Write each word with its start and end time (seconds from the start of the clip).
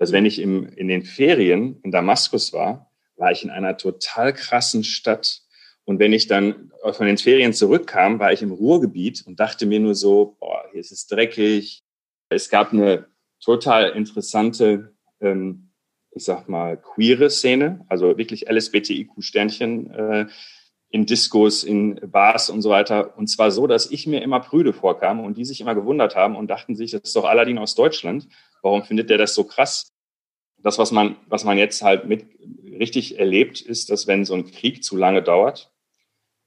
dass 0.00 0.12
wenn 0.12 0.24
ich 0.24 0.38
im, 0.38 0.66
in 0.66 0.88
den 0.88 1.02
Ferien 1.02 1.78
in 1.82 1.90
Damaskus 1.90 2.54
war, 2.54 2.90
war 3.16 3.32
ich 3.32 3.44
in 3.44 3.50
einer 3.50 3.76
total 3.76 4.32
krassen 4.32 4.82
Stadt. 4.82 5.42
Und 5.84 5.98
wenn 5.98 6.14
ich 6.14 6.26
dann 6.26 6.72
von 6.92 7.06
den 7.06 7.18
Ferien 7.18 7.52
zurückkam, 7.52 8.18
war 8.18 8.32
ich 8.32 8.40
im 8.40 8.50
Ruhrgebiet 8.50 9.22
und 9.26 9.38
dachte 9.38 9.66
mir 9.66 9.78
nur 9.78 9.94
so, 9.94 10.38
boah, 10.40 10.64
hier 10.72 10.80
ist 10.80 10.90
es 10.90 11.06
dreckig. 11.06 11.82
Es 12.30 12.48
gab 12.48 12.72
eine 12.72 13.08
total 13.44 13.90
interessante, 13.90 14.94
ähm, 15.20 15.68
ich 16.12 16.24
sag 16.24 16.48
mal, 16.48 16.78
queere 16.78 17.28
Szene, 17.28 17.84
also 17.90 18.16
wirklich 18.16 18.48
LSBTIQ-Sternchen 18.48 19.90
äh, 19.90 20.26
in 20.88 21.04
Diskos, 21.04 21.62
in 21.62 22.00
Bars 22.10 22.48
und 22.48 22.62
so 22.62 22.70
weiter. 22.70 23.18
Und 23.18 23.26
zwar 23.26 23.50
so, 23.50 23.66
dass 23.66 23.90
ich 23.90 24.06
mir 24.06 24.22
immer 24.22 24.40
prüde 24.40 24.72
vorkam 24.72 25.20
und 25.20 25.36
die 25.36 25.44
sich 25.44 25.60
immer 25.60 25.74
gewundert 25.74 26.16
haben 26.16 26.36
und 26.36 26.48
dachten 26.48 26.74
sich, 26.74 26.90
das 26.92 27.02
ist 27.02 27.16
doch 27.16 27.26
Aladdin 27.26 27.58
aus 27.58 27.74
Deutschland. 27.74 28.28
Warum 28.62 28.82
findet 28.82 29.10
der 29.10 29.18
das 29.18 29.34
so 29.34 29.44
krass? 29.44 29.89
Das, 30.62 30.78
was 30.78 30.92
man, 30.92 31.16
was 31.26 31.44
man 31.44 31.56
jetzt 31.56 31.82
halt 31.82 32.06
mit 32.06 32.26
richtig 32.78 33.18
erlebt, 33.18 33.60
ist, 33.62 33.90
dass 33.90 34.06
wenn 34.06 34.24
so 34.24 34.34
ein 34.34 34.50
Krieg 34.50 34.84
zu 34.84 34.96
lange 34.96 35.22
dauert, 35.22 35.72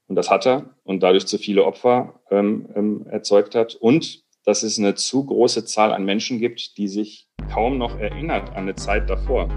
und 0.06 0.16
das 0.16 0.30
hat 0.30 0.46
er, 0.46 0.76
und 0.84 1.02
dadurch 1.02 1.26
zu 1.26 1.38
viele 1.38 1.64
Opfer 1.64 2.20
ähm, 2.30 2.68
ähm, 2.76 3.06
erzeugt 3.08 3.54
hat, 3.54 3.74
und 3.74 4.22
dass 4.44 4.62
es 4.62 4.78
eine 4.78 4.94
zu 4.94 5.24
große 5.24 5.64
Zahl 5.64 5.92
an 5.92 6.04
Menschen 6.04 6.38
gibt, 6.38 6.76
die 6.76 6.88
sich 6.88 7.28
kaum 7.50 7.78
noch 7.78 7.98
erinnert 7.98 8.50
an 8.50 8.64
eine 8.64 8.74
Zeit 8.74 9.08
davor. 9.10 9.48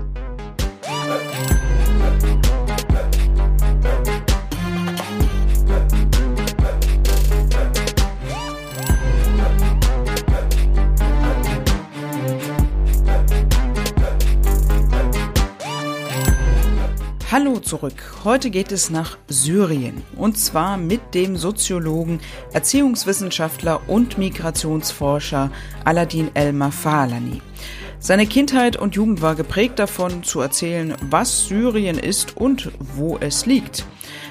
Hallo 17.40 17.60
zurück. 17.60 17.94
Heute 18.24 18.50
geht 18.50 18.72
es 18.72 18.90
nach 18.90 19.20
Syrien 19.28 20.02
und 20.16 20.40
zwar 20.40 20.76
mit 20.76 21.14
dem 21.14 21.38
Soziologen, 21.38 22.20
Erziehungswissenschaftler 22.52 23.88
und 23.88 24.18
Migrationsforscher 24.18 25.52
Aladin 25.86 26.32
El-Mafalani. 26.34 27.44
Seine 28.00 28.26
Kindheit 28.26 28.76
und 28.76 28.96
Jugend 28.96 29.22
war 29.22 29.36
geprägt 29.36 29.78
davon, 29.78 30.24
zu 30.24 30.42
erzählen, 30.42 30.96
was 31.12 31.46
Syrien 31.46 32.00
ist 32.00 32.38
und 32.38 32.72
wo 32.96 33.20
es 33.20 33.46
liegt. 33.46 33.86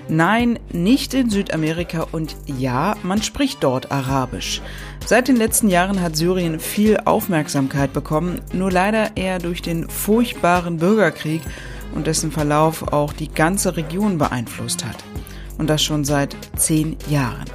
Nein, 0.08 0.58
nicht 0.72 1.14
in 1.14 1.30
Südamerika 1.30 2.08
und 2.10 2.34
ja, 2.58 2.96
man 3.04 3.22
spricht 3.22 3.62
dort 3.62 3.92
Arabisch. 3.92 4.62
Seit 5.04 5.28
den 5.28 5.36
letzten 5.36 5.68
Jahren 5.68 6.00
hat 6.02 6.16
Syrien 6.16 6.58
viel 6.58 6.98
Aufmerksamkeit 7.04 7.92
bekommen, 7.92 8.40
nur 8.52 8.72
leider 8.72 9.16
eher 9.16 9.38
durch 9.38 9.62
den 9.62 9.88
furchtbaren 9.88 10.78
Bürgerkrieg 10.78 11.42
und 11.96 12.06
dessen 12.06 12.30
Verlauf 12.30 12.92
auch 12.92 13.12
die 13.12 13.28
ganze 13.28 13.76
Region 13.76 14.18
beeinflusst 14.18 14.84
hat. 14.84 14.96
Und 15.58 15.70
das 15.70 15.82
schon 15.82 16.04
seit 16.04 16.36
zehn 16.56 16.96
Jahren. 17.08 17.46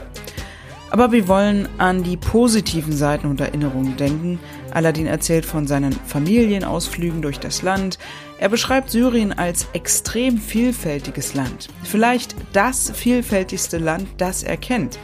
Aber 0.89 1.13
wir 1.13 1.29
wollen 1.29 1.69
an 1.77 2.03
die 2.03 2.17
positiven 2.17 2.91
Seiten 2.91 3.27
und 3.27 3.39
Erinnerungen 3.39 3.95
denken. 3.95 4.39
Aladdin 4.73 5.07
erzählt 5.07 5.45
von 5.45 5.65
seinen 5.65 5.93
Familienausflügen 5.93 7.21
durch 7.21 7.39
das 7.39 7.61
Land. 7.61 7.97
Er 8.39 8.49
beschreibt 8.49 8.89
Syrien 8.89 9.31
als 9.31 9.67
extrem 9.71 10.37
vielfältiges 10.37 11.33
Land. 11.33 11.69
Vielleicht 11.83 12.35
das 12.51 12.91
vielfältigste 12.91 13.77
Land, 13.77 14.07
das 14.17 14.43
er 14.43 14.57
kennt. 14.57 14.99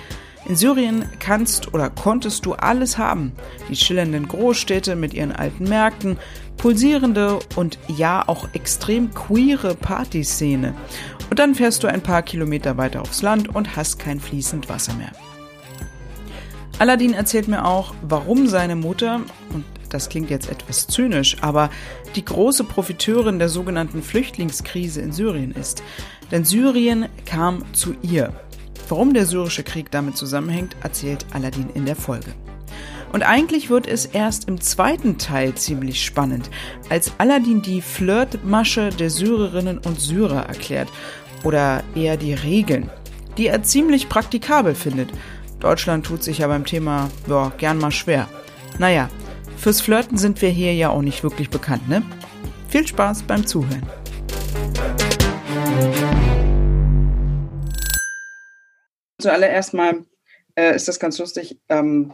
In 0.46 0.56
Syrien 0.56 1.06
kannst 1.20 1.74
oder 1.74 1.90
konntest 1.90 2.46
du 2.46 2.54
alles 2.54 2.98
haben. 2.98 3.32
Die 3.70 3.76
schillernden 3.76 4.28
Großstädte 4.28 4.96
mit 4.96 5.14
ihren 5.14 5.34
alten 5.34 5.66
Märkten, 5.66 6.18
pulsierende 6.58 7.40
und 7.56 7.80
ja 7.88 8.24
auch 8.28 8.48
extrem 8.54 9.14
queere 9.14 9.76
Partyszene. 9.76 10.74
Und 11.30 11.40
dann 11.40 11.56
fährst 11.56 11.84
du 11.84 11.88
ein 11.88 12.02
paar 12.02 12.22
Kilometer 12.22 12.78
weiter 12.78 13.02
aufs 13.02 13.22
Land 13.22 13.54
und 13.54 13.76
hast 13.76 14.00
kein 14.00 14.20
fließend 14.20 14.70
Wasser 14.70 14.94
mehr. 14.94 15.12
Aladdin 16.80 17.14
erzählt 17.14 17.48
mir 17.48 17.66
auch, 17.66 17.94
warum 18.04 18.48
seine 18.48 18.76
Mutter, 18.76 19.22
und 19.54 19.66
das 19.90 20.10
klingt 20.10 20.30
jetzt 20.30 20.50
etwas 20.50 20.88
zynisch, 20.88 21.38
aber 21.42 21.70
die 22.16 22.24
große 22.24 22.64
Profiteurin 22.66 23.40
der 23.40 23.50
sogenannten 23.50 24.04
Flüchtlingskrise 24.04 25.02
in 25.02 25.12
Syrien 25.12 25.52
ist. 25.52 25.82
Denn 26.32 26.46
Syrien 26.46 27.08
kam 27.26 27.64
zu 27.74 27.96
ihr. 28.02 28.34
Warum 28.90 29.14
der 29.14 29.26
syrische 29.26 29.64
Krieg 29.64 29.92
damit 29.92 30.18
zusammenhängt, 30.18 30.76
erzählt 30.84 31.26
Aladdin 31.34 31.70
in 31.74 31.86
der 31.86 31.96
Folge. 31.96 32.34
Und 33.14 33.24
eigentlich 33.24 33.70
wird 33.70 33.88
es 33.88 34.06
erst 34.06 34.48
im 34.48 34.60
zweiten 34.60 35.18
Teil 35.18 35.56
ziemlich 35.56 36.04
spannend, 36.04 36.50
als 36.90 37.14
Aladdin 37.18 37.62
die 37.62 37.82
Flirtmasche 37.82 38.90
der 38.90 39.10
Syrerinnen 39.10 39.78
und 39.80 40.00
Syrer 40.00 40.46
erklärt 40.48 40.90
oder 41.44 41.84
eher 41.96 42.18
die 42.18 42.34
Regeln, 42.34 42.90
die 43.38 43.48
er 43.48 43.64
ziemlich 43.64 44.10
praktikabel 44.10 44.76
findet. 44.76 45.10
Deutschland 45.60 46.06
tut 46.06 46.24
sich 46.24 46.40
ja 46.40 46.48
beim 46.48 46.66
Thema 46.66 47.10
ja, 47.28 47.52
gern 47.58 47.78
mal 47.78 47.92
schwer. 47.92 48.28
Naja, 48.78 49.10
fürs 49.58 49.82
Flirten 49.82 50.18
sind 50.18 50.42
wir 50.42 50.50
hier 50.50 50.74
ja 50.74 50.90
auch 50.90 51.02
nicht 51.02 51.24
wirklich 51.24 51.50
bekannt, 51.50 51.88
ne? 51.90 52.04
Viel 52.70 52.86
Spaß 52.86 53.24
beim 53.24 53.48
Zuhören. 53.48 53.84
Zuallererst 59.20 59.74
mal 59.74 60.06
äh, 60.56 60.76
ist 60.76 60.88
das 60.88 61.00
ganz 61.00 61.18
lustig. 61.18 61.60
Ähm, 61.70 62.14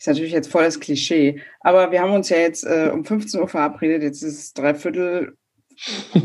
ist 0.00 0.06
natürlich 0.06 0.32
jetzt 0.32 0.50
voll 0.50 0.64
das 0.64 0.80
Klischee, 0.80 1.42
aber 1.60 1.92
wir 1.92 2.00
haben 2.00 2.14
uns 2.14 2.30
ja 2.30 2.38
jetzt 2.38 2.64
äh, 2.64 2.90
um 2.92 3.04
15 3.04 3.38
Uhr 3.38 3.48
verabredet. 3.48 4.02
Jetzt 4.02 4.22
ist 4.22 4.38
es 4.38 4.54
dreiviertel 4.54 5.36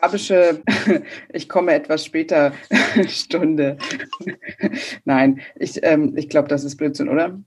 arabische, 0.00 0.62
ich 1.32 1.48
komme 1.48 1.74
etwas 1.74 2.04
später 2.04 2.52
Stunde. 3.08 3.78
Nein, 5.04 5.40
ich, 5.54 5.78
ähm, 5.84 6.16
ich 6.16 6.28
glaube, 6.28 6.48
das 6.48 6.64
ist 6.64 6.76
Blödsinn, 6.76 7.08
oder? 7.08 7.40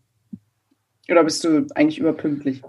Oder 1.09 1.23
bist 1.23 1.43
du 1.43 1.67
eigentlich 1.75 1.99
überpünktlich? 1.99 2.61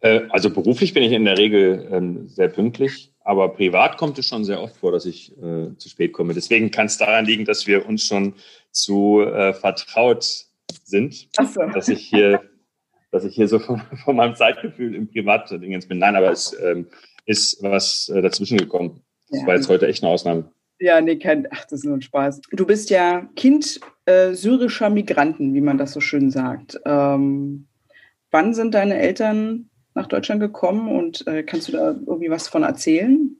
Äh, 0.00 0.22
also 0.30 0.50
beruflich 0.50 0.94
bin 0.94 1.02
ich 1.02 1.12
in 1.12 1.26
der 1.26 1.36
Regel 1.36 1.88
ähm, 1.92 2.28
sehr 2.28 2.48
pünktlich. 2.48 3.12
Aber 3.22 3.50
privat 3.50 3.98
kommt 3.98 4.18
es 4.18 4.26
schon 4.26 4.46
sehr 4.46 4.62
oft 4.62 4.78
vor, 4.78 4.92
dass 4.92 5.04
ich 5.04 5.36
äh, 5.36 5.76
zu 5.76 5.88
spät 5.90 6.14
komme. 6.14 6.32
Deswegen 6.32 6.70
kann 6.70 6.86
es 6.86 6.96
daran 6.96 7.26
liegen, 7.26 7.44
dass 7.44 7.66
wir 7.66 7.86
uns 7.86 8.06
schon 8.06 8.34
zu 8.72 9.20
äh, 9.20 9.52
vertraut 9.52 10.46
sind, 10.84 11.28
so. 11.36 11.62
dass 11.72 11.88
ich 11.88 12.06
hier, 12.06 12.42
dass 13.10 13.24
ich 13.24 13.34
hier 13.34 13.48
so 13.48 13.58
von, 13.58 13.80
von 14.04 14.16
meinem 14.16 14.34
Zeitgefühl 14.34 14.94
im 14.94 15.08
Privatdingens 15.08 15.86
bin. 15.86 15.98
Nein, 15.98 16.16
aber 16.16 16.30
es 16.30 16.56
ähm, 16.62 16.86
ist 17.26 17.62
was 17.62 18.08
äh, 18.08 18.22
dazwischen 18.22 18.58
gekommen. 18.58 19.02
Das 19.28 19.40
ja. 19.40 19.46
war 19.46 19.54
jetzt 19.54 19.68
heute 19.68 19.86
echt 19.86 20.02
eine 20.02 20.12
Ausnahme. 20.12 20.50
Ja, 20.80 21.00
nee, 21.00 21.16
kein, 21.16 21.46
ach, 21.50 21.64
das 21.64 21.80
ist 21.80 21.84
nur 21.84 21.96
ein 21.96 22.02
Spaß. 22.02 22.40
Du 22.52 22.66
bist 22.66 22.88
ja 22.88 23.28
Kind 23.36 23.80
äh, 24.06 24.32
syrischer 24.32 24.88
Migranten, 24.88 25.54
wie 25.54 25.60
man 25.60 25.76
das 25.76 25.92
so 25.92 26.00
schön 26.00 26.30
sagt. 26.30 26.80
Ähm, 26.86 27.66
wann 28.30 28.54
sind 28.54 28.74
deine 28.74 28.98
Eltern 28.98 29.68
nach 29.94 30.06
Deutschland 30.06 30.40
gekommen 30.40 30.88
und 30.88 31.26
äh, 31.26 31.42
kannst 31.42 31.68
du 31.68 31.72
da 31.72 31.90
irgendwie 31.90 32.30
was 32.30 32.48
von 32.48 32.62
erzählen? 32.62 33.36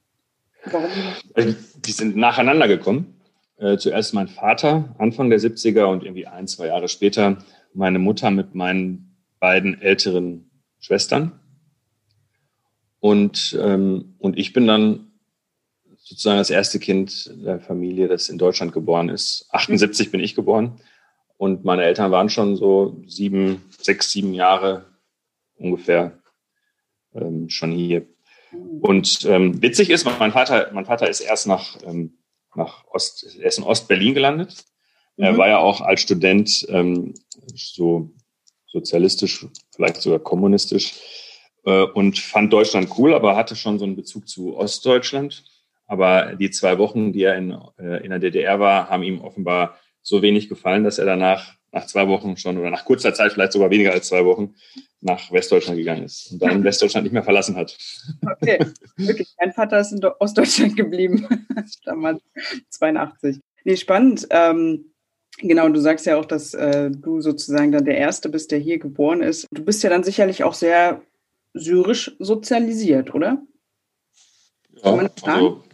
Warum? 0.67 0.91
Also, 1.35 1.55
die 1.77 1.93
sind 1.93 2.17
nacheinander 2.17 2.69
gekommen. 2.69 3.20
Äh, 3.61 3.77
zuerst 3.77 4.15
mein 4.15 4.29
Vater, 4.29 4.95
Anfang 4.97 5.29
der 5.29 5.39
70er 5.39 5.85
und 5.85 6.03
irgendwie 6.03 6.27
ein, 6.27 6.49
zwei 6.49 6.69
Jahre 6.69 6.89
später 6.89 7.39
meine 7.75 7.99
Mutter 7.99 8.31
mit 8.31 8.55
meinen 8.55 9.17
beiden 9.39 9.81
älteren 9.83 10.51
Schwestern. 10.79 11.39
Und, 13.01 13.59
ähm, 13.61 14.15
und 14.19 14.39
ich 14.39 14.55
bin 14.55 14.67
dann 14.67 15.13
sozusagen 15.99 16.39
das 16.39 16.49
erste 16.49 16.79
Kind 16.79 17.31
der 17.45 17.61
Familie, 17.61 18.09
das 18.09 18.31
in 18.31 18.39
Deutschland 18.39 18.73
geboren 18.73 19.11
ist. 19.11 19.47
78 19.51 20.11
bin 20.11 20.21
ich 20.21 20.35
geboren. 20.35 20.81
Und 21.37 21.63
meine 21.65 21.85
Eltern 21.85 22.11
waren 22.11 22.31
schon 22.31 22.57
so 22.57 23.03
sieben, 23.07 23.63
sechs, 23.79 24.11
sieben 24.11 24.33
Jahre 24.33 24.87
ungefähr 25.57 26.19
ähm, 27.15 27.51
schon 27.51 27.73
hier. 27.73 28.07
Und 28.81 29.25
ähm, 29.27 29.61
witzig 29.63 29.91
ist, 29.91 30.07
mein 30.07 30.33
Vater, 30.33 30.71
mein 30.73 30.87
Vater 30.87 31.09
ist 31.11 31.21
erst 31.21 31.47
nach, 31.47 31.77
ähm, 31.85 32.15
nach 32.55 32.85
Ost, 32.87 33.37
er 33.39 33.47
ist 33.47 33.59
in 33.59 33.65
Ost-Berlin 33.65 34.15
gelandet. 34.15 34.65
Mhm. 35.17 35.25
Er 35.25 35.39
war 35.39 35.49
ja 35.49 35.59
auch 35.59 35.81
als 35.81 36.01
Student 36.01 36.67
ähm, 36.69 37.15
so 37.55 38.11
sozialistisch, 38.67 39.47
vielleicht 39.75 39.97
sogar 39.97 40.21
kommunistisch 40.21 40.95
äh, 41.65 41.83
und 41.83 42.19
fand 42.19 42.53
Deutschland 42.53 42.91
cool, 42.99 43.15
aber 43.15 43.37
hatte 43.37 43.57
schon 43.57 43.79
so 43.79 43.85
einen 43.85 43.97
Bezug 43.97 44.29
zu 44.29 44.57
Ostdeutschland. 44.57 45.45
Aber 45.87 46.37
die 46.37 46.51
zwei 46.51 46.79
Wochen, 46.79 47.13
die 47.13 47.25
er 47.25 47.37
in, 47.37 47.59
äh, 47.79 48.05
in 48.05 48.11
der 48.11 48.21
DDR 48.21 48.61
war, 48.61 48.89
haben 48.89 49.03
ihm 49.03 49.21
offenbar 49.21 49.77
so 50.03 50.23
wenig 50.23 50.49
gefallen, 50.49 50.85
dass 50.85 50.99
er 50.99 51.05
danach 51.05 51.55
nach 51.73 51.87
zwei 51.87 52.09
Wochen 52.09 52.37
schon 52.37 52.59
oder 52.59 52.71
nach 52.71 52.85
kurzer 52.85 53.15
Zeit, 53.15 53.33
vielleicht 53.33 53.53
sogar 53.53 53.71
weniger 53.71 53.93
als 53.93 54.09
zwei 54.09 54.25
Wochen, 54.25 54.55
nach 55.01 55.33
Westdeutschland 55.33 55.79
gegangen 55.79 56.05
ist 56.05 56.33
und 56.33 56.43
dann 56.43 56.63
Westdeutschland 56.63 57.05
nicht 57.05 57.13
mehr 57.13 57.23
verlassen 57.23 57.57
hat. 57.57 57.77
Okay, 58.23 58.59
wirklich. 58.97 59.35
Mein 59.39 59.53
Vater 59.53 59.81
ist 59.81 59.93
in 59.93 60.05
Ostdeutschland 60.05 60.77
geblieben, 60.77 61.27
damals 61.85 62.23
82. 62.71 63.39
Nee, 63.65 63.77
spannend. 63.77 64.27
Ähm, 64.31 64.93
genau, 65.39 65.69
du 65.69 65.81
sagst 65.81 66.07
ja 66.07 66.17
auch, 66.17 66.27
dass 66.27 66.55
äh, 66.55 66.91
du 66.91 67.21
sozusagen 67.21 67.73
dann 67.73 67.85
der 67.85 67.97
Erste 67.97 68.29
bist, 68.29 68.51
der 68.51 68.59
hier 68.59 68.79
geboren 68.79 69.23
ist. 69.23 69.47
Du 69.51 69.65
bist 69.65 69.83
ja 69.83 69.91
dann 69.91 70.05
sicherlich 70.05 70.45
auch 70.45 70.55
sehr 70.55 71.03
syrisch 71.55 72.15
sozialisiert, 72.19 73.15
oder? 73.15 73.43
Ja, 74.83 75.09
also 75.23 75.65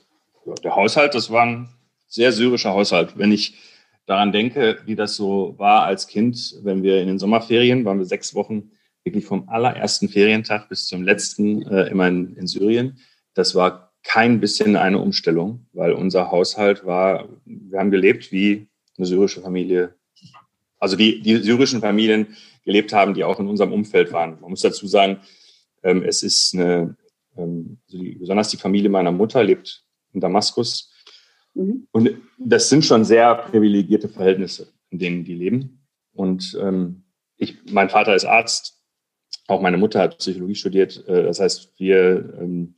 der 0.62 0.76
Haushalt, 0.76 1.14
das 1.14 1.31
war 1.31 1.44
ein 1.44 1.69
sehr 2.06 2.32
syrischer 2.32 2.72
Haushalt. 2.72 3.19
Wenn 3.19 3.32
ich 3.32 3.56
daran 4.06 4.32
denke, 4.32 4.79
wie 4.87 4.97
das 4.97 5.17
so 5.17 5.55
war 5.58 5.82
als 5.82 6.06
Kind, 6.06 6.56
wenn 6.62 6.82
wir 6.82 7.00
in 7.00 7.08
den 7.08 7.19
Sommerferien, 7.19 7.85
waren 7.85 7.99
wir 7.99 8.06
sechs 8.06 8.35
Wochen 8.35 8.70
wirklich 9.05 9.25
vom 9.25 9.49
allerersten 9.49 10.08
Ferientag 10.08 10.69
bis 10.69 10.87
zum 10.87 11.03
letzten 11.03 11.62
äh, 11.62 11.88
immer 11.88 12.08
in, 12.08 12.37
in 12.37 12.47
Syrien. 12.47 12.99
Das 13.35 13.55
war 13.55 13.93
kein 14.03 14.41
bisschen 14.41 14.76
eine 14.76 14.99
Umstellung, 14.99 15.67
weil 15.73 15.93
unser 15.93 16.31
Haushalt 16.31 16.87
war, 16.87 17.29
wir 17.44 17.79
haben 17.79 17.91
gelebt 17.91 18.32
wie 18.32 18.69
eine 18.97 19.06
syrische 19.06 19.41
Familie, 19.41 19.94
also 20.79 20.97
die, 20.97 21.20
die 21.23 21.37
syrischen 21.37 21.81
Familien 21.81 22.37
gelebt 22.64 22.93
haben, 22.93 23.14
die 23.14 23.25
auch 23.25 23.41
in 23.41 23.49
unserem 23.49 23.73
Umfeld 23.73 24.12
waren. 24.12 24.41
Man 24.41 24.50
muss 24.50 24.61
dazu 24.61 24.87
sagen, 24.87 25.20
ähm, 25.82 26.02
es 26.02 26.23
ist 26.23 26.55
eine, 26.55 26.97
ähm, 27.37 27.79
also 27.87 27.99
die, 27.99 28.12
besonders 28.12 28.49
die 28.49 28.56
Familie 28.56 28.91
meiner 28.91 29.12
Mutter 29.12 29.43
lebt 29.43 29.85
in 30.12 30.20
Damaskus. 30.20 30.93
Mhm. 31.56 31.87
Und 31.91 32.11
das 32.38 32.69
sind 32.69 32.85
schon 32.85 33.05
sehr 33.05 33.35
privilegierte 33.35 34.08
Verhältnisse, 34.08 34.69
in 34.91 34.99
denen 34.99 35.25
die 35.25 35.35
leben. 35.35 35.87
Und 36.12 36.56
ähm, 36.61 37.05
ich, 37.37 37.56
mein 37.70 37.88
Vater 37.88 38.14
ist 38.14 38.25
Arzt, 38.25 38.82
auch 39.49 39.61
meine 39.61 39.79
Mutter 39.79 40.00
hat 40.00 40.19
Psychologie 40.19 40.55
studiert. 40.55 41.06
Äh, 41.08 41.25
das 41.25 41.41
heißt, 41.41 41.79
wir 41.79 42.35
ähm, 42.41 42.76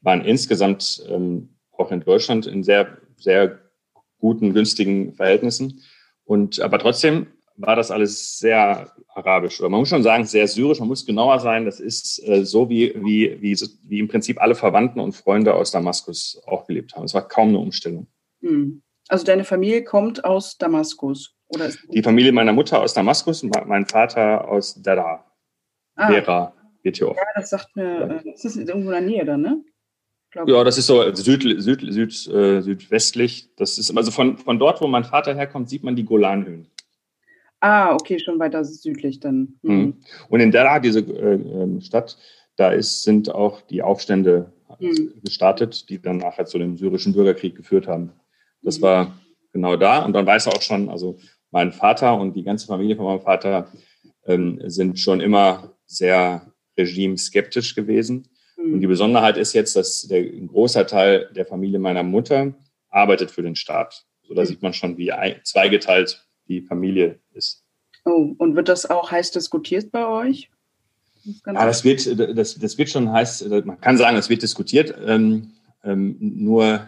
waren 0.00 0.24
insgesamt 0.24 1.04
ähm, 1.08 1.56
auch 1.72 1.90
in 1.90 2.00
Deutschland 2.00 2.46
in 2.46 2.62
sehr, 2.62 2.98
sehr 3.16 3.60
guten, 4.18 4.54
günstigen 4.54 5.14
Verhältnissen. 5.14 5.82
Und 6.24 6.60
aber 6.60 6.78
trotzdem 6.78 7.26
war 7.56 7.76
das 7.76 7.90
alles 7.90 8.38
sehr 8.38 8.92
arabisch. 9.08 9.60
Oder 9.60 9.68
man 9.68 9.80
muss 9.80 9.88
schon 9.88 10.02
sagen, 10.02 10.24
sehr 10.24 10.48
syrisch. 10.48 10.80
Man 10.80 10.88
muss 10.88 11.06
genauer 11.06 11.40
sein. 11.40 11.64
Das 11.64 11.78
ist 11.78 12.26
äh, 12.26 12.44
so, 12.44 12.68
wie, 12.68 12.94
wie, 12.96 13.40
wie, 13.40 13.56
wie 13.84 13.98
im 13.98 14.08
Prinzip 14.08 14.40
alle 14.40 14.54
Verwandten 14.54 15.00
und 15.00 15.12
Freunde 15.12 15.54
aus 15.54 15.70
Damaskus 15.70 16.40
auch 16.46 16.66
gelebt 16.66 16.96
haben. 16.96 17.04
Es 17.04 17.14
war 17.14 17.28
kaum 17.28 17.48
eine 17.48 17.58
Umstellung. 17.58 18.06
Hm. 18.44 18.82
Also 19.08 19.24
deine 19.24 19.44
Familie 19.44 19.84
kommt 19.84 20.24
aus 20.24 20.56
Damaskus? 20.58 21.34
Oder 21.48 21.70
Die 21.92 22.02
Familie 22.02 22.32
meiner 22.32 22.52
Mutter 22.52 22.80
aus 22.80 22.94
Damaskus 22.94 23.42
und 23.42 23.54
mein 23.66 23.86
Vater 23.86 24.48
aus 24.48 24.80
Dara. 24.82 25.24
Ah. 25.94 26.10
Dera 26.10 26.54
wird 26.82 26.96
hier 26.96 27.08
oft. 27.08 27.18
Ja, 27.18 27.26
das 27.34 27.50
sagt 27.50 27.74
mir. 27.76 28.22
Äh, 28.24 28.30
das 28.30 28.44
ist 28.44 28.56
irgendwo 28.56 28.90
in 28.90 28.92
der 28.92 29.00
Nähe 29.00 29.24
dann, 29.24 29.42
ne? 29.42 29.64
Ja, 30.46 30.64
das 30.64 30.78
ist 30.78 30.86
so 30.86 31.14
süd, 31.14 31.42
süd, 31.62 31.80
süd, 31.80 32.28
äh, 32.28 32.60
südwestlich. 32.60 33.50
Das 33.56 33.78
ist 33.78 33.96
also 33.96 34.10
von, 34.10 34.36
von 34.36 34.58
dort, 34.58 34.80
wo 34.80 34.88
mein 34.88 35.04
Vater 35.04 35.34
herkommt, 35.34 35.68
sieht 35.68 35.84
man 35.84 35.94
die 35.94 36.04
Golanhöhen. 36.04 36.66
Ah, 37.60 37.94
okay, 37.94 38.18
schon 38.18 38.40
weiter 38.40 38.64
südlich 38.64 39.20
dann. 39.20 39.58
Mhm. 39.62 39.74
mhm. 39.74 39.94
Und 40.28 40.40
in 40.40 40.50
Dera, 40.50 40.80
diese 40.80 41.00
äh, 41.00 41.34
ähm, 41.34 41.80
Stadt, 41.80 42.18
da 42.56 42.70
ist, 42.70 43.04
sind 43.04 43.32
auch 43.32 43.60
die 43.62 43.82
Aufstände 43.82 44.52
mhm. 44.80 45.12
gestartet, 45.22 45.88
die 45.88 46.00
dann 46.02 46.16
nachher 46.16 46.46
zu 46.46 46.58
dem 46.58 46.76
syrischen 46.76 47.12
Bürgerkrieg 47.12 47.54
geführt 47.54 47.86
haben. 47.86 48.12
Das 48.64 48.80
war 48.80 49.18
genau 49.52 49.76
da. 49.76 50.04
Und 50.04 50.12
dann 50.14 50.26
weiß 50.26 50.46
er 50.46 50.56
auch 50.56 50.62
schon, 50.62 50.88
also 50.88 51.18
mein 51.50 51.72
Vater 51.72 52.18
und 52.18 52.34
die 52.34 52.42
ganze 52.42 52.66
Familie 52.66 52.96
von 52.96 53.06
meinem 53.06 53.20
Vater 53.20 53.70
ähm, 54.26 54.60
sind 54.66 54.98
schon 54.98 55.20
immer 55.20 55.74
sehr 55.86 56.52
regimeskeptisch 56.76 57.74
gewesen. 57.74 58.28
Und 58.56 58.80
die 58.80 58.86
Besonderheit 58.86 59.36
ist 59.36 59.52
jetzt, 59.52 59.76
dass 59.76 60.02
der, 60.02 60.20
ein 60.20 60.48
großer 60.48 60.86
Teil 60.86 61.30
der 61.34 61.44
Familie 61.44 61.78
meiner 61.78 62.02
Mutter 62.02 62.54
arbeitet 62.88 63.30
für 63.30 63.42
den 63.42 63.56
Staat. 63.56 64.04
So, 64.26 64.34
da 64.34 64.46
sieht 64.46 64.62
man 64.62 64.72
schon, 64.72 64.96
wie 64.96 65.12
zweigeteilt 65.42 66.26
die 66.48 66.62
Familie 66.62 67.20
ist. 67.34 67.62
Oh, 68.04 68.34
und 68.38 68.56
wird 68.56 68.68
das 68.68 68.88
auch 68.88 69.10
heiß 69.10 69.32
diskutiert 69.32 69.90
bei 69.92 70.06
euch? 70.06 70.50
Das 71.44 71.54
ja, 71.54 71.66
das 71.66 71.84
wird, 71.84 72.38
das, 72.38 72.54
das 72.58 72.78
wird 72.78 72.90
schon 72.90 73.10
heiß, 73.10 73.46
man 73.64 73.80
kann 73.80 73.96
sagen, 73.96 74.16
es 74.16 74.28
wird 74.28 74.42
diskutiert. 74.42 74.94
Ähm, 75.06 75.52
ähm, 75.82 76.16
nur 76.20 76.86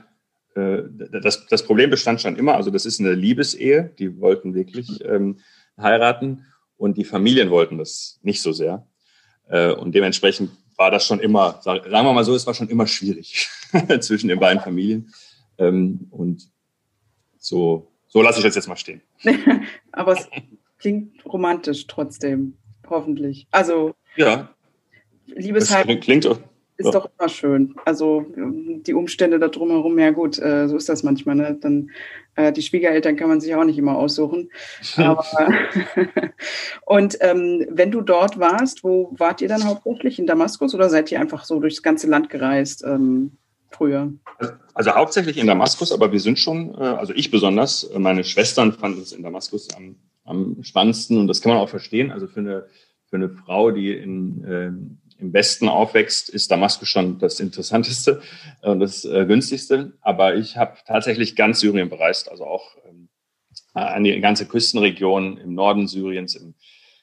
äh, 0.57 0.83
das, 1.21 1.47
das 1.47 1.63
Problem 1.63 1.91
bestand 1.91 2.21
schon 2.21 2.37
immer, 2.37 2.55
also 2.55 2.71
das 2.71 2.87
ist 2.87 3.01
eine 3.01 3.13
Liebesehe, 3.13 3.93
die 3.99 4.21
wollten 4.21 4.55
wirklich 4.55 5.05
ähm, 5.05 5.39
heiraten 5.79 6.47
und 6.77 6.97
die 6.97 7.05
Familien 7.05 7.51
wollten 7.51 7.79
das 7.79 8.19
nicht 8.23 8.43
so 8.43 8.53
sehr. 8.53 8.87
Äh, 9.49 9.73
und 9.73 9.95
dementsprechend 9.95 10.51
war 10.77 10.91
das 10.91 11.07
schon 11.07 11.21
immer, 11.21 11.61
sagen 11.63 11.85
wir 11.91 12.13
mal 12.13 12.25
so, 12.25 12.35
es 12.35 12.47
war 12.47 12.55
schon 12.55 12.69
immer 12.69 12.87
schwierig 12.87 13.49
zwischen 14.01 14.29
den 14.29 14.41
beiden 14.41 14.63
Familien. 14.63 15.13
Ähm, 15.59 16.07
und 16.11 16.49
so 17.39 17.91
so 18.17 18.23
lasse 18.23 18.39
ich 18.39 18.45
das 18.45 18.55
jetzt 18.55 18.67
mal 18.67 18.77
stehen. 18.77 19.03
Aber 19.93 20.13
es 20.13 20.27
klingt 20.79 21.23
romantisch 21.27 21.87
trotzdem, 21.87 22.57
hoffentlich. 22.89 23.47
Also, 23.51 23.95
ja. 24.17 24.49
Liebesheim 25.27 26.01
klingt, 26.01 26.27
ist 26.77 26.87
ja. 26.87 26.91
doch 26.93 27.11
immer 27.19 27.29
schön. 27.29 27.75
Also, 27.85 28.27
die 28.37 28.95
Umstände 28.95 29.39
da 29.39 29.49
drumherum, 29.49 29.99
ja 29.99 30.11
gut, 30.11 30.39
äh, 30.39 30.69
so 30.69 30.77
ist 30.77 30.89
das 30.89 31.03
manchmal. 31.03 31.37
Ne? 31.37 31.57
Dann, 31.61 31.91
äh, 32.35 32.53
die 32.53 32.63
Schwiegereltern 32.63 33.17
kann 33.17 33.29
man 33.29 33.41
sich 33.41 33.55
auch 33.55 33.65
nicht 33.65 33.79
immer 33.79 33.97
aussuchen. 33.97 34.51
Aber, 34.97 35.25
und 36.87 37.17
ähm, 37.21 37.67
wenn 37.71 37.91
du 37.91 38.01
dort 38.03 38.39
warst, 38.39 38.85
wo 38.85 39.15
wart 39.17 39.41
ihr 39.41 39.49
dann 39.49 39.65
hauptsächlich? 39.65 40.19
In 40.19 40.27
Damaskus 40.27 40.75
oder 40.75 40.89
seid 40.91 41.11
ihr 41.11 41.21
einfach 41.21 41.45
so 41.45 41.61
durchs 41.61 41.83
ganze 41.83 42.07
Land 42.09 42.29
gereist? 42.31 42.85
Ähm, 42.85 43.33
früher? 43.71 44.13
Also 44.75 44.95
hauptsächlich 44.95 45.39
in 45.39 45.47
Damaskus, 45.47 45.93
aber 45.93 46.13
wir 46.13 46.21
sind 46.21 46.39
schon, 46.39 46.75
äh, 46.75 46.85
also 46.85 47.13
ich 47.15 47.31
besonders, 47.31 47.85
äh, 47.85 47.99
meine 47.99 48.25
Schwestern 48.25 48.73
fanden 48.73 49.01
es 49.01 49.13
in 49.13 49.23
Damaskus 49.23 49.69
am, 49.75 49.97
am 50.25 50.63
spannendsten 50.63 51.19
und 51.19 51.29
das 51.29 51.41
kann 51.41 51.53
man 51.53 51.61
auch 51.61 51.69
verstehen. 51.69 52.11
Also 52.11 52.27
für 52.27 52.41
eine, 52.41 52.67
für 53.09 53.17
eine 53.17 53.31
Frau, 53.31 53.71
die 53.71 53.93
in, 53.93 54.45
äh, 54.45 54.73
im 55.19 55.33
Westen 55.33 55.69
aufwächst, 55.69 56.29
ist 56.29 56.51
Damaskus 56.51 56.89
schon 56.89 57.19
das 57.19 57.41
Interessanteste 57.41 58.21
und 58.63 58.81
das 58.81 59.05
äh, 59.05 59.25
günstigste. 59.27 59.93
Aber 60.01 60.35
ich 60.35 60.57
habe 60.57 60.77
tatsächlich 60.87 61.37
ganz 61.37 61.61
Syrien 61.61 61.89
bereist, 61.89 62.31
also 62.31 62.45
auch 62.45 62.77
ähm, 62.87 63.09
an 63.73 64.05
die 64.05 64.21
ganze 64.21 64.47
Küstenregion 64.47 65.39
im 65.39 65.55
Norden 65.55 65.87
Syriens, 65.87 66.35
im, 66.35 66.55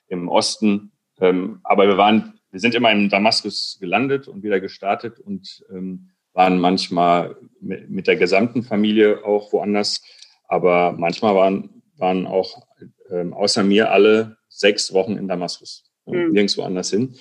im 0.07 0.27
Osten. 0.27 0.91
Ähm, 1.19 1.59
aber 1.63 1.87
wir 1.87 1.97
waren, 1.97 2.39
wir 2.51 2.59
sind 2.59 2.75
immer 2.75 2.91
in 2.91 3.09
Damaskus 3.09 3.77
gelandet 3.79 4.27
und 4.27 4.43
wieder 4.43 4.59
gestartet 4.59 5.19
und 5.19 5.63
ähm, 5.71 6.09
waren 6.33 6.59
manchmal 6.59 7.35
mit, 7.61 7.89
mit 7.89 8.07
der 8.07 8.15
gesamten 8.15 8.63
Familie 8.63 9.23
auch 9.23 9.53
woanders, 9.53 10.03
aber 10.47 10.91
manchmal 10.93 11.35
waren, 11.35 11.83
waren 11.97 12.25
auch 12.25 12.65
ähm, 13.11 13.33
außer 13.33 13.63
mir 13.63 13.91
alle 13.91 14.37
sechs 14.49 14.93
Wochen 14.93 15.17
in 15.17 15.27
Damaskus, 15.27 15.83
mhm. 16.05 16.31
nirgendwo 16.31 16.63
anders 16.63 16.89
hin. 16.89 17.15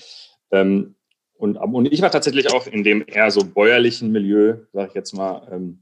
Ähm, 0.53 0.95
und, 1.35 1.57
und 1.57 1.93
ich 1.93 2.03
war 2.03 2.11
tatsächlich 2.11 2.53
auch 2.53 2.67
in 2.67 2.85
dem 2.85 3.05
eher 3.07 3.31
so 3.31 3.41
bäuerlichen 3.45 4.13
Milieu, 4.13 4.59
sage 4.73 4.89
ich 4.89 4.95
jetzt 4.95 5.13
mal, 5.13 5.49
ähm, 5.51 5.81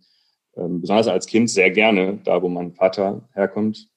ähm, 0.56 0.80
besonders 0.80 1.08
als 1.08 1.26
Kind 1.26 1.50
sehr 1.50 1.70
gerne, 1.70 2.18
da 2.24 2.40
wo 2.40 2.48
mein 2.48 2.72
Vater 2.72 3.28
herkommt. 3.34 3.88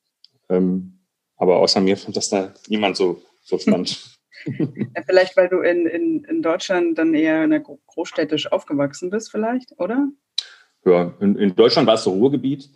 Ähm, 0.50 1.00
aber 1.38 1.58
außer 1.58 1.80
mir 1.80 1.96
fand 1.96 2.18
das 2.18 2.30
da 2.30 2.54
niemand 2.68 2.98
so, 2.98 3.22
so 3.42 3.58
spannend. 3.58 4.18
Ja, 4.96 5.04
vielleicht, 5.06 5.38
weil 5.38 5.50
du 5.50 5.62
in, 5.62 5.86
in, 5.86 6.24
in 6.26 6.42
Deutschland 6.42 6.98
dann 6.98 7.14
eher 7.14 7.44
in 7.44 7.52
der 7.52 7.62
großstädtisch 7.62 8.52
aufgewachsen 8.52 9.10
bist, 9.10 9.32
vielleicht, 9.32 9.74
oder? 9.78 10.10
Ja, 10.86 11.14
in, 11.20 11.38
in 11.38 11.56
Deutschland 11.56 11.88
war 11.88 11.96
es 11.96 12.04
so 12.04 12.12
Ruhrgebiet. 12.12 12.70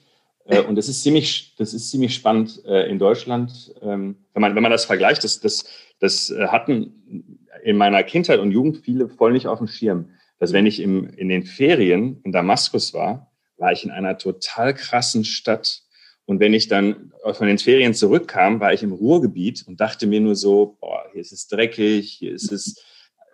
Äh, 0.47 0.61
und 0.61 0.75
das 0.75 0.87
ist 0.87 1.03
ziemlich, 1.03 1.55
das 1.57 1.73
ist 1.73 1.91
ziemlich 1.91 2.15
spannend 2.15 2.63
äh, 2.65 2.89
in 2.89 2.99
Deutschland, 2.99 3.73
ähm, 3.81 4.17
wenn 4.33 4.41
man, 4.41 4.55
wenn 4.55 4.63
man 4.63 4.71
das 4.71 4.85
vergleicht, 4.85 5.23
das, 5.23 5.39
das, 5.39 5.65
das 5.99 6.29
äh, 6.29 6.47
hatten 6.47 7.39
in 7.63 7.77
meiner 7.77 8.03
Kindheit 8.03 8.39
und 8.39 8.51
Jugend 8.51 8.77
viele 8.77 9.09
voll 9.09 9.33
nicht 9.33 9.47
auf 9.47 9.59
dem 9.59 9.67
Schirm, 9.67 10.11
dass 10.39 10.53
wenn 10.53 10.65
ich 10.65 10.79
im, 10.79 11.09
in 11.15 11.29
den 11.29 11.43
Ferien 11.43 12.21
in 12.23 12.31
Damaskus 12.31 12.93
war, 12.93 13.31
war 13.57 13.71
ich 13.71 13.83
in 13.83 13.91
einer 13.91 14.17
total 14.17 14.73
krassen 14.73 15.25
Stadt, 15.25 15.83
und 16.27 16.41
wenn 16.41 16.53
ich 16.53 16.67
dann 16.67 17.13
von 17.31 17.47
den 17.47 17.57
Ferien 17.57 17.93
zurückkam, 17.93 18.59
war 18.59 18.73
ich 18.73 18.83
im 18.83 18.91
Ruhrgebiet 18.91 19.63
und 19.65 19.79
dachte 19.79 20.07
mir 20.07 20.19
nur 20.19 20.35
so, 20.35 20.77
boah, 20.81 21.05
hier 21.13 21.21
ist 21.21 21.31
es 21.31 21.47
dreckig, 21.47 22.11
hier 22.11 22.33
ist 22.33 22.51
es 22.51 22.75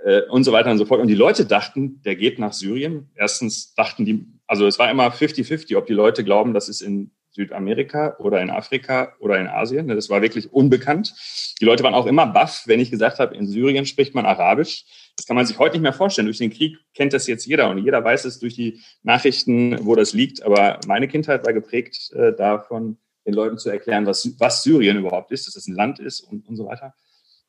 äh, 0.03 0.21
und 0.29 0.43
so 0.43 0.51
weiter 0.51 0.71
und 0.71 0.77
so 0.77 0.85
fort. 0.85 1.01
Und 1.01 1.07
die 1.07 1.15
Leute 1.15 1.45
dachten, 1.45 2.01
der 2.03 2.15
geht 2.15 2.39
nach 2.39 2.53
Syrien. 2.53 3.09
Erstens 3.15 3.73
dachten 3.73 4.05
die, 4.05 4.25
also 4.47 4.67
es 4.67 4.79
war 4.79 4.91
immer 4.91 5.09
50-50, 5.09 5.77
ob 5.77 5.85
die 5.85 5.93
Leute 5.93 6.23
glauben, 6.23 6.53
das 6.53 6.69
ist 6.69 6.81
in 6.81 7.11
Südamerika 7.31 8.15
oder 8.19 8.41
in 8.41 8.51
Afrika 8.51 9.13
oder 9.19 9.39
in 9.39 9.47
Asien. 9.47 9.87
Das 9.87 10.09
war 10.09 10.21
wirklich 10.21 10.53
unbekannt. 10.53 11.13
Die 11.59 11.65
Leute 11.65 11.83
waren 11.83 11.95
auch 11.95 12.05
immer 12.05 12.27
baff, 12.27 12.63
wenn 12.67 12.79
ich 12.79 12.91
gesagt 12.91 13.19
habe, 13.19 13.35
in 13.35 13.47
Syrien 13.47 13.85
spricht 13.85 14.13
man 14.13 14.25
Arabisch. 14.25 14.85
Das 15.15 15.25
kann 15.25 15.35
man 15.35 15.45
sich 15.45 15.57
heute 15.57 15.75
nicht 15.75 15.83
mehr 15.83 15.93
vorstellen. 15.93 16.27
Durch 16.27 16.37
den 16.37 16.51
Krieg 16.51 16.77
kennt 16.93 17.13
das 17.13 17.27
jetzt 17.27 17.45
jeder 17.45 17.69
und 17.69 17.79
jeder 17.79 18.03
weiß 18.03 18.25
es 18.25 18.39
durch 18.39 18.55
die 18.55 18.81
Nachrichten, 19.01 19.85
wo 19.85 19.95
das 19.95 20.13
liegt. 20.13 20.43
Aber 20.43 20.79
meine 20.87 21.07
Kindheit 21.07 21.45
war 21.45 21.53
geprägt 21.53 22.11
äh, 22.13 22.33
davon, 22.33 22.97
den 23.25 23.33
Leuten 23.33 23.57
zu 23.57 23.69
erklären, 23.69 24.05
was, 24.05 24.29
was 24.37 24.63
Syrien 24.63 24.97
überhaupt 24.97 25.31
ist, 25.31 25.47
dass 25.47 25.55
es 25.55 25.67
ein 25.67 25.75
Land 25.75 25.99
ist 25.99 26.21
und, 26.21 26.47
und 26.47 26.55
so 26.55 26.65
weiter. 26.65 26.93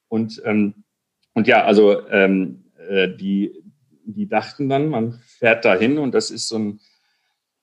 Und, 0.08 0.40
ähm, 0.44 0.84
und 1.34 1.46
ja, 1.46 1.64
also 1.64 2.08
ähm, 2.08 2.64
äh, 2.88 3.08
die, 3.08 3.52
die 4.04 4.28
dachten 4.28 4.68
dann, 4.68 4.88
man 4.88 5.20
fährt 5.26 5.64
dahin 5.64 5.98
und 5.98 6.14
das 6.14 6.30
ist 6.30 6.48
so 6.48 6.58
ein 6.58 6.80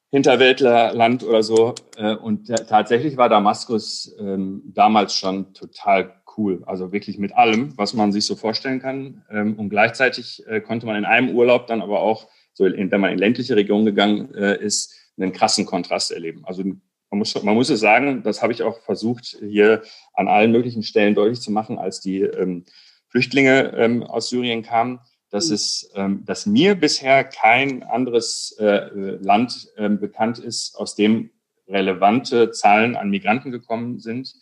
Hinterwäldlerland 0.10 1.24
oder 1.24 1.42
so. 1.42 1.74
Äh, 1.96 2.16
und 2.16 2.48
tatsächlich 2.48 3.16
war 3.16 3.30
Damaskus 3.30 4.14
ähm, 4.20 4.62
damals 4.66 5.16
schon 5.16 5.54
total 5.54 6.14
cool. 6.38 6.64
Also 6.66 6.92
wirklich 6.92 7.18
mit 7.18 7.34
allem, 7.34 7.78
was 7.78 7.94
man 7.94 8.12
sich 8.12 8.26
so 8.26 8.36
vorstellen 8.36 8.82
kann. 8.82 9.24
Ähm, 9.32 9.58
und 9.58 9.70
gleichzeitig 9.70 10.46
äh, 10.48 10.60
konnte 10.60 10.86
man 10.86 10.98
in 10.98 11.06
einem 11.06 11.30
Urlaub 11.30 11.68
dann 11.68 11.82
aber 11.82 12.02
auch, 12.02 12.28
so 12.54 12.66
in, 12.66 12.92
wenn 12.92 13.02
man 13.02 13.12
in 13.12 13.18
ländliche 13.18 13.56
Regionen 13.56 13.86
gegangen 13.86 14.34
äh, 14.36 14.62
ist, 14.62 14.94
einen 15.18 15.32
krassen 15.32 15.66
Kontrast 15.66 16.12
erleben. 16.12 16.44
Also 16.46 16.64
man 16.64 17.20
muss, 17.20 17.42
man 17.44 17.56
muss 17.56 17.70
es 17.70 17.80
sagen, 17.80 18.24
das 18.24 18.42
habe 18.42 18.52
ich 18.52 18.64
auch 18.64 18.80
versucht, 18.82 19.38
hier 19.42 19.84
an 20.14 20.28
allen 20.28 20.52
möglichen 20.52 20.84
Stellen 20.84 21.16
deutlich 21.16 21.42
zu 21.42 21.52
machen, 21.52 21.78
als 21.78 22.02
die 22.02 22.22
ähm, 22.22 22.66
Flüchtlinge 23.12 23.74
ähm, 23.76 24.04
aus 24.04 24.30
Syrien 24.30 24.64
kamen, 24.64 25.00
dass 25.30 25.50
mhm. 25.50 25.54
es, 25.54 25.92
ähm, 25.96 26.26
dass 26.26 26.46
mir 26.46 26.76
bisher 26.76 27.24
kein 27.24 27.84
anderes 27.84 28.56
äh, 28.60 28.90
Land 29.22 29.70
ähm, 29.78 30.00
bekannt 30.00 30.40
ist, 30.40 30.76
aus 30.76 30.96
dem 30.96 31.30
relevante 31.68 32.52
Zahlen 32.52 32.96
an 32.96 33.10
Migranten 33.10 33.52
gekommen 33.52 34.00
sind, 34.00 34.34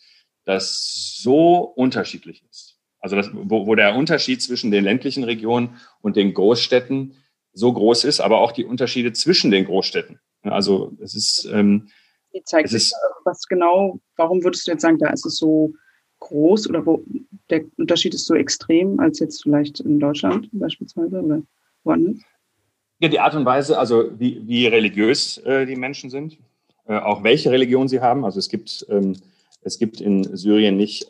das 0.44 1.18
so 1.20 1.58
unterschiedlich 1.58 2.44
ist. 2.48 2.78
Also 2.98 3.16
das, 3.16 3.30
wo, 3.32 3.66
wo 3.66 3.74
der 3.74 3.94
Unterschied 3.94 4.42
zwischen 4.42 4.70
den 4.70 4.84
ländlichen 4.84 5.24
Regionen 5.24 5.76
und 6.00 6.16
den 6.16 6.34
Großstädten 6.34 7.14
so 7.52 7.72
groß 7.72 8.04
ist, 8.04 8.20
aber 8.20 8.38
auch 8.38 8.52
die 8.52 8.64
Unterschiede 8.64 9.12
zwischen 9.12 9.50
den 9.50 9.64
Großstädten. 9.64 10.20
Also 10.42 10.96
es 11.00 11.14
ist. 11.14 11.48
Ähm, 11.52 11.88
Wie 12.32 12.42
zeigt 12.44 12.66
es 12.66 12.88
sich, 12.88 12.92
was 13.24 13.46
genau, 13.48 14.00
warum 14.16 14.44
würdest 14.44 14.66
du 14.66 14.72
jetzt 14.72 14.82
sagen, 14.82 14.98
da 14.98 15.10
ist 15.10 15.26
es 15.26 15.36
so 15.36 15.72
groß 16.20 16.68
oder 16.68 16.84
wo 16.84 17.04
der 17.50 17.64
Unterschied 17.76 18.14
ist 18.14 18.26
so 18.26 18.34
extrem 18.34 19.00
als 19.00 19.18
jetzt 19.18 19.42
vielleicht 19.42 19.80
in 19.80 19.98
Deutschland 19.98 20.48
beispielsweise 20.52 21.20
oder 21.20 21.42
woanders? 21.84 22.18
Ja, 23.00 23.08
die 23.08 23.20
Art 23.20 23.34
und 23.34 23.44
Weise, 23.46 23.78
also 23.78 24.10
wie, 24.18 24.42
wie 24.46 24.66
religiös 24.66 25.38
äh, 25.38 25.64
die 25.66 25.76
Menschen 25.76 26.10
sind, 26.10 26.38
äh, 26.86 26.98
auch 26.98 27.24
welche 27.24 27.50
Religion 27.50 27.88
sie 27.88 28.00
haben. 28.00 28.24
Also 28.24 28.38
es 28.38 28.48
gibt, 28.48 28.86
ähm, 28.90 29.16
es 29.62 29.78
gibt 29.78 30.00
in 30.00 30.36
Syrien 30.36 30.76
nicht 30.76 31.06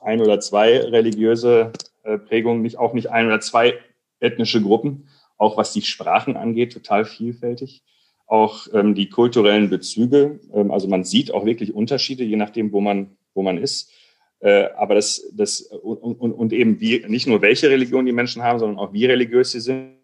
ein 0.00 0.20
oder 0.20 0.40
zwei 0.40 0.78
religiöse 0.78 1.72
äh, 2.02 2.18
Prägungen, 2.18 2.62
nicht, 2.62 2.78
auch 2.78 2.94
nicht 2.94 3.10
ein 3.10 3.26
oder 3.26 3.40
zwei 3.40 3.74
ethnische 4.18 4.60
Gruppen, 4.62 5.08
auch 5.36 5.56
was 5.56 5.72
die 5.72 5.82
Sprachen 5.82 6.36
angeht, 6.36 6.72
total 6.72 7.04
vielfältig. 7.04 7.82
Auch 8.26 8.68
ähm, 8.72 8.94
die 8.94 9.08
kulturellen 9.08 9.70
Bezüge, 9.70 10.40
ähm, 10.52 10.70
also 10.70 10.88
man 10.88 11.04
sieht 11.04 11.32
auch 11.32 11.44
wirklich 11.44 11.74
Unterschiede, 11.74 12.24
je 12.24 12.36
nachdem, 12.36 12.72
wo 12.72 12.80
man, 12.80 13.16
wo 13.34 13.42
man 13.42 13.58
ist. 13.58 13.92
Äh, 14.40 14.70
aber 14.76 14.94
das, 14.94 15.30
das 15.32 15.60
und, 15.60 15.98
und, 15.98 16.32
und 16.32 16.52
eben 16.52 16.80
wie, 16.80 17.04
nicht 17.06 17.26
nur 17.26 17.42
welche 17.42 17.68
Religion 17.68 18.06
die 18.06 18.12
Menschen 18.12 18.42
haben, 18.42 18.58
sondern 18.58 18.78
auch 18.78 18.92
wie 18.92 19.04
religiös 19.04 19.52
sie 19.52 19.60
sind. 19.60 19.98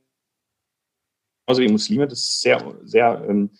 Genauso 1.47 1.63
wie 1.63 1.69
Muslime, 1.69 2.07
das 2.07 2.21
ist 2.21 2.41
sehr, 2.43 2.75
sehr 2.85 3.25
ähm, 3.29 3.51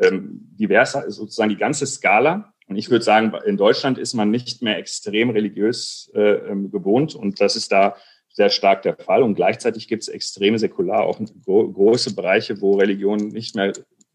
ähm, 0.00 0.40
divers, 0.58 0.92
sozusagen 0.92 1.50
die 1.50 1.56
ganze 1.56 1.86
Skala. 1.86 2.54
Und 2.66 2.76
ich 2.76 2.88
würde 2.90 3.04
sagen, 3.04 3.32
in 3.44 3.56
Deutschland 3.56 3.98
ist 3.98 4.14
man 4.14 4.30
nicht 4.30 4.62
mehr 4.62 4.78
extrem 4.78 5.30
religiös 5.30 6.10
äh, 6.14 6.20
ähm, 6.20 6.70
gewohnt 6.70 7.14
und 7.14 7.40
das 7.40 7.56
ist 7.56 7.72
da 7.72 7.96
sehr 8.30 8.48
stark 8.48 8.82
der 8.82 8.96
Fall. 8.96 9.22
Und 9.22 9.34
gleichzeitig 9.34 9.88
gibt 9.88 10.02
es 10.04 10.08
extreme 10.08 10.58
säkular, 10.58 11.04
auch 11.04 11.20
gro 11.44 11.70
große 11.70 12.14
Bereiche, 12.14 12.60
wo 12.60 12.76
Religion 12.76 13.28
nicht 13.28 13.54
mehr 13.54 13.72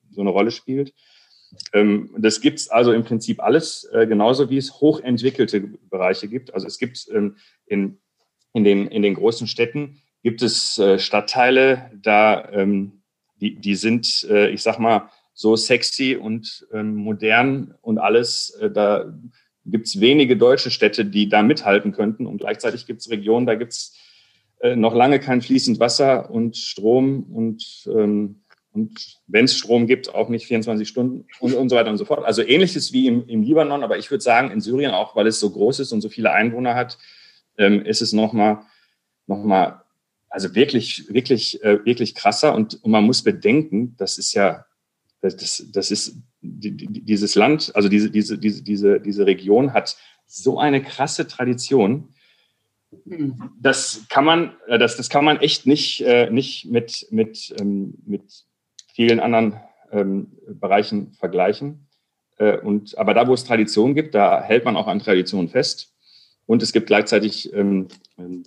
so 0.09 0.21
eine 0.21 0.31
Rolle 0.31 0.49
spielt. 0.49 0.93
Ähm, 1.73 2.09
das 2.17 2.41
gibt 2.41 2.59
es 2.59 2.69
also 2.69 2.91
im 2.91 3.03
Prinzip 3.03 3.41
alles, 3.41 3.87
äh, 3.93 4.07
genauso 4.07 4.49
wie 4.49 4.57
es 4.57 4.79
hochentwickelte 4.81 5.61
Bereiche 5.89 6.27
gibt. 6.27 6.53
Also 6.53 6.67
es 6.67 6.77
gibt 6.77 7.07
ähm, 7.13 7.37
in, 7.65 7.99
in, 8.53 8.63
den, 8.63 8.87
in 8.87 9.01
den 9.01 9.15
großen 9.15 9.47
Städten 9.47 10.01
gibt 10.23 10.41
es 10.41 10.77
äh, 10.77 10.99
Stadtteile, 10.99 11.91
da 11.95 12.49
ähm, 12.51 13.03
die, 13.39 13.55
die 13.55 13.75
sind, 13.75 14.27
äh, 14.29 14.49
ich 14.49 14.61
sag 14.61 14.79
mal, 14.79 15.09
so 15.33 15.55
sexy 15.55 16.15
und 16.15 16.65
modern 16.73 17.75
und 17.81 17.99
alles. 17.99 18.59
da 18.73 19.13
gibt 19.67 19.85
es 19.85 20.01
wenige 20.01 20.35
deutsche 20.35 20.71
Städte, 20.71 21.05
die 21.05 21.29
da 21.29 21.43
mithalten 21.43 21.91
könnten. 21.91 22.25
Und 22.25 22.39
gleichzeitig 22.39 22.87
gibt 22.87 23.01
es 23.01 23.11
Regionen, 23.11 23.45
da 23.45 23.53
gibt 23.53 23.73
es 23.73 23.95
noch 24.75 24.95
lange 24.95 25.19
kein 25.19 25.43
fließend 25.43 25.79
Wasser 25.79 26.31
und 26.31 26.57
Strom 26.57 27.21
und 27.21 27.87
ähm, 27.95 28.41
und 28.77 29.17
wenn 29.25 29.45
es 29.45 29.57
Strom 29.57 29.87
gibt, 29.87 30.13
auch 30.13 30.29
nicht 30.29 30.45
24 30.45 30.87
Stunden 30.87 31.25
und, 31.39 31.55
und 31.55 31.69
so 31.69 31.75
weiter 31.75 31.89
und 31.89 31.97
so 31.97 32.05
fort. 32.05 32.23
Also 32.23 32.43
ähnliches 32.43 32.93
wie 32.93 33.07
im, 33.07 33.27
im 33.27 33.41
Libanon, 33.41 33.83
aber 33.83 33.97
ich 33.97 34.11
würde 34.11 34.23
sagen, 34.23 34.51
in 34.51 34.61
Syrien 34.61 34.91
auch, 34.91 35.15
weil 35.15 35.25
es 35.25 35.39
so 35.39 35.49
groß 35.49 35.79
ist 35.79 35.91
und 35.91 36.01
so 36.01 36.09
viele 36.09 36.31
Einwohner 36.31 36.75
hat, 36.75 36.99
ähm, 37.57 37.83
ist 37.83 38.03
es 38.03 38.13
nochmal, 38.13 38.59
noch 39.25 39.43
mal, 39.43 39.81
also 40.29 40.53
wirklich, 40.53 41.11
wirklich, 41.11 41.63
äh, 41.63 41.83
wirklich 41.85 42.13
krasser. 42.13 42.53
Und, 42.53 42.83
und 42.83 42.91
man 42.91 43.03
muss 43.03 43.23
bedenken, 43.23 43.95
das 43.97 44.19
ist 44.19 44.33
ja, 44.33 44.65
das, 45.21 45.65
das 45.73 45.89
ist 45.89 46.17
die, 46.41 46.77
die, 46.77 46.87
dieses 46.87 47.33
Land, 47.33 47.71
also 47.75 47.89
diese, 47.89 48.11
diese, 48.11 48.37
diese, 48.37 48.61
diese, 48.61 49.01
diese 49.01 49.25
Region 49.25 49.73
hat 49.73 49.97
so 50.27 50.59
eine 50.59 50.83
krasse 50.83 51.27
Tradition. 51.27 52.13
Hm. 53.09 53.53
Das 53.59 54.05
kann 54.09 54.23
man, 54.23 54.53
äh, 54.67 54.77
das, 54.77 54.97
das 54.97 55.09
kann 55.09 55.25
man 55.25 55.37
echt 55.37 55.65
nicht, 55.65 56.01
äh, 56.01 56.29
nicht 56.29 56.65
mit, 56.65 57.07
mit, 57.09 57.55
ähm, 57.59 57.95
mit 58.05 58.46
vielen 58.97 59.19
anderen 59.19 59.59
ähm, 59.91 60.31
Bereichen 60.47 61.13
vergleichen. 61.13 61.87
Äh, 62.39 62.57
und, 62.57 62.97
aber 62.97 63.13
da, 63.13 63.27
wo 63.27 63.33
es 63.35 63.43
Tradition 63.43 63.93
gibt, 63.93 64.15
da 64.15 64.41
hält 64.41 64.65
man 64.65 64.75
auch 64.75 64.87
an 64.87 64.97
Traditionen 64.97 65.49
fest. 65.49 65.93
Und 66.47 66.63
es 66.63 66.73
gibt 66.73 66.87
gleichzeitig 66.87 67.53
ähm, 67.53 67.87
ähm 68.17 68.43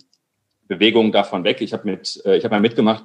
Bewegungen 0.67 1.11
davon 1.11 1.43
weg. 1.43 1.59
Ich 1.59 1.73
habe 1.73 1.89
mit, 1.89 2.21
äh, 2.25 2.39
habe 2.39 2.49
mal 2.49 2.61
mitgemacht 2.61 3.03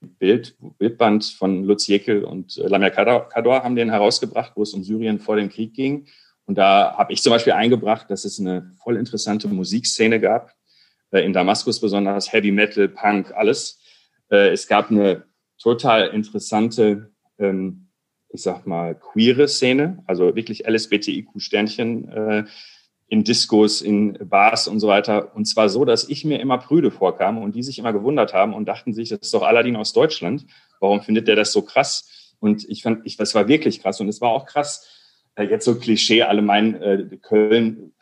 Bild, 0.00 0.56
Bildband 0.78 1.24
von 1.24 1.62
Lutz 1.62 1.86
Jekyll 1.86 2.24
und 2.24 2.58
äh, 2.58 2.66
Lamia 2.66 2.90
Kador 2.90 3.62
haben 3.62 3.76
den 3.76 3.90
herausgebracht, 3.90 4.52
wo 4.56 4.62
es 4.62 4.74
um 4.74 4.82
Syrien 4.82 5.20
vor 5.20 5.36
dem 5.36 5.48
Krieg 5.48 5.74
ging. 5.74 6.06
Und 6.44 6.58
da 6.58 6.96
habe 6.96 7.12
ich 7.12 7.22
zum 7.22 7.30
Beispiel 7.30 7.52
eingebracht, 7.52 8.10
dass 8.10 8.24
es 8.24 8.40
eine 8.40 8.72
voll 8.82 8.96
interessante 8.96 9.46
Musikszene 9.46 10.18
gab, 10.20 10.52
äh, 11.10 11.24
in 11.24 11.32
Damaskus 11.32 11.80
besonders, 11.80 12.32
Heavy 12.32 12.50
Metal, 12.50 12.88
Punk, 12.88 13.32
alles. 13.32 13.80
Äh, 14.30 14.50
es 14.50 14.66
gab 14.66 14.90
eine 14.90 15.24
total 15.58 16.08
interessante, 16.08 17.10
ähm, 17.38 17.88
ich 18.28 18.42
sag 18.42 18.66
mal, 18.66 18.94
queere 18.94 19.48
Szene, 19.48 20.02
also 20.06 20.34
wirklich 20.36 20.66
LSBTIQ-Sternchen 20.66 22.08
äh, 22.08 22.44
in 23.08 23.22
Diskos, 23.22 23.82
in 23.82 24.18
Bars 24.28 24.66
und 24.66 24.80
so 24.80 24.88
weiter. 24.88 25.34
Und 25.34 25.46
zwar 25.46 25.68
so, 25.68 25.84
dass 25.84 26.08
ich 26.08 26.24
mir 26.24 26.40
immer 26.40 26.58
prüde 26.58 26.90
vorkam 26.90 27.38
und 27.38 27.54
die 27.54 27.62
sich 27.62 27.78
immer 27.78 27.92
gewundert 27.92 28.34
haben 28.34 28.52
und 28.52 28.66
dachten 28.66 28.92
sich, 28.92 29.10
das 29.10 29.20
ist 29.20 29.34
doch 29.34 29.42
Aladdin 29.42 29.76
aus 29.76 29.92
Deutschland. 29.92 30.46
Warum 30.80 31.00
findet 31.00 31.28
der 31.28 31.36
das 31.36 31.52
so 31.52 31.62
krass? 31.62 32.34
Und 32.40 32.68
ich 32.68 32.82
fand, 32.82 33.06
ich, 33.06 33.16
das 33.16 33.34
war 33.34 33.48
wirklich 33.48 33.80
krass. 33.80 34.00
Und 34.00 34.08
es 34.08 34.20
war 34.20 34.30
auch 34.30 34.44
krass, 34.44 34.86
äh, 35.36 35.44
jetzt 35.44 35.64
so 35.64 35.76
Klischee, 35.76 36.22
alle 36.22 36.42
meinen, 36.42 36.74
äh, 36.82 37.16
Köln 37.22 37.92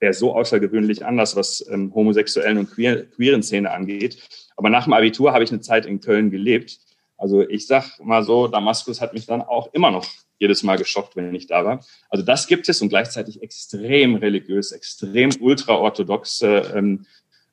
wäre 0.00 0.14
so 0.14 0.34
außergewöhnlich 0.34 1.04
anders, 1.04 1.36
was 1.36 1.64
ähm, 1.70 1.94
homosexuellen 1.94 2.58
und 2.58 2.70
queer, 2.70 3.06
queeren 3.06 3.42
Szene 3.42 3.70
angeht. 3.70 4.18
Aber 4.56 4.70
nach 4.70 4.84
dem 4.84 4.92
Abitur 4.92 5.32
habe 5.32 5.44
ich 5.44 5.50
eine 5.50 5.60
Zeit 5.60 5.86
in 5.86 6.00
Köln 6.00 6.30
gelebt 6.30 6.78
also 7.24 7.40
ich 7.40 7.66
sag 7.66 7.98
mal 8.00 8.22
so, 8.22 8.48
Damaskus 8.48 9.00
hat 9.00 9.14
mich 9.14 9.24
dann 9.24 9.40
auch 9.40 9.72
immer 9.72 9.90
noch 9.90 10.06
jedes 10.38 10.62
Mal 10.62 10.76
geschockt, 10.76 11.16
wenn 11.16 11.34
ich 11.34 11.46
da 11.46 11.64
war. 11.64 11.82
Also 12.10 12.22
das 12.22 12.46
gibt 12.46 12.68
es 12.68 12.82
und 12.82 12.90
gleichzeitig 12.90 13.42
extrem 13.42 14.16
religiös, 14.16 14.72
extrem 14.72 15.30
ultraorthodoxe 15.40 16.72
ähm, 16.76 17.06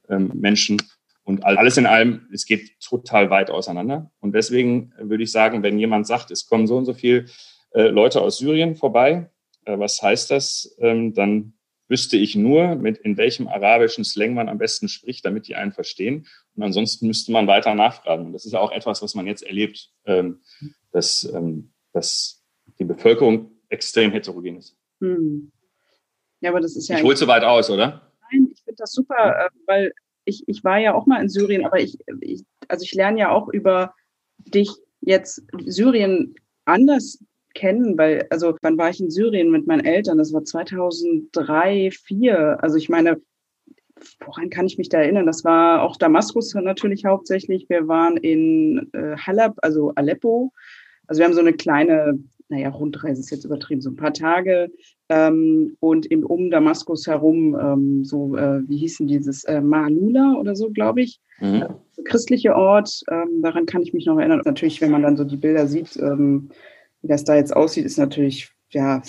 ähm, 0.10 0.30
Menschen 0.34 0.82
und 1.24 1.46
alles 1.46 1.78
in 1.78 1.86
allem, 1.86 2.28
es 2.34 2.46
geht 2.46 2.82
total 2.82 3.30
weit 3.30 3.50
auseinander. 3.50 4.12
Und 4.20 4.36
deswegen 4.36 4.92
würde 5.00 5.24
ich 5.24 5.32
sagen, 5.32 5.64
wenn 5.64 5.80
jemand 5.80 6.06
sagt, 6.06 6.32
es 6.32 6.50
kommen 6.50 6.68
so 6.68 6.76
und 6.76 6.84
so 6.84 6.94
viele 6.94 7.28
äh, 7.74 7.84
Leute 7.84 8.20
aus 8.20 8.40
Syrien 8.40 8.76
vorbei, 8.76 9.30
äh, 9.64 9.80
was 9.80 10.02
heißt 10.02 10.32
das? 10.32 10.76
Ähm, 10.80 11.14
dann 11.14 11.54
wüsste 11.92 12.16
ich 12.16 12.36
nur, 12.36 12.76
mit 12.76 12.98
in 13.00 13.18
welchem 13.18 13.50
arabischen 13.50 14.06
Slang 14.06 14.34
man 14.34 14.48
am 14.48 14.58
besten 14.58 14.88
spricht, 14.88 15.26
damit 15.26 15.48
die 15.48 15.56
einen 15.56 15.74
verstehen. 15.74 16.26
Und 16.56 16.64
ansonsten 16.64 17.06
müsste 17.06 17.34
man 17.34 17.48
weiter 17.48 17.76
nachfragen. 17.76 18.32
Das 18.32 18.46
ist 18.46 18.54
ja 18.54 18.60
auch 18.60 18.72
etwas, 18.72 19.02
was 19.02 19.14
man 19.14 19.28
jetzt 19.28 19.44
erlebt, 19.44 19.92
ähm, 20.06 20.40
dass, 20.92 21.30
ähm, 21.36 21.74
dass 21.92 22.42
die 22.80 22.86
Bevölkerung 22.86 23.52
extrem 23.68 24.12
heterogen 24.12 24.58
ist. 24.58 24.78
Hm. 25.02 25.52
Ja, 26.40 26.52
aber 26.52 26.62
das 26.62 26.78
ist 26.78 26.88
ja. 26.88 26.98
Ich 26.98 27.04
hole 27.04 27.16
zu 27.16 27.28
weit 27.28 27.44
aus, 27.44 27.70
oder? 27.70 28.10
Nein, 28.32 28.48
ich 28.54 28.64
finde 28.64 28.78
das 28.78 28.94
super, 28.94 29.46
äh, 29.46 29.50
weil 29.66 29.92
ich, 30.24 30.48
ich 30.48 30.64
war 30.64 30.80
ja 30.80 30.94
auch 30.94 31.06
mal 31.06 31.22
in 31.22 31.28
Syrien, 31.30 31.66
aber 31.66 31.80
ich, 31.82 31.98
ich 32.22 32.46
also 32.70 32.84
ich 32.84 32.94
lerne 32.94 33.20
ja 33.20 33.32
auch 33.32 33.50
über 33.50 33.94
dich 34.38 34.70
jetzt 35.02 35.44
Syrien 35.66 36.36
anders 36.64 37.20
kennen, 37.54 37.98
weil, 37.98 38.26
also 38.30 38.56
wann 38.62 38.78
war 38.78 38.90
ich 38.90 39.00
in 39.00 39.10
Syrien 39.10 39.52
mit 39.52 39.68
meinen 39.68 39.86
Eltern? 39.86 40.18
Das 40.18 40.34
war 40.34 40.44
2003, 40.44 41.90
2004. 41.92 42.64
Also 42.64 42.78
ich 42.78 42.90
meine, 42.90 43.22
woran 44.26 44.50
kann 44.50 44.66
ich 44.66 44.78
mich 44.78 44.90
da 44.90 45.00
erinnern? 45.00 45.26
Das 45.26 45.44
war 45.44 45.84
auch 45.84 45.98
Damaskus 45.98 46.54
natürlich 46.54 47.06
hauptsächlich. 47.06 47.70
Wir 47.70 47.88
waren 47.88 48.18
in 48.18 48.90
äh, 48.94 49.16
Halab, 49.18 49.58
also 49.62 49.92
Aleppo. 49.96 50.52
Also 51.08 51.20
wir 51.20 51.26
haben 51.26 51.34
so 51.34 51.42
eine 51.42 51.54
kleine, 51.54 52.20
naja, 52.50 52.70
Rundreise 52.70 53.20
ist 53.20 53.32
jetzt 53.32 53.46
übertrieben, 53.46 53.82
so 53.82 53.90
ein 53.90 53.96
paar 53.96 54.14
Tage. 54.14 54.72
Ähm, 55.10 55.76
und 55.80 56.06
in, 56.06 56.24
um 56.24 56.50
Damaskus 56.50 57.08
herum, 57.08 57.58
ähm, 57.60 58.06
so, 58.06 58.36
äh, 58.36 58.68
wie 58.68 58.78
hießen 58.78 59.08
dieses, 59.08 59.44
äh, 59.44 59.62
Maalula 59.62 60.36
oder 60.40 60.56
so, 60.56 60.70
glaube 60.72 61.02
ich. 61.02 61.20
Mhm. 61.40 61.64
Äh, 61.64 61.68
christliche 62.06 62.56
Ort, 62.56 63.04
ähm, 63.10 63.42
daran 63.42 63.66
kann 63.66 63.82
ich 63.82 63.94
mich 63.94 64.06
noch 64.06 64.18
erinnern. 64.18 64.42
Natürlich, 64.46 64.82
wenn 64.82 64.92
man 64.92 65.04
dann 65.04 65.18
so 65.18 65.24
die 65.24 65.38
Bilder 65.38 65.68
sieht, 65.68 65.98
ähm, 65.98 66.50
wie 67.02 67.08
das 67.08 67.24
da 67.24 67.36
jetzt 67.36 67.56
aussieht, 67.56 67.86
ist 67.86 67.98
natürlich 67.98 68.52
ja, 68.70 69.02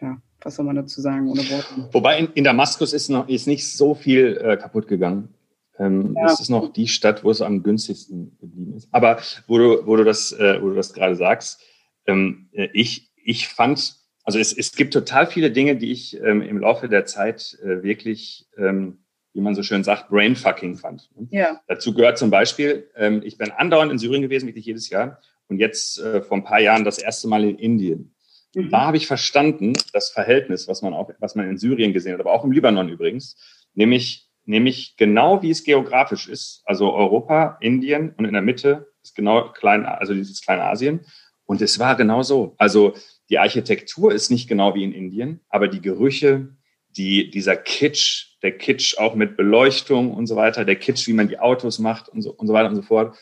ja 0.00 0.22
was 0.40 0.54
soll 0.54 0.64
man 0.64 0.76
dazu 0.76 1.00
sagen 1.00 1.28
ohne 1.28 1.40
Worte? 1.50 1.88
Wobei 1.92 2.18
in, 2.18 2.28
in 2.34 2.44
Damaskus 2.44 2.92
ist, 2.92 3.08
noch, 3.08 3.28
ist 3.28 3.46
nicht 3.46 3.70
so 3.70 3.94
viel 3.94 4.36
äh, 4.36 4.56
kaputt 4.56 4.86
gegangen. 4.86 5.34
Ähm, 5.78 6.14
ja. 6.16 6.24
Das 6.24 6.40
ist 6.40 6.48
noch 6.48 6.72
die 6.72 6.88
Stadt, 6.88 7.24
wo 7.24 7.30
es 7.30 7.40
am 7.40 7.62
günstigsten 7.62 8.36
geblieben 8.40 8.74
ist. 8.74 8.88
Aber 8.92 9.18
wo 9.46 9.58
du, 9.58 9.86
wo 9.86 9.96
du 9.96 10.04
das, 10.04 10.32
äh, 10.32 10.60
wo 10.60 10.68
du 10.68 10.74
das 10.74 10.92
gerade 10.92 11.16
sagst, 11.16 11.62
ähm, 12.06 12.48
äh, 12.52 12.68
ich, 12.72 13.10
ich 13.16 13.48
fand, 13.48 13.96
also 14.24 14.38
es, 14.38 14.52
es 14.52 14.72
gibt 14.74 14.92
total 14.92 15.26
viele 15.26 15.50
Dinge, 15.50 15.76
die 15.76 15.92
ich 15.92 16.20
ähm, 16.20 16.42
im 16.42 16.58
Laufe 16.58 16.88
der 16.88 17.04
Zeit 17.04 17.58
äh, 17.62 17.82
wirklich, 17.82 18.48
ähm, 18.56 18.98
wie 19.34 19.40
man 19.40 19.54
so 19.54 19.62
schön 19.62 19.84
sagt, 19.84 20.08
brainfucking 20.08 20.76
fand. 20.76 21.10
Ja. 21.30 21.60
Dazu 21.68 21.94
gehört 21.94 22.18
zum 22.18 22.30
Beispiel, 22.30 22.90
ähm, 22.96 23.22
ich 23.24 23.38
bin 23.38 23.50
andauernd 23.52 23.92
in 23.92 23.98
Syrien 23.98 24.22
gewesen, 24.22 24.46
wirklich 24.46 24.66
jedes 24.66 24.88
Jahr, 24.90 25.20
und 25.48 25.58
jetzt 25.58 25.98
äh, 25.98 26.22
vor 26.22 26.36
ein 26.36 26.44
paar 26.44 26.60
Jahren 26.60 26.84
das 26.84 26.98
erste 26.98 27.28
Mal 27.28 27.44
in 27.44 27.58
Indien. 27.58 28.14
Mhm. 28.54 28.70
Da 28.70 28.82
habe 28.82 28.96
ich 28.96 29.06
verstanden, 29.06 29.74
das 29.92 30.10
Verhältnis, 30.10 30.68
was 30.68 30.82
man, 30.82 30.94
auch, 30.94 31.10
was 31.18 31.34
man 31.34 31.48
in 31.48 31.58
Syrien 31.58 31.92
gesehen 31.92 32.14
hat, 32.14 32.20
aber 32.20 32.32
auch 32.32 32.44
im 32.44 32.52
Libanon 32.52 32.88
übrigens, 32.88 33.36
nämlich 33.74 34.28
nämlich 34.48 34.96
genau 34.96 35.42
wie 35.42 35.50
es 35.50 35.62
geografisch 35.62 36.26
ist. 36.26 36.62
Also 36.64 36.92
Europa, 36.92 37.58
Indien 37.60 38.14
und 38.16 38.24
in 38.24 38.32
der 38.32 38.42
Mitte 38.42 38.90
ist 39.02 39.14
genau 39.14 39.52
klein, 39.52 39.84
also 39.84 40.14
dieses 40.14 40.40
kleine 40.40 40.64
Asien. 40.64 41.00
Und 41.44 41.60
es 41.60 41.78
war 41.78 41.96
genau 41.96 42.22
so. 42.22 42.54
Also 42.58 42.94
die 43.28 43.38
Architektur 43.38 44.12
ist 44.12 44.30
nicht 44.30 44.48
genau 44.48 44.74
wie 44.74 44.84
in 44.84 44.92
Indien, 44.92 45.40
aber 45.50 45.68
die 45.68 45.82
Gerüche, 45.82 46.56
die, 46.96 47.30
dieser 47.30 47.56
Kitsch, 47.56 48.38
der 48.42 48.56
Kitsch 48.56 48.96
auch 48.96 49.14
mit 49.14 49.36
Beleuchtung 49.36 50.14
und 50.14 50.26
so 50.26 50.36
weiter, 50.36 50.64
der 50.64 50.76
Kitsch, 50.76 51.06
wie 51.06 51.12
man 51.12 51.28
die 51.28 51.38
Autos 51.38 51.78
macht 51.78 52.08
und 52.08 52.22
so, 52.22 52.32
und 52.32 52.46
so 52.46 52.54
weiter 52.54 52.70
und 52.70 52.76
so 52.76 52.82
fort. 52.82 53.16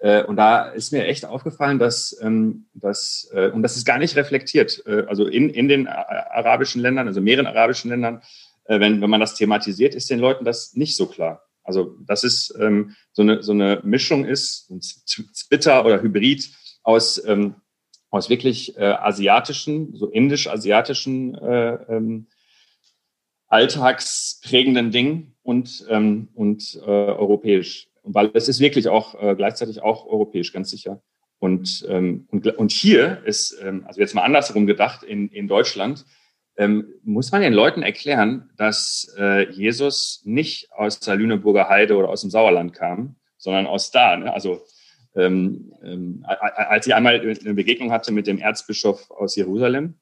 Äh, 0.00 0.24
und 0.24 0.36
da 0.36 0.66
ist 0.66 0.92
mir 0.92 1.06
echt 1.06 1.24
aufgefallen, 1.24 1.78
dass, 1.78 2.16
ähm, 2.20 2.66
dass 2.74 3.30
äh, 3.32 3.48
und 3.48 3.62
das 3.62 3.76
ist 3.76 3.86
gar 3.86 3.98
nicht 3.98 4.16
reflektiert, 4.16 4.82
äh, 4.86 5.04
also 5.08 5.26
in, 5.26 5.50
in 5.50 5.68
den 5.68 5.88
arabischen 5.88 6.82
Ländern, 6.82 7.06
also 7.06 7.20
mehreren 7.20 7.46
arabischen 7.46 7.90
Ländern, 7.90 8.22
äh, 8.66 8.78
wenn, 8.78 9.00
wenn 9.00 9.10
man 9.10 9.20
das 9.20 9.34
thematisiert, 9.34 9.94
ist 9.94 10.10
den 10.10 10.18
Leuten 10.18 10.44
das 10.44 10.74
nicht 10.74 10.96
so 10.96 11.06
klar. 11.06 11.42
Also 11.62 11.96
dass 12.06 12.24
es 12.24 12.54
ähm, 12.60 12.94
so, 13.12 13.22
eine, 13.22 13.42
so 13.42 13.52
eine 13.52 13.80
Mischung 13.82 14.24
ist, 14.24 14.70
ein 14.70 14.80
Splitter 14.82 15.84
oder 15.84 16.02
Hybrid 16.02 16.50
aus, 16.82 17.22
ähm, 17.26 17.56
aus 18.10 18.30
wirklich 18.30 18.76
äh, 18.76 18.84
asiatischen, 18.84 19.96
so 19.96 20.08
indisch-asiatischen 20.08 21.34
äh, 21.36 21.74
ähm, 21.88 22.28
alltagsprägenden 23.48 24.90
Dingen 24.90 25.36
und, 25.42 25.86
ähm, 25.88 26.28
und 26.34 26.80
äh, 26.86 27.10
europäisch. 28.06 28.14
Weil 28.14 28.30
es 28.34 28.48
ist 28.48 28.60
wirklich 28.60 28.88
auch 28.88 29.20
äh, 29.20 29.34
gleichzeitig 29.34 29.82
auch 29.82 30.06
europäisch, 30.06 30.52
ganz 30.52 30.70
sicher. 30.70 31.02
Und, 31.38 31.86
ähm, 31.88 32.26
und, 32.30 32.46
und 32.46 32.72
hier 32.72 33.22
ist, 33.24 33.58
ähm, 33.62 33.84
also 33.86 34.00
jetzt 34.00 34.14
mal 34.14 34.22
andersherum 34.22 34.66
gedacht, 34.66 35.02
in, 35.02 35.28
in 35.28 35.48
Deutschland 35.48 36.06
ähm, 36.56 36.94
muss 37.02 37.30
man 37.32 37.42
den 37.42 37.52
Leuten 37.52 37.82
erklären, 37.82 38.50
dass 38.56 39.14
äh, 39.18 39.50
Jesus 39.50 40.22
nicht 40.24 40.72
aus 40.72 41.00
der 41.00 41.16
Lüneburger 41.16 41.68
Heide 41.68 41.96
oder 41.96 42.08
aus 42.08 42.22
dem 42.22 42.30
Sauerland 42.30 42.72
kam, 42.72 43.16
sondern 43.36 43.66
aus 43.66 43.90
da. 43.90 44.16
Ne? 44.16 44.32
Also 44.32 44.64
ähm, 45.14 45.74
ähm, 45.82 46.24
als 46.26 46.86
ich 46.86 46.94
einmal 46.94 47.20
eine 47.20 47.54
Begegnung 47.54 47.92
hatte 47.92 48.12
mit 48.12 48.26
dem 48.26 48.38
Erzbischof 48.38 49.10
aus 49.10 49.36
Jerusalem 49.36 49.94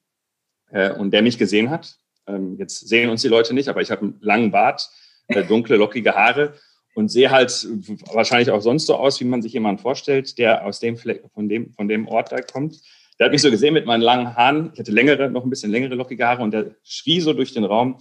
äh, 0.70 0.92
und 0.92 1.10
der 1.10 1.22
mich 1.22 1.38
gesehen 1.38 1.70
hat, 1.70 1.96
ähm, 2.28 2.56
jetzt 2.58 2.88
sehen 2.88 3.10
uns 3.10 3.22
die 3.22 3.28
Leute 3.28 3.52
nicht, 3.52 3.68
aber 3.68 3.80
ich 3.80 3.90
habe 3.90 4.02
einen 4.02 4.18
langen 4.20 4.52
Bart, 4.52 4.88
äh, 5.28 5.42
dunkle, 5.44 5.76
lockige 5.76 6.14
Haare 6.14 6.54
und 6.94 7.08
sehe 7.08 7.30
halt 7.30 7.66
wahrscheinlich 8.12 8.50
auch 8.50 8.60
sonst 8.60 8.86
so 8.86 8.96
aus, 8.96 9.20
wie 9.20 9.24
man 9.24 9.42
sich 9.42 9.52
jemanden 9.52 9.82
vorstellt, 9.82 10.38
der 10.38 10.64
aus 10.64 10.80
dem 10.80 10.96
Fleck, 10.96 11.24
von 11.34 11.48
dem, 11.48 11.72
von 11.74 11.88
dem 11.88 12.08
Ort 12.08 12.32
da 12.32 12.40
kommt. 12.40 12.80
Der 13.18 13.26
hat 13.26 13.32
mich 13.32 13.42
so 13.42 13.50
gesehen 13.50 13.74
mit 13.74 13.86
meinen 13.86 14.00
langen 14.00 14.34
Haaren. 14.34 14.70
Ich 14.72 14.80
hatte 14.80 14.92
längere, 14.92 15.30
noch 15.30 15.44
ein 15.44 15.50
bisschen 15.50 15.70
längere 15.70 15.94
lockige 15.94 16.26
Haare 16.26 16.42
und 16.42 16.52
der 16.52 16.74
schrie 16.82 17.20
so 17.20 17.32
durch 17.32 17.52
den 17.52 17.64
Raum, 17.64 18.00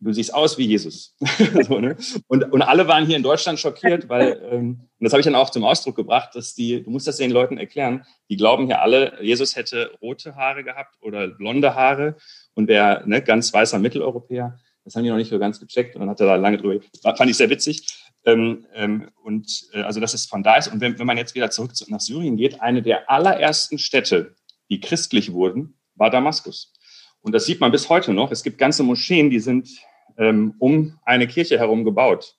du 0.00 0.12
siehst 0.12 0.34
aus 0.34 0.58
wie 0.58 0.66
Jesus. 0.66 1.16
so, 1.68 1.78
ne? 1.78 1.96
und, 2.28 2.52
und 2.52 2.62
alle 2.62 2.88
waren 2.88 3.06
hier 3.06 3.16
in 3.16 3.22
Deutschland 3.22 3.58
schockiert, 3.58 4.08
weil, 4.08 4.40
ähm, 4.50 4.80
und 4.98 5.04
das 5.04 5.12
habe 5.12 5.20
ich 5.20 5.24
dann 5.24 5.34
auch 5.34 5.50
zum 5.50 5.64
Ausdruck 5.64 5.96
gebracht, 5.96 6.34
dass 6.34 6.54
die, 6.54 6.82
du 6.82 6.90
musst 6.90 7.06
das 7.06 7.16
den 7.16 7.30
Leuten 7.30 7.58
erklären, 7.58 8.04
die 8.28 8.36
glauben 8.36 8.66
hier 8.66 8.80
alle, 8.80 9.18
Jesus 9.22 9.56
hätte 9.56 9.92
rote 10.00 10.36
Haare 10.36 10.64
gehabt 10.64 10.96
oder 11.00 11.28
blonde 11.28 11.74
Haare 11.74 12.16
und 12.54 12.68
wäre 12.68 13.02
ne, 13.06 13.22
ganz 13.22 13.52
weißer 13.52 13.78
Mitteleuropäer. 13.78 14.58
Das 14.84 14.96
haben 14.96 15.04
die 15.04 15.10
noch 15.10 15.16
nicht 15.16 15.30
so 15.30 15.38
ganz 15.38 15.60
gecheckt 15.60 15.94
und 15.94 16.00
dann 16.00 16.10
hat 16.10 16.20
er 16.20 16.26
da 16.26 16.36
lange 16.36 16.56
drüber, 16.56 16.82
fand 17.02 17.30
ich 17.30 17.36
sehr 17.36 17.50
witzig. 17.50 17.86
Ähm, 18.24 18.66
ähm, 18.74 19.10
und 19.22 19.68
äh, 19.72 19.82
also, 19.82 20.00
dass 20.00 20.14
es 20.14 20.26
von 20.26 20.42
da 20.42 20.56
ist. 20.56 20.68
Und 20.68 20.80
wenn, 20.80 20.98
wenn 20.98 21.06
man 21.06 21.16
jetzt 21.16 21.34
wieder 21.34 21.50
zurück 21.50 21.74
zu, 21.74 21.90
nach 21.90 22.00
Syrien 22.00 22.36
geht, 22.36 22.60
eine 22.60 22.82
der 22.82 23.10
allerersten 23.10 23.78
Städte, 23.78 24.34
die 24.70 24.80
christlich 24.80 25.32
wurden, 25.32 25.78
war 25.94 26.10
Damaskus. 26.10 26.72
Und 27.20 27.32
das 27.32 27.46
sieht 27.46 27.60
man 27.60 27.72
bis 27.72 27.88
heute 27.88 28.12
noch. 28.12 28.30
Es 28.30 28.42
gibt 28.42 28.58
ganze 28.58 28.82
Moscheen, 28.82 29.30
die 29.30 29.40
sind 29.40 29.68
ähm, 30.16 30.54
um 30.58 30.98
eine 31.04 31.26
Kirche 31.26 31.58
herum 31.58 31.84
gebaut. 31.84 32.36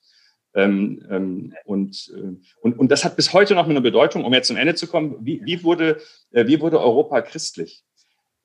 Ähm, 0.56 1.06
ähm, 1.10 1.54
und, 1.66 2.12
äh, 2.16 2.38
und, 2.62 2.80
und 2.80 2.92
das 2.92 3.06
hat 3.06 3.16
bis 3.16 3.34
heute 3.34 3.56
noch 3.56 3.68
eine 3.68 3.82
Bedeutung, 3.82 4.26
um 4.26 4.34
jetzt 4.34 4.48
zum 4.48 4.58
Ende 4.58 4.76
zu 4.76 4.88
kommen. 4.88 5.18
Wie, 5.22 5.42
wie, 5.44 5.64
wurde, 5.64 6.02
äh, 6.32 6.48
wie 6.48 6.60
wurde 6.60 6.80
Europa 6.80 7.22
christlich? 7.22 7.84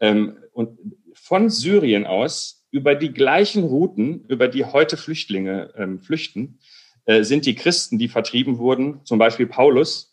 Ähm, 0.01 0.37
und 0.53 0.79
von 1.15 1.49
Syrien 1.49 2.07
aus 2.07 2.67
über 2.71 2.95
die 2.95 3.13
gleichen 3.13 3.65
Routen, 3.65 4.25
über 4.27 4.49
die 4.49 4.65
heute 4.65 4.97
Flüchtlinge 4.97 5.73
ähm, 5.77 6.01
flüchten, 6.01 6.59
sind 7.07 7.45
die 7.45 7.55
Christen, 7.55 7.99
die 7.99 8.09
vertrieben 8.09 8.59
wurden, 8.59 9.01
zum 9.05 9.19
Beispiel 9.19 9.47
Paulus, 9.47 10.11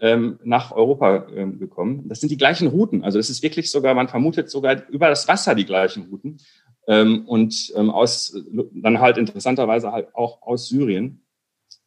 ähm, 0.00 0.38
nach 0.42 0.72
Europa 0.72 1.26
ähm, 1.34 1.58
gekommen. 1.58 2.08
Das 2.08 2.20
sind 2.20 2.30
die 2.30 2.36
gleichen 2.36 2.68
Routen. 2.68 3.04
Also 3.04 3.18
es 3.18 3.30
ist 3.30 3.42
wirklich 3.42 3.70
sogar, 3.70 3.94
man 3.94 4.08
vermutet 4.08 4.50
sogar 4.50 4.86
über 4.88 5.08
das 5.08 5.28
Wasser 5.28 5.54
die 5.54 5.64
gleichen 5.64 6.06
Routen. 6.10 6.38
Ähm, 6.86 7.24
und 7.26 7.72
aus, 7.74 8.36
dann 8.72 9.00
halt 9.00 9.16
interessanterweise 9.16 9.92
halt 9.92 10.14
auch 10.14 10.42
aus 10.42 10.68
Syrien. 10.68 11.22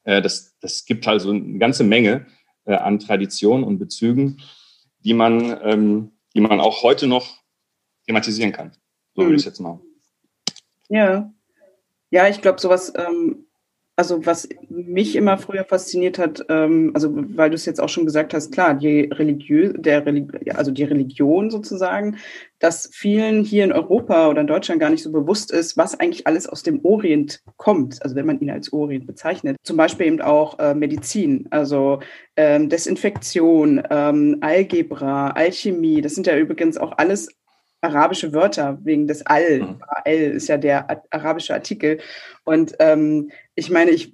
Äh, 0.04 0.22
das, 0.22 0.58
das 0.60 0.86
gibt 0.86 1.08
also 1.08 1.32
eine 1.32 1.60
ganze 1.60 1.84
Menge 1.84 2.26
äh, 2.66 2.74
an 2.74 2.98
Traditionen 2.98 3.64
und 3.64 3.78
Bezügen, 3.78 4.42
die 5.00 5.14
man, 5.14 6.12
die 6.34 6.42
man 6.42 6.60
auch 6.60 6.84
heute 6.84 7.08
noch 7.08 7.38
thematisieren 8.08 8.52
kann. 8.52 8.72
So 9.16 9.22
würde 9.22 9.36
ich 9.36 9.42
es 9.42 9.46
jetzt 9.46 9.60
machen. 9.60 9.82
Ja. 10.90 11.32
Ja, 12.10 12.28
ich 12.28 12.42
glaube, 12.42 12.60
sowas 12.60 12.92
ähm, 12.98 13.47
also 13.98 14.24
was 14.28 14.48
mich 14.70 15.16
immer 15.16 15.40
früher 15.40 15.66
fasziniert 15.66 16.20
hat, 16.20 16.46
ähm, 16.50 16.92
also 16.94 17.10
weil 17.12 17.50
du 17.50 17.56
es 17.56 17.66
jetzt 17.66 17.82
auch 17.82 17.90
schon 17.90 18.06
gesagt 18.06 18.32
hast, 18.34 18.54
klar, 18.54 18.76
die 18.76 19.10
Religiö 19.12 19.74
der 19.74 20.06
Religi 20.06 20.52
also 20.52 20.70
die 20.70 20.84
Religion 20.84 21.50
sozusagen, 21.50 22.18
dass 22.60 22.92
vielen 22.94 23.44
hier 23.44 23.64
in 23.64 23.72
Europa 23.72 24.30
oder 24.30 24.42
in 24.42 24.48
Deutschland 24.48 24.80
gar 24.80 24.92
nicht 24.92 25.02
so 25.02 25.12
bewusst 25.12 25.52
ist, 25.52 25.78
was 25.78 26.00
eigentlich 26.00 26.28
alles 26.28 26.48
aus 26.48 26.62
dem 26.62 26.86
Orient 26.86 27.42
kommt, 27.58 28.02
also 28.04 28.16
wenn 28.16 28.28
man 28.28 28.40
ihn 28.40 28.52
als 28.52 28.72
Orient 28.72 29.08
bezeichnet. 29.08 29.58
Zum 29.64 29.78
Beispiel 29.78 30.06
eben 30.06 30.22
auch 30.22 30.60
äh, 30.60 30.76
Medizin, 30.76 31.48
also 31.50 32.00
ähm, 32.36 32.70
Desinfektion, 32.70 33.82
ähm, 33.90 34.38
Algebra, 34.42 35.32
Alchemie, 35.32 36.02
das 36.02 36.14
sind 36.14 36.28
ja 36.28 36.38
übrigens 36.38 36.78
auch 36.78 36.94
alles 36.98 37.30
arabische 37.82 38.34
Wörter 38.34 38.78
wegen 38.84 39.08
des 39.08 39.26
Al. 39.26 39.60
Mhm. 39.62 39.82
Al 39.88 40.14
ist 40.14 40.48
ja 40.48 40.58
der 40.58 41.04
arabische 41.10 41.54
Artikel. 41.54 42.00
Und 42.44 42.76
ähm, 42.80 43.30
ich 43.58 43.72
meine, 43.72 43.92
ich, 43.92 44.14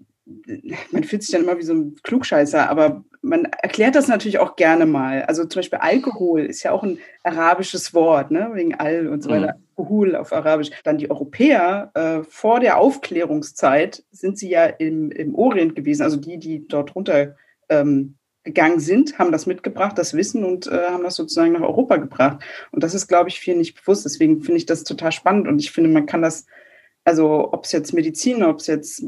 man 0.91 1.03
fühlt 1.03 1.21
sich 1.21 1.31
dann 1.31 1.43
immer 1.43 1.57
wie 1.59 1.63
so 1.63 1.73
ein 1.73 1.95
Klugscheißer, 2.01 2.69
aber 2.69 3.03
man 3.21 3.45
erklärt 3.45 3.95
das 3.95 4.07
natürlich 4.07 4.39
auch 4.39 4.55
gerne 4.55 4.85
mal. 4.85 5.23
Also 5.23 5.45
zum 5.45 5.59
Beispiel 5.59 5.79
Alkohol 5.79 6.45
ist 6.45 6.63
ja 6.63 6.71
auch 6.71 6.83
ein 6.83 6.97
arabisches 7.23 7.93
Wort, 7.93 8.31
ne? 8.31 8.51
wegen 8.53 8.73
Al 8.75 9.07
und 9.07 9.21
so 9.21 9.29
weiter. 9.29 9.55
Mhm. 9.57 9.63
Alkohol 9.75 10.15
auf 10.15 10.31
Arabisch. 10.31 10.71
Dann 10.83 10.97
die 10.97 11.11
Europäer 11.11 11.91
äh, 11.93 12.23
vor 12.23 12.61
der 12.61 12.77
Aufklärungszeit 12.77 14.03
sind 14.11 14.37
sie 14.37 14.49
ja 14.49 14.65
im, 14.65 15.11
im 15.11 15.35
Orient 15.35 15.75
gewesen, 15.75 16.03
also 16.03 16.17
die, 16.17 16.39
die 16.39 16.67
dort 16.67 16.95
runter 16.95 17.35
ähm, 17.69 18.15
gegangen 18.45 18.79
sind, 18.79 19.19
haben 19.19 19.31
das 19.31 19.45
mitgebracht, 19.45 19.97
das 19.97 20.13
Wissen 20.13 20.43
und 20.43 20.67
äh, 20.67 20.87
haben 20.89 21.03
das 21.03 21.15
sozusagen 21.15 21.53
nach 21.53 21.61
Europa 21.61 21.97
gebracht. 21.97 22.43
Und 22.71 22.83
das 22.83 22.93
ist, 22.93 23.07
glaube 23.07 23.29
ich, 23.29 23.39
vielen 23.39 23.57
nicht 23.57 23.75
bewusst. 23.75 24.05
Deswegen 24.05 24.41
finde 24.41 24.57
ich 24.57 24.65
das 24.65 24.83
total 24.83 25.11
spannend 25.11 25.47
und 25.47 25.59
ich 25.59 25.71
finde, 25.71 25.89
man 25.89 26.05
kann 26.05 26.21
das, 26.21 26.45
also 27.03 27.51
ob 27.51 27.65
es 27.65 27.71
jetzt 27.73 27.93
Medizin, 27.93 28.43
ob 28.43 28.59
es 28.59 28.67
jetzt 28.67 29.05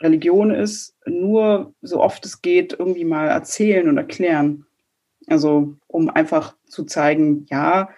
Religion 0.00 0.50
ist, 0.50 0.96
nur 1.06 1.74
so 1.80 2.00
oft 2.00 2.24
es 2.26 2.42
geht, 2.42 2.74
irgendwie 2.78 3.04
mal 3.04 3.28
erzählen 3.28 3.88
und 3.88 3.96
erklären. 3.96 4.66
Also 5.26 5.76
um 5.86 6.10
einfach 6.10 6.56
zu 6.66 6.84
zeigen, 6.84 7.46
ja, 7.48 7.90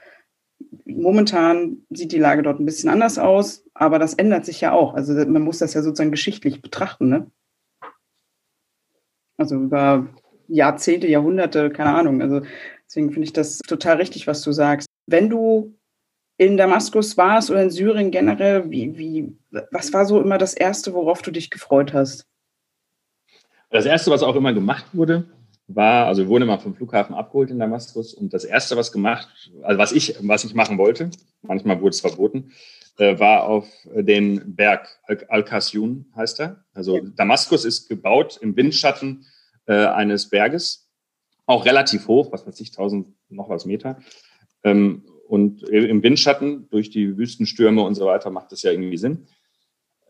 momentan 0.84 1.78
sieht 1.90 2.12
die 2.12 2.18
Lage 2.18 2.42
dort 2.42 2.60
ein 2.60 2.66
bisschen 2.66 2.90
anders 2.90 3.18
aus, 3.18 3.64
aber 3.74 3.98
das 3.98 4.14
ändert 4.14 4.44
sich 4.44 4.60
ja 4.60 4.72
auch. 4.72 4.94
Also 4.94 5.14
man 5.14 5.42
muss 5.42 5.58
das 5.58 5.74
ja 5.74 5.82
sozusagen 5.82 6.10
geschichtlich 6.10 6.62
betrachten, 6.62 7.08
ne? 7.08 7.30
Also 9.36 9.56
über 9.56 10.08
Jahrzehnte, 10.48 11.06
Jahrhunderte, 11.06 11.70
keine 11.70 11.94
Ahnung. 11.94 12.22
Also 12.22 12.42
deswegen 12.86 13.12
finde 13.12 13.26
ich 13.26 13.32
das 13.32 13.58
total 13.58 13.96
richtig, 13.96 14.26
was 14.26 14.42
du 14.42 14.50
sagst. 14.52 14.88
Wenn 15.06 15.30
du 15.30 15.77
in 16.38 16.56
Damaskus 16.56 17.16
warst 17.16 17.50
oder 17.50 17.62
in 17.62 17.70
Syrien 17.70 18.10
generell, 18.10 18.70
wie, 18.70 18.96
wie, 18.96 19.36
was 19.72 19.92
war 19.92 20.06
so 20.06 20.20
immer 20.20 20.38
das 20.38 20.54
Erste, 20.54 20.94
worauf 20.94 21.20
du 21.20 21.32
dich 21.32 21.50
gefreut 21.50 21.92
hast? 21.92 22.26
Das 23.70 23.84
Erste, 23.84 24.10
was 24.10 24.22
auch 24.22 24.36
immer 24.36 24.54
gemacht 24.54 24.86
wurde, 24.92 25.24
war, 25.66 26.06
also 26.06 26.22
wir 26.22 26.28
wurden 26.28 26.44
immer 26.44 26.58
vom 26.58 26.74
Flughafen 26.74 27.14
abgeholt 27.14 27.50
in 27.50 27.58
Damaskus 27.58 28.14
und 28.14 28.32
das 28.32 28.44
Erste, 28.44 28.76
was 28.76 28.92
gemacht, 28.92 29.28
also 29.62 29.78
was 29.78 29.92
ich, 29.92 30.16
was 30.20 30.44
ich 30.44 30.54
machen 30.54 30.78
wollte, 30.78 31.10
manchmal 31.42 31.80
wurde 31.80 31.90
es 31.90 32.00
verboten, 32.00 32.52
äh, 32.98 33.18
war 33.18 33.44
auf 33.44 33.68
den 33.92 34.54
Berg 34.54 34.88
Al-Qasyun, 35.28 36.06
heißt 36.16 36.40
er. 36.40 36.64
Also 36.72 36.96
ja. 36.96 37.02
Damaskus 37.16 37.64
ist 37.64 37.88
gebaut 37.88 38.38
im 38.40 38.56
Windschatten 38.56 39.26
äh, 39.66 39.86
eines 39.86 40.30
Berges, 40.30 40.88
auch 41.46 41.66
relativ 41.66 42.06
hoch, 42.06 42.30
was 42.30 42.46
weiß 42.46 42.60
ich, 42.60 42.70
1000 42.70 43.08
noch 43.28 43.48
was 43.48 43.66
Meter. 43.66 43.98
Ähm, 44.62 45.04
und 45.28 45.62
im 45.62 46.02
Windschatten 46.02 46.68
durch 46.70 46.90
die 46.90 47.16
Wüstenstürme 47.16 47.82
und 47.82 47.94
so 47.94 48.06
weiter 48.06 48.30
macht 48.30 48.50
das 48.50 48.62
ja 48.62 48.70
irgendwie 48.70 48.96
Sinn. 48.96 49.26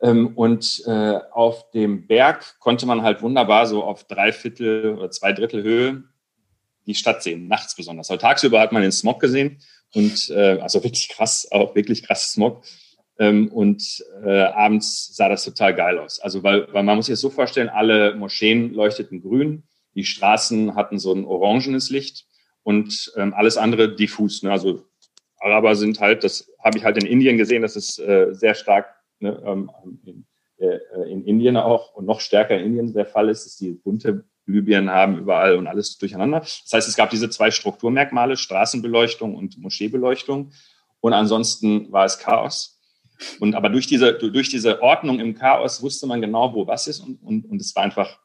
Ähm, 0.01 0.29
und 0.37 0.83
äh, 0.87 1.19
auf 1.33 1.71
dem 1.73 2.07
Berg 2.07 2.59
konnte 2.61 2.87
man 2.87 3.03
halt 3.03 3.21
wunderbar 3.23 3.67
so 3.67 3.83
auf 3.83 4.05
drei 4.05 4.33
Viertel 4.33 4.97
oder 4.97 5.11
zwei 5.11 5.33
Drittel 5.33 5.63
Höhe 5.63 6.05
die 6.87 6.95
Stadt 6.95 7.23
sehen, 7.23 7.49
nachts 7.49 7.77
besonders. 7.77 8.11
Aber 8.11 8.19
tagsüber 8.19 8.61
hat 8.61 8.73
man 8.73 8.83
den 8.83 8.93
Smog 8.93 9.21
gesehen 9.21 9.59
und 9.93 10.31
äh, 10.31 10.59
also 10.61 10.83
wirklich 10.83 11.09
krass, 11.11 11.47
auch 11.51 11.75
wirklich 11.75 12.03
krass 12.03 12.33
Smog. 12.33 12.65
Ähm, 13.19 13.49
und 13.49 14.05
äh, 14.25 14.43
abends 14.43 15.15
sah 15.15 15.29
das 15.29 15.45
total 15.45 15.75
geil 15.75 15.99
aus. 15.99 16.21
Also 16.21 16.43
weil, 16.43 16.73
weil 16.73 16.85
man 16.85 16.97
muss 16.97 17.07
sich 17.07 17.15
das 17.15 17.21
so 17.21 17.31
vorstellen, 17.31 17.69
alle 17.69 18.15
Moscheen 18.15 18.73
leuchteten 18.73 19.21
grün, 19.21 19.65
die 19.95 20.05
Straßen 20.05 20.77
hatten 20.77 20.99
so 20.99 21.13
ein 21.13 21.25
orangenes 21.25 21.91
Licht 21.91 22.27
und 22.63 23.13
ähm, 23.17 23.35
alles 23.35 23.57
andere 23.57 23.95
diffus. 23.95 24.43
Ne? 24.43 24.53
Also 24.53 24.88
Araber 25.41 25.77
sind 25.77 26.01
halt, 26.01 26.25
das 26.25 26.51
habe 26.63 26.79
ich 26.79 26.85
halt 26.85 26.97
in 26.97 27.07
Indien 27.07 27.39
gesehen, 27.39 27.63
das 27.63 27.77
ist 27.77 27.99
äh, 27.99 28.29
sehr 28.33 28.55
stark 28.55 28.95
ne, 29.21 29.41
ähm, 29.45 29.71
in, 30.05 30.27
äh, 30.59 30.79
in 31.11 31.25
Indien 31.25 31.57
auch 31.57 31.95
und 31.95 32.07
noch 32.07 32.21
stärker 32.21 32.57
in 32.57 32.67
Indien 32.67 32.93
der 32.93 33.07
Fall 33.07 33.29
ist, 33.29 33.45
dass 33.45 33.57
die 33.57 33.73
bunte 33.73 34.25
Libyen 34.47 34.91
haben 34.91 35.19
überall 35.19 35.57
und 35.57 35.67
alles 35.67 35.99
durcheinander. 35.99 36.41
Das 36.41 36.71
heißt, 36.73 36.89
es 36.89 36.97
gab 36.97 37.11
diese 37.11 37.29
zwei 37.31 37.51
Strukturmerkmale, 37.51 38.37
Straßenbeleuchtung 38.37 39.35
und 39.35 39.59
Moscheebeleuchtung. 39.59 40.53
Und 41.01 41.13
ansonsten 41.13 41.93
war 41.93 42.07
es 42.07 42.19
Chaos. 42.19 42.81
Und 43.41 43.55
aber 43.55 43.69
durch 43.69 43.87
diese, 43.87 44.15
durch 44.15 44.49
diese 44.49 44.83
Ordnung 44.83 45.21
im 45.21 45.35
Chaos 45.35 45.83
wusste 45.83 46.07
man 46.07 46.21
genau, 46.21 46.55
wo 46.55 46.67
was 46.67 46.87
ist 46.87 47.01
und, 47.01 47.23
und, 47.23 47.45
und 47.45 47.61
es 47.61 47.75
war 47.77 47.83
einfach 47.83 48.19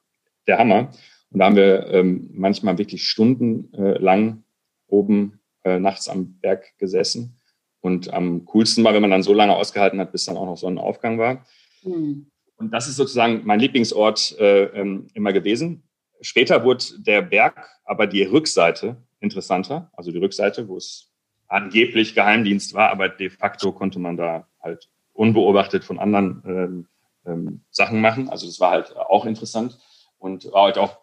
der 0.48 0.60
Hammer. 0.60 0.92
Und 1.32 1.40
da 1.40 1.46
haben 1.46 1.56
wir 1.56 1.88
ähm, 1.88 2.30
manchmal 2.32 2.78
wirklich 2.78 3.08
stundenlang 3.08 4.30
äh, 4.30 4.42
oben 4.88 5.40
äh, 5.64 5.80
nachts 5.80 6.08
am 6.10 6.40
Berg 6.40 6.78
gesessen. 6.78 7.40
Und 7.82 8.14
am 8.14 8.46
coolsten 8.46 8.84
war, 8.84 8.94
wenn 8.94 9.02
man 9.02 9.12
dann 9.12 9.24
so 9.24 9.34
lange 9.34 9.56
ausgehalten 9.56 10.00
hat, 10.00 10.12
bis 10.12 10.26
dann 10.26 10.38
auch 10.38 10.46
noch 10.46 10.58
Sonnenaufgang 10.58 11.20
war. 11.20 11.46
Mhm. 11.84 12.28
Und 12.56 12.72
das 12.72 12.88
ist 12.88 12.96
sozusagen 12.96 13.42
mein 13.44 13.60
Lieblingsort 13.60 14.38
äh, 14.40 14.66
ähm, 14.66 15.08
immer 15.14 15.34
gewesen. 15.34 15.84
Später 16.22 16.64
wurde 16.64 16.86
der 17.00 17.22
Berg 17.22 17.68
aber 17.84 18.08
die 18.08 18.24
Rückseite 18.24 18.98
interessanter, 19.20 19.92
also 19.94 20.12
die 20.12 20.20
Rückseite, 20.20 20.68
wo 20.68 20.78
es 20.78 21.12
angeblich 21.48 22.16
Geheimdienst 22.16 22.74
war, 22.74 22.90
aber 22.90 23.10
de 23.10 23.30
facto 23.30 23.72
konnte 23.72 24.00
man 24.00 24.18
da 24.18 24.48
halt 24.62 24.90
unbeobachtet 25.14 25.84
von 25.84 26.00
anderen 26.00 26.42
ähm, 26.46 26.88
ähm, 27.26 27.62
Sachen 27.70 28.02
machen. 28.02 28.30
Also 28.30 28.46
das 28.46 28.60
war 28.60 28.72
halt 28.72 28.96
auch 28.96 29.26
interessant 29.26 29.78
und 30.18 30.52
war 30.52 30.64
halt 30.64 30.78
auch 30.78 31.03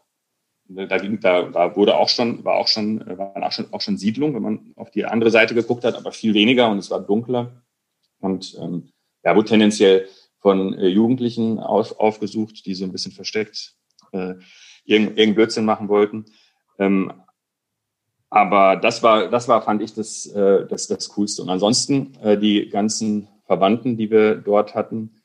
da 0.75 0.99
ging, 0.99 1.21
da, 1.21 1.43
da 1.43 1.77
wurde 1.77 1.97
auch 1.97 2.09
schon, 2.09 2.45
war 2.45 2.55
auch 2.55 2.69
schon, 2.69 3.01
waren 3.07 3.43
auch 3.43 3.53
schon, 3.53 3.73
auch 3.73 3.81
schon 3.81 3.97
Siedlungen, 3.97 4.35
wenn 4.35 4.43
man 4.43 4.73
auf 4.77 4.91
die 4.91 5.05
andere 5.05 5.31
Seite 5.31 5.55
geguckt 5.55 5.85
hat, 5.85 5.97
aber 5.97 6.13
viel 6.13 6.35
weniger 6.35 6.71
und 6.71 6.79
es 6.79 6.91
war 6.91 7.01
dunkler. 7.01 7.63
Und 8.21 8.57
ähm, 8.61 8.91
ja, 9.25 9.35
wurde 9.35 9.49
tendenziell 9.49 10.07
von 10.39 10.75
äh, 10.75 10.87
Jugendlichen 10.87 11.59
auf, 11.59 11.99
aufgesucht, 11.99 12.65
die 12.67 12.75
so 12.75 12.85
ein 12.85 12.93
bisschen 12.93 13.13
versteckt 13.13 13.77
äh, 14.13 14.35
irgendeinen 14.85 15.17
irgendein 15.17 15.35
Blödsinn 15.35 15.65
machen 15.65 15.89
wollten. 15.89 16.27
Ähm, 16.79 17.13
aber 18.31 18.77
das 18.77 19.03
war, 19.03 19.29
das 19.29 19.49
war, 19.49 19.63
fand 19.63 19.83
ich, 19.83 19.93
das, 19.95 20.27
äh, 20.27 20.67
das, 20.67 20.87
das 20.87 21.09
Coolste. 21.11 21.43
Und 21.43 21.51
ansonsten 21.51 22.15
äh, 22.23 22.39
die 22.39 22.69
ganzen 22.69 23.29
Verwandten, 23.45 23.97
die 23.97 24.11
wir 24.11 24.37
dort 24.37 24.75
hatten, 24.75 25.23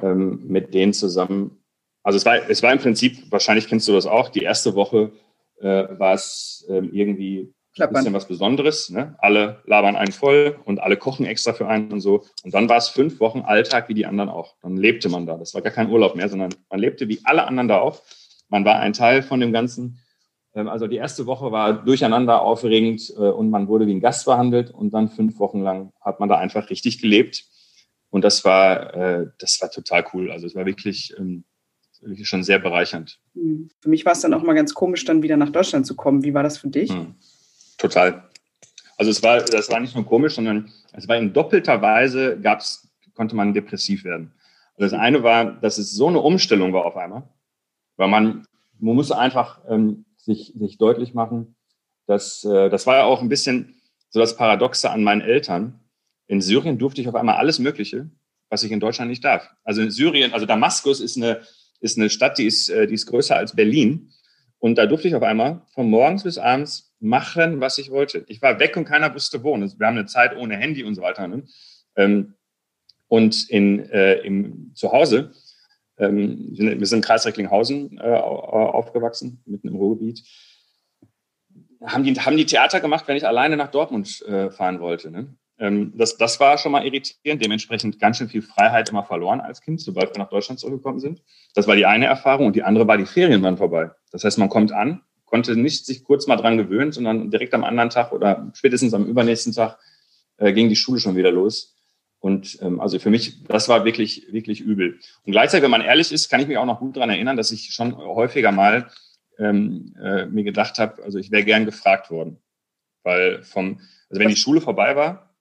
ähm, 0.00 0.46
mit 0.46 0.74
denen 0.74 0.92
zusammen. 0.92 1.61
Also 2.02 2.16
es 2.16 2.26
war, 2.26 2.48
es 2.48 2.62
war 2.62 2.72
im 2.72 2.78
Prinzip, 2.78 3.30
wahrscheinlich 3.30 3.68
kennst 3.68 3.86
du 3.88 3.92
das 3.92 4.06
auch, 4.06 4.28
die 4.28 4.42
erste 4.42 4.74
Woche 4.74 5.12
äh, 5.60 5.86
war 5.98 6.14
es 6.14 6.66
ähm, 6.68 6.90
irgendwie 6.92 7.52
Klappern. 7.74 7.96
ein 7.96 7.98
bisschen 8.00 8.14
was 8.14 8.28
Besonderes. 8.28 8.90
Ne? 8.90 9.14
Alle 9.18 9.62
labern 9.64 9.96
einen 9.96 10.12
voll 10.12 10.58
und 10.64 10.80
alle 10.80 10.96
kochen 10.96 11.24
extra 11.24 11.52
für 11.52 11.68
einen 11.68 11.92
und 11.92 12.00
so. 12.00 12.24
Und 12.42 12.52
dann 12.54 12.68
war 12.68 12.76
es 12.76 12.88
fünf 12.88 13.20
Wochen 13.20 13.40
Alltag 13.40 13.88
wie 13.88 13.94
die 13.94 14.06
anderen 14.06 14.28
auch. 14.28 14.56
Dann 14.62 14.76
lebte 14.76 15.08
man 15.08 15.26
da. 15.26 15.36
Das 15.36 15.54
war 15.54 15.62
gar 15.62 15.72
kein 15.72 15.90
Urlaub 15.90 16.14
mehr, 16.14 16.28
sondern 16.28 16.54
man 16.70 16.80
lebte 16.80 17.08
wie 17.08 17.20
alle 17.24 17.44
anderen 17.44 17.68
da 17.68 17.78
auch. 17.78 18.02
Man 18.48 18.64
war 18.64 18.78
ein 18.80 18.92
Teil 18.92 19.22
von 19.22 19.40
dem 19.40 19.52
Ganzen. 19.52 20.00
Ähm, 20.54 20.68
also 20.68 20.86
die 20.86 20.96
erste 20.96 21.26
Woche 21.26 21.50
war 21.50 21.84
durcheinander 21.84 22.42
aufregend 22.42 23.10
äh, 23.16 23.20
und 23.20 23.50
man 23.50 23.68
wurde 23.68 23.86
wie 23.86 23.94
ein 23.94 24.00
Gast 24.00 24.26
behandelt 24.26 24.70
und 24.70 24.92
dann 24.92 25.08
fünf 25.08 25.38
Wochen 25.38 25.62
lang 25.62 25.92
hat 26.00 26.20
man 26.20 26.28
da 26.28 26.36
einfach 26.36 26.68
richtig 26.68 27.00
gelebt. 27.00 27.44
Und 28.10 28.22
das 28.24 28.44
war, 28.44 28.94
äh, 28.94 29.26
das 29.38 29.58
war 29.62 29.70
total 29.70 30.04
cool. 30.12 30.30
Also 30.30 30.46
es 30.46 30.54
war 30.54 30.66
wirklich, 30.66 31.14
ähm, 31.18 31.44
wirklich 31.46 31.51
schon 32.22 32.42
sehr 32.42 32.58
bereichernd. 32.58 33.18
Hm. 33.34 33.70
Für 33.80 33.88
mich 33.88 34.04
war 34.04 34.12
es 34.12 34.20
dann 34.20 34.34
auch 34.34 34.42
mal 34.42 34.54
ganz 34.54 34.74
komisch, 34.74 35.04
dann 35.04 35.22
wieder 35.22 35.36
nach 35.36 35.50
Deutschland 35.50 35.86
zu 35.86 35.94
kommen. 35.94 36.22
Wie 36.24 36.34
war 36.34 36.42
das 36.42 36.58
für 36.58 36.68
dich? 36.68 36.90
Hm. 36.90 37.14
Total. 37.78 38.24
Also 38.96 39.10
es 39.10 39.22
war, 39.22 39.40
das 39.42 39.70
war 39.70 39.80
nicht 39.80 39.94
nur 39.94 40.06
komisch, 40.06 40.34
sondern 40.34 40.70
es 40.92 41.08
war 41.08 41.16
in 41.16 41.32
doppelter 41.32 41.80
Weise 41.82 42.38
gab's, 42.40 42.88
konnte 43.14 43.34
man 43.34 43.54
depressiv 43.54 44.04
werden. 44.04 44.32
Also 44.76 44.90
das 44.90 45.00
eine 45.00 45.22
war, 45.22 45.44
dass 45.44 45.78
es 45.78 45.92
so 45.92 46.08
eine 46.08 46.20
Umstellung 46.20 46.72
war 46.72 46.84
auf 46.84 46.96
einmal. 46.96 47.24
Weil 47.96 48.08
man, 48.08 48.46
man 48.78 48.94
muss 48.94 49.12
einfach 49.12 49.60
ähm, 49.68 50.04
sich, 50.16 50.52
sich 50.56 50.78
deutlich 50.78 51.14
machen, 51.14 51.56
dass 52.06 52.44
äh, 52.44 52.70
das 52.70 52.86
war 52.86 52.96
ja 52.96 53.04
auch 53.04 53.22
ein 53.22 53.28
bisschen 53.28 53.74
so 54.08 54.20
das 54.20 54.36
Paradoxe 54.36 54.90
an 54.90 55.02
meinen 55.02 55.20
Eltern. 55.20 55.80
In 56.26 56.40
Syrien 56.40 56.78
durfte 56.78 57.00
ich 57.00 57.08
auf 57.08 57.14
einmal 57.14 57.36
alles 57.36 57.58
Mögliche, 57.58 58.10
was 58.48 58.62
ich 58.62 58.72
in 58.72 58.80
Deutschland 58.80 59.10
nicht 59.10 59.24
darf. 59.24 59.48
Also 59.64 59.82
in 59.82 59.90
Syrien, 59.90 60.32
also 60.32 60.46
Damaskus 60.46 61.00
ist 61.00 61.16
eine, 61.16 61.40
ist 61.82 61.98
eine 61.98 62.08
Stadt, 62.08 62.38
die 62.38 62.46
ist, 62.46 62.70
äh, 62.70 62.86
die 62.86 62.94
ist 62.94 63.06
größer 63.06 63.36
als 63.36 63.54
Berlin. 63.54 64.10
Und 64.58 64.78
da 64.78 64.86
durfte 64.86 65.08
ich 65.08 65.14
auf 65.14 65.22
einmal 65.22 65.62
von 65.74 65.90
morgens 65.90 66.22
bis 66.22 66.38
abends 66.38 66.94
machen, 67.00 67.60
was 67.60 67.78
ich 67.78 67.90
wollte. 67.90 68.24
Ich 68.28 68.40
war 68.40 68.58
weg 68.60 68.76
und 68.76 68.84
keiner 68.84 69.12
wusste 69.14 69.42
wo. 69.42 69.54
Wir 69.56 69.86
haben 69.86 69.98
eine 69.98 70.06
Zeit 70.06 70.36
ohne 70.36 70.56
Handy 70.56 70.84
und 70.84 70.94
so 70.94 71.02
weiter. 71.02 71.26
Ne? 71.28 71.44
Ähm, 71.96 72.34
und 73.08 73.50
in, 73.50 73.90
äh, 73.90 74.14
im 74.20 74.70
Zuhause 74.74 75.32
ähm, 75.98 76.48
wir 76.50 76.86
sind 76.86 76.98
in 76.98 77.02
Kreis 77.02 77.26
Recklinghausen 77.26 77.98
äh, 77.98 78.02
aufgewachsen, 78.02 79.42
mitten 79.46 79.68
im 79.68 79.76
Ruhrgebiet. 79.76 80.22
Haben 81.84 82.04
die, 82.04 82.14
haben 82.14 82.36
die 82.36 82.46
Theater 82.46 82.80
gemacht, 82.80 83.06
wenn 83.08 83.16
ich 83.16 83.26
alleine 83.26 83.56
nach 83.56 83.70
Dortmund 83.70 84.22
äh, 84.22 84.50
fahren 84.50 84.80
wollte. 84.80 85.10
Ne? 85.10 85.34
Ähm, 85.62 85.92
das, 85.96 86.18
das 86.18 86.40
war 86.40 86.58
schon 86.58 86.72
mal 86.72 86.84
irritierend. 86.84 87.42
Dementsprechend 87.42 88.00
ganz 88.00 88.18
schön 88.18 88.28
viel 88.28 88.42
Freiheit 88.42 88.90
immer 88.90 89.04
verloren 89.04 89.40
als 89.40 89.60
Kind, 89.60 89.80
sobald 89.80 90.12
wir 90.12 90.18
nach 90.18 90.28
Deutschland 90.28 90.58
zurückgekommen 90.58 90.98
sind. 90.98 91.22
Das 91.54 91.68
war 91.68 91.76
die 91.76 91.86
eine 91.86 92.06
Erfahrung. 92.06 92.46
Und 92.46 92.56
die 92.56 92.64
andere 92.64 92.88
war, 92.88 92.98
die 92.98 93.06
Ferien 93.06 93.42
waren 93.42 93.56
vorbei. 93.56 93.92
Das 94.10 94.24
heißt, 94.24 94.38
man 94.38 94.48
kommt 94.48 94.72
an, 94.72 95.02
konnte 95.24 95.54
nicht 95.56 95.86
sich 95.86 96.02
kurz 96.02 96.26
mal 96.26 96.36
dran 96.36 96.56
gewöhnen, 96.56 96.90
sondern 96.90 97.30
direkt 97.30 97.54
am 97.54 97.62
anderen 97.62 97.90
Tag 97.90 98.12
oder 98.12 98.50
spätestens 98.54 98.92
am 98.92 99.06
übernächsten 99.06 99.52
Tag 99.52 99.78
äh, 100.38 100.52
ging 100.52 100.68
die 100.68 100.76
Schule 100.76 100.98
schon 100.98 101.14
wieder 101.14 101.30
los. 101.30 101.76
Und 102.18 102.58
ähm, 102.60 102.80
also 102.80 102.98
für 102.98 103.10
mich, 103.10 103.44
das 103.44 103.68
war 103.68 103.84
wirklich, 103.84 104.26
wirklich 104.32 104.60
übel. 104.60 104.98
Und 105.24 105.30
gleichzeitig, 105.30 105.62
wenn 105.62 105.70
man 105.70 105.80
ehrlich 105.80 106.10
ist, 106.10 106.28
kann 106.28 106.40
ich 106.40 106.48
mich 106.48 106.58
auch 106.58 106.66
noch 106.66 106.80
gut 106.80 106.96
daran 106.96 107.10
erinnern, 107.10 107.36
dass 107.36 107.52
ich 107.52 107.72
schon 107.72 107.96
häufiger 107.96 108.50
mal 108.50 108.88
ähm, 109.38 109.94
äh, 110.02 110.26
mir 110.26 110.42
gedacht 110.42 110.78
habe, 110.78 111.04
also 111.04 111.18
ich 111.18 111.30
wäre 111.30 111.44
gern 111.44 111.66
gefragt 111.66 112.10
worden. 112.10 112.38
Weil 113.04 113.44
vom, 113.44 113.80
also 114.10 114.20
wenn 114.20 114.28
die 114.28 114.36
Schule 114.36 114.60
vorbei 114.60 114.94
war, 114.96 115.31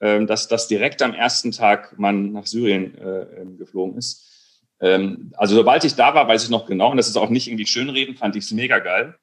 dass 0.00 0.46
das 0.46 0.68
direkt 0.68 1.02
am 1.02 1.12
ersten 1.12 1.50
Tag 1.50 1.98
man 1.98 2.30
nach 2.30 2.46
Syrien 2.46 2.96
äh, 2.98 3.40
ähm, 3.40 3.58
geflogen 3.58 3.98
ist. 3.98 4.24
Ähm, 4.80 5.32
also 5.36 5.56
sobald 5.56 5.82
ich 5.82 5.96
da 5.96 6.14
war, 6.14 6.28
weiß 6.28 6.44
ich 6.44 6.50
noch 6.50 6.66
genau, 6.66 6.92
und 6.92 6.98
das 6.98 7.08
ist 7.08 7.16
auch 7.16 7.30
nicht 7.30 7.48
irgendwie 7.48 7.66
schönreden, 7.66 8.14
fand 8.14 8.36
ich 8.36 8.44
es 8.44 8.52
mega 8.52 8.78
geil. 8.78 9.16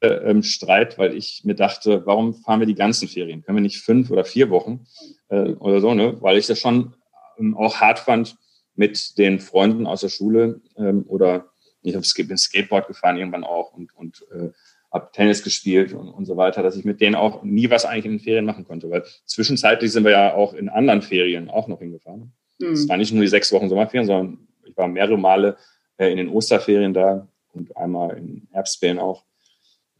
Äh, 0.00 0.08
ähm, 0.08 0.42
Streit, 0.42 0.98
weil 0.98 1.14
ich 1.14 1.42
mir 1.44 1.54
dachte, 1.54 2.06
warum 2.06 2.34
fahren 2.34 2.58
wir 2.58 2.66
die 2.66 2.74
ganzen 2.74 3.06
Ferien? 3.06 3.42
Können 3.42 3.58
wir 3.58 3.62
nicht 3.62 3.82
fünf 3.82 4.10
oder 4.10 4.24
vier 4.24 4.50
Wochen? 4.50 4.84
äh, 5.28 5.52
oder 5.52 5.80
so, 5.80 5.94
ne? 5.94 6.20
weil 6.20 6.38
ich 6.38 6.46
das 6.46 6.58
schon 6.58 6.94
ähm, 7.38 7.56
auch 7.56 7.76
hart 7.76 7.98
fand 7.98 8.36
mit 8.74 9.18
den 9.18 9.40
Freunden 9.40 9.86
aus 9.86 10.00
der 10.02 10.08
Schule 10.08 10.60
ähm, 10.76 11.04
oder 11.08 11.50
ich 11.82 11.94
habe 11.94 12.04
Skateboard 12.04 12.88
gefahren 12.88 13.16
irgendwann 13.16 13.44
auch 13.44 13.72
und, 13.72 13.94
und 13.94 14.26
äh, 14.32 14.50
habe 14.90 15.10
Tennis 15.12 15.42
gespielt 15.42 15.92
und, 15.92 16.08
und 16.08 16.24
so 16.24 16.36
weiter, 16.36 16.62
dass 16.62 16.76
ich 16.76 16.84
mit 16.84 17.00
denen 17.00 17.14
auch 17.14 17.42
nie 17.42 17.70
was 17.70 17.84
eigentlich 17.84 18.06
in 18.06 18.12
den 18.12 18.20
Ferien 18.20 18.44
machen 18.44 18.64
konnte, 18.64 18.90
weil 18.90 19.04
zwischenzeitlich 19.26 19.92
sind 19.92 20.04
wir 20.04 20.12
ja 20.12 20.34
auch 20.34 20.54
in 20.54 20.68
anderen 20.68 21.02
Ferien 21.02 21.50
auch 21.50 21.68
noch 21.68 21.80
hingefahren. 21.80 22.32
Es 22.58 22.84
mhm. 22.84 22.88
war 22.88 22.96
nicht 22.96 23.12
nur 23.12 23.22
die 23.22 23.28
sechs 23.28 23.52
Wochen 23.52 23.68
Sommerferien, 23.68 24.06
sondern 24.06 24.48
ich 24.64 24.76
war 24.76 24.88
mehrere 24.88 25.18
Male 25.18 25.56
äh, 25.98 26.10
in 26.10 26.16
den 26.16 26.28
Osterferien 26.28 26.94
da 26.94 27.28
und 27.52 27.76
einmal 27.76 28.16
in 28.16 28.48
Herbstferien 28.52 28.98
auch. 28.98 29.24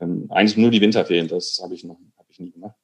Ähm, 0.01 0.27
eigentlich 0.31 0.57
nur 0.57 0.71
die 0.71 0.81
Winterferien, 0.81 1.29
das 1.29 1.61
habe 1.63 1.75
ich 1.75 1.85
noch 1.85 1.99
hab 2.17 2.27
ich 2.31 2.41
nie 2.41 2.53
gemacht. 2.53 2.77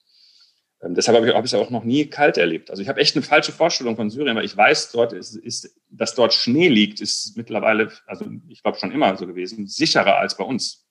Ähm, 0.82 0.94
deshalb 0.94 1.16
habe 1.16 1.28
ich, 1.28 1.34
hab 1.34 1.44
ich 1.44 1.52
es 1.52 1.58
auch 1.58 1.70
noch 1.70 1.84
nie 1.84 2.06
kalt 2.06 2.36
erlebt. 2.36 2.70
Also 2.70 2.82
ich 2.82 2.88
habe 2.88 3.00
echt 3.00 3.16
eine 3.16 3.22
falsche 3.22 3.52
Vorstellung 3.52 3.96
von 3.96 4.10
Syrien, 4.10 4.36
weil 4.36 4.44
ich 4.44 4.56
weiß, 4.56 4.92
dort 4.92 5.12
ist, 5.12 5.36
ist 5.36 5.74
dass 5.88 6.14
dort 6.14 6.34
Schnee 6.34 6.68
liegt, 6.68 7.00
ist 7.00 7.36
mittlerweile, 7.36 7.90
also 8.06 8.26
ich 8.48 8.62
glaube 8.62 8.78
schon 8.78 8.92
immer 8.92 9.16
so 9.16 9.26
gewesen, 9.26 9.66
sicherer 9.66 10.18
als 10.18 10.36
bei 10.36 10.44
uns. 10.44 10.83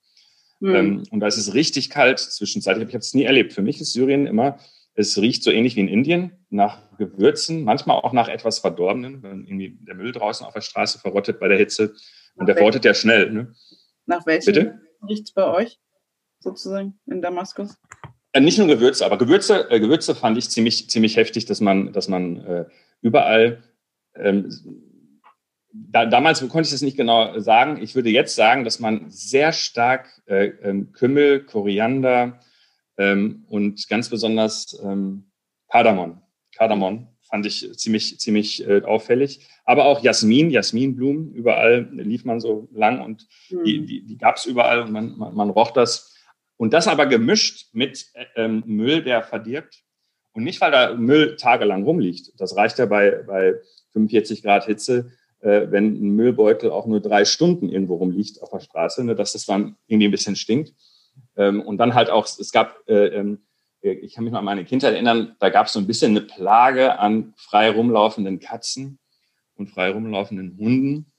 Mhm. 0.60 0.74
Ähm, 0.74 1.02
und 1.10 1.20
da 1.20 1.26
ist 1.26 1.36
es 1.36 1.54
richtig 1.54 1.90
kalt 1.90 2.18
zwischenzeitlich. 2.18 2.88
Ich 2.88 2.94
habe 2.94 3.02
es 3.02 3.14
nie 3.14 3.24
erlebt. 3.24 3.52
Für 3.52 3.62
mich 3.62 3.80
ist 3.80 3.92
Syrien 3.92 4.26
immer 4.26 4.58
Es 4.94 5.18
riecht 5.18 5.42
so 5.42 5.50
ähnlich 5.50 5.76
wie 5.76 5.80
in 5.80 5.88
Indien 5.88 6.46
nach 6.50 6.96
Gewürzen, 6.98 7.64
manchmal 7.64 7.96
auch 7.96 8.12
nach 8.12 8.28
etwas 8.28 8.60
Verdorbenen, 8.60 9.22
wenn 9.22 9.44
irgendwie 9.44 9.76
der 9.80 9.96
Müll 9.96 10.12
draußen 10.12 10.46
auf 10.46 10.54
der 10.54 10.60
Straße 10.60 11.00
verrottet 11.00 11.40
bei 11.40 11.48
der 11.48 11.58
Hitze. 11.58 11.94
Und 12.36 12.46
der 12.46 12.56
verrottet 12.56 12.84
ja 12.84 12.94
schnell. 12.94 13.30
Ne? 13.30 13.54
Nach 14.06 14.24
welchem 14.26 14.80
riecht 15.08 15.24
es 15.24 15.32
bei 15.32 15.46
euch 15.46 15.78
sozusagen 16.40 16.98
in 17.06 17.22
Damaskus? 17.22 17.76
Äh, 18.32 18.40
nicht 18.40 18.58
nur 18.58 18.66
Gewürze, 18.66 19.06
aber 19.06 19.18
Gewürze, 19.18 19.70
äh, 19.70 19.80
Gewürze 19.80 20.14
fand 20.14 20.36
ich 20.36 20.50
ziemlich, 20.50 20.90
ziemlich 20.90 21.16
heftig, 21.16 21.46
dass 21.46 21.60
man, 21.60 21.92
dass 21.92 22.08
man 22.08 22.44
äh, 22.44 22.64
überall 23.00 23.62
ähm, 24.16 24.50
da, 25.74 26.06
damals 26.06 26.40
konnte 26.40 26.66
ich 26.66 26.70
das 26.70 26.82
nicht 26.82 26.96
genau 26.96 27.38
sagen. 27.40 27.82
Ich 27.82 27.94
würde 27.94 28.10
jetzt 28.10 28.36
sagen, 28.36 28.64
dass 28.64 28.78
man 28.78 29.10
sehr 29.10 29.52
stark 29.52 30.22
äh, 30.26 30.52
ähm, 30.62 30.92
Kümmel, 30.92 31.44
Koriander 31.44 32.38
ähm, 32.96 33.44
und 33.48 33.88
ganz 33.88 34.08
besonders 34.08 34.80
ähm, 34.84 35.24
Kardamom, 35.68 36.22
Kardamom 36.56 37.08
fand 37.22 37.46
ich 37.46 37.68
ziemlich, 37.76 38.20
ziemlich 38.20 38.66
äh, 38.68 38.82
auffällig. 38.82 39.40
Aber 39.64 39.86
auch 39.86 40.04
Jasmin, 40.04 40.50
Jasminblumen, 40.50 41.32
überall 41.32 41.88
lief 41.90 42.24
man 42.24 42.38
so 42.38 42.68
lang 42.72 43.00
und 43.00 43.26
mhm. 43.50 43.64
die, 43.64 43.86
die, 43.86 44.06
die 44.06 44.18
gab 44.18 44.36
es 44.36 44.46
überall 44.46 44.82
und 44.82 44.92
man, 44.92 45.18
man, 45.18 45.34
man, 45.34 45.50
roch 45.50 45.72
das. 45.72 46.14
Und 46.56 46.72
das 46.72 46.86
aber 46.86 47.06
gemischt 47.06 47.74
mit 47.74 48.06
ähm, 48.36 48.62
Müll, 48.66 49.02
der 49.02 49.24
verdirbt. 49.24 49.82
Und 50.32 50.44
nicht, 50.44 50.60
weil 50.60 50.70
da 50.70 50.94
Müll 50.94 51.34
tagelang 51.36 51.82
rumliegt. 51.82 52.32
Das 52.38 52.56
reicht 52.56 52.78
ja 52.78 52.86
bei, 52.86 53.22
bei 53.26 53.54
45 53.92 54.42
Grad 54.42 54.66
Hitze, 54.66 54.98
äh, 54.98 55.23
wenn 55.48 55.94
ein 55.94 56.16
Müllbeutel 56.16 56.70
auch 56.70 56.86
nur 56.86 57.00
drei 57.00 57.24
Stunden 57.24 57.68
irgendwo 57.68 57.96
rumliegt 57.96 58.42
auf 58.42 58.50
der 58.50 58.60
Straße, 58.60 59.04
ne, 59.04 59.14
dass 59.14 59.32
das 59.32 59.46
dann 59.46 59.76
irgendwie 59.86 60.08
ein 60.08 60.12
bisschen 60.12 60.36
stinkt. 60.36 60.74
Ähm, 61.36 61.60
und 61.60 61.78
dann 61.78 61.94
halt 61.94 62.10
auch, 62.10 62.24
es 62.24 62.50
gab 62.50 62.76
äh, 62.88 63.06
ähm, 63.06 63.40
ich 63.84 64.14
kann 64.14 64.24
mich 64.24 64.32
noch 64.32 64.38
an 64.38 64.44
meine 64.46 64.64
Kindheit 64.64 64.94
erinnern, 64.94 65.36
da 65.38 65.50
gab 65.50 65.66
es 65.66 65.74
so 65.74 65.78
ein 65.78 65.86
bisschen 65.86 66.12
eine 66.12 66.22
Plage 66.22 66.98
an 66.98 67.34
frei 67.36 67.70
rumlaufenden 67.70 68.40
Katzen 68.40 68.98
und 69.56 69.70
frei 69.70 69.90
rumlaufenden 69.90 70.56
Hunden. 70.58 71.12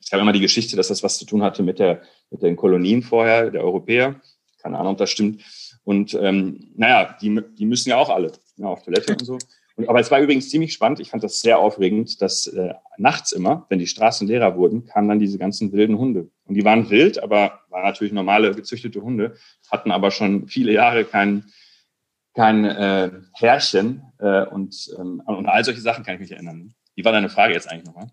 Ich 0.00 0.12
habe 0.12 0.22
immer 0.22 0.32
die 0.32 0.40
Geschichte, 0.40 0.76
dass 0.76 0.88
das 0.88 1.02
was 1.02 1.18
zu 1.18 1.24
tun 1.24 1.42
hatte 1.42 1.62
mit, 1.62 1.78
der, 1.78 2.02
mit 2.30 2.42
den 2.42 2.56
Kolonien 2.56 3.02
vorher, 3.02 3.50
der 3.50 3.64
Europäer. 3.64 4.20
Keine 4.58 4.78
Ahnung, 4.78 4.92
ob 4.92 4.98
das 4.98 5.10
stimmt. 5.10 5.42
Und 5.84 6.14
ähm, 6.14 6.70
naja, 6.76 7.16
die, 7.20 7.40
die 7.58 7.66
müssen 7.66 7.88
ja 7.90 7.96
auch 7.96 8.08
alle 8.08 8.32
ja, 8.56 8.66
auf 8.66 8.82
Toilette 8.84 9.14
und 9.14 9.24
so. 9.24 9.38
Aber 9.86 10.00
es 10.00 10.10
war 10.10 10.20
übrigens 10.20 10.50
ziemlich 10.50 10.72
spannend. 10.72 11.00
Ich 11.00 11.10
fand 11.10 11.22
das 11.22 11.40
sehr 11.40 11.58
aufregend, 11.58 12.20
dass 12.20 12.46
äh, 12.46 12.74
nachts 12.98 13.32
immer, 13.32 13.66
wenn 13.68 13.78
die 13.78 13.86
Straßen 13.86 14.26
leerer 14.28 14.56
wurden, 14.56 14.84
kamen 14.84 15.08
dann 15.08 15.18
diese 15.18 15.38
ganzen 15.38 15.72
wilden 15.72 15.98
Hunde. 15.98 16.28
Und 16.44 16.54
die 16.54 16.64
waren 16.64 16.90
wild, 16.90 17.22
aber 17.22 17.60
waren 17.70 17.84
natürlich 17.84 18.12
normale 18.12 18.54
gezüchtete 18.54 19.00
Hunde, 19.00 19.36
hatten 19.70 19.90
aber 19.90 20.10
schon 20.10 20.46
viele 20.48 20.72
Jahre 20.72 21.04
keinen 21.04 21.52
kein 22.34 22.64
äh, 22.64 23.10
Herrchen 23.34 24.02
äh, 24.18 24.46
und, 24.46 24.90
ähm, 24.98 25.22
und 25.26 25.46
all 25.46 25.64
solche 25.64 25.80
Sachen 25.80 26.04
kann 26.04 26.14
ich 26.14 26.20
mich 26.20 26.32
erinnern. 26.32 26.74
Wie 26.94 27.04
war 27.04 27.12
deine 27.12 27.28
Frage 27.28 27.52
jetzt 27.52 27.70
eigentlich 27.70 27.84
nochmal? 27.84 28.08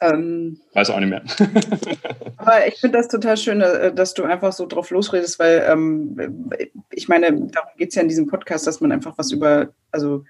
Ähm, 0.00 0.60
Weiß 0.74 0.90
auch 0.90 0.98
nicht 0.98 1.10
mehr. 1.10 1.22
aber 2.36 2.66
ich 2.66 2.80
finde 2.80 2.98
das 2.98 3.08
total 3.08 3.36
schön, 3.36 3.60
äh, 3.60 3.94
dass 3.94 4.14
du 4.14 4.24
einfach 4.24 4.52
so 4.52 4.66
drauf 4.66 4.90
losredest, 4.90 5.38
weil 5.38 5.64
ähm, 5.68 6.50
ich 6.90 7.08
meine, 7.08 7.32
darum 7.32 7.70
geht 7.76 7.90
es 7.90 7.94
ja 7.94 8.02
in 8.02 8.08
diesem 8.08 8.26
Podcast, 8.26 8.66
dass 8.66 8.80
man 8.80 8.92
einfach 8.92 9.16
was 9.16 9.30
über, 9.30 9.68
also 9.90 10.24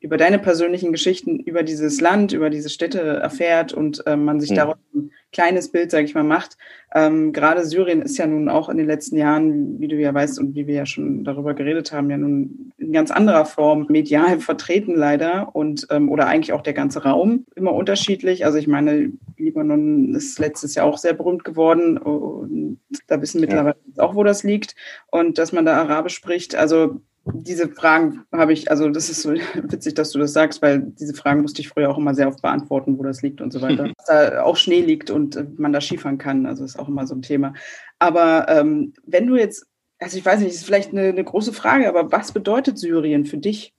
über 0.00 0.16
deine 0.16 0.38
persönlichen 0.38 0.92
Geschichten, 0.92 1.40
über 1.40 1.62
dieses 1.62 2.00
Land, 2.00 2.32
über 2.32 2.48
diese 2.48 2.70
Städte 2.70 3.00
erfährt 3.00 3.74
und 3.74 4.06
äh, 4.06 4.16
man 4.16 4.40
sich 4.40 4.50
mhm. 4.50 4.54
daraus 4.56 4.76
ein 4.94 5.10
kleines 5.30 5.70
Bild, 5.70 5.90
sage 5.90 6.04
ich 6.04 6.14
mal, 6.14 6.24
macht. 6.24 6.56
Ähm, 6.94 7.32
Gerade 7.32 7.64
Syrien 7.64 8.00
ist 8.00 8.16
ja 8.16 8.26
nun 8.26 8.48
auch 8.48 8.70
in 8.70 8.78
den 8.78 8.86
letzten 8.86 9.16
Jahren, 9.16 9.78
wie 9.78 9.88
du 9.88 9.96
ja 9.96 10.12
weißt 10.12 10.40
und 10.40 10.54
wie 10.54 10.66
wir 10.66 10.74
ja 10.74 10.86
schon 10.86 11.22
darüber 11.22 11.52
geredet 11.54 11.92
haben, 11.92 12.10
ja 12.10 12.16
nun 12.16 12.72
in 12.78 12.92
ganz 12.92 13.10
anderer 13.10 13.44
Form 13.44 13.86
medial 13.90 14.40
vertreten 14.40 14.94
leider 14.94 15.54
und 15.54 15.86
ähm, 15.90 16.08
oder 16.08 16.26
eigentlich 16.26 16.54
auch 16.54 16.62
der 16.62 16.72
ganze 16.72 17.02
Raum 17.04 17.44
immer 17.54 17.74
unterschiedlich. 17.74 18.46
Also 18.46 18.56
ich 18.56 18.66
meine, 18.66 19.12
Libanon 19.36 20.14
ist 20.14 20.38
letztes 20.38 20.74
Jahr 20.74 20.86
auch 20.86 20.98
sehr 20.98 21.12
berühmt 21.12 21.44
geworden 21.44 21.98
und 21.98 22.80
da 23.06 23.20
wissen 23.20 23.40
mittlerweile 23.40 23.76
ja. 23.96 24.02
auch, 24.02 24.14
wo 24.14 24.24
das 24.24 24.42
liegt 24.42 24.74
und 25.10 25.36
dass 25.36 25.52
man 25.52 25.66
da 25.66 25.76
Arabisch 25.76 26.14
spricht. 26.14 26.56
Also 26.56 27.00
diese 27.32 27.68
Fragen 27.68 28.24
habe 28.32 28.52
ich, 28.52 28.70
also 28.70 28.88
das 28.88 29.08
ist 29.08 29.22
so 29.22 29.32
witzig, 29.54 29.94
dass 29.94 30.10
du 30.10 30.18
das 30.18 30.32
sagst, 30.32 30.62
weil 30.62 30.80
diese 30.80 31.14
Fragen 31.14 31.42
musste 31.42 31.60
ich 31.60 31.68
früher 31.68 31.90
auch 31.90 31.98
immer 31.98 32.14
sehr 32.14 32.28
oft 32.28 32.42
beantworten, 32.42 32.98
wo 32.98 33.02
das 33.02 33.22
liegt 33.22 33.40
und 33.40 33.52
so 33.52 33.60
weiter. 33.62 33.88
Dass 33.96 34.06
da 34.06 34.42
auch 34.42 34.56
Schnee 34.56 34.80
liegt 34.80 35.10
und 35.10 35.36
äh, 35.36 35.44
man 35.56 35.72
da 35.72 35.80
Skifahren 35.80 36.18
kann, 36.18 36.46
also 36.46 36.64
ist 36.64 36.78
auch 36.78 36.88
immer 36.88 37.06
so 37.06 37.14
ein 37.14 37.22
Thema. 37.22 37.54
Aber 37.98 38.48
ähm, 38.48 38.94
wenn 39.04 39.26
du 39.26 39.36
jetzt, 39.36 39.66
also 39.98 40.16
ich 40.16 40.24
weiß 40.24 40.40
nicht, 40.40 40.54
ist 40.54 40.64
vielleicht 40.64 40.92
eine, 40.92 41.08
eine 41.08 41.24
große 41.24 41.52
Frage, 41.52 41.88
aber 41.88 42.10
was 42.12 42.32
bedeutet 42.32 42.78
Syrien 42.78 43.26
für 43.26 43.38
dich? 43.38 43.72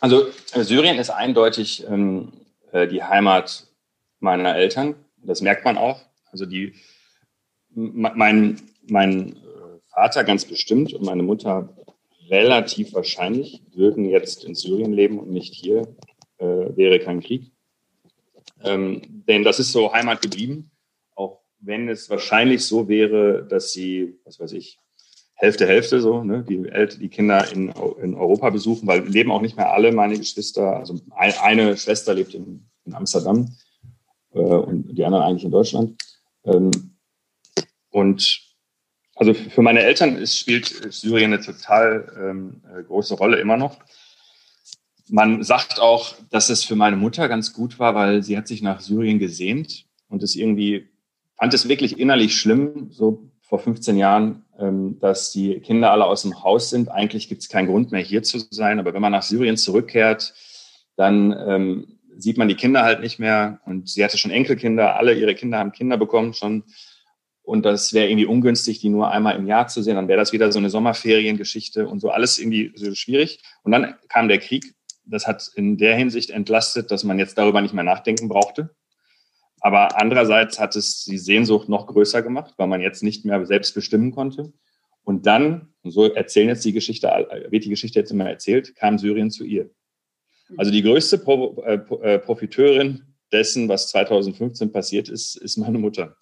Also 0.00 0.26
äh, 0.52 0.62
Syrien 0.62 0.98
ist 0.98 1.10
eindeutig 1.10 1.86
ähm, 1.86 2.32
äh, 2.72 2.88
die 2.88 3.02
Heimat 3.02 3.66
meiner 4.18 4.56
Eltern. 4.56 4.94
Das 5.22 5.42
merkt 5.42 5.64
man 5.64 5.76
auch. 5.76 6.00
Also 6.32 6.46
die, 6.46 6.74
mein, 7.74 8.60
mein 8.86 9.36
Vater 10.00 10.24
ganz 10.24 10.46
bestimmt 10.46 10.94
und 10.94 11.04
meine 11.04 11.22
Mutter 11.22 11.76
relativ 12.30 12.94
wahrscheinlich 12.94 13.62
würden 13.74 14.06
jetzt 14.06 14.44
in 14.44 14.54
Syrien 14.54 14.94
leben 14.94 15.18
und 15.18 15.30
nicht 15.30 15.52
hier, 15.52 15.94
äh, 16.38 16.46
wäre 16.46 17.00
kein 17.00 17.20
Krieg. 17.20 17.52
Ähm, 18.64 19.02
denn 19.28 19.44
das 19.44 19.58
ist 19.58 19.72
so 19.72 19.92
Heimat 19.92 20.22
geblieben, 20.22 20.70
auch 21.16 21.42
wenn 21.58 21.90
es 21.90 22.08
wahrscheinlich 22.08 22.64
so 22.64 22.88
wäre, 22.88 23.46
dass 23.46 23.72
sie, 23.72 24.18
was 24.24 24.40
weiß 24.40 24.52
ich, 24.52 24.78
Hälfte, 25.34 25.66
Hälfte 25.66 26.00
so, 26.00 26.24
ne, 26.24 26.46
die, 26.48 26.66
Eltern, 26.66 26.98
die 26.98 27.10
Kinder 27.10 27.52
in, 27.52 27.68
in 28.02 28.14
Europa 28.14 28.48
besuchen, 28.48 28.88
weil 28.88 29.06
leben 29.06 29.30
auch 29.30 29.42
nicht 29.42 29.58
mehr 29.58 29.70
alle 29.70 29.92
meine 29.92 30.16
Geschwister. 30.16 30.78
Also 30.78 30.98
ein, 31.10 31.34
eine 31.42 31.76
Schwester 31.76 32.14
lebt 32.14 32.32
in, 32.32 32.64
in 32.86 32.94
Amsterdam 32.94 33.54
äh, 34.32 34.38
und 34.38 34.96
die 34.96 35.04
anderen 35.04 35.24
eigentlich 35.24 35.44
in 35.44 35.50
Deutschland. 35.50 36.02
Ähm, 36.46 36.70
und 37.90 38.49
also 39.20 39.34
für 39.34 39.60
meine 39.60 39.82
Eltern 39.82 40.16
ist, 40.16 40.38
spielt 40.38 40.66
Syrien 40.94 41.34
eine 41.34 41.42
total 41.42 42.10
ähm, 42.18 42.62
äh, 42.74 42.82
große 42.82 43.14
Rolle 43.14 43.38
immer 43.38 43.58
noch. 43.58 43.76
Man 45.10 45.42
sagt 45.42 45.78
auch, 45.78 46.14
dass 46.30 46.48
es 46.48 46.64
für 46.64 46.74
meine 46.74 46.96
Mutter 46.96 47.28
ganz 47.28 47.52
gut 47.52 47.78
war, 47.78 47.94
weil 47.94 48.22
sie 48.22 48.38
hat 48.38 48.48
sich 48.48 48.62
nach 48.62 48.80
Syrien 48.80 49.18
gesehnt 49.18 49.84
und 50.08 50.22
es 50.22 50.36
irgendwie 50.36 50.88
fand 51.36 51.52
es 51.52 51.68
wirklich 51.68 52.00
innerlich 52.00 52.34
schlimm, 52.34 52.88
so 52.92 53.30
vor 53.42 53.58
15 53.58 53.98
Jahren, 53.98 54.46
ähm, 54.58 54.98
dass 55.00 55.32
die 55.32 55.60
Kinder 55.60 55.92
alle 55.92 56.06
aus 56.06 56.22
dem 56.22 56.42
Haus 56.42 56.70
sind. 56.70 56.90
Eigentlich 56.90 57.28
gibt 57.28 57.42
es 57.42 57.50
keinen 57.50 57.68
Grund 57.68 57.92
mehr 57.92 58.00
hier 58.00 58.22
zu 58.22 58.38
sein, 58.48 58.78
aber 58.78 58.94
wenn 58.94 59.02
man 59.02 59.12
nach 59.12 59.22
Syrien 59.22 59.58
zurückkehrt, 59.58 60.32
dann 60.96 61.36
ähm, 61.46 61.98
sieht 62.16 62.38
man 62.38 62.48
die 62.48 62.54
Kinder 62.54 62.84
halt 62.84 63.00
nicht 63.00 63.18
mehr. 63.18 63.60
Und 63.66 63.90
sie 63.90 64.02
hatte 64.02 64.16
schon 64.16 64.30
Enkelkinder, 64.30 64.96
alle 64.96 65.12
ihre 65.12 65.34
Kinder 65.34 65.58
haben 65.58 65.72
Kinder 65.72 65.98
bekommen 65.98 66.32
schon 66.32 66.64
und 67.50 67.64
das 67.64 67.92
wäre 67.92 68.08
irgendwie 68.08 68.26
ungünstig, 68.26 68.78
die 68.78 68.90
nur 68.90 69.10
einmal 69.10 69.34
im 69.34 69.48
Jahr 69.48 69.66
zu 69.66 69.82
sehen. 69.82 69.96
Dann 69.96 70.06
wäre 70.06 70.20
das 70.20 70.32
wieder 70.32 70.52
so 70.52 70.60
eine 70.60 70.70
Sommerferiengeschichte 70.70 71.88
und 71.88 71.98
so 71.98 72.10
alles 72.10 72.38
irgendwie 72.38 72.70
so 72.76 72.94
schwierig. 72.94 73.42
Und 73.64 73.72
dann 73.72 73.96
kam 74.08 74.28
der 74.28 74.38
Krieg. 74.38 74.72
Das 75.04 75.26
hat 75.26 75.50
in 75.56 75.76
der 75.76 75.96
Hinsicht 75.96 76.30
entlastet, 76.30 76.92
dass 76.92 77.02
man 77.02 77.18
jetzt 77.18 77.36
darüber 77.38 77.60
nicht 77.60 77.74
mehr 77.74 77.82
nachdenken 77.82 78.28
brauchte. 78.28 78.70
Aber 79.58 80.00
andererseits 80.00 80.60
hat 80.60 80.76
es 80.76 81.02
die 81.02 81.18
Sehnsucht 81.18 81.68
noch 81.68 81.88
größer 81.88 82.22
gemacht, 82.22 82.54
weil 82.56 82.68
man 82.68 82.82
jetzt 82.82 83.02
nicht 83.02 83.24
mehr 83.24 83.44
selbst 83.44 83.74
bestimmen 83.74 84.12
konnte. 84.12 84.52
Und 85.02 85.26
dann, 85.26 85.74
so 85.82 86.04
erzählen 86.04 86.50
jetzt 86.50 86.64
die 86.64 86.72
Geschichte, 86.72 87.08
wird 87.48 87.64
die 87.64 87.70
Geschichte 87.70 87.98
jetzt 87.98 88.12
immer 88.12 88.30
erzählt, 88.30 88.76
kam 88.76 88.96
Syrien 88.96 89.32
zu 89.32 89.42
ihr. 89.42 89.70
Also 90.56 90.70
die 90.70 90.82
größte 90.82 91.16
äh, 91.66 91.74
äh, 91.74 92.18
Profiteurin 92.20 93.16
dessen, 93.32 93.68
was 93.68 93.88
2015 93.88 94.70
passiert 94.70 95.08
ist, 95.08 95.34
ist 95.34 95.56
meine 95.56 95.78
Mutter. 95.78 96.16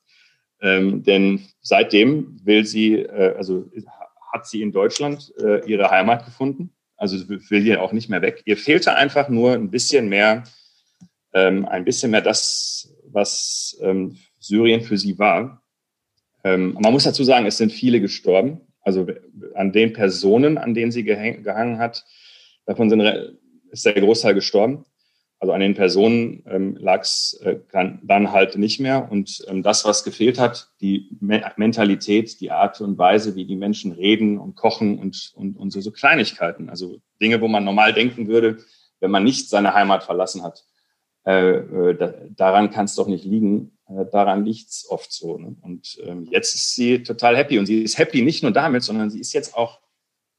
Ähm, 0.61 1.03
denn 1.03 1.47
seitdem 1.61 2.41
will 2.45 2.65
sie, 2.65 2.95
äh, 2.95 3.35
also 3.37 3.71
hat 4.33 4.47
sie 4.47 4.63
in 4.63 4.73
Deutschland 4.73 5.33
äh, 5.41 5.65
ihre 5.67 5.91
Heimat 5.91 6.25
gefunden. 6.25 6.71
Also 6.97 7.29
will 7.29 7.63
hier 7.63 7.83
auch 7.83 7.93
nicht 7.93 8.09
mehr 8.09 8.23
weg. 8.23 8.43
Ihr 8.45 8.57
fehlte 8.57 8.95
einfach 8.95 9.29
nur 9.29 9.53
ein 9.53 9.71
bisschen 9.71 10.09
mehr, 10.09 10.45
ähm, 11.33 11.65
ein 11.67 11.85
bisschen 11.85 12.11
mehr 12.11 12.23
das, 12.23 12.93
was 13.05 13.79
ähm, 13.83 14.17
Syrien 14.41 14.81
für 14.81 14.99
sie 14.99 15.19
war. 15.19 15.63
Ähm, 16.43 16.77
man 16.81 16.93
muss 16.93 17.05
dazu 17.05 17.23
sagen, 17.23 17.47
es 17.47 17.57
sind 17.57 17.73
viele 17.73 18.01
gestorben. 18.01 18.61
Also 18.81 19.07
an 19.55 19.73
den 19.73 19.93
Personen, 19.93 20.59
an 20.59 20.75
denen 20.75 20.91
sie 20.91 21.05
gehangen 21.05 21.79
hat, 21.79 22.05
davon 22.65 22.91
sind, 22.91 23.01
ist 23.71 23.85
der 23.85 23.95
Großteil 23.95 24.35
gestorben. 24.35 24.85
Also 25.41 25.53
an 25.53 25.61
den 25.61 25.75
Personen 25.75 26.43
ähm, 26.47 26.77
lag 26.81 27.03
es 27.03 27.41
äh, 27.45 27.59
dann 27.71 28.33
halt 28.33 28.59
nicht 28.59 28.81
mehr. 28.81 29.09
Und 29.11 29.45
ähm, 29.49 29.63
das, 29.63 29.85
was 29.85 30.03
gefehlt 30.03 30.39
hat, 30.39 30.71
die 30.81 31.17
Me 31.21 31.43
Mentalität, 31.57 32.41
die 32.41 32.51
Art 32.51 32.81
und 32.81 32.99
Weise, 32.99 33.37
wie 33.37 33.45
die 33.45 33.55
Menschen 33.55 33.93
reden 33.93 34.39
und 34.39 34.57
kochen 34.57 34.99
und, 34.99 35.33
und, 35.37 35.57
und 35.57 35.71
so, 35.71 35.81
so 35.81 35.93
Kleinigkeiten. 35.93 36.69
Also 36.69 36.99
Dinge, 37.23 37.41
wo 37.41 37.47
man 37.47 37.65
normal 37.65 37.93
denken 37.93 38.27
würde, 38.27 38.59
wenn 38.99 39.13
man 39.13 39.23
nicht 39.23 39.49
seine 39.49 39.75
Heimat 39.75 40.03
verlassen 40.03 40.43
hat. 40.43 40.65
Äh, 41.25 41.59
äh, 41.59 41.95
da, 41.95 42.15
daran 42.31 42.71
kann 42.71 42.87
es 42.87 42.97
doch 42.97 43.07
nicht 43.07 43.25
liegen. 43.25 43.79
Äh, 43.89 44.07
daran 44.11 44.45
liegt 44.45 44.71
es 44.71 44.87
oft 44.89 45.13
so. 45.13 45.39
Ne? 45.39 45.55
Und 45.61 45.99
ähm, 46.05 46.27
jetzt 46.31 46.55
ist 46.55 46.75
sie 46.75 47.05
total 47.05 47.37
happy. 47.37 47.61
Und 47.61 47.67
sie 47.67 47.83
ist 47.83 47.97
happy 47.97 48.23
nicht 48.23 48.43
nur 48.43 48.51
damit, 48.53 48.83
sondern 48.83 49.09
sie 49.09 49.21
ist 49.21 49.33
jetzt 49.35 49.55
auch 49.55 49.79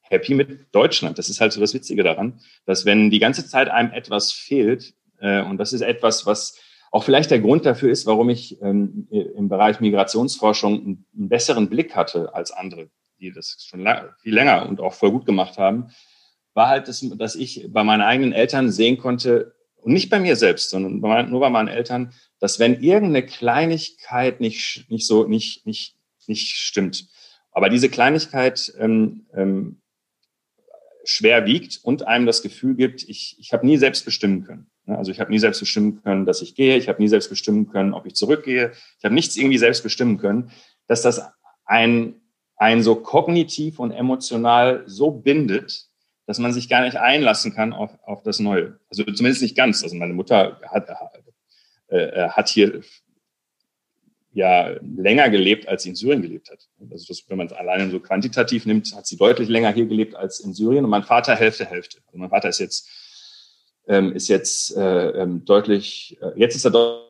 happy 0.09 0.33
mit 0.33 0.73
Deutschland. 0.73 1.17
Das 1.17 1.29
ist 1.29 1.41
halt 1.41 1.53
so 1.53 1.61
das 1.61 1.73
Witzige 1.73 2.03
daran, 2.03 2.39
dass 2.65 2.85
wenn 2.85 3.09
die 3.09 3.19
ganze 3.19 3.47
Zeit 3.47 3.69
einem 3.69 3.91
etwas 3.91 4.31
fehlt, 4.31 4.93
äh, 5.19 5.41
und 5.43 5.57
das 5.57 5.73
ist 5.73 5.81
etwas, 5.81 6.25
was 6.25 6.57
auch 6.91 7.03
vielleicht 7.03 7.31
der 7.31 7.39
Grund 7.39 7.65
dafür 7.65 7.91
ist, 7.91 8.05
warum 8.05 8.29
ich 8.29 8.61
ähm, 8.61 9.07
im 9.11 9.47
Bereich 9.47 9.79
Migrationsforschung 9.79 10.73
einen, 10.73 11.05
besseren 11.13 11.69
Blick 11.69 11.95
hatte 11.95 12.33
als 12.33 12.51
andere, 12.51 12.89
die 13.19 13.31
das 13.31 13.63
schon 13.67 13.87
viel 14.21 14.33
länger 14.33 14.67
und 14.67 14.79
auch 14.79 14.93
voll 14.93 15.11
gut 15.11 15.25
gemacht 15.25 15.57
haben, 15.57 15.91
war 16.53 16.67
halt, 16.67 16.87
dass, 16.87 17.05
dass 17.17 17.35
ich 17.35 17.67
bei 17.69 17.83
meinen 17.83 18.01
eigenen 18.01 18.33
Eltern 18.33 18.71
sehen 18.71 18.97
konnte, 18.97 19.53
und 19.81 19.93
nicht 19.93 20.09
bei 20.09 20.19
mir 20.19 20.35
selbst, 20.35 20.69
sondern 20.69 20.99
nur 21.29 21.39
bei 21.39 21.49
meinen 21.49 21.67
Eltern, 21.67 22.13
dass 22.39 22.59
wenn 22.59 22.81
irgendeine 22.81 23.25
Kleinigkeit 23.25 24.41
nicht, 24.41 24.85
nicht 24.89 25.07
so, 25.07 25.25
nicht, 25.25 25.65
nicht, 25.65 25.95
nicht 26.27 26.57
stimmt, 26.57 27.07
aber 27.51 27.69
diese 27.69 27.89
Kleinigkeit 27.89 28.73
ähm, 28.77 29.25
ähm, 29.33 29.78
schwer 31.03 31.45
wiegt 31.45 31.79
und 31.83 32.07
einem 32.07 32.25
das 32.25 32.41
Gefühl 32.41 32.75
gibt, 32.75 33.03
ich, 33.03 33.38
ich 33.39 33.53
habe 33.53 33.65
nie 33.65 33.77
selbst 33.77 34.05
bestimmen 34.05 34.43
können. 34.43 34.67
Also 34.85 35.12
ich 35.12 35.19
habe 35.19 35.31
nie 35.31 35.39
selbst 35.39 35.59
bestimmen 35.59 36.01
können, 36.01 36.25
dass 36.25 36.41
ich 36.41 36.55
gehe, 36.55 36.77
ich 36.77 36.89
habe 36.89 37.01
nie 37.01 37.07
selbst 37.07 37.29
bestimmen 37.29 37.69
können, 37.69 37.93
ob 37.93 38.05
ich 38.05 38.15
zurückgehe, 38.15 38.71
ich 38.97 39.05
habe 39.05 39.13
nichts 39.13 39.38
irgendwie 39.38 39.57
selbst 39.57 39.83
bestimmen 39.83 40.17
können, 40.17 40.51
dass 40.88 41.01
das 41.01 41.21
ein, 41.65 42.15
ein 42.57 42.81
so 42.81 42.95
kognitiv 42.95 43.79
und 43.79 43.91
emotional 43.91 44.83
so 44.88 45.12
bindet, 45.12 45.85
dass 46.25 46.39
man 46.39 46.53
sich 46.53 46.69
gar 46.69 46.81
nicht 46.83 46.97
einlassen 46.97 47.53
kann 47.53 47.73
auf, 47.73 47.91
auf 48.03 48.23
das 48.23 48.39
Neue. 48.39 48.79
Also 48.89 49.03
zumindest 49.03 49.41
nicht 49.41 49.55
ganz. 49.55 49.83
Also 49.83 49.95
meine 49.95 50.13
Mutter 50.13 50.59
hat, 50.67 50.89
äh, 51.88 52.29
hat 52.29 52.49
hier 52.49 52.81
ja 54.31 54.75
länger 54.81 55.29
gelebt, 55.29 55.67
als 55.67 55.83
sie 55.83 55.89
in 55.89 55.95
Syrien 55.95 56.21
gelebt 56.21 56.49
hat. 56.49 56.67
Also 56.91 57.05
das, 57.07 57.23
wenn 57.29 57.37
man 57.37 57.47
es 57.47 57.53
alleine 57.53 57.89
so 57.89 57.99
quantitativ 57.99 58.65
nimmt, 58.65 58.95
hat 58.95 59.07
sie 59.07 59.17
deutlich 59.17 59.49
länger 59.49 59.73
hier 59.73 59.85
gelebt 59.85 60.15
als 60.15 60.39
in 60.39 60.53
Syrien. 60.53 60.85
Und 60.85 60.91
mein 60.91 61.03
Vater 61.03 61.35
Hälfte, 61.35 61.65
Hälfte. 61.65 61.99
Also 62.05 62.17
mein 62.17 62.29
Vater 62.29 62.49
ist 62.49 62.59
jetzt, 62.59 62.89
ähm, 63.87 64.13
ist 64.13 64.27
jetzt 64.27 64.75
äh, 64.77 65.09
ähm, 65.09 65.45
deutlich, 65.45 66.17
äh, 66.21 66.31
jetzt 66.35 66.55
ist 66.55 66.65
er 66.65 66.71
deutlich 66.71 67.09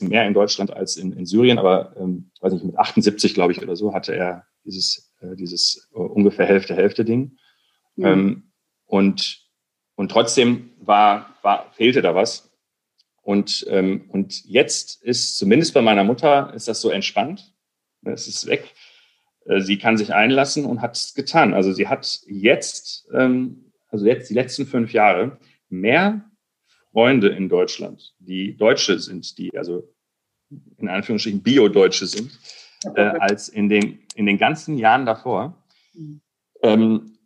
mehr 0.00 0.26
in 0.26 0.34
Deutschland 0.34 0.72
als 0.72 0.96
in, 0.96 1.12
in 1.12 1.26
Syrien, 1.26 1.58
aber 1.58 1.94
ähm, 1.96 2.30
weiß 2.40 2.52
nicht, 2.52 2.64
mit 2.64 2.76
78, 2.76 3.34
glaube 3.34 3.52
ich, 3.52 3.62
oder 3.62 3.76
so, 3.76 3.94
hatte 3.94 4.14
er 4.14 4.46
dieses, 4.64 5.12
äh, 5.20 5.36
dieses 5.36 5.88
uh, 5.94 6.02
ungefähr 6.02 6.46
Hälfte-Hälfte-Ding. 6.46 7.36
Mhm. 7.96 8.04
Ähm, 8.04 8.52
und, 8.84 9.46
und 9.94 10.10
trotzdem 10.10 10.70
war, 10.80 11.34
war, 11.42 11.72
fehlte 11.72 12.02
da 12.02 12.14
was. 12.14 12.51
Und, 13.22 13.64
ähm, 13.68 14.04
und 14.08 14.44
jetzt 14.44 15.02
ist 15.02 15.38
zumindest 15.38 15.74
bei 15.74 15.82
meiner 15.82 16.04
Mutter 16.04 16.52
ist 16.54 16.68
das 16.68 16.80
so 16.80 16.90
entspannt. 16.90 17.54
Es 18.04 18.26
ist 18.26 18.46
weg. 18.46 18.74
Äh, 19.46 19.60
sie 19.60 19.78
kann 19.78 19.96
sich 19.96 20.12
einlassen 20.12 20.64
und 20.64 20.82
hat 20.82 20.96
es 20.96 21.14
getan. 21.14 21.54
Also 21.54 21.72
sie 21.72 21.88
hat 21.88 22.20
jetzt, 22.26 23.08
ähm, 23.14 23.72
also 23.88 24.06
jetzt 24.06 24.28
die 24.28 24.34
letzten 24.34 24.66
fünf 24.66 24.92
Jahre 24.92 25.38
mehr 25.68 26.28
Freunde 26.90 27.28
in 27.28 27.48
Deutschland, 27.48 28.14
die 28.18 28.56
Deutsche 28.56 28.98
sind, 28.98 29.38
die 29.38 29.56
also 29.56 29.88
in 30.76 30.88
Anführungsstrichen 30.88 31.42
Bio-Deutsche 31.42 32.06
sind, 32.06 32.38
äh, 32.94 33.00
als 33.00 33.48
in 33.48 33.68
den, 33.68 34.00
in 34.14 34.26
den 34.26 34.36
ganzen 34.36 34.76
Jahren 34.76 35.06
davor. 35.06 35.56
Mhm. 35.94 36.20
Ähm, 36.62 37.18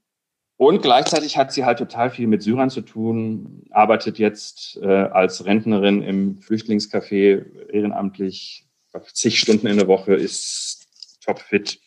und 0.56 0.80
gleichzeitig 0.80 1.36
hat 1.36 1.52
sie 1.52 1.64
halt 1.64 1.78
total 1.78 2.10
viel 2.10 2.26
mit 2.26 2.42
Syrern 2.42 2.70
zu 2.70 2.80
tun, 2.80 3.64
arbeitet 3.70 4.18
jetzt 4.18 4.78
äh, 4.82 4.86
als 4.86 5.44
Rentnerin 5.44 6.02
im 6.02 6.40
Flüchtlingscafé 6.40 7.68
ehrenamtlich, 7.70 8.66
zig 9.12 9.38
Stunden 9.38 9.66
in 9.66 9.76
der 9.76 9.88
Woche, 9.88 10.14
ist 10.14 10.86
topfit, 11.22 11.78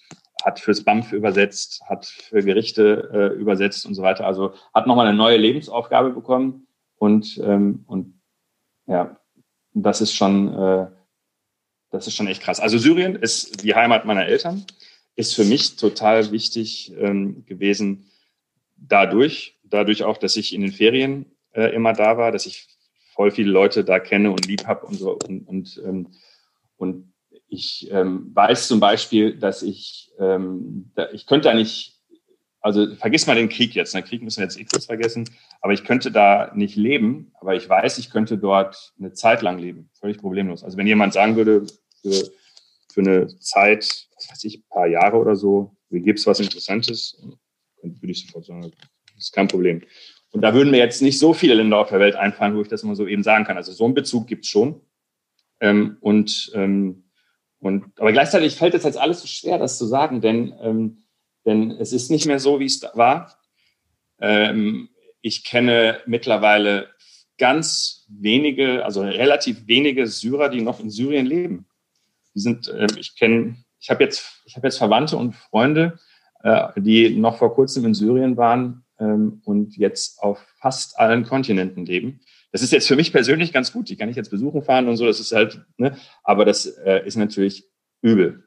hat 0.43 0.59
fürs 0.59 0.83
BAMF 0.83 1.11
übersetzt, 1.13 1.81
hat 1.87 2.05
für 2.05 2.43
Gerichte 2.43 3.09
äh, 3.11 3.39
übersetzt 3.39 3.87
und 3.87 3.95
so 3.95 4.03
weiter. 4.03 4.27
Also 4.27 4.53
hat 4.73 4.85
nochmal 4.85 5.07
eine 5.07 5.17
neue 5.17 5.37
Lebensaufgabe 5.37 6.11
bekommen. 6.11 6.67
Und, 6.97 7.39
ähm, 7.43 7.83
und 7.87 8.21
ja, 8.85 9.17
das 9.73 10.01
ist 10.01 10.13
schon, 10.13 10.53
äh, 10.53 10.87
das 11.89 12.05
ist 12.05 12.15
schon 12.15 12.27
echt 12.27 12.43
krass. 12.43 12.59
Also 12.59 12.77
Syrien 12.77 13.15
ist 13.15 13.63
die 13.63 13.73
Heimat 13.73 14.05
meiner 14.05 14.27
Eltern, 14.27 14.65
ist 15.15 15.33
für 15.33 15.43
mich 15.43 15.75
total 15.75 16.31
wichtig 16.31 16.93
ähm, 16.97 17.45
gewesen, 17.45 18.09
dadurch, 18.81 19.59
dadurch 19.63 20.03
auch, 20.03 20.17
dass 20.17 20.35
ich 20.35 20.53
in 20.53 20.61
den 20.61 20.71
Ferien 20.71 21.25
äh, 21.53 21.73
immer 21.73 21.93
da 21.93 22.17
war, 22.17 22.31
dass 22.31 22.45
ich 22.45 22.67
voll 23.13 23.31
viele 23.31 23.51
Leute 23.51 23.83
da 23.83 23.99
kenne 23.99 24.31
und 24.31 24.45
lieb 24.45 24.65
habe 24.65 24.85
und 24.85 24.95
so. 24.95 25.17
Und, 25.27 25.47
und, 25.47 25.81
ähm, 25.85 26.07
und 26.77 27.13
ich 27.49 27.89
ähm, 27.91 28.31
weiß 28.33 28.67
zum 28.67 28.79
Beispiel, 28.79 29.35
dass 29.37 29.61
ich, 29.63 30.11
ähm, 30.19 30.91
da, 30.95 31.09
ich 31.11 31.25
könnte 31.25 31.49
da 31.49 31.53
nicht, 31.53 31.99
also 32.61 32.95
vergiss 32.95 33.27
mal 33.27 33.35
den 33.35 33.49
Krieg 33.49 33.73
jetzt, 33.75 33.93
den 33.93 34.03
Krieg 34.03 34.21
müssen 34.21 34.39
wir 34.39 34.45
jetzt 34.45 34.59
eh 34.59 34.65
kurz 34.65 34.85
vergessen, 34.85 35.29
aber 35.61 35.73
ich 35.73 35.83
könnte 35.83 36.11
da 36.11 36.51
nicht 36.55 36.75
leben, 36.75 37.31
aber 37.39 37.55
ich 37.55 37.67
weiß, 37.67 37.97
ich 37.97 38.09
könnte 38.09 38.37
dort 38.37 38.93
eine 38.99 39.13
Zeit 39.13 39.41
lang 39.41 39.57
leben, 39.57 39.89
völlig 39.99 40.17
problemlos. 40.17 40.63
Also 40.63 40.77
wenn 40.77 40.87
jemand 40.87 41.13
sagen 41.13 41.35
würde, 41.35 41.65
für, 42.01 42.31
für 42.93 43.01
eine 43.01 43.27
Zeit, 43.39 44.07
was 44.15 44.29
weiß 44.29 44.43
ich, 44.43 44.67
paar 44.69 44.87
Jahre 44.87 45.17
oder 45.17 45.35
so, 45.35 45.75
wie 45.89 46.01
gibt 46.01 46.19
es 46.19 46.27
was 46.27 46.39
Interessantes, 46.39 47.21
würde 47.81 48.11
ich 48.11 48.25
sofort 48.25 48.45
sagen, 48.45 48.61
das 48.61 49.25
ist 49.25 49.33
kein 49.33 49.47
Problem. 49.47 49.81
Und 50.31 50.41
da 50.41 50.53
würden 50.53 50.71
mir 50.71 50.77
jetzt 50.77 51.01
nicht 51.01 51.17
so 51.17 51.33
viele 51.33 51.55
Länder 51.55 51.77
auf 51.79 51.89
der 51.89 51.99
Welt 51.99 52.15
einfallen, 52.15 52.55
wo 52.55 52.61
ich 52.61 52.67
das 52.67 52.83
mal 52.83 52.95
so 52.95 53.07
eben 53.07 53.23
sagen 53.23 53.45
kann. 53.45 53.57
Also 53.57 53.71
so 53.71 53.85
einen 53.85 53.95
Bezug 53.95 54.27
gibt 54.27 54.45
es 54.45 54.49
schon. 54.49 54.81
Ähm, 55.59 55.97
und, 56.01 56.51
ähm, 56.53 57.03
und, 57.59 57.99
aber 57.99 58.11
gleichzeitig 58.11 58.55
fällt 58.55 58.75
es 58.75 58.83
jetzt 58.83 58.97
alles 58.97 59.21
so 59.21 59.27
schwer, 59.27 59.57
das 59.57 59.77
zu 59.77 59.85
sagen, 59.85 60.21
denn, 60.21 60.53
ähm, 60.61 61.03
denn 61.45 61.71
es 61.71 61.91
ist 61.91 62.11
nicht 62.11 62.27
mehr 62.27 62.39
so, 62.39 62.59
wie 62.59 62.65
es 62.65 62.81
war. 62.93 63.37
Ähm, 64.19 64.89
ich 65.21 65.43
kenne 65.43 65.99
mittlerweile 66.05 66.89
ganz 67.37 68.05
wenige, 68.09 68.85
also 68.85 69.01
relativ 69.01 69.67
wenige 69.67 70.07
Syrer, 70.07 70.49
die 70.49 70.61
noch 70.61 70.79
in 70.79 70.89
Syrien 70.89 71.25
leben. 71.25 71.65
Die 72.35 72.39
sind, 72.39 72.67
äh, 72.67 72.87
ich 72.97 73.15
kenne, 73.15 73.57
ich 73.79 73.89
habe 73.89 74.03
jetzt, 74.03 74.43
ich 74.45 74.55
habe 74.55 74.67
jetzt 74.67 74.77
Verwandte 74.77 75.17
und 75.17 75.35
Freunde, 75.35 75.97
die 76.77 77.17
noch 77.17 77.37
vor 77.37 77.53
kurzem 77.53 77.85
in 77.85 77.93
Syrien 77.93 78.37
waren 78.37 78.85
ähm, 78.99 79.41
und 79.45 79.75
jetzt 79.77 80.21
auf 80.21 80.39
fast 80.59 80.99
allen 80.99 81.23
Kontinenten 81.23 81.85
leben. 81.85 82.21
Das 82.51 82.61
ist 82.61 82.71
jetzt 82.71 82.87
für 82.87 82.95
mich 82.95 83.11
persönlich 83.11 83.53
ganz 83.53 83.71
gut. 83.71 83.89
Die 83.89 83.95
kann 83.95 84.09
ich 84.09 84.15
jetzt 84.15 84.31
besuchen 84.31 84.63
fahren 84.63 84.87
und 84.87 84.97
so. 84.97 85.05
Das 85.05 85.19
ist 85.19 85.31
halt, 85.31 85.61
ne? 85.77 85.97
aber 86.23 86.45
das 86.45 86.65
äh, 86.65 87.05
ist 87.05 87.15
natürlich 87.15 87.65
übel 88.01 88.43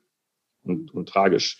und, 0.63 0.93
und 0.93 1.09
tragisch. 1.09 1.59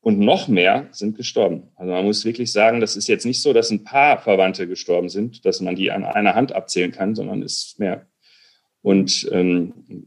Und 0.00 0.20
noch 0.20 0.48
mehr 0.48 0.88
sind 0.92 1.16
gestorben. 1.16 1.70
Also 1.74 1.92
man 1.92 2.04
muss 2.04 2.24
wirklich 2.24 2.52
sagen, 2.52 2.80
das 2.80 2.96
ist 2.96 3.08
jetzt 3.08 3.26
nicht 3.26 3.42
so, 3.42 3.52
dass 3.52 3.70
ein 3.70 3.84
paar 3.84 4.18
Verwandte 4.18 4.68
gestorben 4.68 5.08
sind, 5.08 5.44
dass 5.44 5.60
man 5.60 5.74
die 5.74 5.90
an 5.90 6.04
einer 6.04 6.34
Hand 6.34 6.52
abzählen 6.52 6.92
kann, 6.92 7.14
sondern 7.14 7.42
es 7.42 7.64
ist 7.64 7.78
mehr. 7.78 8.06
Und 8.80 9.28
ähm, 9.32 10.06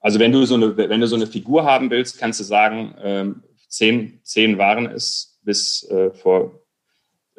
also 0.00 0.18
wenn 0.18 0.32
du 0.32 0.44
so 0.44 0.54
eine, 0.54 0.76
wenn 0.76 1.00
du 1.00 1.06
so 1.06 1.16
eine 1.16 1.26
Figur 1.26 1.64
haben 1.64 1.90
willst, 1.90 2.18
kannst 2.18 2.38
du 2.38 2.44
sagen, 2.44 2.94
ähm, 3.02 3.42
zehn, 3.68 4.20
zehn 4.24 4.58
waren 4.58 4.86
es 4.86 5.38
bis 5.42 5.88
äh, 5.90 6.10
vor, 6.12 6.62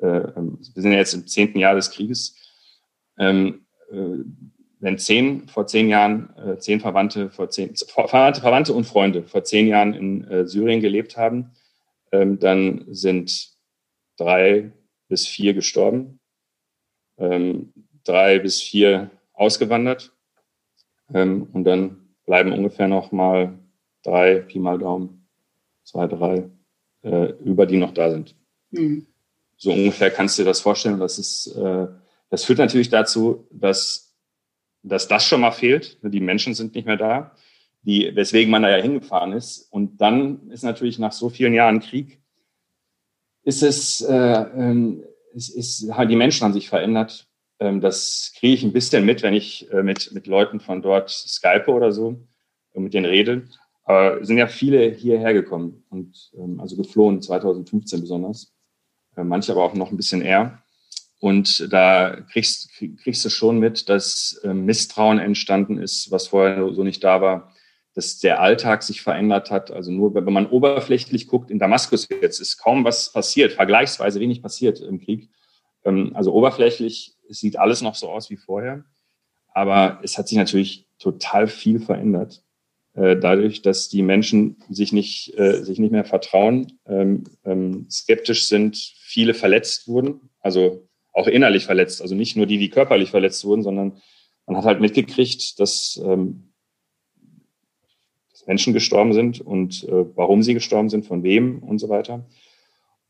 äh, 0.02 0.08
ähm, 0.08 0.60
wir 0.74 0.82
sind 0.82 0.92
ja 0.92 1.00
jetzt 1.00 1.14
im 1.14 1.28
zehnten 1.28 1.60
Jahr 1.60 1.76
des 1.76 1.92
Krieges. 1.92 2.36
Ähm, 3.18 3.66
äh, 3.92 4.24
wenn 4.82 4.98
zehn 4.98 5.48
vor 5.50 5.68
zehn 5.68 5.90
Jahren, 5.90 6.36
äh, 6.38 6.58
zehn 6.58 6.80
Verwandte 6.80 7.30
vor 7.30 7.50
zehn, 7.50 7.76
Verwandte, 7.76 8.42
Verwandte 8.42 8.74
und 8.74 8.86
Freunde 8.86 9.24
vor 9.24 9.44
zehn 9.44 9.68
Jahren 9.68 9.94
in 9.94 10.24
äh, 10.26 10.48
Syrien 10.48 10.80
gelebt 10.80 11.18
haben, 11.18 11.52
ähm, 12.12 12.40
dann 12.40 12.86
sind 12.88 13.50
drei 14.18 14.72
bis 15.10 15.28
vier 15.28 15.54
gestorben, 15.54 16.20
ähm, 17.18 17.74
drei 18.04 18.40
bis 18.40 18.62
vier 18.62 19.12
ausgewandert 19.34 20.14
ähm, 21.14 21.50
und 21.52 21.66
dann 21.66 22.16
bleiben 22.26 22.54
ungefähr 22.54 22.88
noch 22.88 23.12
mal 23.12 23.60
drei, 24.04 24.40
Pi 24.40 24.60
mal 24.60 24.78
Daumen 24.78 25.19
zwei, 25.90 26.08
drei, 26.08 26.50
äh, 27.02 27.32
über 27.44 27.66
die 27.66 27.78
noch 27.78 27.94
da 27.94 28.12
sind. 28.12 28.36
Mhm. 28.72 29.08
So 29.58 29.72
ungefähr 29.74 30.12
kannst 30.12 30.38
du 30.38 30.44
dir 30.44 30.50
das 30.50 30.62
vorstellen. 30.62 31.00
Das, 31.00 31.18
ist, 31.18 31.48
äh, 31.56 31.88
das 32.30 32.46
führt 32.46 32.60
natürlich 32.60 32.90
dazu, 32.90 33.48
dass, 33.52 34.16
dass 34.84 35.08
das 35.08 35.26
schon 35.26 35.42
mal 35.42 35.52
fehlt. 35.52 36.00
Die 36.04 36.22
Menschen 36.22 36.54
sind 36.54 36.76
nicht 36.76 36.86
mehr 36.86 36.98
da, 36.98 37.36
die, 37.82 38.16
weswegen 38.16 38.52
man 38.52 38.62
da 38.62 38.70
ja 38.70 38.82
hingefahren 38.82 39.34
ist. 39.34 39.68
Und 39.72 40.00
dann 40.00 40.50
ist 40.50 40.64
natürlich 40.64 41.00
nach 41.00 41.12
so 41.12 41.30
vielen 41.30 41.54
Jahren 41.54 41.80
Krieg, 41.80 42.22
ist 43.44 43.64
es, 43.64 44.02
äh, 44.02 44.16
äh, 44.16 45.04
ist, 45.34 45.50
ist, 45.50 45.82
die 45.82 46.16
Menschen 46.16 46.46
haben 46.46 46.54
sich 46.54 46.70
verändert. 46.70 47.28
Ähm, 47.60 47.82
das 47.82 48.34
kriege 48.38 48.54
ich 48.54 48.64
ein 48.64 48.74
bisschen 48.74 49.06
mit, 49.06 49.24
wenn 49.24 49.34
ich 49.34 49.72
äh, 49.72 49.84
mit, 49.84 50.12
mit 50.14 50.28
Leuten 50.28 50.60
von 50.60 50.82
dort 50.82 51.10
Skype 51.10 51.68
oder 51.68 51.92
so, 51.92 52.20
mit 52.76 52.94
denen 52.94 53.06
rede. 53.06 53.48
Aber 53.90 54.24
sind 54.24 54.38
ja 54.38 54.46
viele 54.46 54.92
hierher 54.92 55.34
gekommen 55.34 55.84
und 55.90 56.30
ähm, 56.38 56.60
also 56.60 56.76
geflohen, 56.76 57.24
2015 57.24 58.00
besonders. 58.00 58.54
Äh, 59.18 59.24
manche 59.24 59.52
aber 59.52 59.64
auch 59.64 59.74
noch 59.74 59.90
ein 59.90 59.98
bisschen 59.98 60.22
eher. 60.22 60.62
Und 61.20 61.74
da 61.74 62.22
kriegst, 62.32 62.70
kriegst 63.02 63.26
du 63.26 63.30
schon 63.30 63.58
mit, 63.58 63.90
dass 63.90 64.40
äh, 64.44 64.54
Misstrauen 64.54 65.18
entstanden 65.18 65.80
ist, 65.80 66.12
was 66.12 66.28
vorher 66.28 66.72
so 66.72 66.84
nicht 66.84 67.04
da 67.04 67.20
war, 67.20 67.52
dass 67.96 68.20
der 68.20 68.42
Alltag 68.42 68.84
sich 68.84 69.02
verändert 69.02 69.50
hat. 69.50 69.72
Also 69.72 69.90
nur, 69.90 70.14
wenn 70.14 70.24
man 70.32 70.46
oberflächlich 70.46 71.28
guckt, 71.28 71.50
in 71.50 71.58
Damaskus 71.58 72.08
jetzt 72.10 72.40
ist 72.40 72.60
kaum 72.60 72.84
was 72.84 73.12
passiert, 73.12 73.54
vergleichsweise 73.54 74.20
wenig 74.20 74.44
passiert 74.44 74.82
im 74.82 75.00
Krieg. 75.00 75.32
Ähm, 75.84 76.12
also 76.14 76.32
oberflächlich 76.32 77.18
sieht 77.28 77.58
alles 77.58 77.82
noch 77.82 77.96
so 77.96 78.12
aus 78.12 78.30
wie 78.30 78.38
vorher. 78.38 78.86
Aber 79.52 80.00
es 80.04 80.20
hat 80.20 80.28
sich 80.28 80.38
natürlich 80.38 80.88
total 81.00 81.48
viel 81.48 81.80
verändert. 81.80 82.44
Äh, 82.94 83.18
dadurch, 83.18 83.62
dass 83.62 83.88
die 83.88 84.02
Menschen 84.02 84.58
sich 84.70 84.92
nicht, 84.92 85.38
äh, 85.38 85.64
sich 85.64 85.80
nicht 85.80 85.92
mehr 85.92 86.06
vertrauen, 86.06 86.80
ähm, 86.88 87.24
ähm, 87.46 87.88
skeptisch 87.90 88.48
sind, 88.48 88.78
viele 88.78 89.34
verletzt 89.34 89.88
wurden, 89.88 90.30
also 90.40 90.88
auch 91.14 91.28
innerlich 91.28 91.66
verletzt, 91.66 92.02
also 92.02 92.16
nicht 92.16 92.36
nur 92.36 92.46
die, 92.46 92.58
die 92.58 92.70
körperlich 92.70 93.12
verletzt 93.12 93.46
wurden, 93.46 93.62
sondern 93.62 94.02
man 94.48 94.58
hat 94.58 94.66
halt 94.66 94.82
mitgekriegt, 94.82 95.60
dass, 95.60 96.02
ähm, 96.04 96.52
dass 98.32 98.48
Menschen 98.48 98.74
gestorben 98.74 99.14
sind 99.14 99.40
und 99.40 99.84
äh, 99.84 100.06
warum 100.16 100.42
sie 100.42 100.56
gestorben 100.56 100.90
sind, 100.90 101.06
von 101.06 101.22
wem 101.24 101.60
und 101.60 101.78
so 101.78 101.90
weiter. 101.90 102.26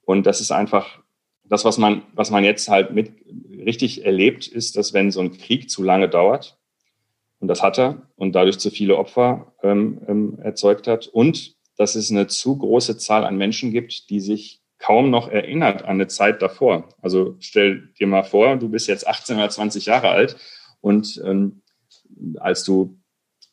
Und 0.04 0.26
das 0.26 0.42
ist 0.42 0.52
einfach 0.52 1.00
das, 1.46 1.66
was 1.66 1.78
man, 1.78 2.04
was 2.14 2.32
man 2.32 2.44
jetzt 2.44 2.68
halt 2.68 2.92
mit 2.92 3.14
richtig 3.66 4.06
erlebt, 4.06 4.48
ist, 4.48 4.76
dass 4.76 4.94
wenn 4.94 5.12
so 5.12 5.22
ein 5.22 5.32
Krieg 5.32 5.70
zu 5.70 5.84
lange 5.84 6.10
dauert, 6.10 6.59
und 7.40 7.48
das 7.48 7.64
hat 7.64 7.80
er 7.80 8.08
und 8.16 8.34
dadurch 8.34 8.60
zu 8.60 8.70
viele 8.70 8.98
Opfer 8.98 9.54
ähm, 9.64 10.02
ähm, 10.08 10.40
erzeugt 10.42 10.88
hat. 10.88 11.08
Und 11.08 11.56
dass 11.78 11.96
es 11.96 12.12
eine 12.12 12.28
zu 12.28 12.58
große 12.58 12.98
Zahl 12.98 13.24
an 13.24 13.38
Menschen 13.38 13.72
gibt, 13.72 14.10
die 14.10 14.20
sich 14.20 14.62
kaum 14.80 15.10
noch 15.10 15.30
erinnert 15.30 15.84
an 15.84 15.92
eine 15.92 16.08
Zeit 16.08 16.42
davor. 16.42 16.90
Also 17.02 17.36
stell 17.40 17.90
dir 18.00 18.08
mal 18.08 18.24
vor, 18.24 18.58
du 18.58 18.70
bist 18.70 18.88
jetzt 18.88 19.08
18 19.08 19.38
oder 19.38 19.50
20 19.50 19.86
Jahre 19.86 20.10
alt 20.10 20.38
und 20.82 21.22
ähm, 21.26 21.62
als 22.40 22.64
du 22.64 22.98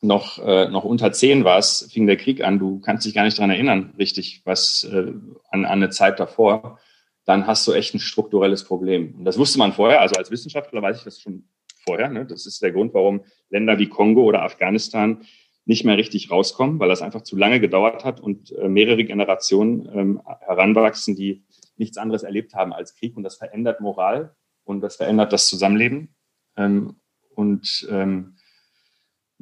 noch, 0.01 0.39
äh, 0.39 0.69
noch 0.69 0.85
unter 0.85 1.13
10 1.13 1.45
warst, 1.45 1.93
fing 1.93 2.07
der 2.07 2.17
Krieg 2.17 2.43
an. 2.43 2.59
Du 2.59 2.81
kannst 2.81 3.07
dich 3.07 3.15
gar 3.15 3.25
nicht 3.25 3.39
dran 3.39 3.51
erinnern, 3.51 3.95
richtig, 3.99 4.43
was 4.45 4.85
äh, 4.85 5.13
an, 5.51 5.65
an 5.65 5.67
eine 5.67 5.91
Zeit 5.91 6.21
davor. 6.21 6.79
Dann 7.25 7.47
hast 7.47 7.67
du 7.67 7.73
echt 7.73 7.95
ein 7.95 8.01
strukturelles 8.01 8.65
Problem. 8.65 9.15
Und 9.19 9.25
das 9.25 9.39
wusste 9.39 9.59
man 9.59 9.73
vorher. 9.73 10.01
Also 10.01 10.15
als 10.17 10.31
Wissenschaftler 10.31 10.83
weiß 10.83 10.99
ich 10.99 11.05
das 11.05 11.21
schon 11.21 11.49
vorher. 11.87 12.09
Ne? 12.09 12.27
Das 12.27 12.47
ist 12.47 12.63
der 12.63 12.73
Grund, 12.73 12.93
warum 12.95 13.25
Länder 13.49 13.79
wie 13.79 13.89
Kongo 13.89 14.25
oder 14.25 14.43
Afghanistan 14.43 15.25
nicht 15.65 15.85
mehr 15.85 15.97
richtig 15.97 16.31
rauskommen, 16.31 16.79
weil 16.79 16.89
das 16.89 17.03
einfach 17.03 17.23
zu 17.23 17.37
lange 17.37 17.61
gedauert 17.61 18.05
hat 18.05 18.21
und 18.21 18.53
äh, 18.53 18.69
mehrere 18.69 19.05
Generationen 19.05 19.89
ähm, 19.93 20.23
heranwachsen, 20.41 21.17
die 21.17 21.45
nichts 21.77 21.99
anderes 21.99 22.23
erlebt 22.23 22.55
haben 22.55 22.73
als 22.73 22.95
Krieg. 22.95 23.17
Und 23.17 23.25
das 23.25 23.37
verändert 23.37 23.81
Moral 23.81 24.35
und 24.65 24.81
das 24.81 24.97
verändert 24.97 25.33
das 25.33 25.49
Zusammenleben. 25.49 26.15
Ähm, 26.57 26.97
und 27.35 27.87
ähm, 27.91 28.37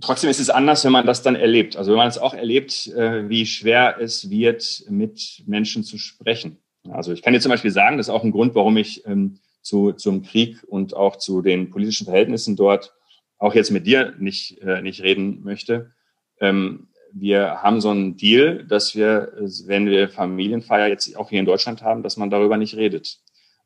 trotzdem 0.00 0.30
ist 0.30 0.40
es 0.40 0.50
anders, 0.50 0.84
wenn 0.84 0.92
man 0.92 1.06
das 1.06 1.22
dann 1.22 1.36
erlebt. 1.36 1.76
Also 1.76 1.92
wenn 1.92 1.98
man 1.98 2.08
es 2.08 2.18
auch 2.18 2.34
erlebt, 2.34 2.88
äh, 2.88 3.28
wie 3.28 3.44
schwer 3.44 3.98
es 4.00 4.30
wird, 4.30 4.84
mit 4.88 5.42
Menschen 5.46 5.84
zu 5.84 5.98
sprechen. 5.98 6.58
Also 6.90 7.12
ich 7.12 7.22
kann 7.22 7.32
dir 7.34 7.40
zum 7.40 7.50
Beispiel 7.50 7.70
sagen, 7.70 7.98
das 7.98 8.08
ist 8.08 8.14
auch 8.14 8.24
ein 8.24 8.32
Grund, 8.32 8.54
warum 8.54 8.76
ich 8.78 9.06
ähm, 9.06 9.38
zu, 9.64 9.92
zum 9.92 10.22
Krieg 10.22 10.62
und 10.68 10.94
auch 10.94 11.16
zu 11.16 11.42
den 11.42 11.70
politischen 11.70 12.04
Verhältnissen 12.04 12.54
dort 12.54 12.94
auch 13.38 13.54
jetzt 13.54 13.70
mit 13.70 13.86
dir 13.86 14.14
nicht, 14.18 14.58
äh, 14.58 14.80
nicht 14.80 15.02
reden 15.02 15.42
möchte. 15.42 15.92
Ähm, 16.40 16.88
wir 17.12 17.62
haben 17.62 17.80
so 17.80 17.90
einen 17.90 18.16
Deal, 18.16 18.64
dass 18.64 18.94
wir, 18.96 19.32
wenn 19.66 19.86
wir 19.86 20.08
Familienfeier 20.08 20.88
jetzt 20.88 21.16
auch 21.16 21.30
hier 21.30 21.40
in 21.40 21.46
Deutschland 21.46 21.82
haben, 21.82 22.02
dass 22.02 22.16
man 22.16 22.30
darüber 22.30 22.56
nicht 22.56 22.76
redet. 22.76 23.18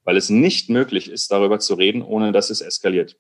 Weil 0.05 0.17
es 0.17 0.31
nicht 0.31 0.69
möglich 0.69 1.11
ist, 1.11 1.31
darüber 1.31 1.59
zu 1.59 1.75
reden, 1.75 2.03
ohne 2.03 2.33
dass 2.33 2.51
es 2.51 2.61
eskaliert. 2.61 3.17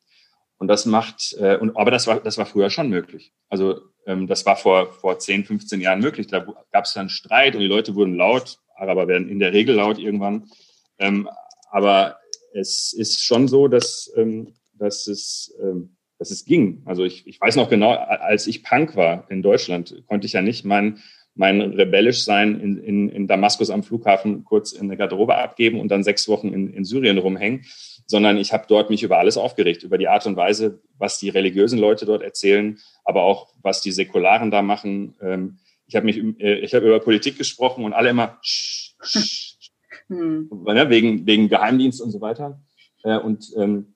Und 0.58 0.68
das 0.68 0.84
macht, 0.86 1.34
äh, 1.38 1.56
und, 1.56 1.76
aber 1.76 1.90
das 1.90 2.06
war, 2.06 2.20
das 2.20 2.36
war 2.36 2.46
früher 2.46 2.70
schon 2.70 2.88
möglich. 2.88 3.32
Also 3.48 3.80
ähm, 4.06 4.26
das 4.26 4.44
war 4.44 4.56
vor, 4.56 4.92
vor 4.92 5.18
10, 5.18 5.44
15 5.44 5.80
Jahren 5.80 6.00
möglich. 6.00 6.26
Da 6.26 6.46
gab 6.72 6.84
es 6.84 6.92
dann 6.92 7.08
Streit 7.08 7.54
und 7.54 7.60
die 7.60 7.66
Leute 7.66 7.94
wurden 7.94 8.16
laut. 8.16 8.58
Araber 8.76 9.08
werden 9.08 9.28
in 9.28 9.38
der 9.38 9.52
Regel 9.52 9.76
laut 9.76 9.98
irgendwann. 9.98 10.50
Ähm, 10.98 11.28
aber 11.70 12.17
es 12.58 12.92
ist 12.92 13.22
schon 13.22 13.48
so, 13.48 13.68
dass, 13.68 14.12
ähm, 14.16 14.54
dass, 14.74 15.06
es, 15.06 15.54
ähm, 15.62 15.96
dass 16.18 16.30
es 16.30 16.44
ging. 16.44 16.82
Also 16.84 17.04
ich, 17.04 17.26
ich 17.26 17.40
weiß 17.40 17.56
noch 17.56 17.70
genau, 17.70 17.92
als 17.92 18.46
ich 18.46 18.62
Punk 18.62 18.96
war 18.96 19.30
in 19.30 19.42
Deutschland, 19.42 20.02
konnte 20.06 20.26
ich 20.26 20.32
ja 20.32 20.42
nicht 20.42 20.64
mein, 20.64 20.98
mein 21.34 21.60
rebellisch 21.60 22.24
sein 22.24 22.60
in, 22.60 22.78
in, 22.78 23.08
in 23.08 23.26
Damaskus 23.28 23.70
am 23.70 23.84
Flughafen 23.84 24.44
kurz 24.44 24.72
in 24.72 24.82
eine 24.82 24.96
Garderobe 24.96 25.36
abgeben 25.36 25.80
und 25.80 25.88
dann 25.88 26.02
sechs 26.02 26.28
Wochen 26.28 26.48
in, 26.52 26.72
in 26.74 26.84
Syrien 26.84 27.18
rumhängen, 27.18 27.64
sondern 28.06 28.38
ich 28.38 28.52
habe 28.52 28.64
dort 28.68 28.90
mich 28.90 29.04
über 29.04 29.18
alles 29.18 29.36
aufgeregt, 29.36 29.84
über 29.84 29.98
die 29.98 30.08
Art 30.08 30.26
und 30.26 30.36
Weise, 30.36 30.82
was 30.98 31.18
die 31.18 31.28
religiösen 31.28 31.78
Leute 31.78 32.06
dort 32.06 32.22
erzählen, 32.22 32.78
aber 33.04 33.22
auch 33.22 33.54
was 33.62 33.80
die 33.80 33.92
Säkularen 33.92 34.50
da 34.50 34.62
machen. 34.62 35.14
Ähm, 35.22 35.58
ich 35.86 35.94
habe 35.94 36.06
mich, 36.06 36.18
äh, 36.40 36.58
ich 36.58 36.74
habe 36.74 36.86
über 36.86 36.98
Politik 36.98 37.38
gesprochen 37.38 37.84
und 37.84 37.92
alle 37.92 38.10
immer 38.10 38.38
sch, 38.42 38.94
sch, 39.02 39.47
hm. 40.08 40.50
Ne, 40.64 40.90
wegen, 40.90 41.26
wegen 41.26 41.48
Geheimdienst 41.48 42.00
und 42.00 42.10
so 42.10 42.20
weiter. 42.20 42.60
Äh, 43.02 43.18
und 43.18 43.52
ähm, 43.56 43.94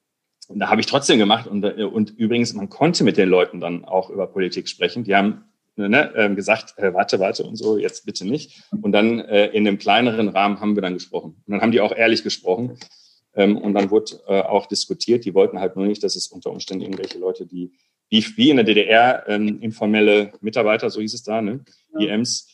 da 0.48 0.68
habe 0.68 0.80
ich 0.80 0.86
trotzdem 0.86 1.18
gemacht. 1.18 1.46
Und, 1.46 1.64
äh, 1.64 1.84
und 1.84 2.10
übrigens, 2.10 2.52
man 2.54 2.68
konnte 2.68 3.04
mit 3.04 3.16
den 3.16 3.28
Leuten 3.28 3.60
dann 3.60 3.84
auch 3.84 4.10
über 4.10 4.26
Politik 4.26 4.68
sprechen. 4.68 5.04
Die 5.04 5.14
haben 5.14 5.44
ne, 5.76 6.14
äh, 6.14 6.34
gesagt, 6.34 6.74
warte, 6.76 7.18
warte 7.20 7.44
und 7.44 7.56
so, 7.56 7.78
jetzt 7.78 8.04
bitte 8.06 8.26
nicht. 8.26 8.62
Und 8.82 8.92
dann 8.92 9.20
äh, 9.20 9.46
in 9.48 9.66
einem 9.66 9.78
kleineren 9.78 10.28
Rahmen 10.28 10.60
haben 10.60 10.74
wir 10.76 10.82
dann 10.82 10.94
gesprochen. 10.94 11.42
Und 11.46 11.52
dann 11.52 11.60
haben 11.60 11.72
die 11.72 11.80
auch 11.80 11.94
ehrlich 11.94 12.22
gesprochen. 12.22 12.78
Ähm, 13.34 13.56
und 13.56 13.74
dann 13.74 13.90
wurde 13.90 14.20
äh, 14.26 14.40
auch 14.42 14.66
diskutiert. 14.66 15.24
Die 15.24 15.34
wollten 15.34 15.60
halt 15.60 15.76
nur 15.76 15.86
nicht, 15.86 16.02
dass 16.04 16.16
es 16.16 16.28
unter 16.28 16.50
Umständen 16.50 16.82
irgendwelche 16.82 17.18
Leute, 17.18 17.46
die 17.46 17.72
wie, 18.10 18.24
wie 18.36 18.50
in 18.50 18.56
der 18.56 18.66
DDR 18.66 19.24
ähm, 19.26 19.62
informelle 19.62 20.32
Mitarbeiter, 20.42 20.90
so 20.90 21.00
hieß 21.00 21.14
es 21.14 21.22
da, 21.22 21.40
ne, 21.40 21.64
ja. 21.98 22.14
IMs, 22.14 22.46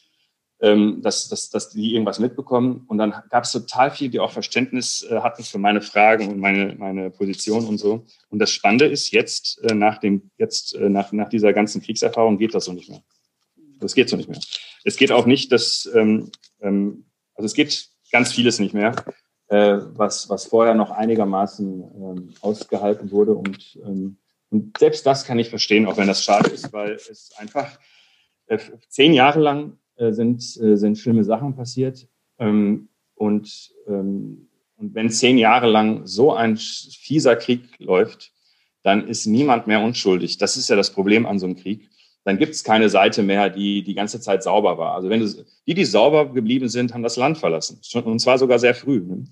ähm, 0.61 1.01
dass, 1.03 1.29
dass, 1.29 1.51
dass 1.51 1.71
die 1.71 1.93
irgendwas 1.95 2.19
mitbekommen. 2.19 2.85
Und 2.89 2.99
dann 2.99 3.15
gab 3.31 3.45
es 3.45 3.53
total 3.53 3.91
viel, 3.91 4.09
die 4.09 4.19
auch 4.19 4.33
Verständnis 4.33 5.07
äh, 5.09 5.21
hatten 5.21 5.45
für 5.45 5.59
meine 5.59 5.81
Fragen 5.81 6.29
und 6.29 6.41
meine, 6.41 6.75
meine 6.77 7.11
Position 7.11 7.67
und 7.67 7.79
so. 7.79 8.05
Und 8.29 8.39
das 8.41 8.51
Spannende 8.51 8.87
ist, 8.87 9.13
jetzt 9.13 9.63
äh, 9.65 9.75
nach 9.75 9.99
dem, 9.99 10.31
jetzt 10.37 10.75
äh, 10.75 10.89
nach, 10.89 11.13
nach 11.13 11.29
dieser 11.29 11.53
ganzen 11.53 11.81
Kriegserfahrung 11.81 12.39
geht 12.39 12.55
das 12.55 12.65
so 12.65 12.73
nicht 12.73 12.91
mehr. 12.91 13.03
Das 13.79 13.95
geht 13.95 14.09
so 14.09 14.17
nicht 14.17 14.29
mehr. 14.29 14.41
Es 14.83 14.97
geht 14.97 15.13
auch 15.13 15.27
nicht, 15.27 15.53
dass, 15.53 15.89
ähm, 15.95 16.31
ähm, 16.61 17.05
also 17.35 17.47
es 17.47 17.55
geht 17.55 17.89
ganz 18.11 18.33
vieles 18.33 18.59
nicht 18.59 18.75
mehr, 18.75 18.97
äh, 19.49 19.79
was, 19.95 20.29
was 20.29 20.47
vorher 20.47 20.75
noch 20.75 20.91
einigermaßen 20.91 21.83
ähm, 21.83 22.35
ausgehalten 22.41 23.13
wurde. 23.13 23.35
Und, 23.35 23.79
ähm, 23.85 24.19
und 24.51 24.77
selbst 24.79 25.07
das 25.07 25.25
kann 25.25 25.39
ich 25.39 25.51
verstehen, 25.51 25.87
auch 25.87 25.99
wenn 25.99 26.09
das 26.09 26.25
schade 26.25 26.51
ist, 26.51 26.73
weil 26.73 26.93
es 26.93 27.31
einfach 27.37 27.79
äh, 28.47 28.59
zehn 28.89 29.13
Jahre 29.13 29.39
lang 29.39 29.79
äh, 29.99 30.13
sind, 30.13 30.41
äh, 30.61 30.77
sind 30.77 30.97
schlimme 30.97 31.25
Sachen 31.25 31.55
passiert. 31.55 32.09
Ähm, 32.39 32.89
und, 33.15 33.73
ähm, 33.89 34.49
und 34.77 34.95
wenn 34.95 35.11
zehn 35.11 35.39
Jahre 35.39 35.69
lang 35.69 36.07
so 36.07 36.33
ein 36.33 36.57
fieser 36.57 37.37
Krieg 37.37 37.63
läuft, 37.79 38.33
dann 38.83 39.09
ist 39.09 39.27
niemand 39.27 39.67
mehr 39.67 39.81
unschuldig. 39.81 40.39
Das 40.39 40.57
ist 40.57 40.69
ja 40.69 40.77
das 40.77 40.93
Problem 40.93 41.27
an 41.27 41.39
so 41.39 41.47
einem 41.47 41.57
Krieg. 41.57 41.91
Dann 42.25 42.39
gibt 42.39 42.55
es 42.55 42.63
keine 42.63 42.89
Seite 42.89 43.23
mehr, 43.23 43.51
die 43.51 43.83
die 43.83 43.95
ganze 43.95 44.21
Zeit 44.21 44.43
sauber 44.43 44.79
war. 44.79 44.95
Also 44.95 45.11
wenn 45.11 45.21
du, 45.21 45.45
die, 45.67 45.75
die 45.75 45.85
sauber 45.85 46.33
geblieben 46.33 46.69
sind, 46.69 46.95
haben 46.95 47.03
das 47.03 47.17
Land 47.17 47.39
verlassen. 47.39 47.81
Und 48.05 48.21
zwar 48.21 48.39
sogar 48.39 48.59
sehr 48.59 48.75
früh. 48.75 49.01
Ne? 49.01 49.25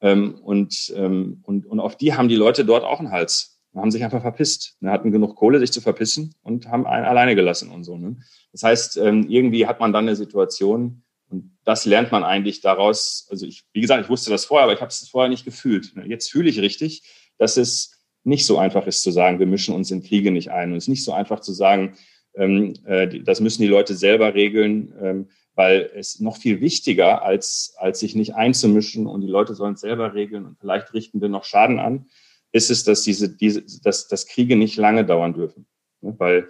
Ähm, 0.00 0.36
und, 0.42 0.92
und, 0.96 1.66
und 1.66 1.80
auf 1.80 1.96
die 1.96 2.14
haben 2.14 2.28
die 2.28 2.36
Leute 2.36 2.64
dort 2.64 2.84
auch 2.84 3.00
einen 3.00 3.10
Hals. 3.10 3.60
Haben 3.74 3.90
sich 3.90 4.04
einfach 4.04 4.22
verpisst. 4.22 4.76
Ne? 4.80 4.90
Hatten 4.90 5.12
genug 5.12 5.36
Kohle, 5.36 5.58
sich 5.58 5.72
zu 5.72 5.80
verpissen 5.80 6.34
und 6.42 6.68
haben 6.68 6.86
einen 6.86 7.06
alleine 7.06 7.34
gelassen 7.34 7.70
und 7.70 7.84
so. 7.84 7.96
Ne? 7.96 8.16
Das 8.52 8.62
heißt, 8.62 8.98
ähm, 8.98 9.26
irgendwie 9.28 9.66
hat 9.66 9.80
man 9.80 9.92
dann 9.92 10.06
eine 10.06 10.16
Situation 10.16 11.02
und 11.28 11.56
das 11.64 11.86
lernt 11.86 12.12
man 12.12 12.24
eigentlich 12.24 12.60
daraus. 12.60 13.26
Also 13.30 13.46
ich, 13.46 13.64
wie 13.72 13.80
gesagt, 13.80 14.04
ich 14.04 14.10
wusste 14.10 14.30
das 14.30 14.44
vorher, 14.44 14.64
aber 14.64 14.74
ich 14.74 14.80
habe 14.80 14.90
es 14.90 15.08
vorher 15.08 15.30
nicht 15.30 15.44
gefühlt. 15.44 15.94
Jetzt 16.06 16.30
fühle 16.30 16.50
ich 16.50 16.60
richtig, 16.60 17.02
dass 17.38 17.56
es 17.56 17.98
nicht 18.24 18.44
so 18.44 18.58
einfach 18.58 18.86
ist 18.86 19.02
zu 19.02 19.10
sagen, 19.10 19.38
wir 19.38 19.46
mischen 19.46 19.74
uns 19.74 19.90
in 19.90 20.02
Kriege 20.02 20.30
nicht 20.30 20.50
ein. 20.50 20.70
Und 20.70 20.76
es 20.76 20.84
ist 20.84 20.88
nicht 20.88 21.04
so 21.04 21.12
einfach 21.12 21.40
zu 21.40 21.52
sagen, 21.52 21.94
ähm, 22.34 22.74
äh, 22.84 23.20
das 23.20 23.40
müssen 23.40 23.62
die 23.62 23.68
Leute 23.68 23.94
selber 23.94 24.34
regeln, 24.34 24.94
ähm, 25.00 25.28
weil 25.54 25.90
es 25.94 26.20
noch 26.20 26.36
viel 26.36 26.60
wichtiger, 26.60 27.22
als, 27.22 27.74
als 27.78 28.00
sich 28.00 28.14
nicht 28.14 28.34
einzumischen 28.34 29.06
und 29.06 29.20
die 29.20 29.26
Leute 29.26 29.54
sollen 29.54 29.74
es 29.74 29.80
selber 29.80 30.14
regeln 30.14 30.46
und 30.46 30.58
vielleicht 30.58 30.94
richten 30.94 31.20
wir 31.20 31.28
noch 31.28 31.44
Schaden 31.44 31.78
an, 31.78 32.06
ist 32.52 32.70
es, 32.70 32.84
dass 32.84 33.02
diese, 33.02 33.28
diese, 33.28 33.64
dass, 33.82 34.08
dass 34.08 34.26
Kriege 34.26 34.56
nicht 34.56 34.76
lange 34.76 35.04
dauern 35.04 35.34
dürfen. 35.34 35.66
Ne? 36.00 36.14
Weil, 36.18 36.48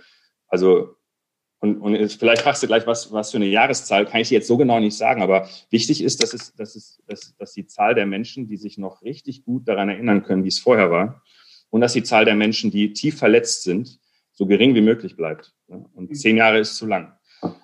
also 0.49 0.97
und, 1.63 1.79
und 1.79 2.13
vielleicht 2.13 2.43
fragst 2.43 2.61
du 2.65 2.67
gleich, 2.67 2.89
was, 2.89 3.13
was 3.13 3.31
für 3.31 3.37
eine 3.37 3.47
Jahreszahl, 3.47 4.05
kann 4.05 4.21
ich 4.21 4.31
jetzt 4.31 4.49
so 4.49 4.57
genau 4.57 4.81
nicht 4.81 4.97
sagen, 4.97 5.23
aber 5.23 5.49
wichtig 5.71 6.03
ist, 6.03 6.21
dass, 6.21 6.35
es, 6.35 6.53
dass, 6.57 6.75
es, 6.75 7.01
dass, 7.07 7.37
dass 7.37 7.53
die 7.53 7.67
Zahl 7.67 7.95
der 7.95 8.05
Menschen, 8.05 8.49
die 8.49 8.57
sich 8.57 8.79
noch 8.79 9.03
richtig 9.03 9.45
gut 9.45 9.69
daran 9.69 9.89
erinnern 9.89 10.25
können, 10.25 10.43
wie 10.43 10.49
es 10.49 10.59
vorher 10.59 10.91
war, 10.91 11.23
und 11.71 11.81
dass 11.81 11.93
die 11.93 12.03
Zahl 12.03 12.25
der 12.25 12.35
Menschen, 12.35 12.73
die 12.73 12.93
tief 12.93 13.17
verletzt 13.17 13.63
sind, 13.63 14.01
so 14.33 14.47
gering 14.47 14.75
wie 14.75 14.81
möglich 14.81 15.17
bleibt. 15.17 15.55
Und 15.69 16.11
mhm. 16.11 16.15
zehn 16.15 16.37
Jahre 16.37 16.59
ist 16.59 16.75
zu 16.75 16.87
lang. 16.87 17.13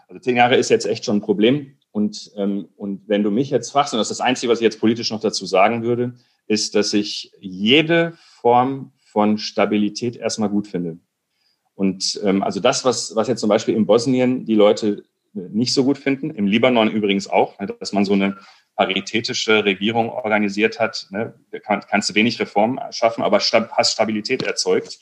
Also 0.06 0.20
zehn 0.20 0.36
Jahre 0.36 0.54
ist 0.54 0.70
jetzt 0.70 0.86
echt 0.86 1.04
schon 1.04 1.16
ein 1.16 1.22
Problem. 1.22 1.76
Und, 1.90 2.30
ähm, 2.36 2.68
und 2.76 3.08
wenn 3.08 3.24
du 3.24 3.32
mich 3.32 3.50
jetzt 3.50 3.72
fragst, 3.72 3.92
und 3.92 3.98
das 3.98 4.12
ist 4.12 4.20
das 4.20 4.24
Einzige, 4.24 4.52
was 4.52 4.60
ich 4.60 4.64
jetzt 4.64 4.78
politisch 4.78 5.10
noch 5.10 5.20
dazu 5.20 5.44
sagen 5.44 5.82
würde, 5.82 6.14
ist, 6.46 6.76
dass 6.76 6.94
ich 6.94 7.32
jede 7.40 8.16
Form 8.40 8.92
von 9.04 9.38
Stabilität 9.38 10.16
erstmal 10.16 10.48
gut 10.48 10.66
finde. 10.66 10.98
Und 11.74 12.20
ähm, 12.24 12.42
also 12.42 12.60
das, 12.60 12.84
was, 12.84 13.14
was 13.14 13.28
jetzt 13.28 13.40
zum 13.40 13.48
Beispiel 13.48 13.74
in 13.74 13.86
Bosnien 13.86 14.44
die 14.44 14.54
Leute 14.54 15.04
nicht 15.32 15.72
so 15.72 15.84
gut 15.84 15.98
finden, 15.98 16.30
im 16.30 16.46
Libanon 16.46 16.90
übrigens 16.90 17.28
auch, 17.28 17.58
ne, 17.60 17.66
dass 17.66 17.92
man 17.92 18.04
so 18.04 18.14
eine 18.14 18.36
paritätische 18.76 19.64
Regierung 19.64 20.10
organisiert 20.10 20.80
hat, 20.80 21.06
ne, 21.10 21.34
kann, 21.62 21.80
kannst 21.88 22.10
du 22.10 22.14
wenig 22.14 22.40
Reformen 22.40 22.80
schaffen, 22.90 23.22
aber 23.22 23.38
hast 23.38 23.92
Stabilität 23.92 24.42
erzeugt. 24.42 24.98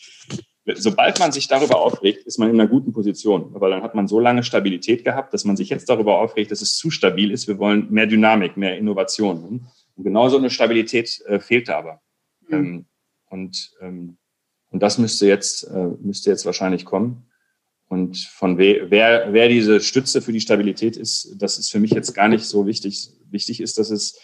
Sobald 0.75 1.21
man 1.21 1.31
sich 1.31 1.47
darüber 1.47 1.81
aufregt, 1.81 2.27
ist 2.27 2.39
man 2.39 2.51
in 2.51 2.61
einer 2.61 2.69
guten 2.69 2.93
Position, 2.93 3.55
weil 3.55 3.71
dann 3.71 3.83
hat 3.83 3.95
man 3.95 4.09
so 4.09 4.19
lange 4.19 4.43
Stabilität 4.43 5.05
gehabt, 5.05 5.33
dass 5.33 5.45
man 5.45 5.57
sich 5.57 5.69
jetzt 5.69 5.89
darüber 5.89 6.19
aufregt, 6.19 6.51
dass 6.51 6.61
es 6.61 6.77
zu 6.77 6.91
stabil 6.91 7.31
ist. 7.31 7.47
Wir 7.47 7.59
wollen 7.59 7.87
mehr 7.91 8.07
Dynamik, 8.07 8.57
mehr 8.57 8.77
Innovation. 8.77 9.69
Und 9.95 10.05
genau 10.05 10.29
so 10.29 10.39
eine 10.39 10.51
Stabilität 10.51 11.23
äh, 11.27 11.39
fehlte 11.39 11.77
aber. 11.77 12.01
Mhm. 12.49 12.55
Ähm, 12.55 12.87
und, 13.37 13.73
ähm, 13.81 14.17
und 14.71 14.83
das 14.83 14.99
müsste 14.99 15.27
jetzt, 15.27 15.65
äh, 15.65 15.89
müsste 16.01 16.31
jetzt 16.31 16.47
wahrscheinlich 16.47 16.85
kommen. 16.85 17.27
Und 17.89 18.17
von 18.19 18.59
we 18.59 18.87
wer, 18.89 19.33
wer 19.33 19.49
diese 19.49 19.81
Stütze 19.81 20.21
für 20.21 20.33
die 20.33 20.41
Stabilität 20.41 20.97
ist, 20.97 21.37
das 21.39 21.59
ist 21.59 21.71
für 21.71 21.79
mich 21.79 21.93
jetzt 21.93 22.15
gar 22.15 22.29
nicht 22.29 22.45
so 22.45 22.67
wichtig. 22.67 23.11
Wichtig 23.31 23.61
ist, 23.61 23.79
dass 23.79 23.91
es, 23.91 24.19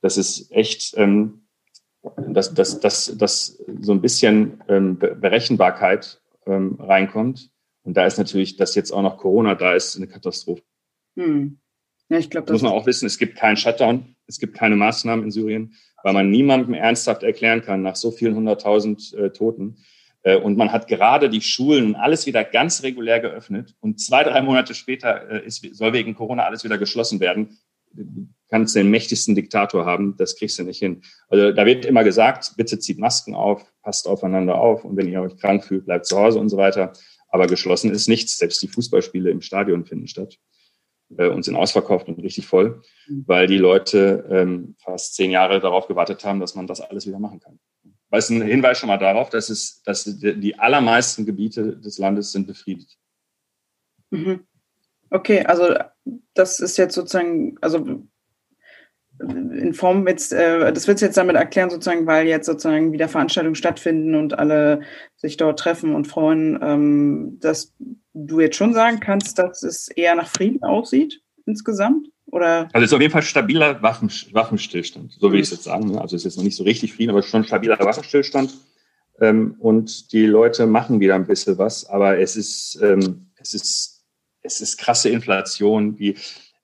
dass 0.00 0.16
es 0.16 0.50
echt, 0.50 0.94
ähm, 0.96 1.42
dass, 2.16 2.52
dass, 2.54 2.80
dass, 2.80 3.16
dass 3.16 3.62
so 3.80 3.92
ein 3.92 4.00
bisschen 4.00 4.62
ähm, 4.68 4.98
Berechenbarkeit 4.98 6.20
ähm, 6.46 6.76
reinkommt. 6.80 7.50
Und 7.84 7.96
da 7.96 8.06
ist 8.06 8.18
natürlich, 8.18 8.56
dass 8.56 8.74
jetzt 8.74 8.90
auch 8.90 9.02
noch 9.02 9.18
Corona 9.18 9.54
da 9.54 9.74
ist, 9.74 9.96
eine 9.96 10.08
Katastrophe. 10.08 10.62
Hm. 11.16 11.60
Ja, 12.08 12.18
ich 12.18 12.28
glaube, 12.28 12.46
das 12.46 12.54
muss 12.54 12.62
man 12.62 12.72
auch 12.72 12.86
wissen. 12.86 13.06
Es 13.06 13.18
gibt 13.18 13.36
keinen 13.36 13.56
Shutdown, 13.56 14.16
es 14.30 14.38
gibt 14.38 14.56
keine 14.56 14.76
Maßnahmen 14.76 15.24
in 15.24 15.30
Syrien, 15.30 15.74
weil 16.02 16.14
man 16.14 16.30
niemandem 16.30 16.74
ernsthaft 16.74 17.22
erklären 17.22 17.62
kann, 17.62 17.82
nach 17.82 17.96
so 17.96 18.10
vielen 18.10 18.34
hunderttausend 18.34 19.12
äh, 19.14 19.30
Toten, 19.30 19.76
äh, 20.22 20.36
und 20.36 20.56
man 20.56 20.72
hat 20.72 20.86
gerade 20.88 21.30
die 21.30 21.40
Schulen 21.40 21.86
und 21.86 21.94
alles 21.96 22.26
wieder 22.26 22.44
ganz 22.44 22.82
regulär 22.82 23.20
geöffnet. 23.20 23.74
Und 23.80 24.00
zwei, 24.00 24.24
drei 24.24 24.42
Monate 24.42 24.74
später 24.74 25.30
äh, 25.30 25.46
ist, 25.46 25.64
soll 25.74 25.92
wegen 25.92 26.14
Corona 26.14 26.44
alles 26.44 26.64
wieder 26.64 26.78
geschlossen 26.78 27.20
werden. 27.20 27.58
Du 27.92 28.28
kannst 28.48 28.76
den 28.76 28.90
mächtigsten 28.90 29.34
Diktator 29.34 29.84
haben, 29.84 30.14
das 30.16 30.36
kriegst 30.36 30.58
du 30.58 30.62
nicht 30.62 30.78
hin. 30.78 31.02
Also 31.28 31.52
da 31.52 31.66
wird 31.66 31.84
immer 31.84 32.04
gesagt, 32.04 32.52
bitte 32.56 32.78
zieht 32.78 32.98
Masken 32.98 33.34
auf, 33.34 33.64
passt 33.82 34.06
aufeinander 34.06 34.56
auf 34.56 34.84
und 34.84 34.96
wenn 34.96 35.08
ihr 35.08 35.20
euch 35.20 35.36
krank 35.36 35.64
fühlt, 35.64 35.86
bleibt 35.86 36.06
zu 36.06 36.16
Hause 36.16 36.38
und 36.38 36.50
so 36.50 36.56
weiter. 36.56 36.92
Aber 37.28 37.46
geschlossen 37.46 37.90
ist 37.90 38.08
nichts. 38.08 38.38
Selbst 38.38 38.62
die 38.62 38.68
Fußballspiele 38.68 39.30
im 39.30 39.40
Stadion 39.40 39.84
finden 39.84 40.06
statt 40.06 40.38
äh, 41.16 41.28
und 41.28 41.44
sind 41.44 41.56
ausverkauft 41.56 42.08
und 42.08 42.18
richtig 42.22 42.46
voll, 42.46 42.82
mhm. 43.08 43.24
weil 43.26 43.46
die 43.46 43.58
Leute 43.58 44.26
ähm, 44.30 44.76
fast 44.78 45.14
zehn 45.14 45.30
Jahre 45.30 45.60
darauf 45.60 45.86
gewartet 45.86 46.24
haben, 46.24 46.40
dass 46.40 46.54
man 46.54 46.66
das 46.66 46.80
alles 46.80 47.06
wieder 47.06 47.18
machen 47.18 47.40
kann. 47.40 47.58
Weil 48.10 48.18
es 48.18 48.30
ein 48.30 48.42
Hinweis 48.42 48.78
schon 48.78 48.88
mal 48.88 48.98
darauf, 48.98 49.30
dass, 49.30 49.50
es, 49.50 49.82
dass 49.82 50.04
die 50.04 50.58
allermeisten 50.58 51.26
Gebiete 51.26 51.76
des 51.76 51.98
Landes 51.98 52.32
sind 52.32 52.46
befriedet. 52.46 52.96
Mhm. 54.10 54.40
Okay, 55.10 55.44
also 55.44 55.74
das 56.34 56.60
ist 56.60 56.76
jetzt 56.76 56.94
sozusagen, 56.94 57.56
also 57.60 58.04
in 59.20 59.74
Form 59.74 60.06
jetzt, 60.08 60.32
äh, 60.32 60.72
das 60.72 60.88
willst 60.88 61.02
du 61.02 61.06
jetzt 61.06 61.16
damit 61.16 61.36
erklären, 61.36 61.70
sozusagen, 61.70 62.06
weil 62.06 62.26
jetzt 62.26 62.46
sozusagen 62.46 62.92
wieder 62.92 63.08
Veranstaltungen 63.08 63.54
stattfinden 63.54 64.14
und 64.14 64.38
alle 64.38 64.80
sich 65.16 65.36
dort 65.36 65.58
treffen 65.58 65.94
und 65.94 66.06
freuen, 66.06 66.58
ähm, 66.62 67.38
dass 67.40 67.74
du 68.14 68.40
jetzt 68.40 68.56
schon 68.56 68.74
sagen 68.74 69.00
kannst, 69.00 69.38
dass 69.38 69.62
es 69.62 69.88
eher 69.88 70.14
nach 70.14 70.28
Frieden 70.28 70.62
aussieht 70.62 71.22
insgesamt? 71.46 72.08
Oder? 72.26 72.68
Also 72.72 72.84
es 72.84 72.90
ist 72.90 72.94
auf 72.94 73.00
jeden 73.00 73.12
Fall 73.12 73.22
stabiler 73.22 73.82
Waffen, 73.82 74.10
Waffenstillstand, 74.32 75.16
so 75.18 75.32
will 75.32 75.40
ich 75.40 75.46
es 75.46 75.52
jetzt 75.52 75.64
sagen. 75.64 75.90
Ne? 75.90 76.00
Also 76.00 76.16
es 76.16 76.22
ist 76.22 76.32
jetzt 76.32 76.36
noch 76.36 76.44
nicht 76.44 76.56
so 76.56 76.64
richtig 76.64 76.94
Frieden, 76.94 77.10
aber 77.10 77.22
schon 77.22 77.44
stabiler 77.44 77.78
Waffenstillstand. 77.78 78.54
Ähm, 79.20 79.56
und 79.58 80.12
die 80.12 80.26
Leute 80.26 80.66
machen 80.66 81.00
wieder 81.00 81.14
ein 81.14 81.26
bisschen 81.26 81.58
was, 81.58 81.88
aber 81.88 82.18
es 82.18 82.36
ist, 82.36 82.78
ähm, 82.82 83.30
es 83.36 83.52
ist, 83.54 84.04
es 84.42 84.60
ist 84.60 84.78
krasse 84.78 85.10
Inflation. 85.10 85.96
Die, 85.96 86.16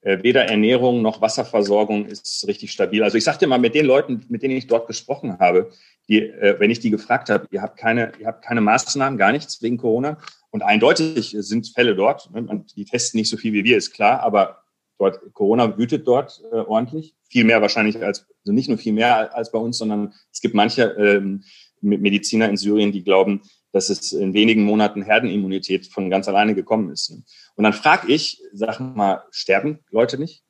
äh, 0.07 0.23
weder 0.23 0.45
Ernährung 0.45 1.03
noch 1.03 1.21
Wasserversorgung 1.21 2.07
ist 2.07 2.47
richtig 2.47 2.71
stabil. 2.71 3.03
Also 3.03 3.19
ich 3.19 3.25
sagte 3.25 3.49
mal, 3.49 3.59
mit 3.59 3.75
den 3.75 3.87
Leuten, 3.87 4.25
mit 4.29 4.43
denen 4.43 4.57
ich 4.57 4.69
dort 4.69 4.87
gesprochen 4.87 5.39
habe, 5.41 5.71
die, 6.09 6.23
äh, 6.23 6.61
wenn 6.61 6.71
ich 6.71 6.79
die 6.79 6.91
gefragt 6.91 7.29
habe, 7.29 7.49
ihr 7.51 7.61
habt 7.61 7.77
keine, 7.77 8.13
ihr 8.21 8.29
habt 8.29 8.45
keine 8.45 8.61
Maßnahmen, 8.61 9.19
gar 9.19 9.33
nichts 9.33 9.61
wegen 9.63 9.79
Corona. 9.79 10.19
Und 10.57 10.63
eindeutig 10.63 11.37
sind 11.39 11.69
Fälle 11.69 11.95
dort. 11.95 12.31
Ne? 12.33 12.65
Die 12.75 12.87
testen 12.87 13.19
nicht 13.19 13.29
so 13.29 13.37
viel 13.37 13.53
wie 13.53 13.65
wir, 13.65 13.77
ist 13.77 13.93
klar, 13.93 14.21
aber 14.21 14.63
dort, 14.99 15.21
Corona 15.35 15.77
wütet 15.77 16.09
dort 16.09 16.41
äh, 16.51 16.55
ordentlich. 16.55 17.15
Viel 17.29 17.45
mehr 17.45 17.61
wahrscheinlich 17.61 18.03
als, 18.03 18.27
also 18.41 18.55
nicht 18.55 18.67
nur 18.67 18.79
viel 18.79 18.95
mehr 18.95 19.37
als 19.37 19.53
bei 19.53 19.59
uns, 19.59 19.77
sondern 19.77 20.15
es 20.33 20.41
gibt 20.41 20.55
manche 20.55 20.85
ähm, 20.99 21.45
Mediziner 21.83 22.49
in 22.49 22.57
Syrien, 22.57 22.91
die 22.91 23.05
glauben, 23.05 23.43
dass 23.73 23.91
es 23.91 24.13
in 24.13 24.33
wenigen 24.33 24.63
Monaten 24.65 25.03
Herdenimmunität 25.03 25.89
von 25.89 26.09
ganz 26.09 26.27
alleine 26.27 26.55
gekommen 26.55 26.89
ist. 26.89 27.11
Und 27.11 27.63
dann 27.63 27.75
frage 27.75 28.11
ich, 28.11 28.41
sag 28.55 28.81
mal, 28.81 29.25
sterben 29.33 29.81
Leute 29.91 30.17
nicht? 30.17 30.43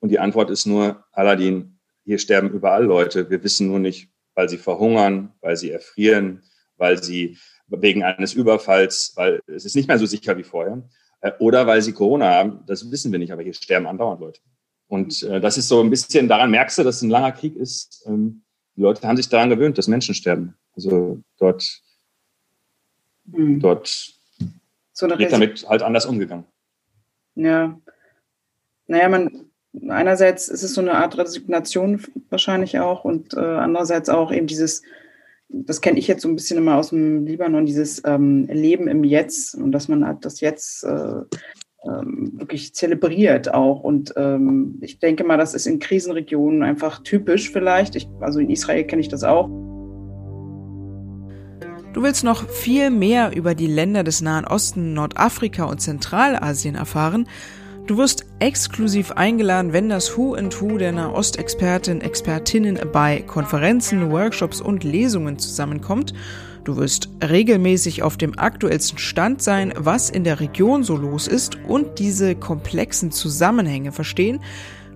Und 0.00 0.10
die 0.10 0.18
Antwort 0.18 0.50
ist 0.50 0.66
nur, 0.66 1.06
Aladdin, 1.10 1.78
hier 2.04 2.18
sterben 2.18 2.50
überall 2.50 2.84
Leute. 2.84 3.30
Wir 3.30 3.42
wissen 3.42 3.68
nur 3.68 3.78
nicht, 3.78 4.10
weil 4.34 4.50
sie 4.50 4.58
verhungern, 4.58 5.32
weil 5.40 5.56
sie 5.56 5.70
erfrieren, 5.70 6.42
weil 6.76 7.02
sie 7.02 7.38
wegen 7.80 8.02
eines 8.02 8.34
Überfalls, 8.34 9.12
weil 9.16 9.40
es 9.46 9.64
ist 9.64 9.76
nicht 9.76 9.88
mehr 9.88 9.98
so 9.98 10.06
sicher 10.06 10.36
wie 10.36 10.42
vorher. 10.42 10.82
Äh, 11.20 11.32
oder 11.38 11.66
weil 11.66 11.82
sie 11.82 11.92
Corona 11.92 12.30
haben, 12.30 12.60
das 12.66 12.90
wissen 12.90 13.10
wir 13.12 13.18
nicht, 13.18 13.32
aber 13.32 13.42
hier 13.42 13.54
sterben 13.54 13.86
andauernd 13.86 14.20
Leute. 14.20 14.40
Und 14.88 15.22
äh, 15.22 15.40
das 15.40 15.56
ist 15.58 15.68
so 15.68 15.80
ein 15.80 15.90
bisschen, 15.90 16.28
daran 16.28 16.50
merkst 16.50 16.78
du, 16.78 16.82
dass 16.82 16.96
es 16.96 17.02
ein 17.02 17.10
langer 17.10 17.32
Krieg 17.32 17.56
ist. 17.56 18.04
Ähm, 18.06 18.42
die 18.76 18.82
Leute 18.82 19.06
haben 19.06 19.16
sich 19.16 19.28
daran 19.28 19.50
gewöhnt, 19.50 19.78
dass 19.78 19.88
Menschen 19.88 20.14
sterben. 20.14 20.54
Also 20.76 21.20
dort, 21.38 21.80
mhm. 23.24 23.60
dort 23.60 24.14
so 24.92 25.08
wird 25.08 25.32
damit 25.32 25.68
halt 25.68 25.82
anders 25.82 26.06
umgegangen. 26.06 26.44
Ja. 27.34 27.80
Naja, 28.86 29.08
man, 29.08 29.46
einerseits 29.88 30.48
ist 30.48 30.62
es 30.62 30.74
so 30.74 30.80
eine 30.80 30.94
Art 30.94 31.16
Resignation 31.16 32.02
wahrscheinlich 32.28 32.78
auch 32.78 33.04
und 33.04 33.34
äh, 33.34 33.40
andererseits 33.40 34.08
auch 34.08 34.30
eben 34.30 34.46
dieses, 34.46 34.82
das 35.66 35.80
kenne 35.80 35.98
ich 35.98 36.08
jetzt 36.08 36.22
so 36.22 36.28
ein 36.28 36.34
bisschen 36.34 36.58
immer 36.58 36.76
aus 36.76 36.90
dem 36.90 37.26
Libanon, 37.26 37.66
dieses 37.66 38.02
ähm, 38.04 38.46
Leben 38.46 38.88
im 38.88 39.04
Jetzt 39.04 39.54
und 39.54 39.72
dass 39.72 39.88
man 39.88 40.06
halt 40.06 40.24
das 40.24 40.40
Jetzt 40.40 40.84
äh, 40.84 41.20
ähm, 41.86 42.32
wirklich 42.34 42.74
zelebriert 42.74 43.52
auch. 43.52 43.80
Und 43.80 44.12
ähm, 44.16 44.78
ich 44.80 44.98
denke 44.98 45.24
mal, 45.24 45.36
das 45.36 45.54
ist 45.54 45.66
in 45.66 45.78
Krisenregionen 45.78 46.62
einfach 46.62 47.02
typisch 47.02 47.50
vielleicht. 47.50 47.94
Ich, 47.96 48.08
also 48.20 48.40
in 48.40 48.50
Israel 48.50 48.84
kenne 48.84 49.00
ich 49.00 49.08
das 49.08 49.22
auch. 49.22 49.48
Du 51.92 52.02
willst 52.02 52.24
noch 52.24 52.48
viel 52.48 52.90
mehr 52.90 53.36
über 53.36 53.54
die 53.54 53.68
Länder 53.68 54.02
des 54.02 54.20
Nahen 54.20 54.44
Osten, 54.44 54.94
Nordafrika 54.94 55.64
und 55.64 55.80
Zentralasien 55.80 56.74
erfahren? 56.74 57.28
Du 57.86 57.98
wirst 57.98 58.24
exklusiv 58.38 59.12
eingeladen, 59.12 59.74
wenn 59.74 59.90
das 59.90 60.16
Who 60.16 60.32
and 60.32 60.58
Who 60.58 60.78
der 60.78 60.90
Nahostexperten, 60.90 62.00
Expertinnen 62.00 62.80
bei 62.94 63.20
Konferenzen, 63.20 64.10
Workshops 64.10 64.62
und 64.62 64.84
Lesungen 64.84 65.38
zusammenkommt. 65.38 66.14
Du 66.64 66.78
wirst 66.78 67.10
regelmäßig 67.22 68.02
auf 68.02 68.16
dem 68.16 68.38
aktuellsten 68.38 68.96
Stand 68.96 69.42
sein, 69.42 69.74
was 69.76 70.08
in 70.08 70.24
der 70.24 70.40
Region 70.40 70.82
so 70.82 70.96
los 70.96 71.28
ist 71.28 71.58
und 71.68 71.98
diese 71.98 72.34
komplexen 72.34 73.12
Zusammenhänge 73.12 73.92
verstehen. 73.92 74.40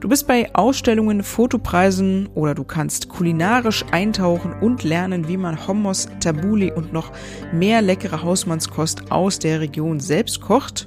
Du 0.01 0.09
bist 0.09 0.27
bei 0.27 0.55
Ausstellungen, 0.55 1.23
Fotopreisen 1.23 2.31
oder 2.35 2.55
du 2.55 2.65
kannst 2.65 3.11
kulinarisch 3.11 3.85
eintauchen 3.91 4.55
und 4.63 4.83
lernen, 4.83 5.29
wie 5.29 5.37
man 5.37 5.69
Hummus, 5.69 6.09
Tabuli 6.21 6.73
und 6.73 6.95
noch 6.95 7.13
mehr 7.53 7.83
leckere 7.83 8.23
Hausmannskost 8.23 9.13
aus 9.13 9.39
der 9.39 9.61
Region 9.61 10.01
selbst 10.01 10.41
kocht 10.41 10.87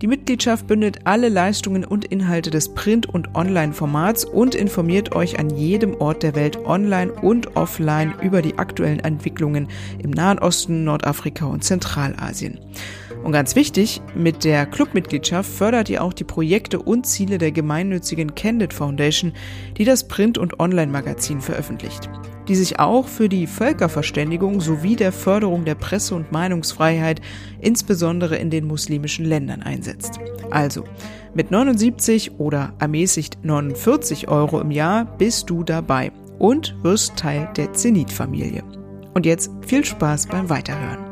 Die 0.00 0.06
Mitgliedschaft 0.06 0.68
bündelt 0.68 1.00
alle 1.06 1.28
Leistungen 1.28 1.84
und 1.84 2.04
Inhalte 2.04 2.50
des 2.50 2.68
Print- 2.68 3.08
und 3.08 3.34
Online-Formats 3.34 4.24
und 4.24 4.54
informiert 4.54 5.16
euch 5.16 5.40
an 5.40 5.50
jedem 5.50 5.96
Ort 5.96 6.22
der 6.22 6.36
Welt 6.36 6.64
online 6.64 7.12
und 7.12 7.56
offline 7.56 8.14
über 8.22 8.40
die 8.40 8.58
aktuellen 8.58 9.00
Entwicklungen 9.00 9.66
im 9.98 10.10
Nahen 10.10 10.38
Osten, 10.38 10.84
Nordafrika 10.84 11.46
und 11.46 11.64
Zentralasien. 11.64 12.60
Und 13.24 13.32
ganz 13.32 13.56
wichtig, 13.56 14.00
mit 14.14 14.44
der 14.44 14.66
Clubmitgliedschaft 14.66 15.50
fördert 15.50 15.88
ihr 15.88 16.04
auch 16.04 16.12
die 16.12 16.22
Projekte 16.22 16.78
und 16.78 17.04
Ziele 17.04 17.38
der 17.38 17.50
gemeinnützigen 17.50 18.36
Candid 18.36 18.72
Foundation, 18.72 19.32
die 19.76 19.84
das 19.84 20.06
Print- 20.06 20.38
und 20.38 20.60
Online-Magazin 20.60 21.40
veröffentlicht 21.40 22.08
die 22.48 22.56
sich 22.56 22.80
auch 22.80 23.06
für 23.06 23.28
die 23.28 23.46
Völkerverständigung 23.46 24.60
sowie 24.60 24.96
der 24.96 25.12
Förderung 25.12 25.64
der 25.64 25.74
Presse- 25.74 26.14
und 26.14 26.32
Meinungsfreiheit 26.32 27.20
insbesondere 27.60 28.36
in 28.36 28.50
den 28.50 28.66
muslimischen 28.66 29.24
Ländern 29.24 29.62
einsetzt. 29.62 30.18
Also, 30.50 30.84
mit 31.34 31.50
79 31.50 32.38
oder 32.38 32.72
ermäßigt 32.78 33.38
49 33.44 34.28
Euro 34.28 34.60
im 34.60 34.70
Jahr 34.70 35.04
bist 35.18 35.50
du 35.50 35.62
dabei. 35.62 36.10
und 36.38 36.76
wirst 36.82 37.16
Teil 37.16 37.48
der 37.56 37.72
Zenit-Familie. 37.72 38.62
Und 39.14 39.26
jetzt 39.26 39.50
viel 39.66 39.84
Spaß 39.84 40.28
beim 40.28 40.48
Weiterhören. 40.48 41.07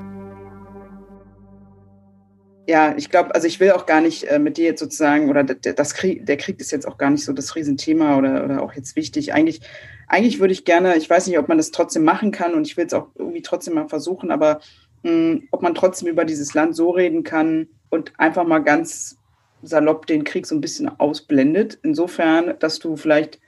Ja, 2.69 2.95
ich 2.97 3.11
glaube, 3.11 3.33
also 3.35 3.47
ich 3.47 3.61
will 3.61 3.71
auch 3.71 3.87
gar 3.87 4.01
nicht 4.01 4.25
äh, 4.25 4.41
mit 4.41 4.57
dir 4.57 4.65
jetzt 4.65 4.81
sozusagen, 4.81 5.31
oder 5.31 5.45
das 5.45 5.95
Krieg, 5.95 6.27
der 6.27 6.37
Krieg 6.37 6.61
ist 6.61 6.73
jetzt 6.73 6.87
auch 6.87 6.99
gar 6.99 7.11
nicht 7.11 7.25
so 7.25 7.33
das 7.33 7.55
Riesenthema 7.55 8.19
oder, 8.19 8.45
oder 8.45 8.61
auch 8.61 8.73
jetzt 8.73 8.97
wichtig. 8.97 9.33
Eigentlich, 9.33 9.61
eigentlich 10.09 10.41
würde 10.41 10.53
ich 10.53 10.65
gerne, 10.65 10.97
ich 10.97 11.09
weiß 11.09 11.29
nicht, 11.29 11.39
ob 11.39 11.47
man 11.49 11.59
das 11.59 11.71
trotzdem 11.71 12.03
machen 12.03 12.33
kann 12.33 12.55
und 12.55 12.67
ich 12.67 12.77
will 12.77 12.87
es 12.87 12.93
auch 12.93 13.09
irgendwie 13.15 13.43
trotzdem 13.43 13.75
mal 13.75 13.89
versuchen, 13.89 14.33
aber 14.33 14.61
mh, 15.05 15.11
hm, 15.11 15.49
ob 15.53 15.63
man 15.63 15.77
trotzdem 15.77 16.09
über 16.09 16.25
dieses 16.25 16.55
Land 16.55 16.75
so 16.75 16.91
reden 16.91 17.23
kann 17.23 17.69
und 17.89 18.13
einfach 18.19 18.45
mal 18.45 18.59
ganz 18.59 19.17
salopp 19.63 20.07
den 20.07 20.25
Krieg 20.25 20.47
so 20.47 20.55
ein 20.55 20.61
bisschen 20.61 20.89
ausblendet. 20.89 21.79
Insofern, 21.85 22.59
dass 22.59 22.81
du 22.81 22.97
vielleicht, 22.97 23.41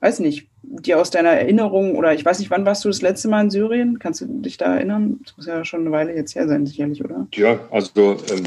weiß 0.00 0.20
nicht, 0.20 0.48
dir 0.80 1.00
aus 1.00 1.10
deiner 1.10 1.30
Erinnerung 1.30 1.96
oder 1.96 2.14
ich 2.14 2.24
weiß 2.24 2.38
nicht, 2.38 2.50
wann 2.50 2.66
warst 2.66 2.84
du 2.84 2.88
das 2.88 3.02
letzte 3.02 3.28
Mal 3.28 3.42
in 3.44 3.50
Syrien? 3.50 3.98
Kannst 3.98 4.20
du 4.20 4.26
dich 4.26 4.56
da 4.56 4.74
erinnern? 4.74 5.20
Das 5.24 5.36
muss 5.36 5.46
ja 5.46 5.64
schon 5.64 5.80
eine 5.80 5.92
Weile 5.92 6.14
jetzt 6.14 6.34
her 6.34 6.48
sein, 6.48 6.66
sicherlich, 6.66 7.04
oder? 7.04 7.26
Ja, 7.34 7.58
also, 7.70 8.16
ähm, 8.30 8.44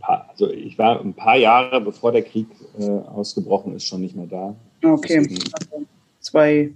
also 0.00 0.50
ich 0.50 0.78
war 0.78 1.00
ein 1.00 1.14
paar 1.14 1.36
Jahre, 1.36 1.80
bevor 1.80 2.12
der 2.12 2.22
Krieg 2.22 2.46
äh, 2.78 2.84
ausgebrochen 2.84 3.74
ist, 3.76 3.84
schon 3.84 4.00
nicht 4.00 4.16
mehr 4.16 4.26
da. 4.26 4.54
Okay. 4.82 5.18
Also 5.18 5.86
zwei, 6.20 6.72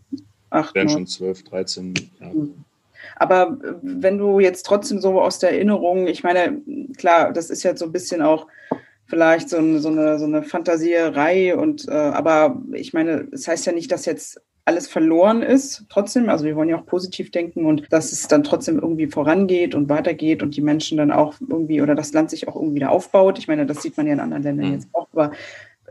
acht. 0.51 0.75
Wären 0.75 0.89
schon 0.89 1.07
zwölf, 1.07 1.43
dreizehn 1.45 1.95
Jahre. 2.21 2.35
Mhm. 2.35 2.65
Aber 3.17 3.59
äh, 3.63 3.75
wenn 3.83 4.19
du 4.19 4.41
jetzt 4.41 4.65
trotzdem 4.65 5.01
so 5.01 5.21
aus 5.21 5.39
der 5.39 5.53
Erinnerung, 5.53 6.07
ich 6.07 6.23
meine, 6.23 6.61
klar, 6.97 7.33
das 7.33 7.51
ist 7.51 7.63
jetzt 7.63 7.81
so 7.81 7.87
ein 7.87 7.93
bisschen 7.93 8.23
auch 8.23 8.47
vielleicht 9.07 9.51
so, 9.51 9.79
so, 9.79 9.89
eine, 9.89 10.19
so 10.19 10.25
eine 10.25 10.43
Fantasierei 10.43 11.55
und 11.57 11.87
äh, 11.89 11.93
aber 11.93 12.63
ich 12.73 12.93
meine, 12.95 13.29
es 13.33 13.43
das 13.43 13.49
heißt 13.49 13.67
ja 13.67 13.73
nicht, 13.73 13.93
dass 13.93 14.07
jetzt 14.07 14.41
alles 14.65 14.89
verloren 14.89 15.43
ist, 15.43 15.85
trotzdem. 15.91 16.29
Also 16.29 16.45
wir 16.45 16.57
wollen 16.57 16.69
ja 16.69 16.79
auch 16.79 16.87
positiv 16.87 17.31
denken 17.31 17.67
und 17.67 17.93
dass 17.93 18.13
es 18.13 18.29
dann 18.29 18.45
trotzdem 18.45 18.79
irgendwie 18.79 19.07
vorangeht 19.07 19.75
und 19.75 19.89
weitergeht 19.89 20.43
und 20.43 20.57
die 20.57 20.63
Menschen 20.63 20.97
dann 20.97 21.11
auch 21.11 21.35
irgendwie 21.41 21.83
oder 21.83 21.95
das 21.95 22.13
Land 22.13 22.31
sich 22.31 22.49
auch 22.49 22.57
irgendwie 22.57 22.77
wieder 22.77 22.91
aufbaut. 22.91 23.39
Ich 23.39 23.49
meine, 23.49 23.67
das 23.67 23.83
sieht 23.83 23.97
man 23.97 24.07
ja 24.07 24.15
in 24.15 24.21
anderen 24.21 24.43
Ländern 24.43 24.69
mhm. 24.69 24.73
jetzt 24.75 24.89
auch. 24.93 25.09
Aber 25.13 25.33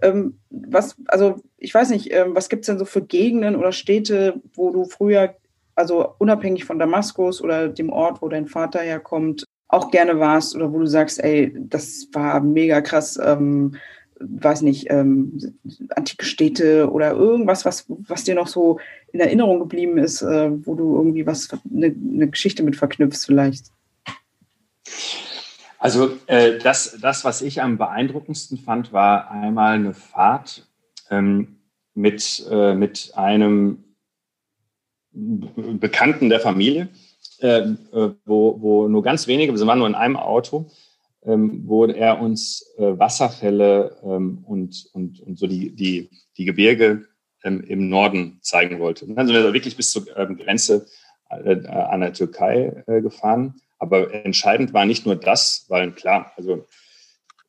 ähm, 0.01 0.39
was, 0.49 0.95
also 1.07 1.41
ich 1.57 1.73
weiß 1.73 1.89
nicht, 1.91 2.11
ähm, 2.11 2.35
was 2.35 2.49
gibt 2.49 2.63
es 2.63 2.67
denn 2.67 2.79
so 2.79 2.85
für 2.85 3.03
Gegenden 3.03 3.55
oder 3.55 3.71
Städte, 3.71 4.41
wo 4.55 4.71
du 4.71 4.85
früher, 4.85 5.35
also 5.75 6.15
unabhängig 6.17 6.65
von 6.65 6.79
Damaskus 6.79 7.41
oder 7.41 7.69
dem 7.69 7.91
Ort, 7.91 8.21
wo 8.21 8.27
dein 8.27 8.47
Vater 8.47 8.79
herkommt, 8.79 9.45
auch 9.67 9.91
gerne 9.91 10.19
warst 10.19 10.55
oder 10.55 10.71
wo 10.73 10.79
du 10.79 10.87
sagst, 10.87 11.23
ey, 11.23 11.55
das 11.55 12.07
war 12.11 12.39
mega 12.41 12.81
krass, 12.81 13.19
ähm, 13.23 13.75
weiß 14.27 14.61
nicht, 14.61 14.87
ähm, 14.89 15.39
antike 15.95 16.25
Städte 16.25 16.89
oder 16.91 17.11
irgendwas, 17.11 17.65
was, 17.65 17.85
was 17.87 18.23
dir 18.23 18.35
noch 18.35 18.47
so 18.47 18.79
in 19.11 19.19
Erinnerung 19.19 19.59
geblieben 19.59 19.97
ist, 19.97 20.21
äh, 20.21 20.49
wo 20.65 20.75
du 20.75 20.95
irgendwie 20.95 21.25
was, 21.25 21.49
eine, 21.71 21.87
eine 21.87 22.27
Geschichte 22.29 22.63
mit 22.63 22.75
verknüpfst 22.75 23.25
vielleicht? 23.25 23.67
Also 25.79 26.17
äh, 26.27 26.57
das, 26.59 26.97
das, 27.01 27.25
was 27.25 27.41
ich 27.41 27.61
am 27.61 27.77
beeindruckendsten 27.77 28.57
fand, 28.57 28.93
war 28.93 29.29
einmal 29.31 29.75
eine 29.75 29.93
Fahrt 29.93 30.67
ähm, 31.09 31.59
mit, 31.93 32.45
äh, 32.49 32.73
mit 32.73 33.11
einem 33.15 33.83
Bekannten 35.11 36.29
der 36.29 36.39
Familie 36.39 36.89
äh, 37.43 37.75
wo, 38.25 38.57
wo 38.59 38.87
nur 38.87 39.03
ganz 39.03 39.27
wenige, 39.27 39.53
wir 39.53 39.67
waren 39.67 39.79
nur 39.79 39.87
in 39.87 39.95
einem 39.95 40.17
Auto, 40.17 40.69
ähm, 41.25 41.63
wo 41.65 41.85
er 41.85 42.19
uns 42.21 42.73
äh, 42.77 42.97
Wasserfälle 42.97 43.97
ähm, 44.03 44.43
und, 44.45 44.87
und, 44.93 45.19
und 45.21 45.37
so 45.37 45.47
die, 45.47 45.71
die, 45.75 46.09
die 46.37 46.45
Gebirge 46.45 47.07
ähm, 47.43 47.63
im 47.67 47.89
Norden 47.89 48.39
zeigen 48.41 48.79
wollte. 48.79 49.05
Und 49.05 49.15
dann 49.15 49.27
sind 49.27 49.35
wir 49.35 49.53
wirklich 49.53 49.77
bis 49.77 49.91
zur 49.91 50.05
ähm, 50.17 50.37
Grenze 50.37 50.85
äh, 51.29 51.67
an 51.67 52.01
der 52.01 52.13
Türkei 52.13 52.83
äh, 52.87 53.01
gefahren. 53.01 53.55
Aber 53.79 54.13
entscheidend 54.13 54.73
war 54.73 54.85
nicht 54.85 55.05
nur 55.05 55.15
das, 55.15 55.65
weil 55.69 55.91
klar, 55.91 56.31
also 56.37 56.65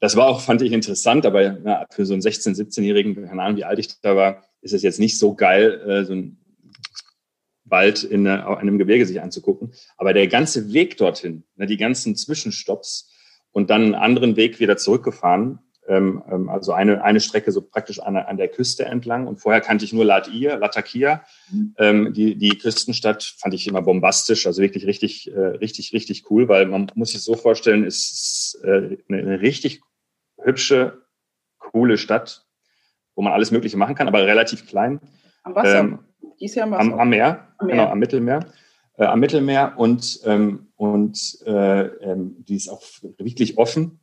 das 0.01 0.17
war 0.17 0.27
auch, 0.27 0.41
fand 0.41 0.63
ich 0.63 0.73
interessant, 0.73 1.25
aber 1.27 1.59
na, 1.63 1.87
für 1.91 2.05
so 2.05 2.13
einen 2.13 2.23
16-, 2.23 2.57
17-Jährigen, 2.57 3.15
keine 3.15 3.43
Ahnung, 3.43 3.57
wie 3.57 3.65
alt 3.65 3.79
ich 3.79 4.01
da 4.01 4.17
war, 4.17 4.45
ist 4.61 4.75
es 4.75 4.83
jetzt 4.83 5.01
nicht 5.01 5.19
so 5.19 5.35
geil, 5.35 5.81
äh, 5.87 6.05
so 6.05 6.13
ein 6.13 6.39
Wald 7.65 8.05
in 8.05 8.27
einem 8.27 8.79
Gebirge 8.79 9.07
sich 9.07 9.23
anzugucken. 9.23 9.73
Aber 9.97 10.13
der 10.13 10.29
ganze 10.29 10.73
Weg 10.73 10.97
dorthin, 10.99 11.45
ne, 11.57 11.67
die 11.67 11.79
ganzen 11.79 12.15
Zwischenstopps 12.15 13.11
und 13.55 13.71
dann 13.71 13.83
einen 13.83 13.95
anderen 13.95 14.37
Weg 14.37 14.59
wieder 14.59 14.77
zurückgefahren, 14.77 15.61
ähm, 15.87 16.23
ähm, 16.31 16.49
also 16.49 16.73
eine, 16.73 17.05
eine 17.05 17.21
Strecke 17.21 17.53
so 17.53 17.63
praktisch 17.63 18.01
an, 18.01 18.17
an 18.17 18.37
der 18.37 18.49
Küste 18.49 18.85
entlang. 18.85 19.29
Und 19.29 19.37
vorher 19.37 19.61
kannte 19.61 19.85
ich 19.85 19.93
nur 19.93 20.05
Latir, 20.05 20.59
Latakia. 20.59 21.23
Mhm. 21.51 21.75
Ähm, 21.79 22.13
die, 22.13 22.37
die 22.37 22.59
Küstenstadt 22.59 23.23
fand 23.39 23.55
ich 23.55 23.67
immer 23.69 23.81
bombastisch, 23.81 24.47
also 24.47 24.61
wirklich 24.61 24.87
richtig, 24.87 25.33
äh, 25.33 25.39
richtig, 25.39 25.93
richtig 25.93 26.31
cool, 26.31 26.49
weil 26.49 26.67
man 26.67 26.91
muss 26.97 27.13
sich 27.13 27.23
so 27.23 27.37
vorstellen, 27.37 27.85
es 27.85 28.11
ist 28.11 28.65
äh, 28.65 28.99
eine 29.09 29.41
richtig 29.41 29.83
hübsche, 30.43 31.03
coole 31.59 31.97
Stadt, 31.97 32.47
wo 33.15 33.23
man 33.23 33.33
alles 33.33 33.53
Mögliche 33.53 33.77
machen 33.77 33.95
kann, 33.95 34.09
aber 34.09 34.27
relativ 34.27 34.67
klein. 34.67 35.01
Am 35.45 35.55
Wasser. 35.55 35.79
Ähm, 35.79 35.99
die 36.41 36.47
ist 36.47 36.57
ja 36.57 36.65
am, 36.65 36.75
am, 36.75 36.89
Meer, 36.89 36.97
am 37.59 37.67
Meer, 37.69 37.77
genau, 37.77 37.87
am 37.87 37.99
Mittelmeer. 38.01 38.41
Äh, 38.97 39.07
am 39.07 39.21
Mittelmeer 39.21 39.75
und, 39.77 40.21
ähm, 40.25 40.69
und 40.77 41.39
äh, 41.47 41.83
ähm, 41.83 42.37
die 42.47 42.57
ist 42.57 42.69
auch 42.69 42.83
wirklich 43.19 43.59
offen. 43.59 44.01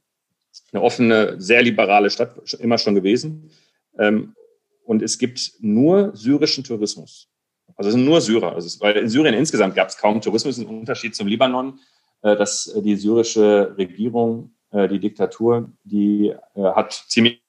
Eine 0.73 0.81
offene, 0.81 1.39
sehr 1.39 1.61
liberale 1.61 2.09
Stadt, 2.09 2.35
immer 2.59 2.77
schon 2.77 2.95
gewesen. 2.95 3.51
Ähm, 3.97 4.35
und 4.83 5.01
es 5.01 5.17
gibt 5.17 5.53
nur 5.59 6.15
syrischen 6.15 6.63
Tourismus. 6.63 7.29
Also 7.75 7.89
es 7.89 7.95
sind 7.95 8.05
nur 8.05 8.19
Syrer. 8.19 8.53
Also 8.53 8.67
es, 8.67 8.81
weil 8.81 8.97
in 8.97 9.09
Syrien 9.09 9.33
insgesamt 9.33 9.75
gab 9.75 9.87
es 9.87 9.97
kaum 9.97 10.19
Tourismus, 10.21 10.57
im 10.57 10.67
Unterschied 10.67 11.15
zum 11.15 11.27
Libanon, 11.27 11.79
äh, 12.21 12.35
dass 12.35 12.73
die 12.83 12.95
syrische 12.95 13.75
Regierung, 13.77 14.53
äh, 14.71 14.87
die 14.87 14.99
Diktatur, 14.99 15.71
die 15.83 16.33
äh, 16.55 16.61
hat 16.61 17.05
ziemlich 17.07 17.41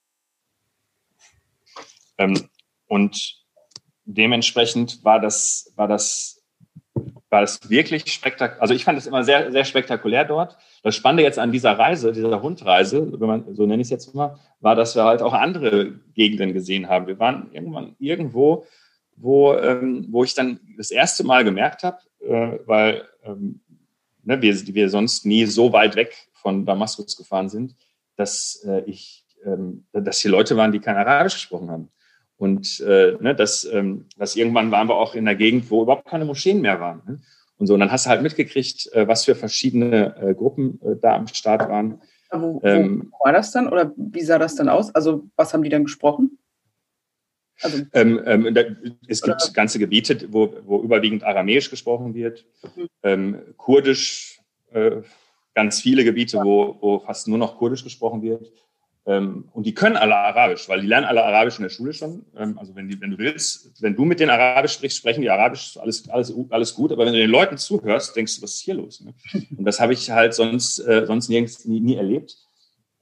ähm, 2.18 2.48
und 2.86 3.42
dementsprechend 4.04 5.04
war 5.04 5.20
das, 5.20 5.72
war 5.76 5.88
das, 5.88 6.41
war 7.32 7.40
das 7.40 7.70
wirklich 7.70 8.12
spektakulär. 8.12 8.60
Also 8.60 8.74
ich 8.74 8.84
fand 8.84 8.98
es 8.98 9.06
immer 9.06 9.24
sehr, 9.24 9.50
sehr 9.50 9.64
spektakulär 9.64 10.26
dort. 10.26 10.58
Das 10.82 10.94
Spannende 10.94 11.22
jetzt 11.22 11.38
an 11.38 11.50
dieser 11.50 11.78
Reise, 11.78 12.12
dieser 12.12 12.42
Hundreise, 12.42 13.10
wenn 13.18 13.26
man, 13.26 13.54
so 13.54 13.64
nenne 13.64 13.80
ich 13.80 13.86
es 13.86 13.90
jetzt 13.90 14.14
mal, 14.14 14.38
war, 14.60 14.76
dass 14.76 14.94
wir 14.94 15.04
halt 15.04 15.22
auch 15.22 15.32
andere 15.32 15.92
Gegenden 16.14 16.52
gesehen 16.52 16.90
haben. 16.90 17.06
Wir 17.06 17.18
waren 17.18 17.48
irgendwann 17.52 17.96
irgendwo, 17.98 18.66
wo, 19.16 19.54
ähm, 19.54 20.06
wo 20.10 20.24
ich 20.24 20.34
dann 20.34 20.60
das 20.76 20.90
erste 20.90 21.24
Mal 21.24 21.42
gemerkt 21.42 21.84
habe, 21.84 21.98
äh, 22.20 22.58
weil 22.66 23.08
ähm, 23.24 23.60
ne, 24.24 24.42
wir, 24.42 24.54
wir 24.54 24.90
sonst 24.90 25.24
nie 25.24 25.46
so 25.46 25.72
weit 25.72 25.96
weg 25.96 26.14
von 26.34 26.66
Damaskus 26.66 27.16
gefahren 27.16 27.48
sind, 27.48 27.74
dass 28.16 28.62
äh, 28.68 28.82
ich, 28.84 29.24
ähm, 29.46 29.86
dass 29.94 30.18
hier 30.18 30.30
Leute 30.30 30.58
waren, 30.58 30.70
die 30.70 30.80
kein 30.80 30.96
Arabisch 30.96 31.34
gesprochen 31.34 31.70
haben. 31.70 31.88
Und 32.42 32.80
äh, 32.80 33.16
ne, 33.20 33.36
das, 33.36 33.64
ähm, 33.72 34.06
das 34.18 34.34
irgendwann 34.34 34.72
waren 34.72 34.88
wir 34.88 34.96
auch 34.96 35.14
in 35.14 35.26
der 35.26 35.36
Gegend, 35.36 35.70
wo 35.70 35.82
überhaupt 35.82 36.08
keine 36.08 36.24
Moscheen 36.24 36.60
mehr 36.60 36.80
waren. 36.80 37.00
Ne? 37.06 37.20
Und 37.58 37.68
so, 37.68 37.74
und 37.74 37.78
dann 37.78 37.92
hast 37.92 38.06
du 38.06 38.10
halt 38.10 38.20
mitgekriegt, 38.20 38.92
äh, 38.94 39.06
was 39.06 39.24
für 39.24 39.36
verschiedene 39.36 40.16
äh, 40.20 40.34
Gruppen 40.34 40.80
äh, 40.82 40.96
da 41.00 41.14
am 41.14 41.28
Start 41.28 41.68
waren. 41.68 42.02
Wo, 42.32 42.60
ähm, 42.64 43.12
wo 43.12 43.26
war 43.26 43.32
das 43.32 43.52
dann 43.52 43.68
oder 43.68 43.92
wie 43.96 44.22
sah 44.22 44.40
das 44.40 44.56
dann 44.56 44.68
aus? 44.68 44.92
Also 44.92 45.22
was 45.36 45.54
haben 45.54 45.62
die 45.62 45.68
dann 45.68 45.84
gesprochen? 45.84 46.36
Also, 47.62 47.84
ähm, 47.92 48.20
ähm, 48.26 48.52
da, 48.52 48.62
es 49.06 49.22
gibt 49.22 49.40
oder? 49.40 49.52
ganze 49.52 49.78
Gebiete, 49.78 50.26
wo, 50.32 50.52
wo 50.64 50.82
überwiegend 50.82 51.22
Aramäisch 51.22 51.70
gesprochen 51.70 52.12
wird, 52.12 52.44
mhm. 52.74 52.88
ähm, 53.04 53.42
Kurdisch, 53.56 54.40
äh, 54.72 55.02
ganz 55.54 55.80
viele 55.80 56.02
Gebiete, 56.02 56.38
ja. 56.38 56.44
wo, 56.44 56.76
wo 56.80 56.98
fast 56.98 57.28
nur 57.28 57.38
noch 57.38 57.56
Kurdisch 57.56 57.84
gesprochen 57.84 58.20
wird. 58.20 58.50
Ähm, 59.04 59.48
und 59.52 59.66
die 59.66 59.74
können 59.74 59.96
alle 59.96 60.16
Arabisch, 60.16 60.68
weil 60.68 60.80
die 60.80 60.86
lernen 60.86 61.06
alle 61.06 61.24
Arabisch 61.24 61.56
in 61.58 61.64
der 61.64 61.70
Schule 61.70 61.92
schon. 61.92 62.24
Ähm, 62.36 62.56
also 62.58 62.74
wenn, 62.76 62.88
die, 62.88 63.00
wenn 63.00 63.10
du 63.10 63.18
willst, 63.18 63.82
wenn 63.82 63.96
du 63.96 64.04
mit 64.04 64.20
denen 64.20 64.30
Arabisch 64.30 64.74
sprichst, 64.74 64.98
sprechen 64.98 65.22
die 65.22 65.30
Arabisch, 65.30 65.76
alles, 65.76 66.08
alles, 66.08 66.32
alles 66.50 66.74
gut. 66.74 66.92
Aber 66.92 67.04
wenn 67.04 67.12
du 67.12 67.18
den 67.18 67.30
Leuten 67.30 67.58
zuhörst, 67.58 68.14
denkst 68.14 68.36
du, 68.36 68.42
was 68.42 68.54
ist 68.54 68.60
hier 68.60 68.74
los? 68.74 69.00
Ne? 69.00 69.14
Und 69.56 69.64
das 69.64 69.80
habe 69.80 69.92
ich 69.92 70.10
halt 70.10 70.34
sonst, 70.34 70.78
äh, 70.80 71.04
sonst 71.06 71.28
nirgends 71.28 71.64
nie, 71.64 71.80
nie 71.80 71.96
erlebt. 71.96 72.36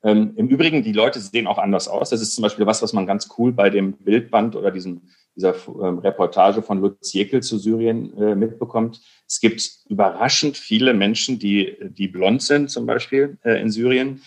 Ähm, 0.02 0.32
Im 0.36 0.48
Übrigen, 0.48 0.82
die 0.82 0.92
Leute 0.92 1.20
sehen 1.20 1.46
auch 1.46 1.58
anders 1.58 1.86
aus. 1.86 2.08
Das 2.08 2.22
ist 2.22 2.34
zum 2.34 2.42
Beispiel 2.42 2.64
was, 2.64 2.80
was 2.80 2.94
man 2.94 3.06
ganz 3.06 3.28
cool 3.36 3.52
bei 3.52 3.68
dem 3.68 3.92
Bildband 3.98 4.56
oder 4.56 4.70
diesem, 4.70 5.02
dieser 5.36 5.54
ähm, 5.66 5.98
Reportage 5.98 6.62
von 6.62 6.80
Lutz 6.80 7.12
Jekyll 7.12 7.42
zu 7.42 7.58
Syrien 7.58 8.16
äh, 8.16 8.34
mitbekommt. 8.34 9.02
Es 9.28 9.40
gibt 9.40 9.62
überraschend 9.90 10.56
viele 10.56 10.94
Menschen, 10.94 11.38
die, 11.38 11.76
die 11.82 12.08
blond 12.08 12.40
sind, 12.42 12.70
zum 12.70 12.86
Beispiel 12.86 13.36
äh, 13.44 13.60
in 13.60 13.70
Syrien 13.70 14.22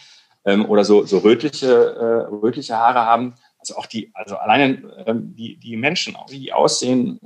ähm, 0.45 0.65
oder 0.65 0.83
so, 0.83 1.05
so 1.05 1.19
rötliche, 1.19 1.67
äh, 1.67 2.33
rötliche 2.33 2.77
Haare 2.77 2.99
haben. 3.05 3.35
Also 3.57 3.75
auch 3.75 3.85
die, 3.85 4.11
also 4.13 4.35
alleine 4.37 5.03
ähm, 5.05 5.35
die, 5.35 5.57
die 5.57 5.77
Menschen, 5.77 6.15
wie 6.29 6.39
die 6.39 6.53
aussehen, 6.53 7.19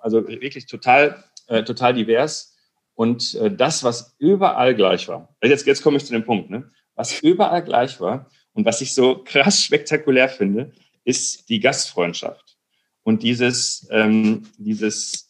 also 0.00 0.26
wirklich 0.28 0.66
total, 0.66 1.24
äh, 1.46 1.62
total 1.64 1.94
divers. 1.94 2.56
Und 2.94 3.34
äh, 3.36 3.50
das, 3.50 3.84
was 3.84 4.14
überall 4.18 4.74
gleich 4.74 5.08
war, 5.08 5.34
jetzt, 5.42 5.66
jetzt 5.66 5.82
komme 5.82 5.96
ich 5.96 6.04
zu 6.04 6.12
dem 6.12 6.24
Punkt, 6.24 6.50
ne? 6.50 6.70
was 6.94 7.20
überall 7.20 7.62
gleich 7.62 8.00
war 8.00 8.28
und 8.52 8.64
was 8.64 8.80
ich 8.80 8.92
so 8.92 9.22
krass 9.24 9.62
spektakulär 9.62 10.28
finde, 10.28 10.72
ist 11.04 11.48
die 11.48 11.60
Gastfreundschaft. 11.60 12.56
Und 13.02 13.22
dieses, 13.22 13.88
ähm, 13.90 14.42
dieses 14.58 15.28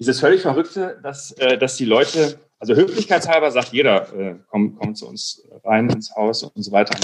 dieses 0.00 0.18
völlig 0.18 0.40
Verrückte, 0.40 0.98
dass, 1.02 1.32
äh, 1.32 1.58
dass 1.58 1.76
die 1.76 1.84
Leute, 1.84 2.40
also 2.60 2.74
höflichkeitshalber 2.74 3.50
sagt 3.50 3.72
jeder, 3.72 4.12
äh, 4.14 4.36
komm, 4.48 4.76
komm 4.76 4.94
zu 4.94 5.08
uns 5.08 5.48
rein 5.64 5.88
ins 5.88 6.14
Haus 6.14 6.42
und 6.42 6.62
so 6.62 6.70
weiter. 6.70 6.94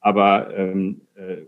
Aber 0.00 0.54
ähm, 0.56 1.02
äh, 1.14 1.42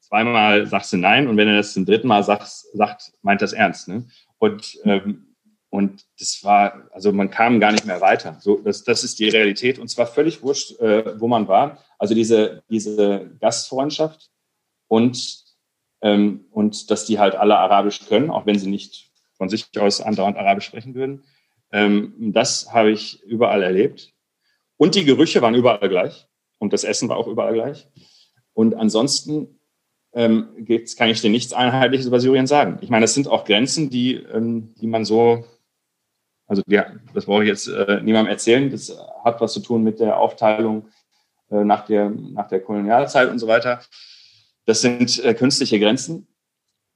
zweimal 0.00 0.66
sagst 0.66 0.92
du 0.92 0.96
nein 0.96 1.28
und 1.28 1.36
wenn 1.36 1.48
er 1.48 1.56
das 1.56 1.74
zum 1.74 1.84
dritten 1.84 2.08
Mal 2.08 2.24
sagt, 2.24 2.46
sagt 2.46 3.12
meint 3.22 3.42
das 3.42 3.52
ernst. 3.52 3.88
Ne? 3.88 4.06
Und, 4.38 4.78
ähm, 4.84 5.36
und 5.70 6.06
das 6.18 6.42
war, 6.42 6.88
also 6.92 7.12
man 7.12 7.30
kam 7.30 7.60
gar 7.60 7.72
nicht 7.72 7.84
mehr 7.84 8.00
weiter. 8.00 8.38
So, 8.40 8.58
das, 8.58 8.84
das 8.84 9.04
ist 9.04 9.18
die 9.18 9.28
Realität 9.28 9.78
und 9.78 9.88
zwar 9.88 10.06
völlig 10.06 10.42
wurscht, 10.42 10.80
äh, 10.80 11.20
wo 11.20 11.28
man 11.28 11.46
war. 11.46 11.78
Also 11.98 12.14
diese, 12.14 12.62
diese 12.70 13.30
Gastfreundschaft 13.38 14.30
und, 14.86 15.44
ähm, 16.00 16.46
und 16.52 16.90
dass 16.90 17.04
die 17.04 17.18
halt 17.18 17.34
alle 17.34 17.58
Arabisch 17.58 18.06
können, 18.06 18.30
auch 18.30 18.46
wenn 18.46 18.58
sie 18.58 18.70
nicht 18.70 19.10
von 19.36 19.50
sich 19.50 19.66
aus 19.78 20.00
andauernd 20.00 20.38
Arabisch 20.38 20.64
sprechen 20.64 20.94
würden. 20.94 21.24
Ähm, 21.72 22.14
das 22.18 22.72
habe 22.72 22.90
ich 22.90 23.22
überall 23.24 23.62
erlebt. 23.62 24.12
Und 24.76 24.94
die 24.94 25.04
Gerüche 25.04 25.42
waren 25.42 25.54
überall 25.54 25.88
gleich. 25.88 26.28
Und 26.58 26.72
das 26.72 26.84
Essen 26.84 27.08
war 27.08 27.16
auch 27.16 27.26
überall 27.26 27.54
gleich. 27.54 27.88
Und 28.52 28.74
ansonsten 28.74 29.58
ähm, 30.12 30.66
kann 30.96 31.10
ich 31.10 31.20
dir 31.20 31.30
nichts 31.30 31.52
Einheitliches 31.52 32.06
über 32.06 32.20
Syrien 32.20 32.46
sagen. 32.46 32.78
Ich 32.80 32.90
meine, 32.90 33.04
es 33.04 33.14
sind 33.14 33.28
auch 33.28 33.44
Grenzen, 33.44 33.90
die, 33.90 34.14
ähm, 34.14 34.74
die 34.80 34.86
man 34.86 35.04
so, 35.04 35.44
also 36.46 36.62
ja, 36.66 36.86
das 37.14 37.26
brauche 37.26 37.42
ich 37.44 37.48
jetzt 37.48 37.68
äh, 37.68 38.00
niemandem 38.02 38.32
erzählen. 38.32 38.70
Das 38.70 38.96
hat 39.22 39.40
was 39.40 39.52
zu 39.52 39.60
tun 39.60 39.84
mit 39.84 40.00
der 40.00 40.18
Aufteilung 40.18 40.88
äh, 41.50 41.62
nach, 41.62 41.86
der, 41.86 42.10
nach 42.10 42.48
der 42.48 42.60
Kolonialzeit 42.60 43.30
und 43.30 43.38
so 43.38 43.46
weiter. 43.46 43.82
Das 44.64 44.80
sind 44.80 45.22
äh, 45.24 45.34
künstliche 45.34 45.78
Grenzen. 45.78 46.26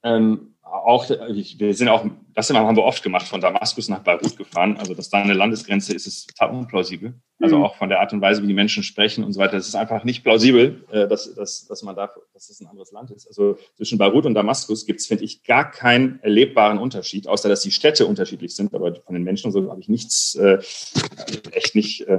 Ähm, 0.02 0.51
auch, 0.84 1.08
wir 1.08 1.74
sind 1.74 1.88
auch, 1.88 2.04
das 2.34 2.50
haben 2.50 2.76
wir 2.76 2.84
oft 2.84 3.02
gemacht, 3.02 3.26
von 3.26 3.40
Damaskus 3.40 3.88
nach 3.88 4.00
Beirut 4.00 4.36
gefahren. 4.36 4.76
Also, 4.76 4.94
dass 4.94 5.10
da 5.10 5.22
eine 5.22 5.32
Landesgrenze 5.32 5.94
ist, 5.94 6.06
ist 6.06 6.28
total 6.30 6.54
unplausibel. 6.54 7.14
Also 7.40 7.58
mhm. 7.58 7.64
auch 7.64 7.74
von 7.74 7.88
der 7.88 8.00
Art 8.00 8.12
und 8.12 8.20
Weise, 8.20 8.42
wie 8.42 8.46
die 8.46 8.54
Menschen 8.54 8.82
sprechen 8.82 9.24
und 9.24 9.32
so 9.32 9.40
weiter. 9.40 9.56
Es 9.56 9.66
ist 9.66 9.74
einfach 9.74 10.04
nicht 10.04 10.22
plausibel, 10.22 10.84
äh, 10.92 11.08
dass, 11.08 11.34
dass, 11.34 11.66
dass 11.66 11.82
man 11.82 11.96
da, 11.96 12.08
dass 12.32 12.48
das 12.48 12.60
ein 12.60 12.68
anderes 12.68 12.92
Land 12.92 13.10
ist. 13.10 13.26
Also 13.26 13.58
zwischen 13.76 13.98
Beirut 13.98 14.26
und 14.26 14.34
Damaskus 14.34 14.86
gibt 14.86 15.00
es, 15.00 15.06
finde 15.06 15.24
ich, 15.24 15.42
gar 15.42 15.70
keinen 15.70 16.20
erlebbaren 16.22 16.78
Unterschied, 16.78 17.26
außer 17.26 17.48
dass 17.48 17.62
die 17.62 17.72
Städte 17.72 18.06
unterschiedlich 18.06 18.54
sind. 18.54 18.72
Aber 18.74 18.94
von 18.94 19.14
den 19.14 19.24
Menschen 19.24 19.50
so 19.50 19.70
habe 19.70 19.80
ich 19.80 19.88
nichts, 19.88 20.36
äh, 20.36 20.58
echt 21.50 21.74
nicht. 21.74 22.02
Äh, 22.02 22.18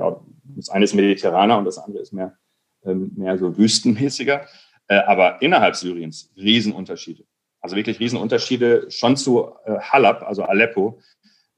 das 0.55 0.69
eine 0.69 0.83
ist 0.83 0.93
mediterraner 0.93 1.57
und 1.57 1.65
das 1.65 1.77
andere 1.77 2.01
ist 2.01 2.11
mehr, 2.11 2.37
ähm, 2.83 3.13
mehr 3.15 3.37
so 3.37 3.57
wüstenmäßiger. 3.57 4.45
Aber 4.89 5.41
innerhalb 5.41 5.77
Syriens 5.77 6.29
Riesenunterschiede. 6.35 7.23
Also 7.63 7.77
wirklich 7.77 7.99
Riesenunterschiede 7.99 8.91
schon 8.91 9.15
zu 9.15 9.51
äh, 9.65 9.79
Halab, 9.79 10.21
also 10.23 10.43
Aleppo 10.43 10.99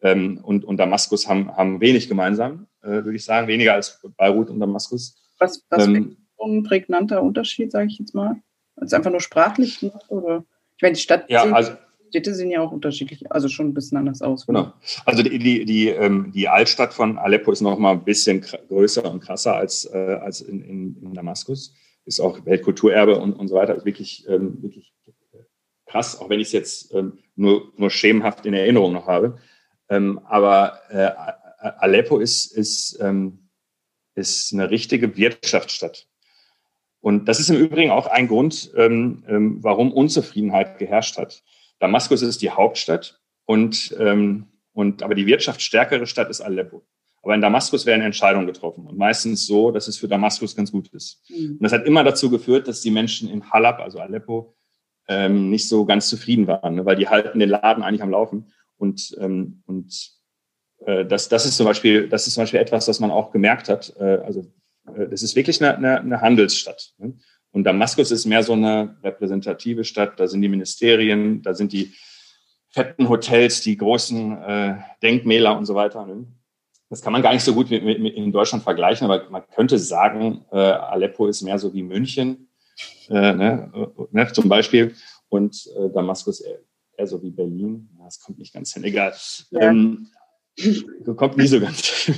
ähm, 0.02 0.40
und, 0.44 0.64
und 0.64 0.78
Damaskus 0.78 1.28
haben, 1.28 1.52
haben 1.58 1.82
wenig 1.82 2.08
gemeinsam, 2.08 2.68
äh, 2.84 2.90
würde 2.90 3.16
ich 3.16 3.26
sagen, 3.26 3.48
weniger 3.48 3.74
als 3.74 4.00
Beirut 4.16 4.52
und 4.52 4.60
Damaskus. 4.60 5.18
Was, 5.40 5.66
was 5.70 5.88
ähm, 5.88 6.16
ein 6.40 6.62
prägnanter 6.62 7.24
Unterschied, 7.24 7.72
sage 7.72 7.88
ich 7.88 7.98
jetzt 7.98 8.14
mal? 8.14 8.36
Ist 8.80 8.94
einfach 8.94 9.10
nur 9.10 9.20
sprachlich 9.20 9.84
oder? 10.10 10.46
Ich 10.78 10.84
meine, 10.84 10.94
die 10.94 11.02
Stadt 11.02 11.28
ja, 11.30 11.44
also, 11.44 11.72
Städte 12.10 12.36
sehen 12.36 12.52
ja 12.52 12.62
auch 12.62 12.72
unterschiedlich, 12.72 13.32
also 13.32 13.48
schon 13.48 13.70
ein 13.70 13.74
bisschen 13.74 13.98
anders 13.98 14.22
aus. 14.22 14.46
Genau. 14.46 14.74
Also 15.06 15.24
die, 15.24 15.40
die, 15.40 15.66
die, 15.66 15.88
ähm, 15.90 16.32
die 16.34 16.48
Altstadt 16.48 16.94
von 16.94 17.18
Aleppo 17.18 17.52
ist 17.52 17.62
noch 17.62 17.80
mal 17.80 17.94
ein 17.94 18.04
bisschen 18.04 18.42
größer 18.42 19.10
und 19.12 19.22
krasser 19.22 19.56
als, 19.56 19.86
äh, 19.92 20.20
als 20.22 20.42
in, 20.42 20.62
in, 20.62 20.98
in 21.02 21.14
Damaskus. 21.14 21.74
Ist 22.06 22.20
auch 22.20 22.46
Weltkulturerbe 22.46 23.20
und, 23.20 23.34
und 23.34 23.48
so 23.48 23.56
weiter. 23.56 23.76
Ist 23.76 23.86
wirklich, 23.86 24.26
ähm, 24.30 24.62
wirklich 24.62 24.94
krass, 25.96 26.20
auch 26.20 26.30
wenn 26.30 26.42
ich 26.42 26.48
es 26.48 26.54
jetzt 26.54 26.94
ähm, 26.94 27.20
nur, 27.38 27.72
nur 27.78 27.90
schemenhaft 27.90 28.46
in 28.46 28.54
Erinnerung 28.54 28.92
noch 28.92 29.08
habe. 29.08 29.38
Ähm, 29.88 30.20
aber 30.26 30.82
äh, 30.90 31.12
Aleppo 31.80 32.20
ist, 32.20 32.52
ist, 32.52 33.00
ähm, 33.02 33.50
ist 34.14 34.52
eine 34.52 34.70
richtige 34.70 35.16
Wirtschaftsstadt. 35.16 36.08
Und 37.00 37.30
das 37.30 37.40
ist 37.40 37.50
im 37.50 37.56
Übrigen 37.56 37.92
auch 37.92 38.08
ein 38.08 38.28
Grund, 38.28 38.72
ähm, 38.76 39.24
ähm, 39.30 39.64
warum 39.64 39.94
Unzufriedenheit 39.94 40.80
geherrscht 40.80 41.18
hat. 41.18 41.44
Damaskus 41.80 42.22
ist 42.24 42.42
die 42.42 42.52
Hauptstadt 42.52 43.22
und, 43.46 43.96
ähm, 43.98 44.48
und 44.74 45.02
aber 45.02 45.16
die 45.16 45.28
wirtschaftsstärkere 45.28 46.08
Stadt 46.08 46.30
ist 46.30 46.42
Aleppo. 46.42 46.84
Aber 47.22 47.36
in 47.36 47.42
Damaskus 47.42 47.86
werden 47.86 48.02
Entscheidungen 48.02 48.48
getroffen 48.48 48.86
und 48.86 48.98
meistens 48.98 49.46
so, 49.48 49.72
dass 49.72 49.88
es 49.88 49.98
für 49.98 50.10
Damaskus 50.10 50.56
ganz 50.56 50.72
gut 50.74 50.90
ist. 50.90 51.22
Mhm. 51.30 51.52
Und 51.52 51.64
das 51.64 51.72
hat 51.72 51.86
immer 51.86 52.04
dazu 52.04 52.30
geführt, 52.30 52.68
dass 52.68 52.82
die 52.82 52.92
Menschen 52.92 53.30
in 53.30 53.50
Halab, 53.50 53.80
also 53.80 54.00
Aleppo, 54.00 54.56
ähm, 55.08 55.50
nicht 55.50 55.68
so 55.68 55.86
ganz 55.86 56.10
zufrieden 56.10 56.48
waren, 56.48 56.76
ne? 56.76 56.86
weil 56.86 56.96
die 56.96 57.08
halten 57.08 57.40
den 57.40 57.50
Laden 57.50 57.84
eigentlich 57.84 58.04
am 58.04 58.10
Laufen. 58.10 58.52
Und, 58.78 59.16
ähm, 59.20 59.62
und 59.66 60.12
äh, 60.86 61.06
das, 61.06 61.30
das, 61.30 61.46
ist 61.46 61.58
zum 61.58 61.66
Beispiel, 61.66 62.10
das 62.10 62.28
ist 62.28 62.34
zum 62.34 62.44
Beispiel 62.44 62.60
etwas, 62.60 62.88
was 62.88 63.00
man 63.00 63.12
auch 63.12 63.32
gemerkt 63.32 63.70
hat. 63.70 63.94
Äh, 64.00 64.20
also 64.26 64.42
äh, 64.88 65.08
das 65.08 65.24
ist 65.24 65.36
wirklich 65.36 65.62
eine, 65.62 65.78
eine, 65.78 66.00
eine 66.00 66.22
Handelsstadt. 66.22 66.94
Ne? 66.98 67.16
Und 67.52 67.64
Damaskus 67.64 68.12
ist 68.12 68.26
mehr 68.26 68.44
so 68.44 68.54
eine 68.54 68.98
repräsentative 69.04 69.86
Stadt. 69.86 70.20
Da 70.20 70.28
sind 70.28 70.42
die 70.42 70.50
Ministerien, 70.50 71.42
da 71.42 71.54
sind 71.54 71.72
die 71.72 71.94
fetten 72.70 73.08
Hotels, 73.08 73.62
die 73.62 73.78
großen 73.78 74.38
äh, 74.44 74.76
Denkmäler 75.02 75.58
und 75.58 75.66
so 75.66 75.76
weiter. 75.76 76.06
Ne? 76.06 76.26
Das 76.90 77.02
kann 77.02 77.14
man 77.14 77.22
gar 77.22 77.34
nicht 77.34 77.44
so 77.44 77.54
gut 77.54 77.70
mit, 77.70 77.84
mit, 77.84 78.02
mit 78.02 78.16
in 78.16 78.34
Deutschland 78.34 78.64
vergleichen, 78.64 79.10
aber 79.10 79.30
man 79.30 79.44
könnte 79.56 79.80
sagen, 79.80 80.44
äh, 80.52 80.58
Aleppo 80.58 81.28
ist 81.28 81.42
mehr 81.42 81.58
so 81.58 81.74
wie 81.74 81.84
München 81.84 82.45
äh, 83.10 83.34
ne, 83.34 83.72
äh, 83.74 84.04
ne, 84.12 84.32
zum 84.34 84.50
Beispiel. 84.50 84.96
Und 85.30 85.70
äh, 85.78 85.90
Damaskus 85.90 86.42
eher, 86.42 86.60
eher, 86.98 87.08
so 87.08 87.22
wie 87.22 87.32
Berlin. 87.32 87.90
Das 88.04 88.20
kommt 88.20 88.40
nicht 88.40 88.54
ganz 88.54 88.74
hin, 88.74 88.84
egal. 88.84 89.14
Ja. 89.52 89.62
Ähm, 89.62 90.10
kommt 91.18 91.38
nie 91.38 91.48
so 91.48 91.60
ganz. 91.60 92.12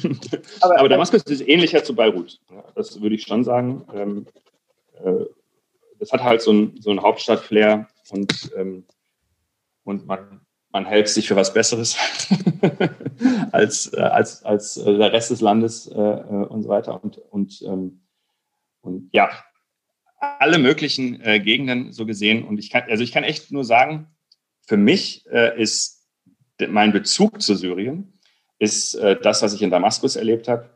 Aber, 0.61 0.79
Aber, 0.79 0.89
Damaskus 0.89 1.23
ist 1.23 1.47
ähnlicher 1.47 1.83
zu 1.83 1.95
Beirut. 1.95 2.39
Ja, 2.51 2.63
das 2.75 3.01
würde 3.01 3.15
ich 3.15 3.23
schon 3.23 3.43
sagen. 3.43 3.85
Ähm, 3.93 4.27
äh, 5.03 5.25
das 5.99 6.11
hat 6.11 6.23
halt 6.23 6.41
so 6.41 6.51
ein, 6.51 6.79
so 6.79 6.91
ein 6.91 7.01
Hauptstadt-Flair 7.01 7.87
und, 8.11 8.51
ähm, 8.55 8.85
und 9.83 10.05
man, 10.05 10.41
man 10.71 10.85
hält 10.85 11.09
sich 11.09 11.27
für 11.27 11.35
was 11.35 11.53
Besseres 11.53 11.97
als, 13.51 13.91
äh, 13.93 14.01
als, 14.01 14.43
als 14.43 14.77
äh, 14.77 14.97
der 14.97 15.11
Rest 15.11 15.31
des 15.31 15.41
Landes 15.41 15.87
äh, 15.87 15.99
äh, 15.99 16.45
und 16.45 16.63
so 16.63 16.69
weiter. 16.69 17.03
Und, 17.03 17.17
und, 17.17 17.61
ähm, 17.63 18.01
und 18.81 19.09
ja, 19.11 19.29
alle 20.19 20.57
möglichen 20.57 21.21
äh, 21.21 21.39
Gegenden 21.39 21.91
so 21.91 22.05
gesehen. 22.05 22.43
Und 22.43 22.57
ich 22.59 22.69
kann, 22.69 22.83
also 22.89 23.03
ich 23.03 23.11
kann 23.11 23.23
echt 23.23 23.51
nur 23.51 23.63
sagen, 23.63 24.07
für 24.65 24.77
mich 24.77 25.25
äh, 25.31 25.59
ist 25.61 26.07
mein 26.67 26.91
Bezug 26.91 27.41
zu 27.41 27.55
Syrien 27.55 28.13
ist 28.59 28.95
äh, 28.95 29.15
das, 29.21 29.41
was 29.43 29.53
ich 29.53 29.61
in 29.61 29.69
Damaskus 29.69 30.15
erlebt 30.15 30.47
habe, 30.47 30.69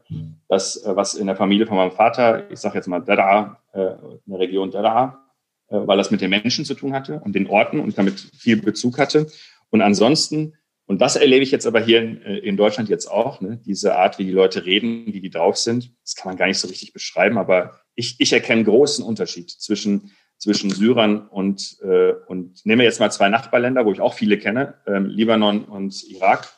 das, 0.47 0.77
äh, 0.85 0.95
was 0.95 1.15
in 1.15 1.27
der 1.27 1.35
Familie 1.35 1.65
von 1.65 1.77
meinem 1.77 1.91
Vater, 1.91 2.49
ich 2.51 2.59
sage 2.59 2.75
jetzt 2.75 2.87
mal 2.87 2.99
Dada, 2.99 3.57
äh, 3.73 3.93
in 4.25 4.31
der 4.31 4.39
Region 4.39 4.69
Dada, 4.69 5.25
äh, 5.67 5.77
weil 5.77 5.97
das 5.97 6.11
mit 6.11 6.21
den 6.21 6.29
Menschen 6.29 6.63
zu 6.63 6.75
tun 6.75 6.93
hatte 6.93 7.19
und 7.23 7.33
den 7.33 7.47
Orten 7.47 7.79
und 7.79 7.97
damit 7.97 8.19
viel 8.19 8.61
Bezug 8.61 8.99
hatte. 8.99 9.27
Und 9.71 9.81
ansonsten, 9.81 10.53
und 10.91 10.99
das 10.99 11.15
erlebe 11.15 11.41
ich 11.41 11.51
jetzt 11.51 11.65
aber 11.65 11.79
hier 11.79 12.01
in, 12.01 12.21
äh, 12.21 12.37
in 12.39 12.57
Deutschland 12.57 12.89
jetzt 12.89 13.09
auch, 13.09 13.39
ne, 13.39 13.61
diese 13.65 13.95
Art, 13.95 14.19
wie 14.19 14.25
die 14.25 14.31
Leute 14.31 14.65
reden, 14.65 15.05
wie 15.05 15.21
die 15.21 15.29
drauf 15.29 15.55
sind, 15.55 15.93
das 16.03 16.17
kann 16.17 16.29
man 16.29 16.37
gar 16.37 16.47
nicht 16.47 16.59
so 16.59 16.67
richtig 16.67 16.91
beschreiben, 16.91 17.37
aber 17.37 17.79
ich, 17.95 18.17
ich 18.19 18.33
erkenne 18.33 18.65
großen 18.65 19.01
Unterschied 19.05 19.49
zwischen, 19.49 20.11
zwischen 20.37 20.69
Syrern 20.69 21.29
und, 21.29 21.77
äh, 21.81 22.11
und 22.27 22.65
nehme 22.65 22.83
jetzt 22.83 22.99
mal 22.99 23.09
zwei 23.09 23.29
Nachbarländer, 23.29 23.85
wo 23.85 23.93
ich 23.93 24.01
auch 24.01 24.13
viele 24.13 24.37
kenne, 24.37 24.73
ähm, 24.85 25.05
Libanon 25.05 25.63
und 25.63 26.03
Irak. 26.09 26.49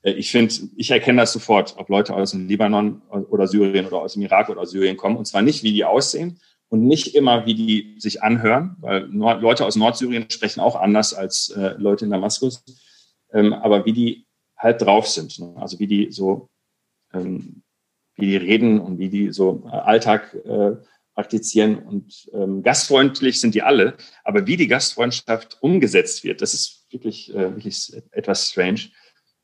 Äh, 0.00 0.12
ich 0.12 0.30
finde, 0.30 0.54
ich 0.78 0.90
erkenne 0.90 1.20
das 1.20 1.34
sofort, 1.34 1.74
ob 1.76 1.90
Leute 1.90 2.14
aus 2.14 2.30
dem 2.30 2.48
Libanon 2.48 3.02
oder 3.10 3.46
Syrien 3.46 3.84
oder 3.84 3.98
aus 3.98 4.14
dem 4.14 4.22
Irak 4.22 4.48
oder 4.48 4.62
aus 4.62 4.70
Syrien 4.70 4.96
kommen. 4.96 5.18
Und 5.18 5.26
zwar 5.26 5.42
nicht, 5.42 5.62
wie 5.62 5.74
die 5.74 5.84
aussehen 5.84 6.40
und 6.70 6.86
nicht 6.86 7.14
immer, 7.14 7.44
wie 7.44 7.54
die 7.54 7.96
sich 7.98 8.22
anhören, 8.22 8.76
weil 8.80 9.10
Leute 9.10 9.66
aus 9.66 9.76
Nordsyrien 9.76 10.30
sprechen 10.30 10.60
auch 10.60 10.76
anders 10.76 11.12
als 11.12 11.50
äh, 11.50 11.74
Leute 11.76 12.06
in 12.06 12.10
Damaskus, 12.10 12.64
ähm, 13.32 13.52
aber 13.52 13.84
wie 13.84 13.92
die 13.92 14.26
halt 14.56 14.82
drauf 14.82 15.06
sind. 15.06 15.38
Ne? 15.38 15.54
Also 15.56 15.78
wie 15.78 15.86
die 15.86 16.10
so 16.10 16.48
ähm, 17.12 17.62
wie 18.18 18.26
die 18.26 18.36
reden 18.36 18.80
und 18.80 18.98
wie 18.98 19.08
die 19.08 19.32
so 19.32 19.64
äh, 19.66 19.76
Alltag 19.76 20.34
äh, 20.44 20.76
praktizieren. 21.14 21.78
Und 21.78 22.28
ähm, 22.32 22.62
gastfreundlich 22.62 23.40
sind 23.40 23.54
die 23.54 23.62
alle, 23.62 23.96
aber 24.24 24.46
wie 24.46 24.56
die 24.56 24.68
Gastfreundschaft 24.68 25.58
umgesetzt 25.60 26.24
wird, 26.24 26.42
das 26.42 26.54
ist 26.54 26.86
wirklich, 26.90 27.34
äh, 27.34 27.54
wirklich 27.54 27.92
etwas 28.10 28.50
strange. 28.50 28.80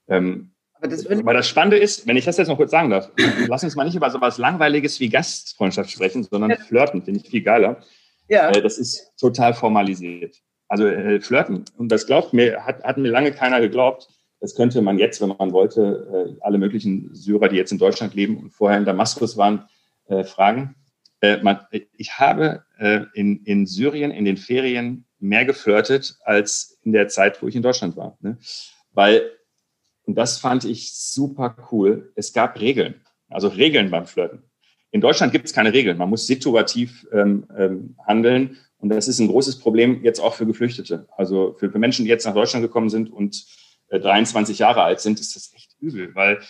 Ähm, 0.08 0.52
aber 0.74 0.88
das, 0.88 1.08
weil 1.08 1.34
das 1.34 1.48
Spannende 1.48 1.78
ist, 1.78 2.06
wenn 2.06 2.16
ich 2.16 2.24
das 2.24 2.36
jetzt 2.36 2.48
noch 2.48 2.58
kurz 2.58 2.72
sagen 2.72 2.90
darf, 2.90 3.10
lass 3.48 3.64
uns 3.64 3.74
mal 3.74 3.84
nicht 3.84 3.94
über 3.94 4.10
so 4.10 4.20
was 4.20 4.38
Langweiliges 4.38 5.00
wie 5.00 5.08
Gastfreundschaft 5.08 5.90
sprechen, 5.90 6.24
sondern. 6.24 6.56
Flirten 6.58 7.02
finde 7.02 7.20
ich 7.20 7.28
viel 7.28 7.42
geiler. 7.42 7.82
Ja. 8.28 8.50
Äh, 8.50 8.60
das 8.60 8.78
ist 8.78 9.12
total 9.18 9.54
formalisiert. 9.54 10.36
Also 10.68 10.86
äh, 10.86 11.20
Flirten, 11.20 11.64
und 11.76 11.90
das 11.90 12.06
glaubt 12.06 12.32
mir, 12.32 12.64
hat, 12.64 12.82
hat 12.82 12.98
mir 12.98 13.10
lange 13.10 13.32
keiner 13.32 13.60
geglaubt, 13.60 14.08
das 14.40 14.54
könnte 14.54 14.82
man 14.82 14.98
jetzt, 14.98 15.20
wenn 15.20 15.28
man 15.28 15.52
wollte, 15.52 16.36
äh, 16.36 16.40
alle 16.42 16.58
möglichen 16.58 17.14
Syrer, 17.14 17.48
die 17.48 17.56
jetzt 17.56 17.72
in 17.72 17.78
Deutschland 17.78 18.14
leben 18.14 18.36
und 18.36 18.50
vorher 18.50 18.78
in 18.78 18.84
Damaskus 18.84 19.36
waren, 19.36 19.66
äh, 20.08 20.24
fragen. 20.24 20.74
Äh, 21.20 21.38
ich 21.96 22.18
habe 22.18 22.64
in, 23.14 23.42
in 23.44 23.66
Syrien 23.66 24.10
in 24.10 24.24
den 24.26 24.36
Ferien 24.36 25.06
mehr 25.18 25.46
geflirtet 25.46 26.18
als 26.24 26.78
in 26.82 26.92
der 26.92 27.08
Zeit, 27.08 27.40
wo 27.40 27.48
ich 27.48 27.56
in 27.56 27.62
Deutschland 27.62 27.96
war. 27.96 28.18
Ne? 28.20 28.36
weil, 28.94 29.30
und 30.06 30.16
das 30.16 30.38
fand 30.38 30.64
ich 30.64 30.94
super 30.94 31.56
cool, 31.70 32.12
es 32.14 32.32
gab 32.32 32.60
Regeln, 32.60 33.02
also 33.28 33.48
Regeln 33.48 33.90
beim 33.90 34.06
Flirten. 34.06 34.44
In 34.90 35.00
Deutschland 35.00 35.32
gibt 35.32 35.46
es 35.46 35.52
keine 35.52 35.72
Regeln. 35.72 35.98
Man 35.98 36.08
muss 36.08 36.26
situativ 36.26 37.04
ähm, 37.12 37.48
ähm, 37.58 37.96
handeln. 38.06 38.58
Und 38.84 38.90
das 38.90 39.08
ist 39.08 39.18
ein 39.18 39.28
großes 39.28 39.60
Problem 39.60 40.04
jetzt 40.04 40.20
auch 40.20 40.34
für 40.34 40.44
Geflüchtete. 40.44 41.08
Also 41.16 41.56
für, 41.58 41.70
für 41.70 41.78
Menschen, 41.78 42.04
die 42.04 42.10
jetzt 42.10 42.26
nach 42.26 42.34
Deutschland 42.34 42.62
gekommen 42.62 42.90
sind 42.90 43.10
und 43.10 43.46
äh, 43.88 43.98
23 43.98 44.58
Jahre 44.58 44.82
alt 44.82 45.00
sind, 45.00 45.18
ist 45.18 45.34
das 45.34 45.54
echt 45.54 45.74
übel. 45.80 46.14
Weil, 46.14 46.40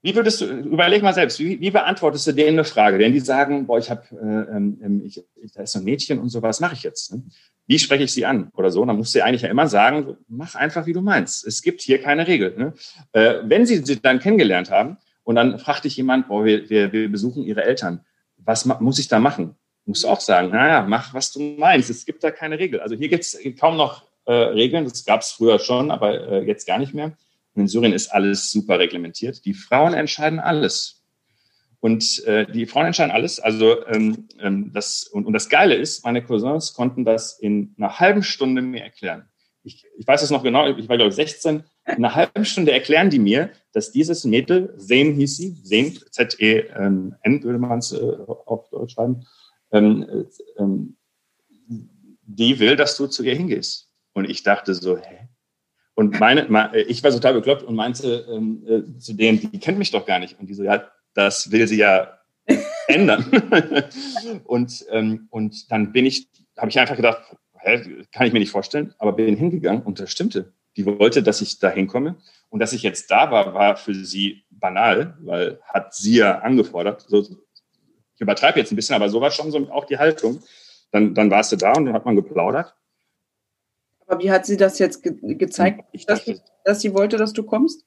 wie 0.00 0.14
würdest 0.14 0.40
du, 0.40 0.44
überleg 0.44 1.02
mal 1.02 1.12
selbst, 1.12 1.40
wie, 1.40 1.60
wie 1.60 1.72
beantwortest 1.72 2.24
du 2.28 2.32
denen 2.34 2.50
eine 2.50 2.62
Frage? 2.62 2.98
Denn 2.98 3.12
die 3.12 3.18
sagen, 3.18 3.66
boah, 3.66 3.80
ich 3.80 3.90
habe, 3.90 4.02
äh, 4.12 4.56
ähm, 4.56 5.02
ich, 5.04 5.24
ich, 5.42 5.50
da 5.50 5.64
ist 5.64 5.72
so 5.72 5.80
ein 5.80 5.84
Mädchen 5.84 6.20
und 6.20 6.28
so, 6.28 6.40
was 6.40 6.60
mache 6.60 6.74
ich 6.74 6.84
jetzt? 6.84 7.12
Ne? 7.12 7.24
Wie 7.66 7.80
spreche 7.80 8.04
ich 8.04 8.12
sie 8.12 8.26
an 8.26 8.52
oder 8.54 8.70
so? 8.70 8.84
Dann 8.84 8.96
musst 8.96 9.16
du 9.16 9.24
eigentlich 9.24 9.42
ja 9.42 9.48
immer 9.48 9.66
sagen, 9.66 10.18
mach 10.28 10.54
einfach, 10.54 10.86
wie 10.86 10.92
du 10.92 11.00
meinst. 11.00 11.44
Es 11.44 11.62
gibt 11.62 11.80
hier 11.80 12.00
keine 12.00 12.28
Regel. 12.28 12.54
Ne? 12.56 12.74
Äh, 13.10 13.40
wenn 13.42 13.66
sie 13.66 13.84
sie 13.84 14.00
dann 14.00 14.20
kennengelernt 14.20 14.70
haben, 14.70 14.98
und 15.24 15.34
dann 15.34 15.58
fragt 15.58 15.84
dich 15.84 15.96
jemand, 15.96 16.28
boah, 16.28 16.44
wir, 16.44 16.70
wir, 16.70 16.92
wir 16.92 17.10
besuchen 17.10 17.42
ihre 17.42 17.64
Eltern. 17.64 18.04
Was 18.36 18.64
muss 18.64 19.00
ich 19.00 19.08
da 19.08 19.18
machen? 19.18 19.56
Musst 19.90 20.04
du 20.04 20.08
auch 20.08 20.20
sagen, 20.20 20.50
naja, 20.50 20.86
mach, 20.86 21.12
was 21.14 21.32
du 21.32 21.40
meinst. 21.40 21.90
Es 21.90 22.06
gibt 22.06 22.22
da 22.22 22.30
keine 22.30 22.60
Regel. 22.60 22.78
Also 22.78 22.94
hier 22.94 23.08
gibt 23.08 23.24
es 23.24 23.36
kaum 23.58 23.76
noch 23.76 24.04
äh, 24.24 24.32
Regeln. 24.32 24.84
Das 24.84 25.04
gab 25.04 25.22
es 25.22 25.32
früher 25.32 25.58
schon, 25.58 25.90
aber 25.90 26.28
äh, 26.28 26.46
jetzt 26.46 26.64
gar 26.64 26.78
nicht 26.78 26.94
mehr. 26.94 27.06
Und 27.54 27.62
in 27.62 27.66
Syrien 27.66 27.92
ist 27.92 28.06
alles 28.06 28.52
super 28.52 28.78
reglementiert. 28.78 29.44
Die 29.44 29.52
Frauen 29.52 29.92
entscheiden 29.92 30.38
alles. 30.38 31.02
Und 31.80 32.24
äh, 32.24 32.46
die 32.46 32.66
Frauen 32.66 32.86
entscheiden 32.86 33.10
alles. 33.10 33.40
Also 33.40 33.84
ähm, 33.88 34.28
ähm, 34.38 34.70
das 34.72 35.02
und, 35.02 35.26
und 35.26 35.32
das 35.32 35.48
Geile 35.48 35.74
ist, 35.74 36.04
meine 36.04 36.22
Cousins 36.22 36.72
konnten 36.72 37.04
das 37.04 37.36
in 37.40 37.74
einer 37.76 37.98
halben 37.98 38.22
Stunde 38.22 38.62
mir 38.62 38.84
erklären. 38.84 39.28
Ich, 39.64 39.84
ich 39.98 40.06
weiß 40.06 40.22
es 40.22 40.30
noch 40.30 40.44
genau. 40.44 40.68
Ich 40.68 40.88
war 40.88 40.98
glaube 40.98 41.08
ich 41.08 41.16
16 41.16 41.64
in 41.86 42.04
einer 42.04 42.14
halben 42.14 42.44
Stunde 42.44 42.70
erklären 42.70 43.10
die 43.10 43.18
mir, 43.18 43.50
dass 43.72 43.90
dieses 43.90 44.24
Mädel, 44.24 44.72
Zen 44.78 45.14
hieß 45.14 45.36
sie, 45.36 45.62
Zen, 45.64 45.98
Z-E-N 46.10 47.42
würde 47.42 47.58
man 47.58 47.78
es 47.78 47.92
äh, 47.92 47.98
auf 47.98 48.70
Deutsch 48.70 48.94
schreiben, 48.94 49.26
ähm, 49.72 50.06
äh, 50.08 50.62
ähm, 50.62 50.96
die 51.68 52.58
will, 52.58 52.76
dass 52.76 52.96
du 52.96 53.06
zu 53.06 53.22
ihr 53.22 53.34
hingehst. 53.34 53.90
Und 54.12 54.28
ich 54.28 54.42
dachte 54.42 54.74
so, 54.74 54.96
hä? 54.96 55.28
Und 55.94 56.18
meine, 56.18 56.46
ich 56.88 57.02
war 57.02 57.10
total 57.10 57.34
bekloppt 57.34 57.62
und 57.62 57.74
meinte 57.74 58.26
ähm, 58.30 58.64
äh, 58.66 58.98
zu 58.98 59.12
denen, 59.12 59.40
die 59.40 59.58
kennt 59.58 59.78
mich 59.78 59.90
doch 59.90 60.06
gar 60.06 60.18
nicht. 60.18 60.38
Und 60.38 60.46
die 60.48 60.54
so, 60.54 60.62
ja, 60.62 60.90
das 61.14 61.50
will 61.50 61.66
sie 61.68 61.76
ja 61.76 62.18
ändern. 62.86 63.26
und, 64.44 64.84
ähm, 64.90 65.26
und 65.30 65.70
dann 65.70 65.92
bin 65.92 66.06
ich, 66.06 66.28
habe 66.56 66.70
ich 66.70 66.78
einfach 66.78 66.96
gedacht, 66.96 67.36
hä, 67.58 68.04
kann 68.12 68.26
ich 68.26 68.32
mir 68.32 68.38
nicht 68.38 68.50
vorstellen, 68.50 68.94
aber 68.98 69.12
bin 69.12 69.36
hingegangen 69.36 69.82
und 69.82 70.00
das 70.00 70.10
stimmte 70.10 70.52
die 70.76 70.86
wollte, 70.86 71.22
dass 71.22 71.40
ich 71.40 71.58
da 71.58 71.70
hinkomme. 71.70 72.16
Und 72.48 72.60
dass 72.60 72.72
ich 72.72 72.82
jetzt 72.82 73.10
da 73.10 73.30
war, 73.30 73.54
war 73.54 73.76
für 73.76 73.94
sie 73.94 74.44
banal, 74.50 75.16
weil 75.20 75.60
hat 75.62 75.94
sie 75.94 76.16
ja 76.16 76.38
angefordert. 76.40 77.02
So, 77.08 77.24
ich 78.20 78.22
übertreibe 78.22 78.58
jetzt 78.58 78.70
ein 78.70 78.76
bisschen, 78.76 78.94
aber 78.94 79.08
so 79.08 79.18
war 79.22 79.30
schon 79.30 79.50
so 79.50 79.58
auch 79.70 79.86
die 79.86 79.96
Haltung. 79.96 80.42
Dann, 80.92 81.14
dann 81.14 81.30
warst 81.30 81.52
du 81.52 81.56
da 81.56 81.72
und 81.72 81.86
dann 81.86 81.94
hat 81.94 82.04
man 82.04 82.16
geplaudert. 82.16 82.74
Aber 84.06 84.20
wie 84.20 84.30
hat 84.30 84.44
sie 84.44 84.58
das 84.58 84.78
jetzt 84.78 85.02
ge 85.02 85.34
gezeigt, 85.36 85.84
ich 85.92 86.04
dass, 86.04 86.26
dachte, 86.26 86.42
dass 86.64 86.82
sie 86.82 86.92
wollte, 86.92 87.16
dass 87.16 87.32
du 87.32 87.44
kommst? 87.44 87.86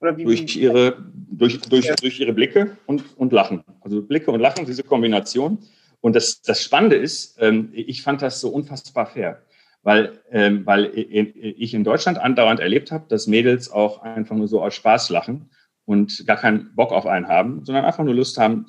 Oder 0.00 0.16
wie, 0.16 0.24
durch, 0.24 0.56
ihre, 0.56 0.96
durch, 1.14 1.60
durch, 1.60 1.84
ja. 1.84 1.94
durch 1.94 2.18
ihre 2.18 2.32
Blicke 2.32 2.76
und, 2.86 3.16
und 3.16 3.32
Lachen. 3.32 3.62
Also 3.82 4.02
Blicke 4.02 4.32
und 4.32 4.40
Lachen, 4.40 4.66
diese 4.66 4.82
Kombination. 4.82 5.58
Und 6.00 6.16
das, 6.16 6.42
das 6.42 6.60
Spannende 6.60 6.96
ist, 6.96 7.36
ähm, 7.40 7.70
ich 7.74 8.02
fand 8.02 8.22
das 8.22 8.40
so 8.40 8.48
unfassbar 8.48 9.06
fair 9.06 9.40
weil, 9.82 10.20
ähm, 10.30 10.64
weil 10.64 10.92
ich 10.94 11.74
in 11.74 11.84
Deutschland 11.84 12.18
andauernd 12.18 12.60
erlebt 12.60 12.92
habe, 12.92 13.06
dass 13.08 13.26
Mädels 13.26 13.70
auch 13.70 14.02
einfach 14.02 14.36
nur 14.36 14.46
so 14.46 14.62
aus 14.62 14.74
Spaß 14.74 15.10
lachen 15.10 15.50
und 15.84 16.24
gar 16.26 16.36
keinen 16.36 16.74
Bock 16.74 16.92
auf 16.92 17.06
einen 17.06 17.28
haben, 17.28 17.64
sondern 17.64 17.84
einfach 17.84 18.04
nur 18.04 18.14
Lust 18.14 18.38
haben. 18.38 18.66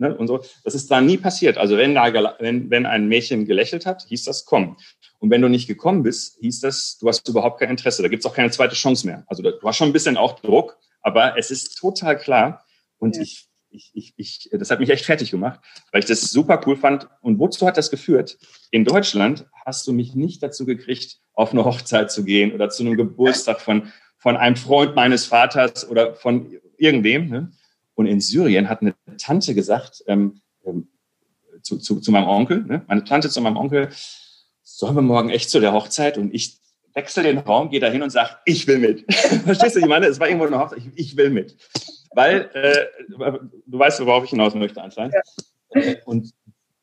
Ne, 0.00 0.16
und 0.16 0.28
so. 0.28 0.42
Das 0.64 0.74
ist 0.74 0.90
da 0.90 1.02
nie 1.02 1.18
passiert. 1.18 1.58
Also 1.58 1.76
wenn, 1.76 1.94
da, 1.94 2.34
wenn, 2.38 2.70
wenn 2.70 2.86
ein 2.86 3.06
Mädchen 3.06 3.44
gelächelt 3.44 3.84
hat, 3.84 4.04
hieß 4.08 4.24
das 4.24 4.46
komm. 4.46 4.78
Und 5.18 5.28
wenn 5.30 5.42
du 5.42 5.48
nicht 5.48 5.66
gekommen 5.66 6.02
bist, 6.02 6.38
hieß 6.40 6.60
das, 6.60 6.96
du 6.98 7.06
hast 7.06 7.28
überhaupt 7.28 7.60
kein 7.60 7.68
Interesse. 7.68 8.00
Da 8.00 8.08
gibt's 8.08 8.24
auch 8.24 8.34
keine 8.34 8.50
zweite 8.50 8.74
Chance 8.74 9.06
mehr. 9.06 9.24
Also 9.26 9.42
du 9.42 9.60
hast 9.62 9.76
schon 9.76 9.90
ein 9.90 9.92
bisschen 9.92 10.16
auch 10.16 10.40
Druck, 10.40 10.78
aber 11.02 11.36
es 11.36 11.50
ist 11.50 11.76
total 11.76 12.16
klar. 12.16 12.64
Und 12.96 13.16
ja. 13.16 13.22
ich 13.22 13.50
ich, 13.72 13.92
ich, 13.94 14.14
ich, 14.16 14.48
das 14.52 14.70
hat 14.72 14.80
mich 14.80 14.90
echt 14.90 15.04
fertig 15.04 15.30
gemacht, 15.30 15.60
weil 15.92 16.00
ich 16.00 16.06
das 16.06 16.22
super 16.22 16.60
cool 16.66 16.76
fand. 16.76 17.06
Und 17.20 17.38
wozu 17.38 17.66
hat 17.66 17.76
das 17.76 17.90
geführt? 17.90 18.36
In 18.72 18.84
Deutschland 18.84 19.46
hast 19.64 19.86
du 19.86 19.92
mich 19.92 20.16
nicht 20.16 20.42
dazu 20.42 20.66
gekriegt, 20.66 21.18
auf 21.34 21.52
eine 21.52 21.64
Hochzeit 21.64 22.10
zu 22.10 22.24
gehen 22.24 22.52
oder 22.52 22.68
zu 22.70 22.82
einem 22.82 22.96
Geburtstag 22.96 23.60
von, 23.60 23.92
von 24.18 24.36
einem 24.36 24.56
Freund 24.56 24.96
meines 24.96 25.26
Vaters 25.26 25.88
oder 25.88 26.14
von 26.14 26.58
irgendwem. 26.78 27.28
Ne? 27.28 27.52
Und 28.00 28.06
in 28.06 28.20
Syrien 28.20 28.68
hat 28.68 28.80
eine 28.80 28.94
Tante 29.18 29.54
gesagt, 29.54 30.02
ähm, 30.06 30.40
ähm, 30.64 30.88
zu, 31.62 31.78
zu, 31.78 32.00
zu 32.00 32.10
meinem 32.10 32.28
Onkel, 32.28 32.64
ne? 32.64 32.82
meine 32.88 33.04
Tante 33.04 33.28
zu 33.28 33.40
meinem 33.40 33.56
Onkel, 33.56 33.90
sollen 34.62 34.94
wir 34.94 35.02
morgen 35.02 35.30
echt 35.30 35.50
zu 35.50 35.60
der 35.60 35.72
Hochzeit? 35.72 36.16
Und 36.16 36.34
ich 36.34 36.58
wechsle 36.94 37.22
den 37.22 37.38
Raum, 37.38 37.70
gehe 37.70 37.80
da 37.80 37.88
hin 37.88 38.02
und 38.02 38.10
sage, 38.10 38.30
ich 38.46 38.66
will 38.66 38.78
mit. 38.78 39.12
Verstehst 39.44 39.76
du, 39.76 39.80
ich 39.80 39.86
meine, 39.86 40.06
es 40.06 40.18
war 40.18 40.28
irgendwo 40.28 40.46
eine 40.46 40.58
Hochzeit, 40.58 40.78
ich, 40.78 40.86
ich 40.94 41.16
will 41.16 41.30
mit 41.30 41.56
weil 42.12 42.50
äh, 42.54 42.86
du 43.66 43.78
weißt, 43.78 44.04
worauf 44.04 44.24
ich 44.24 44.30
hinaus 44.30 44.54
möchte 44.54 44.82
anscheinend. 44.82 45.14
Ja. 45.74 45.94
Und 46.04 46.32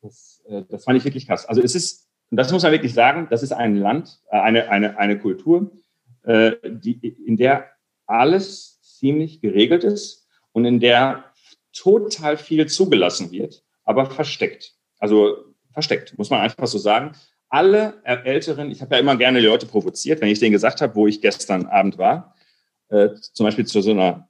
das, 0.02 0.42
äh, 0.48 0.62
das 0.68 0.84
fand 0.84 0.96
ich 0.96 1.04
wirklich 1.04 1.26
krass. 1.26 1.46
Also 1.46 1.62
es 1.62 1.74
ist, 1.74 2.08
und 2.30 2.36
das 2.36 2.52
muss 2.52 2.62
man 2.62 2.72
wirklich 2.72 2.94
sagen, 2.94 3.28
das 3.30 3.42
ist 3.42 3.52
ein 3.52 3.76
Land, 3.76 4.20
äh, 4.30 4.38
eine, 4.38 4.70
eine, 4.70 4.98
eine 4.98 5.18
Kultur, 5.18 5.70
äh, 6.24 6.52
die, 6.64 7.08
in 7.26 7.36
der 7.36 7.66
alles 8.06 8.80
ziemlich 8.80 9.40
geregelt 9.40 9.84
ist 9.84 10.27
und 10.52 10.64
in 10.64 10.80
der 10.80 11.24
total 11.72 12.36
viel 12.36 12.66
zugelassen 12.66 13.30
wird, 13.30 13.62
aber 13.84 14.06
versteckt. 14.06 14.74
Also 14.98 15.36
versteckt, 15.72 16.16
muss 16.18 16.30
man 16.30 16.40
einfach 16.40 16.66
so 16.66 16.78
sagen. 16.78 17.12
Alle 17.50 18.02
Älteren, 18.04 18.70
ich 18.70 18.82
habe 18.82 18.94
ja 18.94 19.00
immer 19.00 19.16
gerne 19.16 19.40
die 19.40 19.46
Leute 19.46 19.66
provoziert, 19.66 20.20
wenn 20.20 20.28
ich 20.28 20.38
denen 20.38 20.52
gesagt 20.52 20.80
habe, 20.80 20.94
wo 20.94 21.06
ich 21.06 21.22
gestern 21.22 21.66
Abend 21.66 21.96
war, 21.96 22.34
äh, 22.88 23.10
zum 23.32 23.44
Beispiel 23.44 23.66
zu 23.66 23.80
so 23.80 23.92
einer 23.92 24.28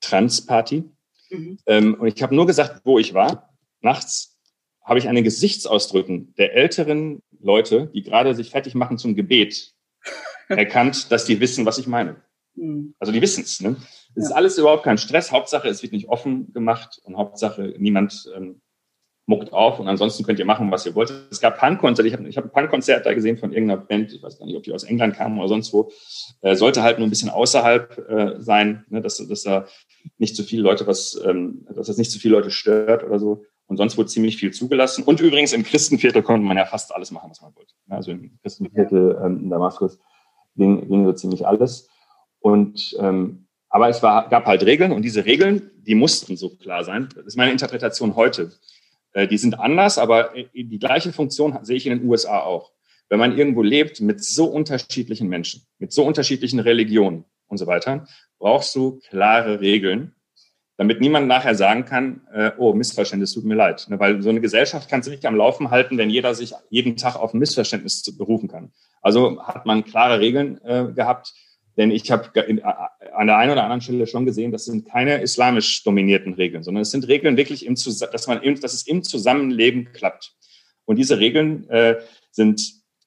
Transparty. 0.00 0.84
Mhm. 1.30 1.58
Ähm, 1.66 1.94
und 1.94 2.08
ich 2.08 2.22
habe 2.22 2.34
nur 2.34 2.46
gesagt, 2.46 2.82
wo 2.84 2.98
ich 2.98 3.14
war. 3.14 3.54
Nachts 3.80 4.38
habe 4.82 4.98
ich 4.98 5.08
an 5.08 5.14
den 5.14 5.24
Gesichtsausdrücken 5.24 6.34
der 6.36 6.54
älteren 6.54 7.22
Leute, 7.40 7.90
die 7.94 8.02
gerade 8.02 8.34
sich 8.34 8.50
fertig 8.50 8.74
machen 8.74 8.98
zum 8.98 9.14
Gebet, 9.14 9.72
erkannt, 10.48 11.10
dass 11.12 11.24
die 11.24 11.40
wissen, 11.40 11.64
was 11.64 11.78
ich 11.78 11.86
meine. 11.86 12.22
Mhm. 12.54 12.94
Also 12.98 13.12
die 13.12 13.22
wissen 13.22 13.44
es. 13.44 13.60
Ne? 13.60 13.76
Es 14.18 14.26
ist 14.26 14.32
alles 14.32 14.58
überhaupt 14.58 14.82
kein 14.82 14.98
Stress. 14.98 15.32
Hauptsache, 15.32 15.68
es 15.68 15.82
wird 15.82 15.92
nicht 15.92 16.08
offen 16.08 16.52
gemacht 16.52 17.00
und 17.04 17.16
Hauptsache, 17.16 17.74
niemand 17.78 18.30
ähm, 18.36 18.60
muckt 19.26 19.52
auf 19.52 19.78
und 19.78 19.88
ansonsten 19.88 20.24
könnt 20.24 20.38
ihr 20.38 20.46
machen, 20.46 20.70
was 20.70 20.86
ihr 20.86 20.94
wollt. 20.94 21.12
Es 21.30 21.40
gab 21.40 21.58
Punkkonzerte, 21.58 22.08
ich 22.08 22.14
habe 22.14 22.26
ich 22.28 22.36
hab 22.38 22.44
ein 22.44 22.50
Punkkonzert 22.50 23.04
da 23.04 23.12
gesehen 23.12 23.36
von 23.36 23.52
irgendeiner 23.52 23.80
Band, 23.80 24.12
ich 24.12 24.22
weiß 24.22 24.38
gar 24.38 24.46
nicht, 24.46 24.56
ob 24.56 24.62
die 24.62 24.72
aus 24.72 24.84
England 24.84 25.16
kamen 25.16 25.38
oder 25.38 25.48
sonst 25.48 25.72
wo, 25.72 25.90
äh, 26.40 26.56
sollte 26.56 26.82
halt 26.82 26.98
nur 26.98 27.06
ein 27.06 27.10
bisschen 27.10 27.28
außerhalb 27.28 28.08
äh, 28.08 28.40
sein, 28.40 28.86
ne, 28.88 29.02
dass, 29.02 29.18
dass 29.18 29.42
da 29.42 29.66
nicht 30.16 30.34
zu 30.34 30.42
viele 30.42 30.62
Leute 30.62 30.86
was, 30.86 31.20
ähm, 31.24 31.66
dass 31.74 31.88
das 31.88 31.98
nicht 31.98 32.10
zu 32.10 32.18
viele 32.18 32.36
Leute 32.36 32.50
stört 32.50 33.04
oder 33.04 33.18
so. 33.18 33.44
Und 33.66 33.76
sonst 33.76 33.98
wurde 33.98 34.08
ziemlich 34.08 34.38
viel 34.38 34.50
zugelassen. 34.50 35.04
Und 35.04 35.20
übrigens 35.20 35.52
im 35.52 35.62
Christenviertel 35.62 36.22
konnte 36.22 36.46
man 36.46 36.56
ja 36.56 36.64
fast 36.64 36.94
alles 36.94 37.10
machen, 37.10 37.28
was 37.28 37.42
man 37.42 37.54
wollte. 37.54 37.74
Also 37.90 38.12
im 38.12 38.38
Christenviertel 38.40 39.20
ähm, 39.22 39.40
in 39.42 39.50
Damaskus 39.50 39.98
ging, 40.56 40.88
ging 40.88 41.04
so 41.04 41.12
ziemlich 41.12 41.46
alles. 41.46 41.90
Und 42.40 42.96
ähm, 42.98 43.47
aber 43.68 43.88
es 43.88 44.02
war, 44.02 44.28
gab 44.28 44.46
halt 44.46 44.64
Regeln 44.64 44.92
und 44.92 45.02
diese 45.02 45.24
Regeln, 45.24 45.70
die 45.86 45.94
mussten 45.94 46.36
so 46.36 46.50
klar 46.50 46.84
sein. 46.84 47.08
Das 47.14 47.26
ist 47.26 47.36
meine 47.36 47.52
Interpretation 47.52 48.16
heute. 48.16 48.52
Äh, 49.12 49.28
die 49.28 49.38
sind 49.38 49.58
anders, 49.58 49.98
aber 49.98 50.32
die 50.54 50.78
gleiche 50.78 51.12
Funktion 51.12 51.58
sehe 51.62 51.76
ich 51.76 51.86
in 51.86 51.98
den 51.98 52.08
USA 52.08 52.40
auch. 52.40 52.72
Wenn 53.08 53.18
man 53.18 53.36
irgendwo 53.36 53.62
lebt 53.62 54.00
mit 54.00 54.22
so 54.22 54.46
unterschiedlichen 54.46 55.28
Menschen, 55.28 55.62
mit 55.78 55.92
so 55.92 56.04
unterschiedlichen 56.04 56.60
Religionen 56.60 57.24
und 57.46 57.58
so 57.58 57.66
weiter, 57.66 58.06
brauchst 58.38 58.74
du 58.74 59.00
klare 59.08 59.60
Regeln, 59.60 60.14
damit 60.76 61.00
niemand 61.00 61.26
nachher 61.26 61.54
sagen 61.54 61.84
kann, 61.84 62.20
äh, 62.32 62.52
oh, 62.56 62.72
Missverständnis, 62.72 63.32
tut 63.32 63.44
mir 63.44 63.56
leid. 63.56 63.86
Ne, 63.88 63.98
weil 63.98 64.22
so 64.22 64.28
eine 64.28 64.40
Gesellschaft 64.40 64.88
kannst 64.88 65.08
du 65.08 65.10
nicht 65.10 65.26
am 65.26 65.36
Laufen 65.36 65.70
halten, 65.70 65.98
wenn 65.98 66.10
jeder 66.10 66.34
sich 66.34 66.52
jeden 66.70 66.96
Tag 66.96 67.16
auf 67.16 67.34
ein 67.34 67.38
Missverständnis 67.38 68.02
berufen 68.16 68.48
kann. 68.48 68.72
Also 69.02 69.42
hat 69.42 69.66
man 69.66 69.84
klare 69.84 70.20
Regeln 70.20 70.60
äh, 70.62 70.92
gehabt, 70.94 71.34
denn 71.78 71.92
ich 71.92 72.10
habe 72.10 72.28
an 73.14 73.28
der 73.28 73.38
einen 73.38 73.52
oder 73.52 73.62
anderen 73.62 73.80
Stelle 73.80 74.06
schon 74.08 74.26
gesehen, 74.26 74.50
das 74.50 74.64
sind 74.64 74.86
keine 74.88 75.22
islamisch 75.22 75.84
dominierten 75.84 76.34
Regeln, 76.34 76.64
sondern 76.64 76.82
es 76.82 76.90
sind 76.90 77.06
Regeln 77.06 77.36
wirklich, 77.36 77.64
im, 77.64 77.76
dass, 77.76 78.26
man, 78.26 78.42
dass 78.60 78.74
es 78.74 78.86
im 78.86 79.04
Zusammenleben 79.04 79.92
klappt. 79.92 80.34
Und 80.84 80.96
diese 80.96 81.20
Regeln 81.20 81.68
äh, 81.70 82.00
sind, 82.32 82.60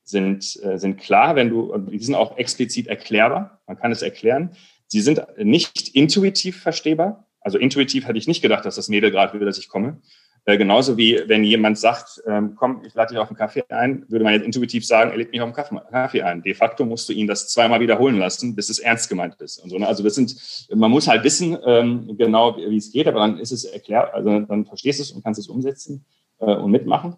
sind, 0.04 0.58
äh, 0.64 0.80
sind 0.80 0.98
klar, 0.98 1.36
wenn 1.36 1.50
du, 1.50 1.78
die 1.78 2.00
sind 2.00 2.16
auch 2.16 2.38
explizit 2.38 2.88
erklärbar. 2.88 3.62
Man 3.68 3.78
kann 3.78 3.92
es 3.92 4.02
erklären. 4.02 4.52
Sie 4.88 5.02
sind 5.02 5.22
nicht 5.38 5.90
intuitiv 5.90 6.62
verstehbar. 6.62 7.28
Also 7.42 7.58
intuitiv 7.58 8.08
hätte 8.08 8.20
ich 8.20 8.28
nicht 8.28 8.42
gedacht, 8.42 8.66
dass 8.66 8.76
das 8.76 8.88
Mädel 8.88 9.12
gerade 9.12 9.38
will, 9.38 9.46
dass 9.46 9.58
ich 9.58 9.68
komme. 9.68 10.02
Äh, 10.46 10.58
genauso 10.58 10.98
wie 10.98 11.22
wenn 11.28 11.44
jemand 11.44 11.78
sagt, 11.78 12.22
ähm, 12.26 12.56
komm, 12.56 12.82
ich 12.84 12.96
lade 12.96 13.10
dich 13.10 13.20
auf 13.20 13.30
einen 13.30 13.38
Kaffee 13.38 13.64
ein, 13.70 14.06
würde 14.10 14.24
man 14.24 14.34
jetzt 14.34 14.46
intuitiv 14.46 14.86
sagen, 14.86 15.12
er 15.12 15.18
lädt 15.18 15.32
mich 15.32 15.40
auf 15.40 15.56
einen 15.56 15.82
Kaffee 15.92 16.24
ein. 16.24 16.42
De 16.42 16.56
facto 16.56 16.84
musst 16.84 17.08
du 17.10 17.14
ihn 17.14 17.28
das 17.28 17.50
zweimal 17.50 17.80
wiederholen 17.80 18.18
lassen, 18.18 18.56
bis 18.56 18.70
es 18.70 18.80
ernst 18.80 19.08
gemeint 19.08 19.36
ist. 19.40 19.60
Und 19.60 19.70
so, 19.70 19.78
ne? 19.78 19.88
Also 19.88 20.04
das 20.04 20.16
sind, 20.16 20.36
man 20.74 20.90
muss 20.90 21.08
halt 21.08 21.24
wissen 21.24 21.58
ähm, 21.64 22.18
genau, 22.18 22.58
wie, 22.58 22.70
wie 22.72 22.78
es 22.78 22.92
geht, 22.92 23.08
aber 23.08 23.20
dann 23.20 23.38
ist 23.38 23.52
es 23.52 23.66
erklärt, 23.66 24.14
also 24.16 24.40
dann 24.40 24.66
verstehst 24.66 25.00
du 25.00 25.04
es 25.04 25.12
und 25.12 25.24
kannst 25.24 25.40
es 25.40 25.48
umsetzen 25.48 26.06
äh, 26.40 26.46
und 26.46 26.72
mitmachen. 26.72 27.18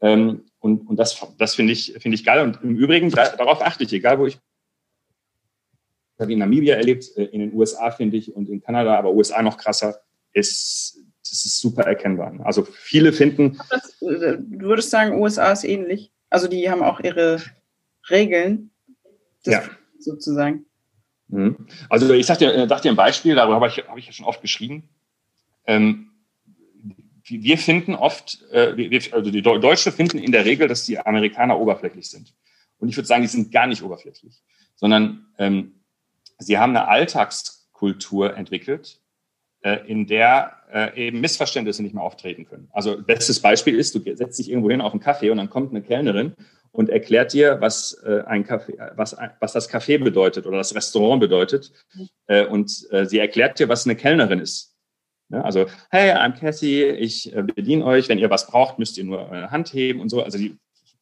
Ähm, 0.00 0.46
und, 0.58 0.88
und 0.88 0.96
das, 0.96 1.20
das 1.38 1.54
finde 1.54 1.74
ich, 1.74 1.94
finde 2.00 2.14
ich 2.14 2.24
geil. 2.24 2.42
Und 2.42 2.62
im 2.62 2.76
Übrigen, 2.76 3.10
da, 3.10 3.28
darauf 3.36 3.60
achte 3.60 3.84
ich, 3.84 3.92
egal 3.92 4.18
wo 4.18 4.26
ich 4.26 4.38
habe 6.18 6.32
in 6.32 6.38
Namibia 6.38 6.76
erlebt, 6.76 7.16
äh, 7.16 7.24
in 7.24 7.40
den 7.40 7.54
USA 7.54 7.90
finde 7.90 8.16
ich 8.16 8.34
und 8.34 8.48
in 8.48 8.62
Kanada, 8.62 8.96
aber 8.96 9.12
USA 9.12 9.42
noch 9.42 9.58
krasser, 9.58 10.00
ist 10.32 11.01
das 11.32 11.46
ist 11.46 11.60
super 11.60 11.84
erkennbar. 11.84 12.34
Also 12.44 12.64
viele 12.64 13.12
finden. 13.12 13.58
Äh, 14.02 14.36
du 14.38 14.66
würdest 14.66 14.90
sagen, 14.90 15.18
USA 15.18 15.50
ist 15.50 15.64
ähnlich. 15.64 16.12
Also 16.28 16.46
die 16.46 16.70
haben 16.70 16.82
auch 16.82 17.00
ihre 17.00 17.42
Regeln. 18.10 18.70
ja. 19.44 19.62
Sozusagen. 19.98 20.66
Mhm. 21.28 21.68
Also 21.88 22.12
ich 22.12 22.26
sag 22.26 22.38
dir, 22.38 22.52
äh, 22.52 22.68
sag 22.68 22.82
dir 22.82 22.90
ein 22.90 22.96
Beispiel, 22.96 23.34
darüber 23.34 23.54
habe 23.54 23.68
ich, 23.68 23.78
habe 23.88 23.98
ich 23.98 24.06
ja 24.06 24.12
schon 24.12 24.26
oft 24.26 24.42
geschrieben. 24.42 24.90
Ähm, 25.66 26.10
wir 27.24 27.56
finden 27.56 27.94
oft, 27.94 28.42
äh, 28.50 28.76
wir, 28.76 29.00
also 29.14 29.30
die 29.30 29.42
Deutsche 29.42 29.90
finden 29.90 30.18
in 30.18 30.32
der 30.32 30.44
Regel, 30.44 30.68
dass 30.68 30.84
die 30.84 30.98
Amerikaner 30.98 31.58
oberflächlich 31.58 32.10
sind. 32.10 32.34
Und 32.78 32.88
ich 32.88 32.96
würde 32.96 33.06
sagen, 33.06 33.22
die 33.22 33.28
sind 33.28 33.52
gar 33.52 33.66
nicht 33.66 33.82
oberflächlich, 33.82 34.42
sondern 34.74 35.28
ähm, 35.38 35.80
sie 36.38 36.58
haben 36.58 36.76
eine 36.76 36.88
Alltagskultur 36.88 38.36
entwickelt, 38.36 39.01
in 39.86 40.06
der 40.08 40.54
äh, 40.72 41.06
eben 41.06 41.20
Missverständnisse 41.20 41.82
nicht 41.82 41.94
mehr 41.94 42.02
auftreten 42.02 42.46
können. 42.46 42.68
Also 42.72 43.00
bestes 43.00 43.40
Beispiel 43.40 43.78
ist, 43.78 43.94
du 43.94 44.00
setzt 44.16 44.38
dich 44.38 44.50
irgendwo 44.50 44.70
hin 44.70 44.80
auf 44.80 44.92
einen 44.92 45.00
Kaffee 45.00 45.30
und 45.30 45.36
dann 45.36 45.50
kommt 45.50 45.70
eine 45.70 45.82
Kellnerin 45.82 46.34
und 46.72 46.88
erklärt 46.88 47.32
dir, 47.32 47.60
was 47.60 47.92
äh, 48.04 48.22
ein 48.26 48.44
Kaffee, 48.44 48.76
was, 48.96 49.16
was 49.40 49.52
das 49.52 49.70
Café 49.70 50.02
bedeutet 50.02 50.46
oder 50.46 50.56
das 50.56 50.74
Restaurant 50.74 51.20
bedeutet. 51.20 51.72
Äh, 52.26 52.46
und 52.46 52.86
äh, 52.90 53.06
sie 53.06 53.18
erklärt 53.18 53.58
dir, 53.58 53.68
was 53.68 53.86
eine 53.86 53.94
Kellnerin 53.94 54.40
ist. 54.40 54.74
Also, 55.30 55.66
hey, 55.90 56.12
I'm 56.12 56.38
Cassie, 56.38 56.84
ich 56.84 57.34
äh, 57.34 57.42
bediene 57.42 57.84
euch. 57.84 58.08
Wenn 58.08 58.18
ihr 58.18 58.28
was 58.28 58.46
braucht, 58.46 58.78
müsst 58.78 58.98
ihr 58.98 59.04
nur 59.04 59.30
eine 59.30 59.50
Hand 59.50 59.72
heben 59.72 60.00
und 60.00 60.10
so. 60.10 60.22
Also 60.22 60.36
die, 60.36 60.56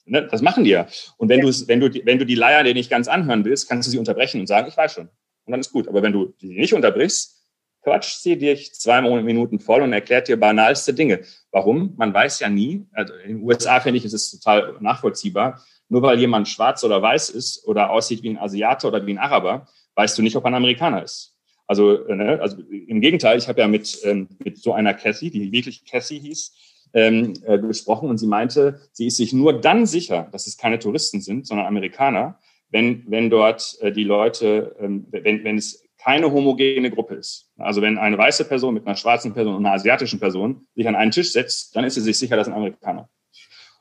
ne, 0.04 0.26
das 0.28 0.42
machen 0.42 0.64
die 0.64 0.70
ja. 0.70 0.86
Und 1.16 1.28
wenn, 1.28 1.40
ja. 1.40 1.46
du, 1.46 1.68
wenn, 1.68 1.80
du, 1.80 1.90
wenn 2.04 2.18
du 2.18 2.26
die 2.26 2.36
Leier 2.36 2.62
dir 2.62 2.74
nicht 2.74 2.90
ganz 2.90 3.08
anhören 3.08 3.44
willst, 3.44 3.68
kannst 3.68 3.88
du 3.88 3.90
sie 3.90 3.98
unterbrechen 3.98 4.40
und 4.40 4.46
sagen, 4.46 4.68
ich 4.68 4.76
weiß 4.76 4.92
schon. 4.92 5.08
Und 5.46 5.52
dann 5.52 5.61
ist 5.61 5.72
gut. 5.72 5.88
Aber 5.88 6.02
wenn 6.02 6.12
du 6.12 6.34
die 6.40 6.58
nicht 6.58 6.74
unterbrichst, 6.74 7.39
quatscht 7.82 8.20
sie 8.20 8.36
dich 8.36 8.74
zwei 8.74 9.00
Minuten 9.00 9.58
voll 9.58 9.82
und 9.82 9.92
erklärt 9.92 10.28
dir 10.28 10.38
banalste 10.38 10.94
Dinge. 10.94 11.20
Warum? 11.50 11.94
Man 11.96 12.12
weiß 12.12 12.40
ja 12.40 12.48
nie. 12.48 12.86
Also 12.92 13.14
in 13.14 13.38
den 13.38 13.42
USA 13.42 13.80
finde 13.80 13.98
ich, 13.98 14.04
ist 14.04 14.12
es 14.12 14.30
total 14.30 14.76
nachvollziehbar. 14.80 15.64
Nur 15.88 16.02
weil 16.02 16.18
jemand 16.20 16.48
schwarz 16.48 16.84
oder 16.84 17.02
weiß 17.02 17.30
ist 17.30 17.66
oder 17.66 17.90
aussieht 17.90 18.22
wie 18.22 18.30
ein 18.30 18.38
Asiate 18.38 18.86
oder 18.86 19.04
wie 19.06 19.12
ein 19.12 19.18
Araber, 19.18 19.66
weißt 19.96 20.16
du 20.16 20.22
nicht, 20.22 20.36
ob 20.36 20.44
er 20.44 20.48
ein 20.48 20.54
Amerikaner 20.54 21.02
ist. 21.02 21.36
Also, 21.66 21.98
ne, 22.08 22.38
also 22.40 22.58
im 22.58 23.00
Gegenteil, 23.00 23.38
ich 23.38 23.48
habe 23.48 23.60
ja 23.60 23.68
mit, 23.68 24.00
ähm, 24.04 24.28
mit 24.42 24.58
so 24.58 24.72
einer 24.72 24.94
Cassie, 24.94 25.30
die 25.30 25.52
wirklich 25.52 25.84
Cassie 25.84 26.18
hieß, 26.18 26.52
ähm, 26.94 27.34
äh, 27.44 27.58
gesprochen 27.58 28.08
und 28.08 28.18
sie 28.18 28.26
meinte, 28.26 28.80
sie 28.92 29.06
ist 29.06 29.16
sich 29.16 29.32
nur 29.32 29.60
dann 29.60 29.86
sicher, 29.86 30.28
dass 30.32 30.46
es 30.46 30.56
keine 30.56 30.78
Touristen 30.78 31.20
sind, 31.20 31.46
sondern 31.46 31.66
Amerikaner, 31.66 32.38
wenn, 32.70 33.04
wenn 33.08 33.30
dort 33.30 33.76
äh, 33.80 33.92
die 33.92 34.04
Leute, 34.04 34.74
ähm, 34.80 35.06
wenn, 35.10 35.44
wenn 35.44 35.58
es 35.58 35.84
keine 36.03 36.30
homogene 36.32 36.90
Gruppe 36.90 37.16
ist. 37.16 37.51
Also 37.59 37.82
wenn 37.82 37.98
eine 37.98 38.16
weiße 38.16 38.46
Person 38.46 38.74
mit 38.74 38.86
einer 38.86 38.96
schwarzen 38.96 39.34
Person 39.34 39.57
und 39.57 39.66
einer 39.66 39.74
asiatischen 39.74 40.18
Person 40.18 40.66
sich 40.74 40.88
an 40.88 40.96
einen 40.96 41.11
Tisch 41.11 41.32
setzt, 41.32 41.76
dann 41.76 41.84
ist 41.84 41.94
sie 41.94 42.01
sich 42.01 42.18
sicher, 42.18 42.36
dass 42.36 42.48
ein 42.48 42.55
Amerikaner. 42.55 43.09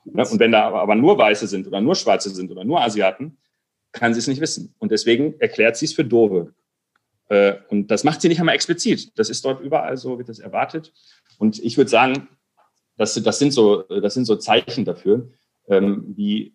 Und 0.04 0.38
wenn 0.38 0.52
da 0.52 0.70
aber 0.70 0.94
nur 0.94 1.18
Weiße 1.18 1.46
sind 1.46 1.66
oder 1.66 1.80
nur 1.80 1.94
Schwarze 1.94 2.30
sind 2.30 2.50
oder 2.50 2.64
nur 2.64 2.80
Asiaten, 2.80 3.38
kann 3.92 4.14
sie 4.14 4.20
es 4.20 4.28
nicht 4.28 4.40
wissen. 4.40 4.74
Und 4.78 4.92
deswegen 4.92 5.38
erklärt 5.40 5.76
sie 5.76 5.86
es 5.86 5.92
für 5.92 6.04
Dove. 6.04 6.54
Äh, 7.28 7.54
und 7.68 7.90
das 7.90 8.04
macht 8.04 8.20
sie 8.20 8.28
nicht 8.28 8.40
einmal 8.40 8.54
explizit. 8.54 9.12
Das 9.18 9.30
ist 9.30 9.44
dort 9.44 9.60
überall 9.60 9.96
so, 9.96 10.18
wird 10.18 10.28
das 10.28 10.38
erwartet. 10.38 10.92
Und 11.38 11.58
ich 11.58 11.76
würde 11.76 11.90
sagen, 11.90 12.28
das, 12.96 13.14
das, 13.14 13.38
sind, 13.38 13.52
so, 13.52 13.82
das 13.82 14.14
sind 14.14 14.26
so 14.26 14.36
Zeichen 14.36 14.84
dafür, 14.84 15.30
ähm, 15.68 16.12
wie 16.16 16.54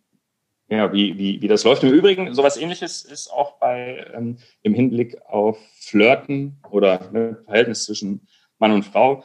ja, 0.68 0.91
wie, 0.91 1.18
wie, 1.18 1.41
wie 1.41 1.47
das 1.47 1.63
läuft. 1.63 1.84
Im 1.84 1.93
Übrigen, 1.93 2.34
sowas 2.34 2.57
ähnliches 2.57 3.03
ist 3.03 3.30
auch 3.32 3.59
bei 3.59 4.05
ähm, 4.13 4.38
im 4.63 4.74
Hinblick 4.74 5.18
auf 5.28 5.59
Flirten 5.80 6.57
oder 6.72 7.11
ne, 7.11 7.38
Verhältnis 7.45 7.86
zwischen 7.86 8.28
Mann 8.57 8.72
und 8.72 8.84
Frau. 8.84 9.24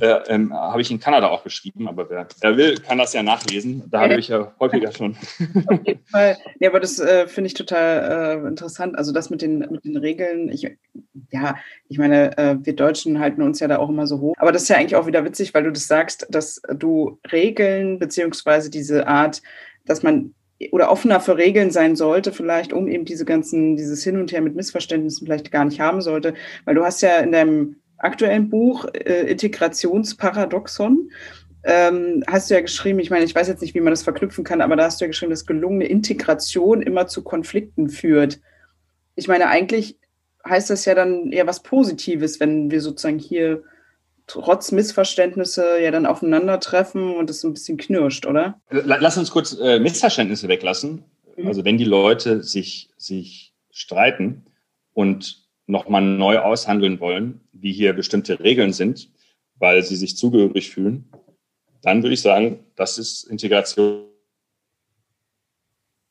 Äh, 0.00 0.20
ähm, 0.28 0.54
habe 0.54 0.80
ich 0.80 0.90
in 0.90 0.98
Kanada 0.98 1.28
auch 1.28 1.42
beschrieben, 1.42 1.86
aber 1.86 2.08
wer, 2.08 2.26
wer 2.40 2.56
will, 2.56 2.78
kann 2.78 2.96
das 2.96 3.12
ja 3.12 3.22
nachlesen. 3.22 3.82
Da 3.90 4.00
habe 4.00 4.14
ich 4.14 4.28
ja 4.28 4.54
häufiger 4.58 4.90
schon. 4.96 5.14
Auf 5.66 5.86
jeden 5.86 6.06
Fall. 6.06 6.38
Ja, 6.60 6.70
aber 6.70 6.80
das 6.80 6.98
äh, 6.98 7.28
finde 7.28 7.48
ich 7.48 7.54
total 7.54 8.40
äh, 8.42 8.48
interessant. 8.48 8.96
Also 8.96 9.12
das 9.12 9.28
mit 9.28 9.42
den, 9.42 9.58
mit 9.58 9.84
den 9.84 9.98
Regeln, 9.98 10.48
ich, 10.48 10.66
ja, 11.30 11.56
ich 11.88 11.98
meine, 11.98 12.38
äh, 12.38 12.56
wir 12.62 12.74
Deutschen 12.74 13.18
halten 13.18 13.42
uns 13.42 13.60
ja 13.60 13.68
da 13.68 13.76
auch 13.76 13.90
immer 13.90 14.06
so 14.06 14.20
hoch. 14.20 14.34
Aber 14.38 14.50
das 14.50 14.62
ist 14.62 14.68
ja 14.70 14.76
eigentlich 14.76 14.96
auch 14.96 15.06
wieder 15.06 15.26
witzig, 15.26 15.52
weil 15.52 15.64
du 15.64 15.72
das 15.72 15.86
sagst, 15.86 16.26
dass 16.30 16.62
du 16.74 17.20
Regeln 17.30 17.98
beziehungsweise 17.98 18.70
diese 18.70 19.06
Art, 19.06 19.42
dass 19.84 20.02
man 20.02 20.34
oder 20.70 20.90
offener 20.90 21.20
für 21.20 21.36
Regeln 21.36 21.70
sein 21.70 21.96
sollte, 21.96 22.32
vielleicht, 22.32 22.72
um 22.72 22.88
eben 22.88 23.04
diese 23.04 23.24
ganzen, 23.24 23.76
dieses 23.76 24.04
Hin 24.04 24.18
und 24.18 24.32
Her 24.32 24.40
mit 24.40 24.54
Missverständnissen 24.54 25.26
vielleicht 25.26 25.50
gar 25.50 25.64
nicht 25.64 25.80
haben 25.80 26.00
sollte. 26.00 26.34
Weil 26.64 26.74
du 26.74 26.84
hast 26.84 27.02
ja 27.02 27.18
in 27.18 27.32
deinem 27.32 27.76
aktuellen 27.98 28.48
Buch 28.48 28.86
äh, 28.92 29.30
Integrationsparadoxon, 29.30 31.10
ähm, 31.64 32.24
hast 32.26 32.50
du 32.50 32.54
ja 32.54 32.60
geschrieben, 32.60 32.98
ich 32.98 33.10
meine, 33.10 33.24
ich 33.24 33.34
weiß 33.34 33.48
jetzt 33.48 33.62
nicht, 33.62 33.74
wie 33.74 33.80
man 33.80 33.92
das 33.92 34.02
verknüpfen 34.02 34.44
kann, 34.44 34.60
aber 34.60 34.76
da 34.76 34.84
hast 34.84 35.00
du 35.00 35.04
ja 35.04 35.08
geschrieben, 35.08 35.30
dass 35.30 35.46
gelungene 35.46 35.86
Integration 35.86 36.82
immer 36.82 37.06
zu 37.06 37.22
Konflikten 37.22 37.88
führt. 37.88 38.40
Ich 39.14 39.28
meine, 39.28 39.48
eigentlich 39.48 39.98
heißt 40.48 40.70
das 40.70 40.84
ja 40.84 40.94
dann 40.94 41.30
eher 41.30 41.46
was 41.46 41.62
Positives, 41.62 42.40
wenn 42.40 42.70
wir 42.70 42.80
sozusagen 42.80 43.18
hier 43.18 43.62
trotz 44.32 44.72
Missverständnisse 44.72 45.78
ja 45.80 45.90
dann 45.90 46.06
aufeinandertreffen 46.06 47.14
und 47.16 47.28
es 47.28 47.44
ein 47.44 47.52
bisschen 47.52 47.76
knirscht, 47.76 48.26
oder? 48.26 48.60
Lass 48.70 49.18
uns 49.18 49.30
kurz 49.30 49.58
äh, 49.60 49.78
Missverständnisse 49.78 50.48
weglassen. 50.48 51.04
Mhm. 51.36 51.46
Also 51.46 51.64
wenn 51.64 51.76
die 51.76 51.84
Leute 51.84 52.42
sich, 52.42 52.90
sich 52.96 53.52
streiten 53.70 54.46
und 54.94 55.46
nochmal 55.66 56.02
neu 56.02 56.38
aushandeln 56.38 56.98
wollen, 57.00 57.40
wie 57.52 57.72
hier 57.72 57.92
bestimmte 57.92 58.40
Regeln 58.40 58.72
sind, 58.72 59.10
weil 59.56 59.82
sie 59.82 59.96
sich 59.96 60.16
zugehörig 60.16 60.70
fühlen, 60.70 61.10
dann 61.82 62.02
würde 62.02 62.14
ich 62.14 62.22
sagen, 62.22 62.64
das 62.74 62.98
ist 62.98 63.24
Integration. 63.24 64.06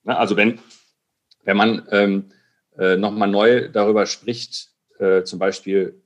Also 0.06 0.38
wenn, 0.38 0.60
wenn 1.44 1.58
man 1.58 1.88
ähm, 1.92 2.32
äh, 2.78 2.98
nochmal 2.98 3.30
neu 3.30 3.70
darüber 3.70 4.06
spricht, 4.06 4.70
äh, 5.00 5.24
zum 5.24 5.40
Beispiel, 5.40 6.02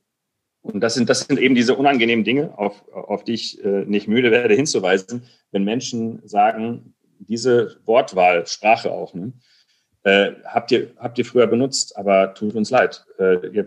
und 0.72 0.80
das 0.80 0.94
sind, 0.94 1.08
das 1.08 1.20
sind 1.20 1.38
eben 1.38 1.54
diese 1.54 1.74
unangenehmen 1.74 2.24
Dinge, 2.24 2.56
auf, 2.58 2.86
auf 2.92 3.24
die 3.24 3.34
ich 3.34 3.64
äh, 3.64 3.84
nicht 3.84 4.08
müde 4.08 4.30
werde 4.30 4.54
hinzuweisen, 4.54 5.26
wenn 5.52 5.64
Menschen 5.64 6.20
sagen, 6.26 6.94
diese 7.18 7.78
Wortwahl, 7.84 8.46
Sprache 8.46 8.90
auch, 8.90 9.14
ne, 9.14 9.32
äh, 10.02 10.32
habt, 10.44 10.70
ihr, 10.70 10.92
habt 10.98 11.18
ihr 11.18 11.24
früher 11.24 11.46
benutzt, 11.46 11.96
aber 11.96 12.34
tut 12.34 12.54
uns 12.54 12.70
leid. 12.70 13.04
Äh, 13.18 13.64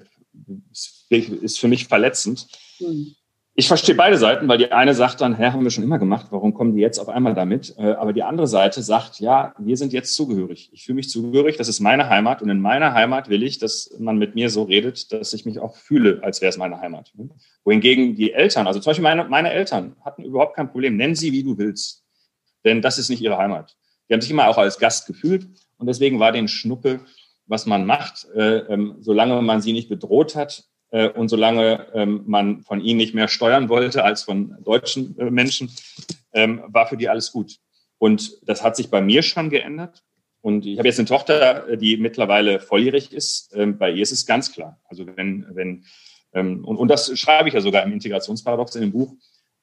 ist 1.09 1.59
für 1.59 1.67
mich 1.67 1.87
verletzend. 1.87 2.47
Mhm 2.79 3.15
ich 3.59 3.67
verstehe 3.67 3.93
beide 3.93 4.17
Seiten, 4.17 4.47
weil 4.47 4.57
die 4.57 4.71
eine 4.71 4.93
sagt 4.93 5.19
dann, 5.19 5.35
hä, 5.35 5.47
haben 5.47 5.63
wir 5.63 5.69
schon 5.69 5.83
immer 5.83 5.99
gemacht, 5.99 6.27
warum 6.29 6.53
kommen 6.53 6.75
die 6.75 6.81
jetzt 6.81 6.97
auf 6.97 7.09
einmal 7.09 7.33
damit? 7.33 7.75
Äh, 7.77 7.91
aber 7.91 8.13
die 8.13 8.23
andere 8.23 8.47
Seite 8.47 8.81
sagt, 8.81 9.19
ja, 9.19 9.53
wir 9.59 9.75
sind 9.75 9.91
jetzt 9.91 10.15
zugehörig. 10.15 10.69
Ich 10.71 10.85
fühle 10.85 10.95
mich 10.95 11.09
zugehörig, 11.09 11.57
das 11.57 11.67
ist 11.67 11.81
meine 11.81 12.07
Heimat 12.07 12.41
und 12.41 12.49
in 12.49 12.61
meiner 12.61 12.93
Heimat 12.93 13.27
will 13.27 13.43
ich, 13.43 13.59
dass 13.59 13.93
man 13.99 14.17
mit 14.17 14.33
mir 14.33 14.49
so 14.49 14.63
redet, 14.63 15.11
dass 15.11 15.33
ich 15.33 15.45
mich 15.45 15.59
auch 15.59 15.75
fühle, 15.75 16.21
als 16.23 16.39
wäre 16.39 16.51
es 16.51 16.57
meine 16.57 16.79
Heimat. 16.79 17.11
Wohingegen 17.65 18.15
die 18.15 18.31
Eltern, 18.31 18.65
also 18.65 18.79
zum 18.79 18.91
Beispiel 18.91 19.03
meine, 19.03 19.25
meine 19.25 19.51
Eltern, 19.51 19.97
hatten 20.05 20.23
überhaupt 20.23 20.55
kein 20.55 20.71
Problem. 20.71 20.95
Nenn 20.95 21.13
sie, 21.13 21.33
wie 21.33 21.43
du 21.43 21.57
willst, 21.57 22.05
denn 22.63 22.81
das 22.81 22.97
ist 22.97 23.09
nicht 23.09 23.21
ihre 23.21 23.37
Heimat. 23.37 23.75
Die 24.07 24.13
haben 24.13 24.21
sich 24.21 24.31
immer 24.31 24.47
auch 24.47 24.57
als 24.57 24.79
Gast 24.79 25.05
gefühlt 25.05 25.45
und 25.77 25.87
deswegen 25.87 26.21
war 26.21 26.31
den 26.31 26.47
Schnuppe, 26.47 27.01
was 27.45 27.65
man 27.65 27.85
macht, 27.85 28.25
äh, 28.33 28.59
ähm, 28.73 28.95
solange 29.01 29.41
man 29.41 29.59
sie 29.61 29.73
nicht 29.73 29.89
bedroht 29.89 30.37
hat, 30.37 30.63
und 31.09 31.29
solange 31.29 31.87
ähm, 31.93 32.23
man 32.25 32.61
von 32.63 32.81
ihnen 32.81 32.97
nicht 32.97 33.13
mehr 33.13 33.27
steuern 33.27 33.69
wollte 33.69 34.03
als 34.03 34.23
von 34.23 34.55
deutschen 34.63 35.17
äh, 35.19 35.29
Menschen, 35.29 35.71
ähm, 36.33 36.63
war 36.67 36.87
für 36.87 36.97
die 36.97 37.09
alles 37.09 37.31
gut. 37.31 37.57
Und 37.97 38.37
das 38.47 38.63
hat 38.63 38.75
sich 38.75 38.89
bei 38.89 39.01
mir 39.01 39.21
schon 39.21 39.49
geändert. 39.49 40.03
Und 40.41 40.65
ich 40.65 40.77
habe 40.77 40.87
jetzt 40.87 40.99
eine 40.99 41.07
Tochter, 41.07 41.75
die 41.75 41.97
mittlerweile 41.97 42.59
volljährig 42.59 43.11
ist. 43.11 43.53
Ähm, 43.53 43.77
bei 43.77 43.91
ihr 43.91 44.01
ist 44.01 44.11
es 44.11 44.25
ganz 44.25 44.51
klar. 44.51 44.79
Also 44.85 45.05
wenn, 45.05 45.45
wenn 45.51 45.83
und, 46.31 46.63
und 46.63 46.89
das 46.89 47.17
schreibe 47.17 47.47
ich 47.47 47.55
ja 47.55 47.59
sogar 47.61 47.81
im 47.81 47.91
Integrationsparadox 47.91 48.75
in 48.75 48.81
dem 48.81 48.91
Buch, 48.91 49.15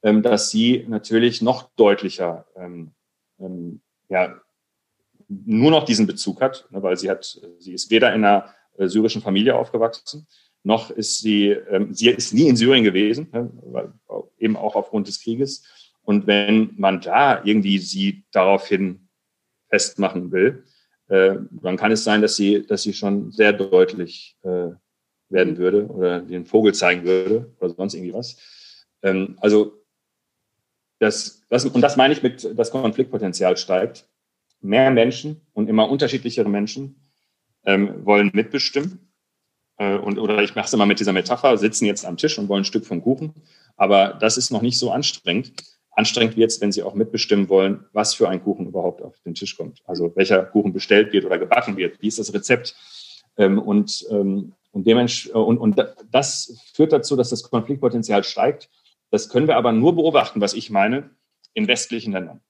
dass 0.03 0.51
sie 0.51 0.85
natürlich 0.89 1.41
noch 1.41 1.71
deutlicher 1.77 2.45
ja, 4.09 4.41
nur 5.29 5.71
noch 5.71 5.85
diesen 5.85 6.07
Bezug 6.07 6.41
hat, 6.41 6.67
ne, 6.71 6.83
weil 6.83 6.97
sie 6.97 7.11
hat, 7.11 7.41
sie 7.59 7.73
ist 7.73 7.91
weder 7.91 8.15
in 8.15 8.25
einer 8.25 8.55
äh, 8.77 8.89
syrischen 8.89 9.23
Familie 9.23 9.57
aufgewachsen, 9.57 10.27
noch 10.67 10.91
ist 10.91 11.19
sie, 11.19 11.51
ähm, 11.51 11.95
sie 11.95 12.09
ist 12.09 12.35
nie 12.35 12.49
in 12.49 12.57
Syrien 12.57 12.83
gewesen, 12.83 13.29
ne, 13.33 13.49
weil, 13.63 13.93
eben 14.37 14.57
auch 14.57 14.75
aufgrund 14.75 15.07
des 15.07 15.23
Krieges. 15.23 15.65
Und 16.03 16.27
wenn 16.27 16.75
man 16.77 17.01
da 17.01 17.43
irgendwie 17.45 17.79
sie 17.79 18.25
daraufhin 18.33 19.09
festmachen 19.69 20.33
will, 20.33 20.65
äh, 21.09 21.37
dann 21.51 21.77
kann 21.77 21.93
es 21.93 22.03
sein, 22.03 22.21
dass 22.21 22.35
sie, 22.35 22.67
dass 22.67 22.83
sie 22.83 22.95
schon 22.95 23.31
sehr 23.31 23.53
deutlich 23.53 24.37
äh, 24.43 24.71
werden 25.29 25.57
würde 25.57 25.87
oder 25.87 26.21
den 26.21 26.47
Vogel 26.47 26.75
zeigen 26.75 27.05
würde 27.05 27.55
oder 27.61 27.71
sonst 27.71 27.95
irgendwie 27.95 28.15
was. 28.15 28.37
Ähm, 29.03 29.37
also 29.41 29.85
das, 30.99 31.43
das, 31.49 31.65
und 31.65 31.81
das 31.81 31.97
meine 31.97 32.13
ich 32.13 32.25
mit, 32.25 32.59
das 32.59 32.73
Konfliktpotenzial 32.73 33.57
steigt. 33.57 34.09
Mehr 34.61 34.91
Menschen 34.91 35.43
und 35.53 35.69
immer 35.69 35.89
unterschiedlichere 35.89 36.49
Menschen 36.49 36.97
ähm, 37.65 38.05
wollen 38.05 38.31
mitbestimmen. 38.33 39.07
Äh, 39.79 39.97
und, 39.97 40.19
oder 40.19 40.43
ich 40.43 40.55
mache 40.55 40.67
es 40.67 40.73
immer 40.73 40.87
mit 40.87 41.01
dieser 41.01 41.13
Metapher, 41.13 41.57
sitzen 41.59 41.87
jetzt 41.87 42.05
am 42.05 42.17
Tisch 42.17 42.39
und 42.39 42.49
wollen 42.49 42.63
ein 42.63 42.67
Stück 42.67 42.87
vom 42.87 43.03
Kuchen. 43.03 43.35
Aber 43.77 44.17
das 44.21 44.37
ist 44.37 44.51
noch 44.51 44.63
nicht 44.63 44.79
so 44.79 44.91
anstrengend. 44.91 45.53
Anstrengend 45.91 46.37
wird 46.37 46.51
es, 46.51 46.61
wenn 46.61 46.73
Sie 46.73 46.83
auch 46.83 46.95
mitbestimmen 46.95 47.49
wollen, 47.49 47.85
was 47.93 48.15
für 48.15 48.29
ein 48.29 48.43
Kuchen 48.43 48.67
überhaupt 48.67 49.03
auf 49.03 49.19
den 49.25 49.35
Tisch 49.35 49.57
kommt. 49.57 49.83
Also 49.87 50.15
welcher 50.15 50.45
Kuchen 50.45 50.73
bestellt 50.73 51.13
wird 51.13 51.25
oder 51.25 51.39
gebacken 51.39 51.77
wird. 51.77 52.01
Wie 52.03 52.09
ist 52.09 52.19
das 52.19 52.35
Rezept? 52.35 52.75
Ähm, 53.39 53.59
und, 53.59 54.07
ähm, 54.11 54.53
und, 54.73 54.87
und, 55.33 55.59
und 55.59 55.87
das 56.11 56.59
führt 56.75 56.93
dazu, 56.93 57.17
dass 57.17 57.31
das 57.31 57.43
Konfliktpotenzial 57.43 58.25
steigt. 58.25 58.69
Das 59.11 59.31
können 59.31 59.47
wir 59.47 59.57
aber 59.57 59.73
nur 59.73 59.95
beobachten, 59.95 60.41
was 60.41 60.53
ich 60.53 60.69
meine, 60.69 61.11
in 61.55 61.69
westlichen 61.69 62.13
Ländern. 62.13 62.41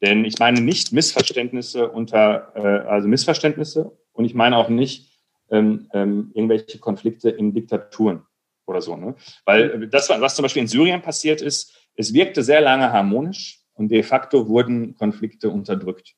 Denn 0.00 0.24
ich 0.24 0.38
meine 0.40 0.60
nicht 0.60 0.92
Missverständnisse 0.92 1.88
unter, 1.88 2.52
äh, 2.56 2.88
also 2.88 3.06
Missverständnisse 3.06 3.92
und 4.12 4.24
ich 4.24 4.34
meine 4.34 4.56
auch 4.56 4.68
nicht 4.68 5.11
ähm, 5.52 5.88
ähm, 5.92 6.32
irgendwelche 6.34 6.78
Konflikte 6.78 7.30
in 7.30 7.54
Diktaturen 7.54 8.22
oder 8.66 8.80
so. 8.80 8.96
Ne? 8.96 9.14
Weil 9.44 9.86
das, 9.88 10.08
was 10.08 10.34
zum 10.34 10.42
Beispiel 10.42 10.62
in 10.62 10.68
Syrien 10.68 11.02
passiert 11.02 11.40
ist, 11.42 11.74
es 11.94 12.12
wirkte 12.12 12.42
sehr 12.42 12.60
lange 12.60 12.90
harmonisch 12.92 13.60
und 13.74 13.88
de 13.90 14.02
facto 14.02 14.48
wurden 14.48 14.96
Konflikte 14.96 15.50
unterdrückt. 15.50 16.14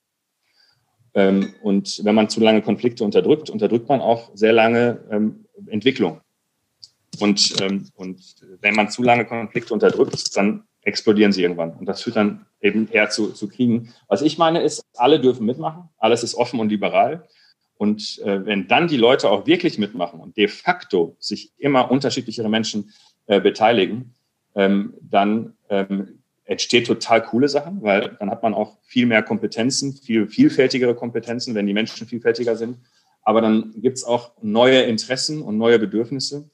Ähm, 1.15 1.55
und 1.63 2.05
wenn 2.05 2.15
man 2.15 2.29
zu 2.29 2.41
lange 2.41 2.63
Konflikte 2.63 3.05
unterdrückt, 3.05 3.51
unterdrückt 3.51 3.89
man 3.89 4.01
auch 4.01 4.31
sehr 4.35 4.53
lange 4.53 5.05
ähm, 5.11 5.47
Entwicklung. 5.67 6.21
Und, 7.21 7.61
ähm, 7.61 7.89
und 7.95 8.37
wenn 8.61 8.75
man 8.75 8.91
zu 8.91 9.03
lange 9.03 9.25
Konflikte 9.25 9.75
unterdrückt, 9.75 10.37
dann 10.37 10.65
explodieren 10.83 11.33
sie 11.33 11.43
irgendwann. 11.43 11.73
Und 11.75 11.87
das 11.87 12.03
führt 12.03 12.17
dann 12.17 12.47
eben 12.61 12.89
eher 12.91 13.11
zu, 13.11 13.33
zu 13.33 13.49
Kriegen. 13.49 13.95
Was 14.09 14.23
ich 14.23 14.39
meine 14.39 14.63
ist, 14.63 14.85
alle 14.97 15.21
dürfen 15.21 15.47
mitmachen, 15.47 15.89
alles 15.99 16.23
ist 16.23 16.35
offen 16.35 16.61
und 16.61 16.69
liberal. 16.69 17.27
Und 17.77 18.21
äh, 18.25 18.45
wenn 18.47 18.69
dann 18.69 18.89
die 18.89 18.97
Leute 18.97 19.31
auch 19.31 19.47
wirklich 19.47 19.79
mitmachen 19.79 20.21
und 20.21 20.37
de 20.37 20.49
facto 20.49 21.17
sich 21.19 21.53
immer 21.59 21.91
unterschiedlichere 21.91 22.49
Menschen 22.49 22.93
äh, 23.27 23.41
beteiligen, 23.41 24.15
ähm, 24.55 24.95
dann 25.01 25.55
ähm, 25.69 26.21
entsteht 26.45 26.87
total 26.87 27.23
coole 27.23 27.49
Sachen, 27.49 27.83
weil 27.83 28.17
dann 28.19 28.31
hat 28.31 28.43
man 28.43 28.55
auch 28.55 28.79
viel 28.83 29.07
mehr 29.07 29.23
Kompetenzen, 29.23 29.95
viel 29.95 30.29
vielfältigere 30.29 30.95
Kompetenzen, 30.95 31.55
wenn 31.55 31.67
die 31.67 31.73
Menschen 31.73 32.07
vielfältiger 32.07 32.57
sind. 32.57 32.79
Aber 33.23 33.41
dann 33.41 33.73
gibt 33.77 33.97
es 33.97 34.05
auch 34.05 34.33
neue 34.43 34.83
Interessen 34.83 35.43
und 35.43 35.57
neue 35.57 35.79
Bedürfnisse. 35.79 36.51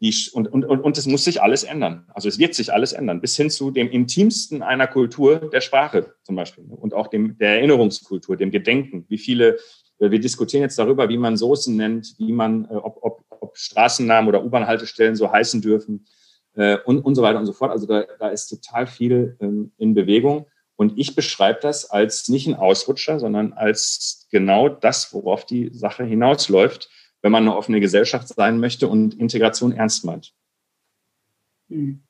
Die, 0.00 0.14
und, 0.32 0.46
und, 0.46 0.64
und 0.64 0.96
es 0.96 1.06
muss 1.06 1.24
sich 1.24 1.42
alles 1.42 1.64
ändern. 1.64 2.06
Also 2.14 2.28
es 2.28 2.38
wird 2.38 2.54
sich 2.54 2.72
alles 2.72 2.92
ändern, 2.92 3.20
bis 3.20 3.36
hin 3.36 3.50
zu 3.50 3.70
dem 3.70 3.90
intimsten 3.90 4.62
einer 4.62 4.86
Kultur 4.86 5.50
der 5.52 5.60
Sprache 5.60 6.14
zum 6.22 6.36
Beispiel 6.36 6.64
und 6.64 6.94
auch 6.94 7.08
dem, 7.08 7.36
der 7.38 7.56
Erinnerungskultur, 7.56 8.36
dem 8.36 8.52
Gedenken. 8.52 9.04
Wie 9.08 9.18
viele, 9.18 9.58
wir 9.98 10.20
diskutieren 10.20 10.62
jetzt 10.62 10.78
darüber, 10.78 11.08
wie 11.08 11.18
man 11.18 11.36
Soßen 11.36 11.74
nennt, 11.74 12.14
wie 12.18 12.32
man, 12.32 12.66
äh, 12.66 12.74
ob, 12.74 12.98
ob, 13.02 13.24
ob 13.28 13.56
Straßennamen 13.56 14.28
oder 14.28 14.44
U-Bahn-Haltestellen 14.44 15.16
so 15.16 15.30
heißen 15.30 15.60
dürfen 15.60 16.06
äh, 16.54 16.78
und, 16.84 17.00
und 17.00 17.14
so 17.14 17.22
weiter 17.22 17.38
und 17.38 17.46
so 17.46 17.52
fort. 17.52 17.70
Also 17.70 17.86
da, 17.86 18.04
da 18.18 18.28
ist 18.28 18.48
total 18.48 18.86
viel 18.86 19.36
ähm, 19.40 19.72
in 19.78 19.94
Bewegung. 19.94 20.46
Und 20.76 20.96
ich 20.96 21.16
beschreibe 21.16 21.58
das 21.60 21.90
als 21.90 22.28
nicht 22.28 22.46
ein 22.46 22.54
Ausrutscher, 22.54 23.18
sondern 23.18 23.52
als 23.52 24.28
genau 24.30 24.68
das, 24.68 25.12
worauf 25.12 25.44
die 25.44 25.70
Sache 25.72 26.04
hinausläuft 26.04 26.88
wenn 27.22 27.32
man 27.32 27.44
eine 27.44 27.56
offene 27.56 27.80
Gesellschaft 27.80 28.28
sein 28.28 28.60
möchte 28.60 28.88
und 28.88 29.14
Integration 29.14 29.72
ernst 29.72 30.04
meint. 30.04 30.34
Hm. 31.68 32.00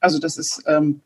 Also 0.00 0.18
das 0.18 0.36
ist 0.36 0.62
ähm, 0.66 1.00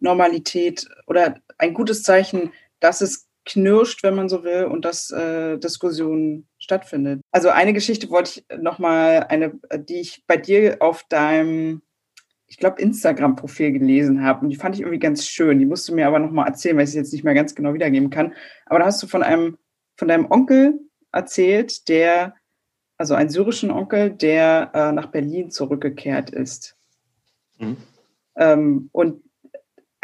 Normalität 0.00 0.88
oder 1.06 1.40
ein 1.58 1.74
gutes 1.74 2.02
Zeichen, 2.02 2.52
dass 2.80 3.00
es 3.00 3.26
knirscht, 3.44 4.02
wenn 4.02 4.14
man 4.14 4.28
so 4.28 4.44
will, 4.44 4.64
und 4.64 4.84
dass 4.84 5.10
äh, 5.10 5.58
Diskussionen 5.58 6.48
stattfindet. 6.58 7.20
Also 7.30 7.50
eine 7.50 7.72
Geschichte 7.72 8.08
wollte 8.10 8.40
ich 8.40 8.58
nochmal, 8.58 9.26
eine, 9.28 9.58
die 9.76 10.00
ich 10.00 10.24
bei 10.26 10.36
dir 10.36 10.78
auf 10.80 11.04
deinem, 11.08 11.82
ich 12.46 12.58
glaube, 12.58 12.80
Instagram-Profil 12.80 13.72
gelesen 13.72 14.22
habe. 14.22 14.40
Und 14.40 14.50
die 14.50 14.56
fand 14.56 14.74
ich 14.74 14.80
irgendwie 14.80 14.98
ganz 14.98 15.26
schön. 15.26 15.58
Die 15.58 15.66
musst 15.66 15.88
du 15.88 15.94
mir 15.94 16.06
aber 16.06 16.18
nochmal 16.18 16.48
erzählen, 16.48 16.76
weil 16.76 16.84
ich 16.84 16.90
sie 16.90 16.98
jetzt 16.98 17.12
nicht 17.12 17.24
mehr 17.24 17.34
ganz 17.34 17.54
genau 17.54 17.74
wiedergeben 17.74 18.10
kann. 18.10 18.34
Aber 18.66 18.78
da 18.78 18.86
hast 18.86 19.02
du 19.02 19.06
von 19.06 19.22
einem, 19.22 19.58
von 19.96 20.08
deinem 20.08 20.30
Onkel 20.30 20.80
erzählt, 21.12 21.88
der 21.88 22.34
also 22.96 23.14
einen 23.14 23.30
syrischen 23.30 23.70
Onkel, 23.70 24.10
der 24.10 24.70
äh, 24.72 24.92
nach 24.92 25.06
Berlin 25.06 25.50
zurückgekehrt 25.50 26.30
ist. 26.30 26.76
Mhm. 27.58 27.76
Ähm, 28.36 28.88
und 28.92 29.22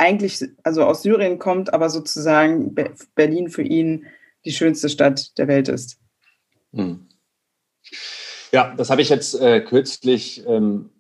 eigentlich, 0.01 0.43
also 0.63 0.85
aus 0.85 1.03
Syrien 1.03 1.39
kommt, 1.39 1.73
aber 1.75 1.91
sozusagen 1.91 2.75
Be 2.75 2.95
Berlin 3.15 3.51
für 3.51 3.63
ihn 3.63 4.07
die 4.45 4.53
schönste 4.53 4.89
Stadt 4.89 5.37
der 5.39 5.47
Welt 5.47 5.69
ist. 5.69 6.01
Mhm. 6.73 7.07
Ja, 8.51 8.75
das 8.75 8.91
habe 8.91 9.03
ich 9.03 9.11
jetzt 9.11 9.35
äh, 9.35 9.61
kürzlich 9.61 10.45
ähm, 10.47 10.91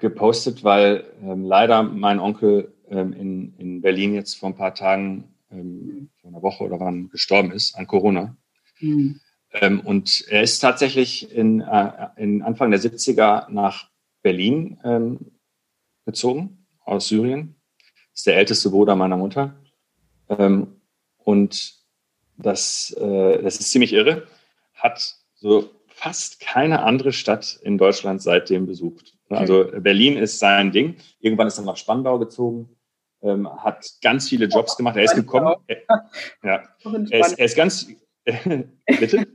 gepostet, 0.00 0.64
weil 0.64 1.04
ähm, 1.22 1.44
leider 1.44 1.82
mein 1.82 2.18
Onkel 2.18 2.74
ähm, 2.88 3.12
in, 3.12 3.54
in 3.58 3.80
Berlin 3.82 4.14
jetzt 4.14 4.34
vor 4.34 4.48
ein 4.48 4.56
paar 4.56 4.74
Tagen, 4.74 5.34
ähm, 5.50 6.08
vor 6.20 6.30
einer 6.30 6.42
Woche 6.42 6.64
oder 6.64 6.80
wann 6.80 7.10
gestorben 7.10 7.52
ist 7.52 7.76
an 7.76 7.86
Corona. 7.86 8.36
Mhm. 8.80 9.20
Ähm, 9.52 9.80
und 9.80 10.24
er 10.28 10.42
ist 10.42 10.60
tatsächlich 10.60 11.30
in, 11.30 11.60
äh, 11.60 12.08
in 12.16 12.42
Anfang 12.42 12.70
der 12.70 12.80
70er 12.80 13.50
nach 13.50 13.90
Berlin 14.22 14.78
ähm, 14.82 15.32
gezogen, 16.06 16.66
aus 16.84 17.08
Syrien. 17.08 17.55
Ist 18.16 18.26
der 18.26 18.36
älteste 18.36 18.70
Bruder 18.70 18.96
meiner 18.96 19.18
Mutter. 19.18 19.54
Ähm, 20.30 20.80
und 21.18 21.74
das, 22.38 22.90
äh, 22.98 23.42
das 23.42 23.60
ist 23.60 23.70
ziemlich 23.70 23.92
irre. 23.92 24.26
Hat 24.74 25.14
so 25.34 25.70
fast 25.86 26.40
keine 26.40 26.82
andere 26.82 27.12
Stadt 27.12 27.58
in 27.62 27.78
Deutschland 27.78 28.22
seitdem 28.22 28.66
besucht. 28.66 29.14
Also 29.28 29.70
Berlin 29.78 30.16
ist 30.16 30.38
sein 30.38 30.72
Ding. 30.72 30.96
Irgendwann 31.20 31.48
ist 31.48 31.58
er 31.58 31.64
nach 31.64 31.76
Spandau 31.76 32.18
gezogen, 32.18 32.68
ähm, 33.22 33.48
hat 33.62 33.86
ganz 34.02 34.28
viele 34.28 34.46
Jobs 34.46 34.76
gemacht. 34.76 34.96
Er 34.96 35.04
ist 35.04 35.14
gekommen. 35.14 35.54
Er, 35.66 35.82
ja, 36.42 36.62
er 37.10 37.20
ist, 37.20 37.38
er 37.38 37.44
ist 37.44 37.56
ganz. 37.56 37.88
bitte? 38.24 39.26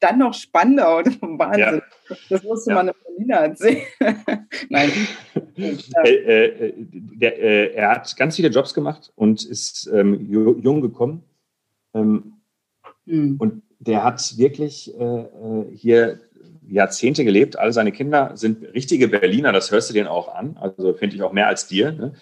Dann 0.00 0.18
noch 0.18 0.34
Spandau, 0.34 0.98
Wahnsinn. 1.20 1.82
Ja. 2.08 2.16
Das 2.28 2.42
musste 2.42 2.70
ja. 2.70 2.76
man 2.76 2.88
in 2.88 2.94
Berliner 3.04 3.36
erzählen. 3.36 3.82
Nein. 4.68 4.90
äh, 5.56 6.14
äh, 6.14 6.74
der, 6.76 7.38
äh, 7.38 7.74
er 7.74 7.90
hat 7.90 8.16
ganz 8.16 8.36
viele 8.36 8.48
Jobs 8.48 8.74
gemacht 8.74 9.12
und 9.14 9.44
ist 9.44 9.90
ähm, 9.92 10.26
jung 10.30 10.80
gekommen. 10.80 11.22
Ähm, 11.94 12.34
hm. 13.06 13.36
Und 13.38 13.62
der 13.78 14.04
hat 14.04 14.36
wirklich 14.38 14.94
äh, 14.98 15.04
äh, 15.04 15.76
hier 15.76 16.20
Jahrzehnte 16.66 17.24
gelebt. 17.24 17.58
Alle 17.58 17.72
seine 17.72 17.92
Kinder 17.92 18.36
sind 18.36 18.62
richtige 18.74 19.08
Berliner, 19.08 19.52
das 19.52 19.70
hörst 19.70 19.90
du 19.90 19.94
denen 19.94 20.06
auch 20.08 20.34
an. 20.34 20.56
Also 20.58 20.94
finde 20.94 21.16
ich 21.16 21.22
auch 21.22 21.32
mehr 21.32 21.48
als 21.48 21.66
dir. 21.66 21.92
Ne? 21.92 22.14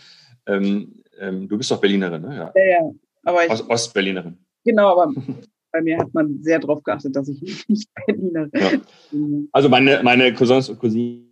Ähm, 0.46 1.02
ähm, 1.18 1.48
du 1.48 1.58
bist 1.58 1.70
doch 1.70 1.80
Berlinerin, 1.80 2.22
ne? 2.22 2.36
Ja, 2.36 2.52
ja. 2.54 2.68
ja. 2.70 2.90
Aber 3.24 3.44
ich, 3.44 3.50
Ost 3.50 3.68
Ostberlinerin. 3.68 4.38
Genau, 4.64 4.92
aber 4.92 5.12
bei 5.72 5.82
mir 5.82 5.98
hat 5.98 6.12
man 6.14 6.42
sehr 6.42 6.58
darauf 6.58 6.82
geachtet, 6.82 7.14
dass 7.14 7.28
ich 7.28 7.40
nicht 7.68 7.88
Berliner 8.06 8.48
ja. 8.52 8.80
Also 9.52 9.68
meine, 9.68 10.02
meine 10.02 10.32
Cousins 10.34 10.68
und 10.68 10.78
Cousinen 10.78 11.28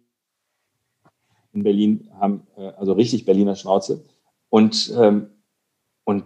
in 1.53 1.63
Berlin 1.63 2.09
haben 2.19 2.47
äh, 2.57 2.69
also 2.77 2.93
richtig 2.93 3.25
Berliner 3.25 3.57
Schnauze. 3.57 4.05
Und, 4.49 4.93
ähm, 4.97 5.31
und 6.05 6.25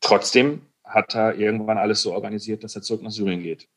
trotzdem 0.00 0.62
hat 0.84 1.14
er 1.14 1.36
irgendwann 1.36 1.78
alles 1.78 2.02
so 2.02 2.12
organisiert, 2.12 2.64
dass 2.64 2.74
er 2.74 2.82
zurück 2.82 3.02
nach 3.02 3.10
Syrien 3.10 3.42
geht. 3.42 3.68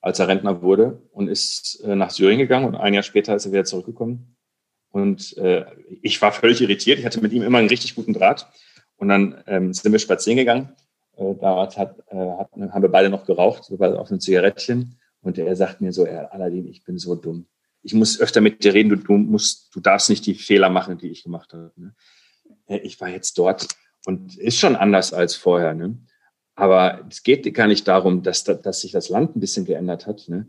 Als 0.00 0.18
er 0.18 0.28
Rentner 0.28 0.62
wurde 0.62 1.02
und 1.12 1.28
ist 1.28 1.80
äh, 1.84 1.94
nach 1.94 2.10
Syrien 2.10 2.38
gegangen 2.38 2.66
und 2.66 2.76
ein 2.76 2.94
Jahr 2.94 3.02
später 3.02 3.34
ist 3.34 3.46
er 3.46 3.52
wieder 3.52 3.64
zurückgekommen. 3.64 4.36
Und 4.90 5.36
äh, 5.36 5.66
ich 6.02 6.20
war 6.22 6.32
völlig 6.32 6.62
irritiert. 6.62 6.98
Ich 6.98 7.04
hatte 7.04 7.20
mit 7.20 7.32
ihm 7.32 7.42
immer 7.42 7.58
einen 7.58 7.68
richtig 7.68 7.94
guten 7.94 8.14
Draht. 8.14 8.48
Und 8.96 9.08
dann 9.08 9.42
ähm, 9.46 9.72
sind 9.72 9.92
wir 9.92 9.98
spazieren 9.98 10.38
gegangen 10.38 10.74
äh, 11.18 11.34
damals 11.40 11.76
hat, 11.76 11.98
äh, 12.08 12.16
hat, 12.16 12.50
haben 12.52 12.82
wir 12.82 12.90
beide 12.90 13.10
noch 13.10 13.26
geraucht, 13.26 13.64
so 13.64 13.76
auf 13.76 14.10
ein 14.10 14.20
Zigarettchen. 14.20 14.98
Und 15.20 15.36
er 15.36 15.56
sagt 15.56 15.80
mir 15.80 15.92
so, 15.92 16.04
er, 16.04 16.32
Aladdin, 16.32 16.68
ich 16.68 16.84
bin 16.84 16.98
so 16.98 17.14
dumm. 17.14 17.46
Ich 17.82 17.92
muss 17.92 18.20
öfter 18.20 18.40
mit 18.40 18.62
dir 18.62 18.74
reden, 18.74 18.90
du, 18.90 18.96
du 18.96 19.16
musst, 19.16 19.74
du 19.74 19.80
darfst 19.80 20.10
nicht 20.10 20.26
die 20.26 20.34
Fehler 20.34 20.70
machen, 20.70 20.98
die 20.98 21.08
ich 21.08 21.24
gemacht 21.24 21.52
habe. 21.52 21.72
Ne? 21.76 21.94
Äh, 22.66 22.78
ich 22.78 23.00
war 23.00 23.08
jetzt 23.08 23.36
dort 23.38 23.66
und 24.06 24.36
ist 24.38 24.58
schon 24.58 24.76
anders 24.76 25.12
als 25.12 25.34
vorher. 25.34 25.74
Ne? 25.74 25.98
Aber 26.54 27.04
es 27.10 27.22
geht 27.22 27.52
gar 27.54 27.66
nicht 27.66 27.88
darum, 27.88 28.22
dass, 28.22 28.44
dass 28.44 28.80
sich 28.80 28.92
das 28.92 29.08
Land 29.08 29.36
ein 29.36 29.40
bisschen 29.40 29.64
geändert 29.64 30.06
hat. 30.06 30.28
Ne? 30.28 30.48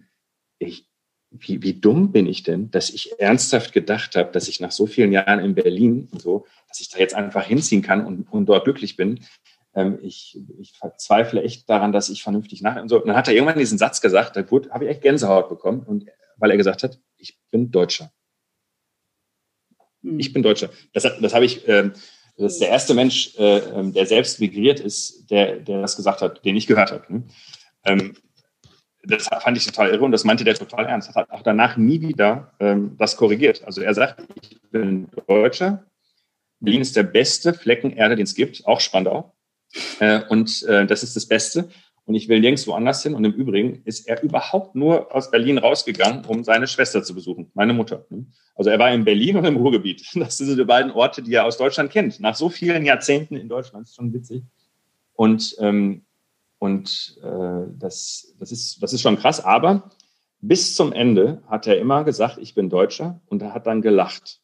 Ich, 0.60 0.88
wie, 1.32 1.62
wie 1.64 1.74
dumm 1.74 2.12
bin 2.12 2.28
ich 2.28 2.44
denn, 2.44 2.70
dass 2.72 2.90
ich 2.90 3.20
ernsthaft 3.20 3.74
gedacht 3.74 4.16
habe, 4.16 4.32
dass 4.32 4.48
ich 4.48 4.60
nach 4.60 4.72
so 4.72 4.86
vielen 4.86 5.12
Jahren 5.12 5.40
in 5.40 5.56
Berlin 5.56 6.08
und 6.12 6.22
so, 6.22 6.46
dass 6.68 6.80
ich 6.80 6.90
da 6.90 7.00
jetzt 7.00 7.16
einfach 7.16 7.46
hinziehen 7.46 7.82
kann 7.82 8.06
und, 8.06 8.32
und 8.32 8.46
dort 8.48 8.66
glücklich 8.66 8.96
bin. 8.98 9.20
Ähm, 9.80 10.00
ich, 10.02 10.38
ich 10.60 10.74
verzweifle 10.74 11.42
echt 11.42 11.70
daran, 11.70 11.92
dass 11.92 12.10
ich 12.10 12.22
vernünftig 12.22 12.62
nach 12.62 12.82
und 12.82 12.90
so. 12.90 13.00
Und 13.02 13.08
dann 13.08 13.16
hat 13.16 13.28
er 13.28 13.34
irgendwann 13.34 13.58
diesen 13.58 13.78
Satz 13.78 14.02
gesagt, 14.02 14.36
da 14.36 14.42
habe 14.42 14.84
ich 14.84 14.90
echt 14.90 15.02
Gänsehaut 15.02 15.48
bekommen, 15.48 15.84
und, 15.84 16.06
weil 16.38 16.52
er 16.52 16.58
gesagt 16.58 16.84
hat, 16.84 17.00
ich 17.18 17.38
bin 17.50 17.72
Deutscher. 17.72 18.12
Hm. 20.04 20.20
Ich 20.20 20.34
bin 20.34 20.44
Deutscher. 20.44 20.70
Das, 20.94 21.04
das 21.04 21.34
habe 21.34 21.46
ich, 21.46 21.68
äh, 21.68 21.92
das 22.38 22.54
ist 22.54 22.62
der 22.62 22.70
erste 22.70 22.94
Mensch, 22.94 23.38
äh, 23.38 23.58
ähm, 23.58 23.94
der 23.94 24.06
selbst 24.06 24.40
migriert 24.40 24.80
ist, 24.80 25.30
der, 25.30 25.58
der 25.58 25.82
das 25.82 25.96
gesagt 25.96 26.22
hat, 26.22 26.44
den 26.44 26.56
ich 26.56 26.68
gehört 26.68 26.92
habe. 26.92 27.06
Ne? 27.14 27.24
Ähm, 27.86 28.16
das 29.04 29.28
fand 29.28 29.58
ich 29.58 29.66
total 29.66 29.90
irre 29.92 30.04
und 30.04 30.12
das 30.12 30.26
meinte 30.26 30.44
der 30.44 30.56
total 30.56 30.86
ernst. 30.86 31.16
Hat 31.16 31.30
auch 31.32 31.42
danach 31.42 31.78
nie 31.78 32.02
wieder 32.02 32.54
ähm, 32.60 32.96
das 32.98 33.16
korrigiert. 33.16 33.64
Also 33.64 33.82
er 33.82 33.94
sagt, 33.94 34.24
ich 34.42 34.60
bin 34.72 35.08
Deutscher. 35.28 35.86
Berlin 36.60 36.82
ist 36.82 36.98
der 36.98 37.04
beste 37.04 37.54
Flecken 37.54 37.92
Erde, 37.92 38.18
den 38.18 38.26
es 38.26 38.36
gibt, 38.36 38.66
auch 38.66 38.82
Spandau. 38.82 39.34
Äh, 40.00 40.22
und 40.30 40.64
äh, 40.64 40.86
das 40.86 41.04
ist 41.04 41.16
das 41.16 41.28
Beste. 41.28 41.70
Und 42.06 42.16
ich 42.16 42.28
will 42.28 42.40
nirgendwo 42.40 42.74
anders 42.74 43.04
hin. 43.04 43.14
Und 43.14 43.24
im 43.24 43.34
Übrigen 43.34 43.84
ist 43.86 44.08
er 44.08 44.24
überhaupt 44.24 44.76
nur 44.76 45.14
aus 45.16 45.30
Berlin 45.30 45.60
rausgegangen, 45.60 46.26
um 46.26 46.44
seine 46.44 46.68
Schwester 46.68 47.04
zu 47.04 47.14
besuchen, 47.14 47.52
meine 47.54 47.74
Mutter. 47.74 48.06
Ne? 48.10 48.26
Also 48.56 48.72
er 48.72 48.80
war 48.80 48.92
in 48.92 49.06
Berlin 49.06 49.38
und 49.38 49.46
im 49.46 49.58
Ruhrgebiet. 49.58 50.04
Das 50.16 50.38
sind 50.38 50.48
so 50.48 50.56
die 50.56 50.66
beiden 50.66 50.92
Orte, 50.92 51.22
die 51.22 51.34
er 51.34 51.46
aus 51.46 51.58
Deutschland 51.58 51.92
kennt. 51.92 52.20
Nach 52.20 52.36
so 52.36 52.50
vielen 52.50 52.84
Jahrzehnten 52.84 53.36
in 53.36 53.48
Deutschland, 53.48 53.84
das 53.84 53.92
ist 53.92 53.96
schon 53.96 54.12
witzig. 54.14 54.44
Und 55.14 55.56
ähm, 55.60 56.04
und 56.60 57.18
äh, 57.24 57.72
das, 57.78 58.36
das, 58.38 58.52
ist, 58.52 58.84
das 58.84 58.94
ist 58.94 59.02
schon 59.02 59.18
krass. 59.18 59.44
Aber 59.44 59.90
bis 60.42 60.76
zum 60.76 60.94
Ende 60.94 61.42
hat 61.48 61.68
er 61.68 61.80
immer 61.80 62.04
gesagt, 62.04 62.38
ich 62.38 62.54
bin 62.54 62.70
Deutscher 62.70 63.22
und 63.28 63.42
er 63.42 63.54
hat 63.54 63.66
dann 63.66 63.82
gelacht. 63.82 64.42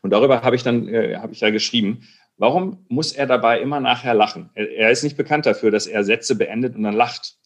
Und 0.00 0.10
darüber 0.10 0.42
habe 0.42 0.56
ich 0.56 0.62
dann 0.62 0.88
äh, 0.88 1.16
habe 1.16 1.32
ich 1.32 1.40
ja 1.40 1.50
geschrieben. 1.50 2.08
Warum 2.36 2.84
muss 2.88 3.12
er 3.12 3.26
dabei 3.26 3.60
immer 3.60 3.80
nachher 3.80 4.14
lachen? 4.14 4.50
Er, 4.54 4.90
ist 4.90 5.04
nicht 5.04 5.16
bekannt 5.16 5.46
dafür, 5.46 5.70
dass 5.70 5.86
er 5.86 6.02
Sätze 6.04 6.34
beendet 6.34 6.74
und 6.74 6.82
dann 6.82 6.94
lacht. 6.94 7.36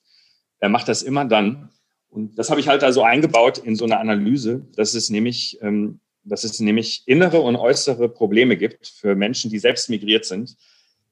Er 0.61 0.71
macht 0.71 0.89
das 0.89 1.03
immer 1.03 1.25
dann. 1.27 1.71
Und 2.09 2.39
das 2.39 2.49
habe 2.51 2.61
ich 2.61 2.69
halt 2.69 2.83
also 2.83 3.03
eingebaut 3.03 3.59
in 3.59 3.77
so 3.77 3.85
eine 3.85 4.01
Analyse, 4.01 4.67
dass 4.77 4.95
es 4.95 5.11
nämlich, 5.11 5.59
ähm, 5.61 6.01
dass 6.25 6.45
es 6.45 6.59
nämlich 6.59 7.03
innere 7.07 7.41
und 7.41 7.57
äußere 7.57 8.09
Probleme 8.09 8.57
gibt 8.57 8.89
für 8.89 9.15
Menschen, 9.15 9.51
die 9.51 9.59
selbst 9.59 9.91
migriert 9.91 10.25
sind, 10.25 10.57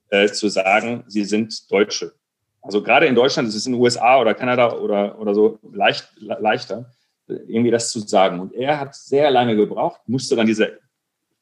äh, 0.09 0.27
zu 0.27 0.49
sagen, 0.49 1.03
sie 1.07 1.23
sind 1.23 1.71
Deutsche. 1.71 2.13
Also 2.61 2.81
gerade 2.81 3.05
in 3.05 3.15
Deutschland 3.15 3.47
ist 3.47 3.55
es 3.55 3.65
in 3.67 3.73
den 3.73 3.81
USA 3.81 4.19
oder 4.19 4.33
Kanada 4.33 4.73
oder, 4.73 5.19
oder 5.19 5.35
so 5.35 5.59
leicht, 5.71 6.09
leichter, 6.17 6.91
irgendwie 7.27 7.71
das 7.71 7.91
zu 7.91 7.99
sagen. 7.99 8.39
Und 8.39 8.53
er 8.53 8.79
hat 8.79 8.95
sehr 8.95 9.29
lange 9.29 9.55
gebraucht, 9.55 10.01
musste 10.07 10.35
dann 10.35 10.47
diese 10.47 10.79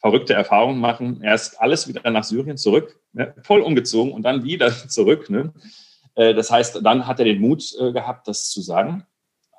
verrückte 0.06 0.36
Erfahrung 0.36 0.78
machen. 0.78 1.24
Er 1.24 1.34
ist 1.34 1.60
alles 1.60 1.88
wieder 1.88 2.08
nach 2.12 2.24
Syrien 2.24 2.58
zurück, 2.58 3.00
ne, 3.14 3.34
voll 3.42 3.62
umgezogen 3.62 4.14
und 4.14 4.22
dann 4.22 4.44
wieder 4.44 4.70
zurück. 4.88 5.32
Ne? 5.32 5.52
Äh, 6.14 6.36
das 6.36 6.52
heißt, 6.52 6.82
dann 6.84 7.08
hat 7.08 7.18
er 7.18 7.26
den 7.26 7.42
Mut 7.42 7.74
äh, 7.80 7.92
gehabt, 7.92 8.28
das 8.28 8.52
zu 8.52 8.62
sagen, 8.62 9.04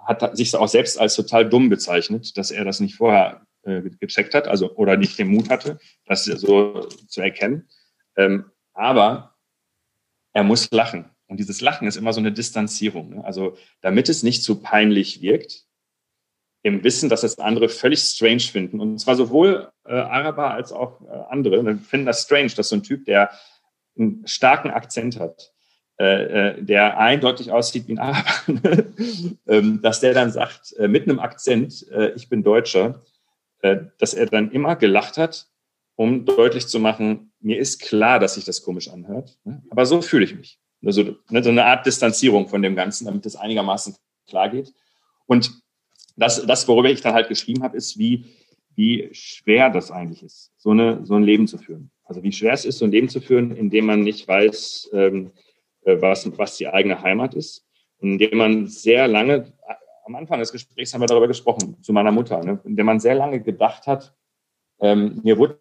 hat 0.05 0.37
sich 0.37 0.55
auch 0.55 0.69
selbst 0.69 1.01
als 1.01 1.17
total 1.17 1.49
dumm 1.49 1.69
bezeichnet, 1.69 2.39
dass 2.39 2.53
er 2.53 2.65
das 2.65 2.79
nicht 2.79 2.95
vorher 2.95 3.45
äh, 3.65 3.83
gecheckt 3.99 4.35
hat, 4.35 4.47
also 4.47 4.73
oder 4.77 4.97
nicht 4.97 5.19
den 5.19 5.27
Mut 5.27 5.51
hatte, 5.51 5.81
das 6.05 6.27
so 6.27 6.87
zu 7.09 7.21
erkennen. 7.23 7.69
Ähm, 8.17 8.45
aber 8.73 9.35
er 10.33 10.45
muss 10.45 10.71
lachen. 10.71 11.11
Und 11.27 11.41
dieses 11.41 11.61
Lachen 11.61 11.89
ist 11.89 11.97
immer 11.97 12.13
so 12.13 12.21
eine 12.21 12.31
Distanzierung. 12.31 13.17
Ne? 13.17 13.25
Also 13.25 13.57
damit 13.81 14.09
es 14.09 14.23
nicht 14.23 14.45
zu 14.45 14.63
peinlich 14.63 15.23
wirkt, 15.23 15.66
im 16.67 16.83
Wissen, 16.83 17.09
dass 17.09 17.21
das 17.21 17.39
andere 17.39 17.69
völlig 17.69 18.01
strange 18.01 18.41
finden. 18.41 18.81
Und 18.81 18.99
zwar 18.99 19.15
sowohl 19.15 19.71
äh, 19.85 19.93
Araber 19.93 20.51
als 20.51 20.73
auch 20.73 21.01
äh, 21.03 21.23
andere 21.31 21.63
ne, 21.63 21.79
finden 21.79 22.07
das 22.07 22.23
strange, 22.23 22.51
dass 22.57 22.71
so 22.71 22.77
ein 22.77 22.83
Typ, 22.83 23.05
der 23.05 23.31
einen 23.97 24.27
starken 24.27 24.71
Akzent 24.71 25.21
hat, 25.21 25.53
äh, 26.01 26.57
äh 26.57 26.63
der 26.63 26.99
eindeutig 26.99 27.53
aussieht 27.53 27.87
wie 27.87 27.93
ein 27.93 27.99
Araber, 28.01 28.31
ne? 28.49 28.93
ähm, 29.47 29.81
dass 29.81 30.01
der 30.01 30.13
dann 30.13 30.33
sagt, 30.33 30.73
äh, 30.73 30.89
mit 30.89 31.05
einem 31.05 31.21
Akzent, 31.21 31.89
äh, 31.93 32.11
ich 32.17 32.29
bin 32.29 32.43
Deutscher, 32.43 33.03
dass 33.99 34.13
er 34.13 34.27
dann 34.27 34.53
immer 34.53 34.77
gelacht 34.77 35.17
hat, 35.17 35.49
um 35.97 36.27
deutlich 36.27 36.69
zu 36.69 36.79
machen, 36.79 37.33
mir 37.41 37.59
ist 37.59 37.81
klar, 37.81 38.21
dass 38.21 38.35
sich 38.35 38.45
das 38.45 38.63
komisch 38.63 38.89
anhört, 38.89 39.39
ne? 39.45 39.63
aber 39.71 39.87
so 39.87 40.03
fühle 40.03 40.25
ich 40.25 40.37
mich. 40.37 40.61
Also 40.85 41.17
ne, 41.31 41.43
so 41.43 41.51
eine 41.51 41.65
Art 41.65 41.87
Distanzierung 41.87 42.49
von 42.49 42.61
dem 42.63 42.77
Ganzen, 42.77 43.07
damit 43.07 43.25
es 43.25 43.35
einigermaßen 43.35 43.97
klar 44.29 44.51
geht. 44.51 44.73
Und 45.27 45.51
das, 46.17 46.45
das 46.47 46.67
worüber 46.67 46.91
ich 46.91 47.03
dann 47.03 47.15
halt 47.15 47.29
geschrieben 47.29 47.63
habe, 47.63 47.77
ist, 47.77 47.99
wie, 47.99 48.27
wie 48.75 49.09
schwer 49.13 49.71
das 49.71 49.91
eigentlich 49.91 50.23
ist, 50.23 50.53
so, 50.57 50.71
eine, 50.71 51.05
so 51.05 51.15
ein 51.15 51.23
Leben 51.23 51.47
zu 51.47 51.59
führen. 51.59 51.91
Also 52.05 52.23
wie 52.23 52.33
schwer 52.33 52.53
es 52.53 52.65
ist, 52.65 52.79
so 52.79 52.85
ein 52.85 52.91
Leben 52.91 53.09
zu 53.09 53.21
führen, 53.21 53.55
in 53.55 53.71
dem 53.71 53.87
man 53.87 54.01
nicht 54.01 54.27
weiß, 54.27 54.91
ähm, 54.93 55.33
äh, 55.83 56.01
was, 56.01 56.37
was 56.39 56.57
die 56.57 56.69
eigene 56.69 57.03
Heimat 57.03 57.35
ist. 57.35 57.67
Und 57.99 58.13
in 58.13 58.19
dem 58.19 58.39
man 58.39 58.67
sehr 58.67 59.09
lange, 59.09 59.53
am 60.05 60.15
Anfang 60.15 60.39
des 60.39 60.53
Gesprächs 60.53 60.95
haben 60.95 61.01
wir 61.01 61.07
darüber 61.07 61.29
gesprochen, 61.29 61.83
zu 61.83 61.93
meiner 61.93 62.13
Mutter, 62.13 62.43
ne, 62.45 62.61
in 62.65 62.77
dem 62.77 62.87
man 62.87 63.01
sehr 63.01 63.15
lange 63.15 63.41
gedacht 63.41 63.87
hat, 63.87 64.15
ähm, 64.81 65.21
mir 65.25 65.39
wurde 65.39 65.59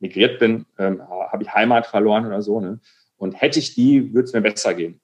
migriert 0.00 0.38
bin, 0.38 0.66
ähm, 0.78 1.02
habe 1.08 1.42
ich 1.42 1.52
Heimat 1.52 1.86
verloren 1.86 2.26
oder 2.26 2.42
so. 2.42 2.60
Ne? 2.60 2.80
Und 3.16 3.40
hätte 3.40 3.58
ich 3.58 3.74
die, 3.74 4.12
würde 4.12 4.24
es 4.26 4.32
mir 4.32 4.40
besser 4.40 4.74
gehen. 4.74 5.00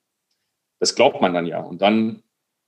Das 0.79 0.95
glaubt 0.95 1.21
man 1.21 1.35
dann 1.35 1.47
ja. 1.47 1.61
Und 1.61 1.83
dann 1.83 2.23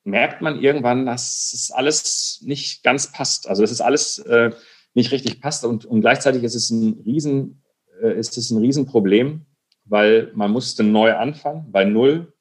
merkt 0.07 0.41
man 0.41 0.61
irgendwann, 0.61 1.05
dass 1.05 1.53
es 1.53 1.71
alles 1.71 2.41
nicht 2.45 2.83
ganz 2.85 3.11
passt. 3.11 3.49
Also 3.49 3.63
dass 3.63 3.73
es 3.73 3.81
alles 3.81 4.19
äh, 4.19 4.51
nicht 4.95 5.13
richtig 5.13 5.41
passt. 5.41 5.65
Und, 5.65 5.85
und 5.85 6.01
gleichzeitig 6.01 6.45
ist 6.45 6.55
es 6.55 6.71
ein 6.71 7.01
Riesen, 7.05 7.63
äh, 8.01 8.19
ist 8.19 8.39
es 8.39 8.51
ein 8.51 8.59
Riesenproblem, 8.59 9.45
weil 9.85 10.31
man 10.35 10.53
musste 10.53 10.85
neu 10.85 11.15
anfangen, 11.15 11.71
bei 11.71 11.85
Null, 11.85 12.33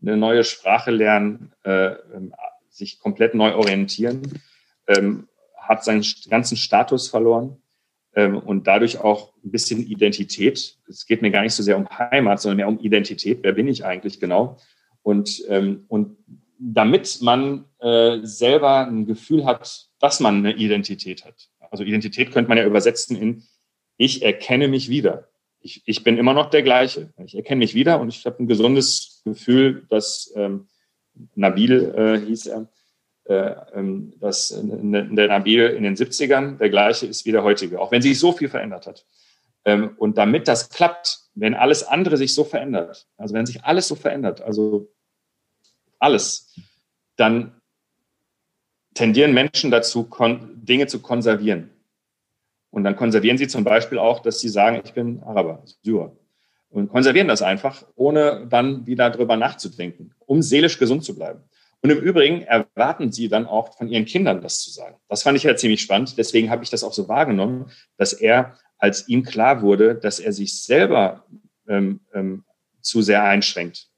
eine 0.00 0.16
neue 0.16 0.42
Sprache 0.42 0.90
lernen, 0.90 1.52
äh, 1.64 1.92
ähm, 2.14 2.34
sich 2.68 2.98
komplett 2.98 3.34
neu 3.34 3.54
orientieren, 3.54 4.22
ähm, 4.88 5.28
hat 5.56 5.84
seinen 5.84 6.04
ganzen 6.28 6.56
Status 6.56 7.08
verloren 7.08 7.62
ähm, 8.14 8.36
und 8.36 8.66
dadurch 8.66 8.98
auch 8.98 9.32
ein 9.44 9.52
bisschen 9.52 9.86
Identität. 9.86 10.76
Es 10.88 11.06
geht 11.06 11.22
mir 11.22 11.30
gar 11.30 11.42
nicht 11.42 11.54
so 11.54 11.62
sehr 11.62 11.76
um 11.76 11.88
Heimat, 11.88 12.40
sondern 12.40 12.56
mehr 12.56 12.68
um 12.68 12.80
Identität. 12.80 13.40
Wer 13.42 13.52
bin 13.52 13.68
ich 13.68 13.84
eigentlich 13.84 14.18
genau? 14.18 14.58
Und, 15.02 15.44
ähm, 15.48 15.84
und 15.88 16.16
damit 16.62 17.18
man 17.20 17.64
äh, 17.80 18.18
selber 18.22 18.86
ein 18.86 19.06
Gefühl 19.06 19.44
hat, 19.44 19.88
dass 19.98 20.20
man 20.20 20.36
eine 20.38 20.54
Identität 20.54 21.24
hat. 21.24 21.48
Also 21.70 21.82
Identität 21.84 22.30
könnte 22.32 22.48
man 22.48 22.58
ja 22.58 22.64
übersetzen 22.64 23.16
in 23.16 23.44
ich 23.96 24.22
erkenne 24.22 24.68
mich 24.68 24.88
wieder. 24.88 25.28
Ich, 25.60 25.82
ich 25.86 26.02
bin 26.02 26.18
immer 26.18 26.34
noch 26.34 26.50
der 26.50 26.62
gleiche. 26.62 27.12
Ich 27.24 27.36
erkenne 27.36 27.60
mich 27.60 27.74
wieder 27.74 28.00
und 28.00 28.08
ich 28.08 28.26
habe 28.26 28.42
ein 28.42 28.48
gesundes 28.48 29.22
Gefühl, 29.24 29.86
dass 29.90 30.32
ähm, 30.34 30.66
Nabil 31.34 31.94
äh, 31.94 32.26
hieß 32.26 32.46
er, 32.46 32.68
äh, 33.24 33.54
ähm, 33.74 34.14
dass 34.18 34.48
der 34.48 35.28
Nabil 35.28 35.68
in 35.68 35.84
den 35.84 35.94
70ern 35.94 36.56
der 36.56 36.70
gleiche 36.70 37.06
ist 37.06 37.24
wie 37.26 37.32
der 37.32 37.44
heutige, 37.44 37.80
auch 37.80 37.92
wenn 37.92 38.02
sich 38.02 38.18
so 38.18 38.32
viel 38.32 38.48
verändert 38.48 38.86
hat. 38.86 39.04
Ähm, 39.64 39.94
und 39.98 40.18
damit 40.18 40.48
das 40.48 40.70
klappt, 40.70 41.20
wenn 41.34 41.54
alles 41.54 41.84
andere 41.84 42.16
sich 42.16 42.34
so 42.34 42.42
verändert, 42.42 43.06
also 43.16 43.34
wenn 43.34 43.46
sich 43.46 43.62
alles 43.62 43.86
so 43.86 43.94
verändert, 43.94 44.40
also 44.40 44.88
alles, 46.02 46.54
dann 47.16 47.52
tendieren 48.94 49.32
Menschen 49.32 49.70
dazu, 49.70 50.08
Dinge 50.54 50.86
zu 50.86 51.00
konservieren. 51.00 51.70
Und 52.70 52.84
dann 52.84 52.96
konservieren 52.96 53.38
sie 53.38 53.48
zum 53.48 53.64
Beispiel 53.64 53.98
auch, 53.98 54.20
dass 54.20 54.40
sie 54.40 54.48
sagen, 54.48 54.80
ich 54.84 54.92
bin 54.92 55.22
Araber, 55.22 55.62
Syrer. 55.82 56.16
Und 56.70 56.88
konservieren 56.88 57.28
das 57.28 57.42
einfach, 57.42 57.84
ohne 57.96 58.46
dann 58.48 58.86
wieder 58.86 59.10
drüber 59.10 59.36
nachzudenken, 59.36 60.14
um 60.20 60.40
seelisch 60.40 60.78
gesund 60.78 61.04
zu 61.04 61.14
bleiben. 61.14 61.40
Und 61.82 61.90
im 61.90 61.98
Übrigen 61.98 62.42
erwarten 62.42 63.12
sie 63.12 63.28
dann 63.28 63.46
auch 63.46 63.76
von 63.76 63.88
ihren 63.88 64.06
Kindern 64.06 64.40
das 64.40 64.60
zu 64.60 64.70
sagen. 64.70 64.96
Das 65.08 65.22
fand 65.22 65.36
ich 65.36 65.42
ja 65.42 65.54
ziemlich 65.56 65.82
spannend. 65.82 66.16
Deswegen 66.16 66.48
habe 66.48 66.64
ich 66.64 66.70
das 66.70 66.84
auch 66.84 66.92
so 66.92 67.08
wahrgenommen, 67.08 67.70
dass 67.98 68.12
er, 68.12 68.56
als 68.78 69.08
ihm 69.08 69.22
klar 69.22 69.60
wurde, 69.62 69.96
dass 69.96 70.18
er 70.18 70.32
sich 70.32 70.62
selber 70.62 71.26
ähm, 71.68 72.00
ähm, 72.14 72.44
zu 72.80 73.02
sehr 73.02 73.24
einschränkt, 73.24 73.88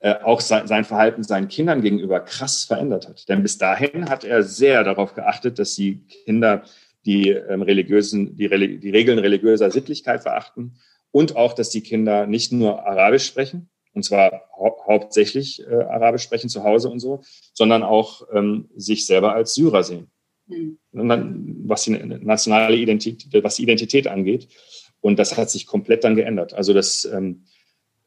äh, 0.00 0.14
auch 0.22 0.40
sein, 0.40 0.66
sein 0.66 0.84
Verhalten 0.84 1.22
seinen 1.22 1.48
Kindern 1.48 1.82
gegenüber 1.82 2.20
krass 2.20 2.64
verändert 2.64 3.08
hat. 3.08 3.28
Denn 3.28 3.42
bis 3.42 3.58
dahin 3.58 4.08
hat 4.08 4.24
er 4.24 4.42
sehr 4.42 4.84
darauf 4.84 5.14
geachtet, 5.14 5.58
dass 5.58 5.74
die 5.74 6.04
Kinder 6.24 6.62
die 7.04 7.30
ähm, 7.30 7.62
religiösen, 7.62 8.36
die, 8.36 8.48
die 8.78 8.90
Regeln 8.90 9.18
religiöser 9.18 9.70
Sittlichkeit 9.70 10.22
verachten 10.22 10.78
und 11.10 11.36
auch, 11.36 11.52
dass 11.52 11.70
die 11.70 11.82
Kinder 11.82 12.26
nicht 12.26 12.52
nur 12.52 12.86
Arabisch 12.86 13.26
sprechen, 13.26 13.70
und 13.92 14.04
zwar 14.04 14.42
hau 14.56 14.76
hauptsächlich 14.86 15.66
äh, 15.66 15.74
Arabisch 15.74 16.22
sprechen 16.22 16.48
zu 16.48 16.62
Hause 16.64 16.90
und 16.90 17.00
so, 17.00 17.22
sondern 17.52 17.82
auch 17.82 18.22
ähm, 18.32 18.68
sich 18.76 19.06
selber 19.06 19.34
als 19.34 19.54
Syrer 19.54 19.82
sehen. 19.82 20.10
Mhm. 20.48 20.78
was 21.66 21.82
die 21.84 21.90
nationale 21.90 22.76
Identität, 22.76 23.44
was 23.44 23.56
die 23.56 23.64
Identität 23.64 24.06
angeht. 24.06 24.48
Und 25.00 25.18
das 25.18 25.36
hat 25.36 25.50
sich 25.50 25.66
komplett 25.66 26.04
dann 26.04 26.16
geändert. 26.16 26.54
Also 26.54 26.72
das, 26.72 27.04
ähm, 27.04 27.44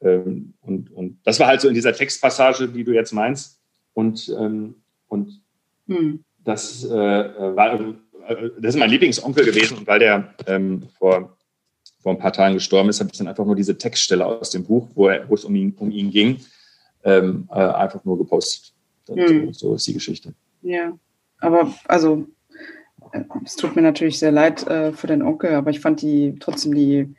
ähm, 0.02 0.54
und, 0.62 0.92
und 0.92 1.20
das 1.24 1.40
war 1.40 1.48
halt 1.48 1.62
so 1.62 1.68
in 1.68 1.74
dieser 1.74 1.94
Textpassage, 1.94 2.68
die 2.68 2.84
du 2.84 2.92
jetzt 2.92 3.14
meinst. 3.14 3.60
Und, 3.94 4.34
ähm, 4.40 4.76
Und 5.08 5.42
hm. 5.88 6.24
das 6.46 6.86
äh, 6.86 6.90
war, 6.90 7.80
äh, 7.80 7.94
das 8.60 8.76
ist 8.76 8.80
mein 8.80 8.90
Lieblingsonkel 8.90 9.44
gewesen, 9.44 9.86
weil 9.86 10.00
der 10.00 10.34
ähm, 10.48 10.84
vor, 10.98 11.38
vor 12.00 12.14
ein 12.14 12.18
paar 12.18 12.32
Tagen 12.32 12.54
gestorben 12.54 12.90
ist, 12.90 13.02
habe 13.02 13.10
ich 13.12 13.18
dann 13.18 13.28
einfach 13.28 13.46
nur 13.46 13.56
diese 13.56 13.78
Textstelle 13.78 14.26
aus 14.26 14.50
dem 14.50 14.64
Buch, 14.64 14.88
wo, 14.96 15.10
er, 15.10 15.28
wo 15.30 15.36
es 15.36 15.44
um 15.44 15.54
ihn, 15.56 15.76
um 15.78 15.92
ihn 15.92 16.10
ging, 16.10 16.40
ähm, 17.04 17.50
äh, 17.52 17.60
einfach 17.60 18.06
nur 18.06 18.18
gepostet. 18.18 18.74
Hm. 19.10 19.52
So, 19.52 19.70
so 19.70 19.76
ist 19.76 19.88
die 19.88 19.94
Geschichte. 19.94 20.34
Ja, 20.62 20.98
aber 21.40 21.74
also 21.86 22.26
es 23.44 23.58
tut 23.58 23.76
mir 23.76 23.82
natürlich 23.82 24.20
sehr 24.20 24.32
leid 24.32 24.66
äh, 24.68 24.94
für 24.94 25.08
deinen 25.08 25.24
Onkel, 25.24 25.56
aber 25.56 25.72
ich 25.72 25.82
fand 25.82 26.02
die 26.02 26.38
trotzdem 26.40 26.74
die, 26.74 27.14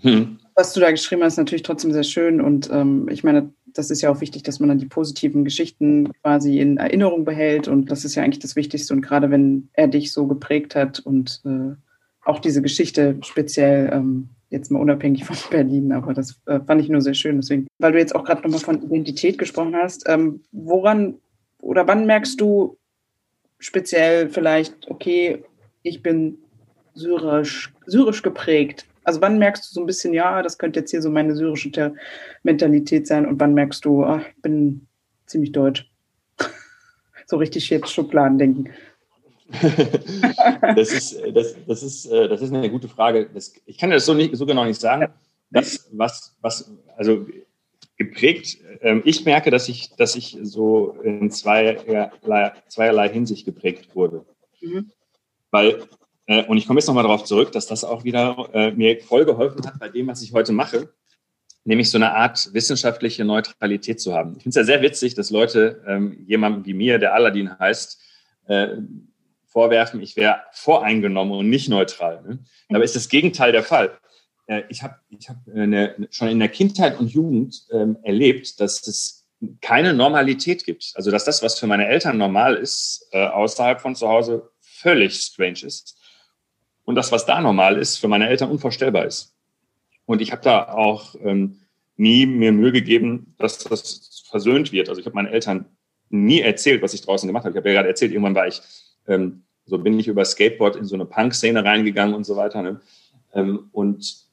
hm. 0.00 0.38
Was 0.56 0.72
du 0.72 0.80
da 0.80 0.90
geschrieben 0.90 1.22
hast, 1.22 1.36
natürlich 1.36 1.62
trotzdem 1.62 1.92
sehr 1.92 2.02
schön. 2.02 2.40
Und 2.40 2.70
ähm, 2.72 3.08
ich 3.10 3.22
meine, 3.22 3.52
das 3.66 3.90
ist 3.90 4.00
ja 4.00 4.10
auch 4.10 4.22
wichtig, 4.22 4.42
dass 4.42 4.58
man 4.58 4.70
dann 4.70 4.78
die 4.78 4.86
positiven 4.86 5.44
Geschichten 5.44 6.10
quasi 6.22 6.58
in 6.58 6.78
Erinnerung 6.78 7.24
behält. 7.26 7.68
Und 7.68 7.90
das 7.90 8.04
ist 8.04 8.14
ja 8.14 8.22
eigentlich 8.22 8.38
das 8.38 8.56
Wichtigste. 8.56 8.94
Und 8.94 9.02
gerade 9.02 9.30
wenn 9.30 9.68
er 9.74 9.86
dich 9.86 10.12
so 10.12 10.26
geprägt 10.26 10.74
hat 10.74 10.98
und 11.00 11.42
äh, 11.44 11.74
auch 12.24 12.40
diese 12.40 12.62
Geschichte 12.62 13.18
speziell, 13.20 13.90
ähm, 13.92 14.30
jetzt 14.48 14.70
mal 14.70 14.80
unabhängig 14.80 15.24
von 15.24 15.36
Berlin, 15.50 15.92
aber 15.92 16.14
das 16.14 16.40
äh, 16.46 16.58
fand 16.60 16.80
ich 16.80 16.88
nur 16.88 17.02
sehr 17.02 17.14
schön. 17.14 17.36
Deswegen, 17.36 17.66
weil 17.78 17.92
du 17.92 17.98
jetzt 17.98 18.16
auch 18.16 18.24
gerade 18.24 18.42
nochmal 18.42 18.60
von 18.60 18.82
Identität 18.82 19.36
gesprochen 19.36 19.76
hast, 19.76 20.04
ähm, 20.08 20.40
woran 20.52 21.18
oder 21.60 21.86
wann 21.86 22.06
merkst 22.06 22.40
du, 22.40 22.78
speziell 23.58 24.30
vielleicht, 24.30 24.90
okay, 24.90 25.44
ich 25.82 26.02
bin 26.02 26.38
syrisch, 26.94 27.72
syrisch 27.86 28.22
geprägt. 28.22 28.86
Also 29.06 29.20
wann 29.20 29.38
merkst 29.38 29.70
du 29.70 29.72
so 29.72 29.80
ein 29.80 29.86
bisschen, 29.86 30.12
ja, 30.12 30.42
das 30.42 30.58
könnte 30.58 30.80
jetzt 30.80 30.90
hier 30.90 31.00
so 31.00 31.10
meine 31.10 31.36
syrische 31.36 31.94
Mentalität 32.42 33.06
sein 33.06 33.24
und 33.24 33.38
wann 33.38 33.54
merkst 33.54 33.84
du, 33.84 34.02
ach, 34.04 34.20
ich 34.20 34.42
bin 34.42 34.88
ziemlich 35.26 35.52
deutsch. 35.52 35.88
so 37.26 37.36
richtig 37.36 37.70
jetzt 37.70 37.92
Schubladen 37.92 38.36
denken. 38.36 38.70
das, 40.74 40.92
ist, 40.92 41.20
das, 41.32 41.54
das, 41.68 41.82
ist, 41.84 42.06
äh, 42.06 42.28
das 42.28 42.42
ist 42.42 42.52
eine 42.52 42.68
gute 42.68 42.88
Frage. 42.88 43.30
Das, 43.32 43.54
ich 43.64 43.78
kann 43.78 43.90
das 43.90 44.06
so, 44.06 44.12
nicht, 44.12 44.34
so 44.34 44.44
genau 44.44 44.64
nicht 44.64 44.80
sagen. 44.80 45.06
Das, 45.52 45.88
was, 45.92 46.36
was, 46.40 46.72
also 46.96 47.28
geprägt. 47.96 48.58
Ähm, 48.80 49.02
ich 49.04 49.24
merke, 49.24 49.52
dass 49.52 49.68
ich, 49.68 49.94
dass 49.94 50.16
ich 50.16 50.36
so 50.42 50.96
in 51.04 51.30
zweierlei, 51.30 52.52
zweierlei 52.66 53.08
Hinsicht 53.08 53.44
geprägt 53.44 53.94
wurde. 53.94 54.26
Mhm. 54.60 54.90
Weil, 55.52 55.84
äh, 56.26 56.44
und 56.44 56.56
ich 56.56 56.66
komme 56.66 56.80
jetzt 56.80 56.86
nochmal 56.86 57.04
darauf 57.04 57.24
zurück, 57.24 57.52
dass 57.52 57.66
das 57.66 57.84
auch 57.84 58.04
wieder 58.04 58.48
äh, 58.52 58.70
mir 58.72 59.00
voll 59.00 59.24
geholfen 59.24 59.64
hat 59.66 59.78
bei 59.78 59.88
dem, 59.88 60.06
was 60.06 60.22
ich 60.22 60.32
heute 60.32 60.52
mache, 60.52 60.92
nämlich 61.64 61.90
so 61.90 61.98
eine 61.98 62.14
Art 62.14 62.52
wissenschaftliche 62.52 63.24
Neutralität 63.24 64.00
zu 64.00 64.14
haben. 64.14 64.34
Ich 64.36 64.42
finde 64.42 64.50
es 64.50 64.56
ja 64.56 64.64
sehr 64.64 64.82
witzig, 64.82 65.14
dass 65.14 65.30
Leute 65.30 65.82
ähm, 65.86 66.24
jemandem 66.26 66.64
wie 66.66 66.74
mir, 66.74 66.98
der 66.98 67.14
Aladdin 67.14 67.58
heißt, 67.58 68.00
äh, 68.46 68.68
vorwerfen, 69.46 70.02
ich 70.02 70.16
wäre 70.16 70.40
voreingenommen 70.52 71.34
und 71.34 71.48
nicht 71.48 71.68
neutral. 71.68 72.22
Ne? 72.22 72.38
Aber 72.68 72.84
ist 72.84 72.96
das 72.96 73.08
Gegenteil 73.08 73.52
der 73.52 73.62
Fall. 73.62 73.98
Ich 74.68 74.84
habe 74.84 74.94
ich 75.08 75.28
hab 75.28 75.38
schon 76.10 76.28
in 76.28 76.38
der 76.38 76.48
Kindheit 76.48 77.00
und 77.00 77.08
Jugend 77.08 77.66
ähm, 77.72 77.96
erlebt, 78.04 78.60
dass 78.60 78.86
es 78.86 79.26
keine 79.60 79.92
Normalität 79.92 80.64
gibt. 80.64 80.92
Also 80.94 81.10
dass 81.10 81.24
das, 81.24 81.42
was 81.42 81.58
für 81.58 81.66
meine 81.66 81.88
Eltern 81.88 82.18
normal 82.18 82.54
ist, 82.56 83.08
äh, 83.12 83.26
außerhalb 83.26 83.80
von 83.80 83.94
zu 83.94 84.08
Hause 84.08 84.50
völlig 84.60 85.14
strange 85.14 85.64
ist. 85.64 85.98
Und 86.86 86.94
das, 86.94 87.12
was 87.12 87.26
da 87.26 87.40
normal 87.40 87.76
ist, 87.76 87.98
für 87.98 88.08
meine 88.08 88.28
Eltern 88.28 88.50
unvorstellbar 88.50 89.04
ist. 89.04 89.34
Und 90.06 90.22
ich 90.22 90.32
habe 90.32 90.42
da 90.42 90.68
auch 90.68 91.16
ähm, 91.20 91.58
nie 91.96 92.26
mir 92.26 92.52
Mühe 92.52 92.72
gegeben, 92.72 93.34
dass 93.38 93.58
das 93.58 94.24
versöhnt 94.30 94.72
wird. 94.72 94.88
Also 94.88 95.00
ich 95.00 95.06
habe 95.06 95.16
meinen 95.16 95.26
Eltern 95.26 95.66
nie 96.08 96.40
erzählt, 96.40 96.82
was 96.82 96.94
ich 96.94 97.02
draußen 97.02 97.26
gemacht 97.26 97.44
habe. 97.44 97.52
Ich 97.52 97.56
habe 97.56 97.68
ja 97.68 97.74
gerade 97.74 97.88
erzählt, 97.88 98.12
irgendwann 98.12 98.36
war 98.36 98.46
ich, 98.46 98.62
ähm, 99.08 99.42
so 99.64 99.78
bin 99.78 99.98
ich 99.98 100.06
über 100.06 100.24
Skateboard 100.24 100.76
in 100.76 100.84
so 100.84 100.94
eine 100.94 101.04
Punk-Szene 101.04 101.64
reingegangen 101.64 102.14
und 102.14 102.24
so 102.24 102.36
weiter. 102.36 102.62
Ne? 102.62 102.80
Ähm, 103.34 103.68
und 103.72 104.24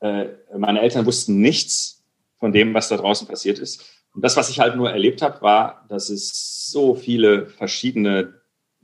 äh, 0.00 0.26
meine 0.56 0.82
Eltern 0.82 1.06
wussten 1.06 1.40
nichts 1.40 2.02
von 2.38 2.52
dem, 2.52 2.74
was 2.74 2.88
da 2.88 2.98
draußen 2.98 3.26
passiert 3.26 3.58
ist. 3.58 3.82
Und 4.14 4.22
das, 4.22 4.36
was 4.36 4.50
ich 4.50 4.60
halt 4.60 4.76
nur 4.76 4.90
erlebt 4.90 5.22
habe, 5.22 5.40
war, 5.40 5.86
dass 5.88 6.10
es 6.10 6.70
so 6.70 6.94
viele 6.94 7.46
verschiedene 7.46 8.34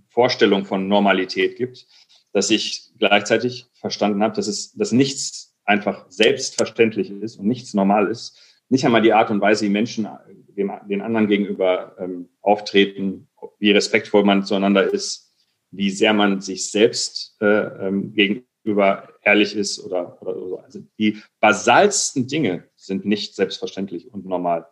Vorstellungen 0.08 0.64
von 0.64 0.88
Normalität 0.88 1.56
gibt, 1.56 1.86
dass 2.32 2.50
ich 2.50 2.90
gleichzeitig 2.98 3.66
verstanden 3.74 4.22
habe, 4.22 4.34
dass 4.34 4.46
es, 4.46 4.72
dass 4.72 4.92
nichts 4.92 5.56
einfach 5.64 6.06
selbstverständlich 6.08 7.10
ist 7.10 7.36
und 7.36 7.46
nichts 7.46 7.74
normal 7.74 8.08
ist. 8.08 8.38
Nicht 8.68 8.84
einmal 8.84 9.02
die 9.02 9.12
Art 9.12 9.30
und 9.30 9.40
Weise, 9.40 9.64
wie 9.64 9.70
Menschen 9.70 10.08
dem, 10.56 10.72
den 10.88 11.00
anderen 11.00 11.28
gegenüber 11.28 11.96
ähm, 11.98 12.28
auftreten, 12.40 13.28
wie 13.58 13.70
respektvoll 13.70 14.24
man 14.24 14.44
zueinander 14.44 14.92
ist, 14.92 15.32
wie 15.70 15.90
sehr 15.90 16.12
man 16.12 16.40
sich 16.40 16.70
selbst 16.70 17.36
äh, 17.40 17.46
ähm, 17.86 18.12
gegenüber 18.14 19.08
ehrlich 19.22 19.54
ist 19.54 19.78
oder, 19.80 20.20
oder 20.22 20.34
so. 20.34 20.58
Also 20.58 20.80
die 20.98 21.18
basalsten 21.40 22.26
Dinge 22.26 22.64
sind 22.76 23.04
nicht 23.04 23.34
selbstverständlich 23.34 24.12
und 24.12 24.26
normal. 24.26 24.66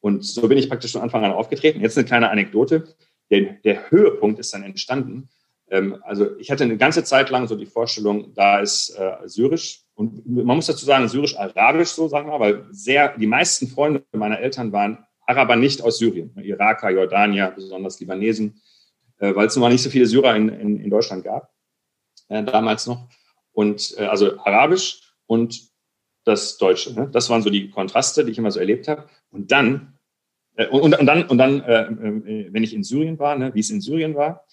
Und 0.00 0.24
so 0.24 0.48
bin 0.48 0.58
ich 0.58 0.68
praktisch 0.68 0.92
von 0.92 1.02
Anfang 1.02 1.24
an 1.24 1.32
aufgetreten. 1.32 1.80
Jetzt 1.80 1.96
eine 1.96 2.06
kleine 2.06 2.30
Anekdote. 2.30 2.94
Der, 3.30 3.54
der 3.64 3.90
Höhepunkt 3.90 4.40
ist 4.40 4.52
dann 4.52 4.64
entstanden. 4.64 5.28
Ähm, 5.72 5.96
also 6.02 6.36
ich 6.38 6.50
hatte 6.50 6.64
eine 6.64 6.76
ganze 6.76 7.02
Zeit 7.02 7.30
lang 7.30 7.48
so 7.48 7.56
die 7.56 7.66
Vorstellung, 7.66 8.34
da 8.34 8.60
ist 8.60 8.90
äh, 8.90 9.16
Syrisch 9.24 9.84
und 9.94 10.26
man 10.26 10.56
muss 10.56 10.66
dazu 10.66 10.84
sagen, 10.84 11.08
Syrisch-Arabisch 11.08 11.88
so, 11.88 12.08
sagen 12.08 12.28
wir, 12.28 12.38
weil 12.38 12.66
sehr, 12.70 13.16
die 13.16 13.26
meisten 13.26 13.66
Freunde 13.66 14.04
meiner 14.12 14.38
Eltern 14.38 14.70
waren 14.72 15.04
Araber 15.26 15.56
nicht 15.56 15.80
aus 15.80 15.98
Syrien, 15.98 16.36
Iraker, 16.36 16.90
Jordanier, 16.90 17.52
besonders 17.54 17.98
Libanesen, 18.00 18.60
äh, 19.18 19.34
weil 19.34 19.46
es 19.46 19.56
nun 19.56 19.62
mal 19.62 19.72
nicht 19.72 19.82
so 19.82 19.88
viele 19.88 20.06
Syrer 20.06 20.36
in, 20.36 20.50
in, 20.50 20.78
in 20.78 20.90
Deutschland 20.90 21.24
gab, 21.24 21.50
äh, 22.28 22.44
damals 22.44 22.86
noch 22.86 23.08
und 23.52 23.94
äh, 23.96 24.04
also 24.04 24.38
Arabisch 24.40 25.00
und 25.26 25.70
das 26.24 26.58
Deutsche. 26.58 26.92
Ne? 26.92 27.08
Das 27.10 27.30
waren 27.30 27.42
so 27.42 27.48
die 27.48 27.70
Kontraste, 27.70 28.26
die 28.26 28.32
ich 28.32 28.38
immer 28.38 28.50
so 28.50 28.60
erlebt 28.60 28.88
habe. 28.88 29.06
Und 29.30 29.50
dann, 29.50 29.98
äh, 30.56 30.68
und, 30.68 30.98
und 30.98 31.06
dann, 31.06 31.24
und 31.24 31.38
dann 31.38 31.62
äh, 31.62 32.52
wenn 32.52 32.62
ich 32.62 32.74
in 32.74 32.84
Syrien 32.84 33.18
war, 33.18 33.36
ne, 33.36 33.54
wie 33.54 33.60
es 33.60 33.70
in 33.70 33.80
Syrien 33.80 34.14
war, 34.14 34.44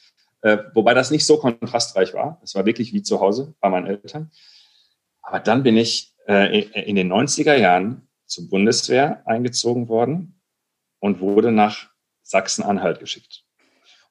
äh, 0.42 0.58
wobei 0.74 0.94
das 0.94 1.12
nicht 1.12 1.26
so 1.26 1.38
kontrastreich 1.38 2.14
war, 2.14 2.40
es 2.44 2.56
war 2.56 2.66
wirklich 2.66 2.94
wie 2.94 3.04
zu 3.04 3.20
Hause 3.20 3.54
bei 3.60 3.70
meinen 3.70 3.88
Eltern. 3.88 4.32
Aber 5.22 5.40
dann 5.40 5.64
bin 5.64 5.78
ich 5.78 6.14
äh, 6.28 6.62
in 6.62 6.96
den 6.96 7.12
90er 7.12 7.56
Jahren 7.56 8.08
zur 8.26 8.50
Bundeswehr 8.50 9.24
eingezogen 9.28 9.90
worden 9.90 10.40
und 11.00 11.20
wurde 11.20 11.52
nach 11.52 11.90
Sachsen-Anhalt 12.24 13.00
geschickt. 13.00 13.44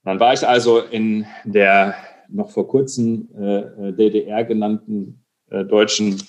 Und 0.02 0.06
dann 0.06 0.20
war 0.20 0.32
ich 0.32 0.46
also 0.46 0.80
in 0.80 1.26
der 1.44 1.94
noch 2.28 2.50
vor 2.50 2.68
kurzem 2.68 3.28
äh, 3.34 3.92
DDR 3.92 4.44
genannten 4.44 5.24
äh, 5.50 5.64
deutschen 5.64 6.22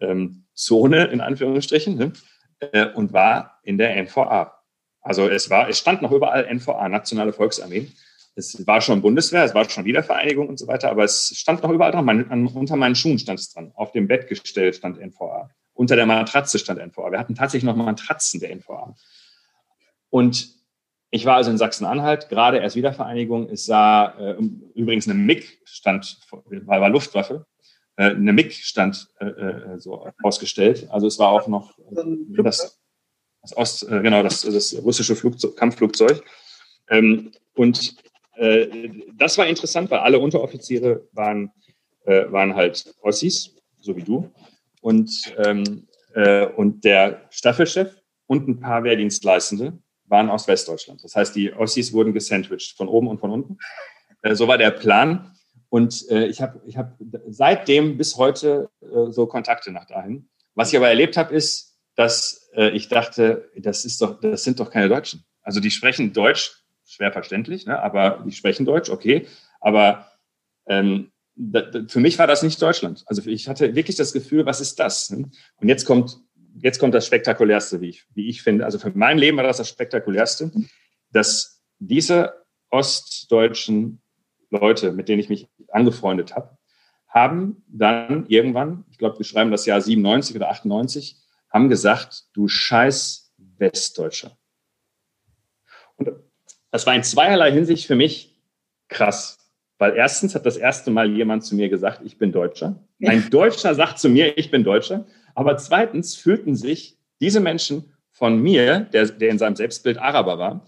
ähm, 0.00 0.44
Zone, 0.54 1.04
in 1.06 1.20
Anführungsstrichen, 1.20 1.96
ne? 1.96 2.12
äh, 2.60 2.86
und 2.92 3.12
war 3.12 3.60
in 3.62 3.78
der 3.78 3.96
NVA. 4.02 4.54
Also 5.00 5.28
es 5.28 5.50
war, 5.50 5.68
es 5.68 5.78
stand 5.78 6.00
noch 6.00 6.12
überall 6.12 6.52
NVA, 6.52 6.88
Nationale 6.88 7.32
Volksarmee. 7.32 7.88
Es 8.34 8.66
war 8.66 8.80
schon 8.80 9.02
Bundeswehr, 9.02 9.44
es 9.44 9.54
war 9.54 9.68
schon 9.68 9.84
Wiedervereinigung 9.84 10.48
und 10.48 10.58
so 10.58 10.66
weiter, 10.66 10.90
aber 10.90 11.04
es 11.04 11.32
stand 11.36 11.62
noch 11.62 11.70
überall 11.70 11.92
dran. 11.92 12.04
Mein, 12.04 12.30
an, 12.30 12.46
unter 12.46 12.76
meinen 12.76 12.94
Schuhen 12.94 13.18
stand 13.18 13.38
es 13.38 13.52
dran. 13.52 13.72
Auf 13.74 13.92
dem 13.92 14.08
Bett 14.08 14.28
gestellt 14.28 14.76
stand 14.76 14.98
NVA. 14.98 15.50
Unter 15.74 15.96
der 15.96 16.06
Matratze 16.06 16.58
stand 16.58 16.80
NVA. 16.80 17.10
Wir 17.10 17.18
hatten 17.18 17.34
tatsächlich 17.34 17.64
noch 17.64 17.76
Matratzen 17.76 18.40
der 18.40 18.54
NVA. 18.54 18.94
Und 20.08 20.48
ich 21.10 21.26
war 21.26 21.36
also 21.36 21.50
in 21.50 21.58
Sachsen-Anhalt, 21.58 22.30
gerade 22.30 22.58
erst 22.58 22.74
Wiedervereinigung. 22.74 23.50
Es 23.50 23.66
sah 23.66 24.14
äh, 24.18 24.36
übrigens 24.74 25.06
eine 25.06 25.14
MIG 25.14 25.60
stand, 25.64 26.18
weil 26.30 26.80
war 26.80 26.88
Luftwaffe, 26.88 27.46
äh, 27.96 28.10
eine 28.10 28.32
MIG 28.32 28.54
stand 28.54 29.08
äh, 29.20 29.26
äh, 29.26 29.78
so 29.78 30.08
ausgestellt. 30.22 30.88
Also 30.90 31.06
es 31.06 31.18
war 31.18 31.28
auch 31.28 31.48
noch 31.48 31.78
äh, 31.78 32.42
das, 32.42 32.80
das 33.42 33.56
Ost, 33.56 33.82
äh, 33.90 34.00
genau 34.00 34.22
das, 34.22 34.40
das 34.40 34.74
russische 34.82 35.14
Flugzeug, 35.14 35.54
Kampfflugzeug. 35.56 36.24
Ähm, 36.88 37.32
und 37.54 37.94
äh, 38.36 38.90
das 39.14 39.38
war 39.38 39.46
interessant, 39.46 39.90
weil 39.90 40.00
alle 40.00 40.18
Unteroffiziere 40.18 41.08
waren, 41.12 41.50
äh, 42.04 42.30
waren 42.30 42.54
halt 42.54 42.94
Ossis, 43.02 43.54
so 43.80 43.96
wie 43.96 44.02
du. 44.02 44.30
Und, 44.80 45.34
ähm, 45.38 45.86
äh, 46.14 46.46
und 46.46 46.84
der 46.84 47.26
Staffelchef 47.30 47.94
und 48.26 48.48
ein 48.48 48.60
paar 48.60 48.84
Wehrdienstleistende 48.84 49.78
waren 50.06 50.30
aus 50.30 50.48
Westdeutschland. 50.48 51.02
Das 51.04 51.14
heißt, 51.14 51.34
die 51.36 51.52
Ossis 51.52 51.92
wurden 51.92 52.12
gesandwiched 52.12 52.76
von 52.76 52.88
oben 52.88 53.08
und 53.08 53.18
von 53.18 53.30
unten. 53.30 53.58
Äh, 54.22 54.34
so 54.34 54.48
war 54.48 54.58
der 54.58 54.70
Plan. 54.70 55.34
Und 55.68 56.08
äh, 56.10 56.26
ich 56.26 56.42
habe 56.42 56.60
ich 56.66 56.76
hab 56.76 56.98
seitdem 57.28 57.96
bis 57.96 58.18
heute 58.18 58.68
so 59.08 59.26
Kontakte 59.26 59.72
nach 59.72 59.86
dahin. 59.86 60.28
Was 60.54 60.70
ich 60.70 60.76
aber 60.76 60.88
erlebt 60.88 61.16
habe, 61.16 61.34
ist, 61.34 61.78
dass 61.94 62.50
ich 62.54 62.88
dachte, 62.88 63.50
das, 63.56 63.86
ist 63.86 64.02
doch, 64.02 64.20
das 64.20 64.44
sind 64.44 64.60
doch 64.60 64.70
keine 64.70 64.90
Deutschen. 64.90 65.24
Also 65.42 65.60
die 65.60 65.70
sprechen 65.70 66.12
Deutsch, 66.12 66.61
schwer 66.92 67.12
verständlich, 67.12 67.66
ne? 67.66 67.82
aber 67.82 68.22
die 68.26 68.32
sprechen 68.32 68.66
Deutsch, 68.66 68.90
okay. 68.90 69.26
Aber 69.60 70.06
ähm, 70.66 71.10
da, 71.34 71.62
da, 71.62 71.80
für 71.88 72.00
mich 72.00 72.18
war 72.18 72.26
das 72.26 72.42
nicht 72.42 72.60
Deutschland. 72.60 73.04
Also 73.06 73.26
ich 73.26 73.48
hatte 73.48 73.74
wirklich 73.74 73.96
das 73.96 74.12
Gefühl, 74.12 74.46
was 74.46 74.60
ist 74.60 74.78
das? 74.78 75.10
Ne? 75.10 75.30
Und 75.56 75.68
jetzt 75.68 75.84
kommt 75.84 76.18
jetzt 76.60 76.78
kommt 76.78 76.94
das 76.94 77.06
Spektakulärste, 77.06 77.80
wie 77.80 77.90
ich, 77.90 78.04
wie 78.14 78.28
ich 78.28 78.42
finde. 78.42 78.64
Also 78.64 78.78
für 78.78 78.90
mein 78.94 79.18
Leben 79.18 79.36
war 79.36 79.44
das 79.44 79.58
das 79.58 79.68
Spektakulärste, 79.68 80.50
dass 81.10 81.62
diese 81.78 82.44
ostdeutschen 82.70 84.02
Leute, 84.50 84.92
mit 84.92 85.08
denen 85.08 85.20
ich 85.20 85.28
mich 85.28 85.48
angefreundet 85.68 86.34
habe, 86.34 86.56
haben 87.08 87.62
dann 87.68 88.26
irgendwann, 88.26 88.84
ich 88.90 88.98
glaube, 88.98 89.18
wir 89.18 89.24
schreiben 89.24 89.50
das 89.50 89.66
Jahr 89.66 89.80
97 89.80 90.36
oder 90.36 90.50
98, 90.50 91.18
haben 91.50 91.68
gesagt, 91.68 92.24
du 92.32 92.48
scheiß 92.48 93.32
Westdeutscher. 93.36 94.38
Und 95.96 96.10
das 96.72 96.86
war 96.86 96.94
in 96.94 97.04
zweierlei 97.04 97.52
Hinsicht 97.52 97.86
für 97.86 97.94
mich 97.94 98.34
krass. 98.88 99.38
Weil 99.78 99.96
erstens 99.96 100.34
hat 100.34 100.46
das 100.46 100.56
erste 100.56 100.90
Mal 100.90 101.10
jemand 101.10 101.44
zu 101.44 101.54
mir 101.54 101.68
gesagt, 101.68 102.02
ich 102.04 102.16
bin 102.18 102.32
Deutscher. 102.32 102.76
Ein 103.04 103.30
Deutscher 103.30 103.74
sagt 103.74 103.98
zu 103.98 104.08
mir, 104.08 104.38
ich 104.38 104.50
bin 104.50 104.64
Deutscher. 104.64 105.04
Aber 105.34 105.56
zweitens 105.56 106.14
fühlten 106.14 106.54
sich 106.54 106.98
diese 107.20 107.40
Menschen 107.40 107.92
von 108.10 108.40
mir, 108.40 108.80
der, 108.80 109.06
der 109.06 109.30
in 109.30 109.38
seinem 109.38 109.56
Selbstbild 109.56 109.98
Araber 109.98 110.38
war, 110.38 110.66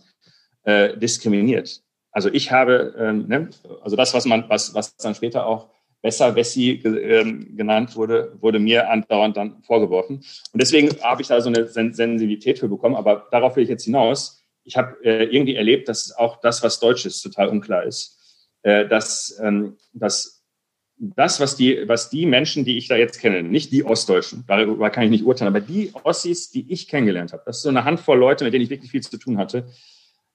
äh, 0.64 0.96
diskriminiert. 0.96 1.82
Also 2.10 2.28
ich 2.32 2.50
habe, 2.50 2.94
ähm, 2.98 3.26
ne, 3.28 3.50
also 3.82 3.96
das, 3.96 4.14
was 4.14 4.24
man, 4.24 4.44
was, 4.48 4.74
was 4.74 4.96
dann 4.96 5.14
später 5.14 5.46
auch 5.46 5.70
besser 6.02 6.34
Wessi 6.34 6.82
ähm, 6.84 7.56
genannt 7.56 7.96
wurde, 7.96 8.36
wurde 8.40 8.58
mir 8.58 8.90
andauernd 8.90 9.36
dann 9.36 9.62
vorgeworfen. 9.62 10.16
Und 10.52 10.60
deswegen 10.62 10.90
habe 11.02 11.22
ich 11.22 11.28
da 11.28 11.40
so 11.40 11.48
eine 11.48 11.66
Sensibilität 11.66 12.58
für 12.58 12.68
bekommen. 12.68 12.94
Aber 12.94 13.26
darauf 13.30 13.56
will 13.56 13.62
ich 13.62 13.70
jetzt 13.70 13.84
hinaus. 13.84 14.43
Ich 14.64 14.76
habe 14.76 14.96
äh, 15.04 15.24
irgendwie 15.24 15.54
erlebt, 15.54 15.88
dass 15.88 16.12
auch 16.16 16.40
das, 16.40 16.62
was 16.62 16.80
Deutsch 16.80 17.06
ist, 17.06 17.22
total 17.22 17.48
unklar 17.48 17.84
ist. 17.84 18.18
Äh, 18.62 18.88
dass, 18.88 19.38
ähm, 19.42 19.76
dass 19.92 20.42
das, 20.96 21.38
was 21.38 21.56
die, 21.56 21.86
was 21.86 22.08
die 22.08 22.24
Menschen, 22.24 22.64
die 22.64 22.78
ich 22.78 22.88
da 22.88 22.96
jetzt 22.96 23.20
kenne, 23.20 23.42
nicht 23.42 23.72
die 23.72 23.84
Ostdeutschen, 23.84 24.44
darüber 24.46 24.88
kann 24.90 25.04
ich 25.04 25.10
nicht 25.10 25.24
urteilen, 25.24 25.54
aber 25.54 25.60
die 25.60 25.92
Ossis, 26.02 26.50
die 26.50 26.72
ich 26.72 26.88
kennengelernt 26.88 27.32
habe, 27.32 27.42
das 27.44 27.58
ist 27.58 27.62
so 27.64 27.68
eine 27.68 27.84
Handvoll 27.84 28.18
Leute, 28.18 28.44
mit 28.44 28.54
denen 28.54 28.64
ich 28.64 28.70
wirklich 28.70 28.90
viel 28.90 29.02
zu 29.02 29.18
tun 29.18 29.36
hatte, 29.36 29.66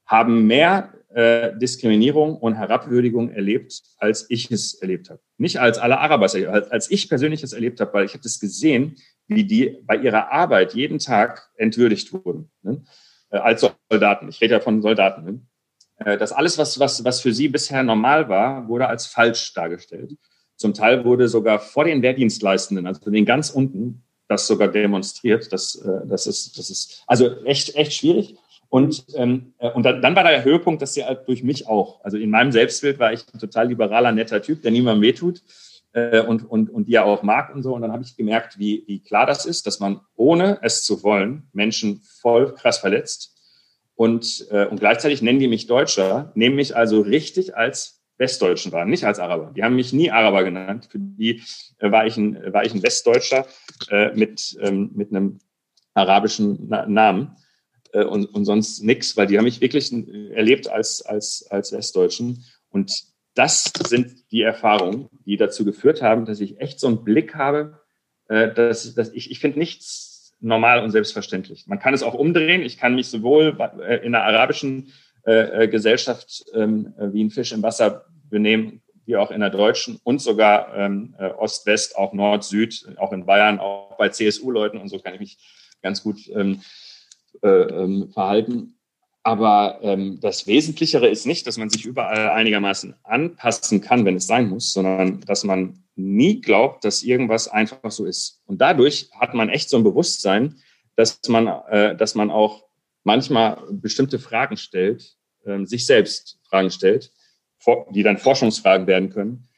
haben 0.05 0.45
mehr 0.47 0.93
äh, 1.09 1.57
Diskriminierung 1.57 2.37
und 2.37 2.55
Herabwürdigung 2.55 3.31
erlebt, 3.31 3.81
als 3.97 4.25
ich 4.29 4.51
es 4.51 4.75
erlebt 4.75 5.09
habe. 5.09 5.21
Nicht 5.37 5.59
als 5.59 5.79
alle 5.79 5.99
Araber 5.99 6.25
als, 6.25 6.71
als 6.71 6.91
ich 6.91 7.09
persönlich 7.09 7.41
es 7.41 7.53
erlebt 7.53 7.79
habe, 7.79 7.93
weil 7.93 8.05
ich 8.05 8.13
habe 8.13 8.23
das 8.23 8.39
gesehen, 8.39 8.95
wie 9.27 9.43
die 9.43 9.77
bei 9.83 9.95
ihrer 9.95 10.31
Arbeit 10.31 10.73
jeden 10.75 10.99
Tag 10.99 11.49
entwürdigt 11.55 12.13
wurden, 12.13 12.51
ne? 12.61 12.83
Äh, 13.29 13.37
als 13.37 13.65
Soldaten. 13.89 14.29
Ich 14.29 14.41
rede 14.41 14.55
ja 14.55 14.59
von 14.59 14.81
Soldaten. 14.81 15.25
Ne? 15.25 15.41
Äh, 15.97 16.17
dass 16.17 16.31
alles, 16.31 16.57
was, 16.57 16.79
was, 16.79 17.03
was 17.03 17.21
für 17.21 17.33
sie 17.33 17.47
bisher 17.47 17.83
normal 17.83 18.29
war, 18.29 18.67
wurde 18.67 18.87
als 18.87 19.07
falsch 19.07 19.53
dargestellt. 19.53 20.13
Zum 20.55 20.73
Teil 20.73 21.05
wurde 21.05 21.27
sogar 21.27 21.59
vor 21.59 21.85
den 21.85 22.01
Wehrdienstleistenden, 22.01 22.85
also 22.85 23.09
den 23.09 23.25
ganz 23.25 23.49
unten, 23.49 24.03
das 24.27 24.45
sogar 24.45 24.67
demonstriert. 24.67 25.51
Das, 25.51 25.75
äh, 25.75 26.07
das, 26.07 26.27
ist, 26.27 26.57
das 26.57 26.69
ist 26.69 27.03
also 27.07 27.43
echt, 27.43 27.75
echt 27.75 27.93
schwierig. 27.93 28.35
Und, 28.69 29.05
ähm, 29.15 29.53
äh, 29.57 29.71
und 29.71 29.83
dann, 29.83 30.01
dann 30.01 30.15
war 30.15 30.23
der 30.23 30.43
Höhepunkt, 30.43 30.81
dass 30.81 30.93
sie 30.93 31.03
halt 31.03 31.27
durch 31.27 31.43
mich 31.43 31.67
auch. 31.67 32.03
Also 32.03 32.17
in 32.17 32.29
meinem 32.29 32.51
Selbstbild 32.51 32.99
war 32.99 33.11
ich 33.11 33.25
ein 33.33 33.39
total 33.39 33.67
liberaler, 33.69 34.11
netter 34.11 34.41
Typ, 34.41 34.61
der 34.61 34.71
niemandem 34.71 35.01
wehtut 35.01 35.41
äh, 35.93 36.21
und, 36.21 36.49
und, 36.49 36.69
und 36.69 36.87
die 36.87 36.95
er 36.95 37.05
auch 37.05 37.23
mag 37.23 37.53
und 37.53 37.63
so. 37.63 37.73
Und 37.73 37.81
dann 37.81 37.91
habe 37.91 38.03
ich 38.03 38.15
gemerkt, 38.15 38.59
wie, 38.59 38.83
wie 38.87 38.99
klar 38.99 39.25
das 39.25 39.45
ist, 39.45 39.67
dass 39.67 39.79
man 39.79 40.01
ohne 40.15 40.59
es 40.61 40.83
zu 40.83 41.03
wollen 41.03 41.47
Menschen 41.53 42.01
voll 42.21 42.53
krass 42.53 42.79
verletzt. 42.79 43.35
Und, 43.95 44.47
äh, 44.51 44.65
und 44.65 44.79
gleichzeitig 44.79 45.21
nennen 45.21 45.39
die 45.39 45.47
mich 45.47 45.67
Deutscher, 45.67 46.31
nehmen 46.35 46.55
mich 46.55 46.75
also 46.75 47.01
richtig 47.01 47.57
als 47.57 48.01
Westdeutschen 48.17 48.71
wahr, 48.71 48.85
nicht 48.85 49.05
als 49.05 49.19
Araber. 49.19 49.51
Die 49.55 49.63
haben 49.63 49.75
mich 49.75 49.93
nie 49.93 50.11
Araber 50.11 50.43
genannt. 50.43 50.87
Für 50.91 50.99
die 50.99 51.41
äh, 51.79 51.91
war, 51.91 52.05
ich 52.05 52.17
ein, 52.17 52.53
war 52.53 52.63
ich 52.63 52.73
ein 52.73 52.83
Westdeutscher 52.83 53.47
äh, 53.89 54.13
mit, 54.13 54.57
ähm, 54.61 54.91
mit 54.93 55.09
einem 55.09 55.39
arabischen 55.93 56.67
Na 56.67 56.85
Namen 56.85 57.35
äh, 57.93 58.03
und, 58.03 58.25
und 58.25 58.45
sonst 58.45 58.83
nichts, 58.83 59.17
weil 59.17 59.27
die 59.27 59.37
haben 59.37 59.45
mich 59.45 59.61
wirklich 59.61 59.91
erlebt 60.31 60.69
als, 60.69 61.01
als, 61.01 61.47
als 61.49 61.71
Westdeutschen. 61.71 62.45
Und 62.69 62.91
das 63.39 63.71
sind 63.87 64.29
die 64.33 64.41
Erfahrungen, 64.41 65.07
die 65.25 65.37
dazu 65.37 65.63
geführt 65.63 66.01
haben, 66.01 66.25
dass 66.25 66.41
ich 66.41 66.59
echt 66.59 66.77
so 66.77 66.87
einen 66.87 67.05
Blick 67.05 67.35
habe, 67.35 67.79
äh, 68.27 68.53
dass, 68.53 68.93
dass 68.95 69.13
ich, 69.13 69.31
ich 69.31 69.39
finde 69.39 69.59
nichts 69.59 70.35
normal 70.41 70.83
und 70.83 70.91
selbstverständlich. 70.91 71.65
Man 71.65 71.79
kann 71.79 71.93
es 71.93 72.03
auch 72.03 72.15
umdrehen. 72.15 72.61
Ich 72.61 72.77
kann 72.77 72.95
mich 72.95 73.07
sowohl 73.07 73.57
äh, 73.79 74.05
in 74.05 74.11
der 74.11 74.25
arabischen 74.25 74.91
äh, 75.23 75.69
Gesellschaft 75.69 76.43
ähm, 76.53 76.93
wie 76.97 77.23
ein 77.23 77.29
Fisch 77.31 77.53
im 77.53 77.63
Wasser 77.63 78.07
benehmen, 78.29 78.81
wie 79.05 79.15
auch 79.15 79.31
in 79.31 79.39
der 79.39 79.51
deutschen 79.51 80.01
und 80.03 80.19
sogar 80.21 80.75
ähm, 80.75 81.15
äh, 81.17 81.29
Ost-West, 81.29 81.97
auch 81.97 82.11
Nord-Süd, 82.11 82.93
auch 82.97 83.13
in 83.13 83.25
Bayern, 83.25 83.59
auch 83.59 83.95
bei 83.97 84.09
CSU-Leuten 84.09 84.79
und 84.79 84.89
so 84.89 84.99
kann 84.99 85.13
ich 85.13 85.21
mich 85.21 85.37
ganz 85.81 86.03
gut 86.03 86.29
ähm, 86.35 86.59
äh, 87.41 87.47
ähm, 87.47 88.09
verhalten. 88.11 88.78
Aber 89.23 89.79
ähm, 89.81 90.19
das 90.21 90.47
Wesentlichere 90.47 91.07
ist 91.07 91.25
nicht, 91.25 91.45
dass 91.45 91.57
man 91.57 91.69
sich 91.69 91.85
überall 91.85 92.29
einigermaßen 92.29 92.95
anpassen 93.03 93.81
kann, 93.81 94.05
wenn 94.05 94.15
es 94.15 94.27
sein 94.27 94.47
muss, 94.47 94.71
sondern 94.71 95.19
dass 95.21 95.43
man 95.43 95.83
nie 95.95 96.39
glaubt, 96.39 96.85
dass 96.85 97.03
irgendwas 97.03 97.47
einfach 97.47 97.91
so 97.91 98.05
ist. 98.05 98.41
Und 98.45 98.59
dadurch 98.61 99.09
hat 99.19 99.33
man 99.33 99.49
echt 99.49 99.69
so 99.69 99.77
ein 99.77 99.83
Bewusstsein, 99.83 100.55
dass 100.95 101.19
man, 101.27 101.47
äh, 101.69 101.95
dass 101.95 102.15
man 102.15 102.31
auch 102.31 102.65
manchmal 103.03 103.61
bestimmte 103.71 104.19
Fragen 104.19 104.57
stellt, 104.57 105.17
äh, 105.43 105.65
sich 105.65 105.85
selbst 105.85 106.39
Fragen 106.49 106.71
stellt, 106.71 107.11
die 107.91 108.03
dann 108.03 108.17
Forschungsfragen 108.17 108.87
werden 108.87 109.09
können. 109.09 109.49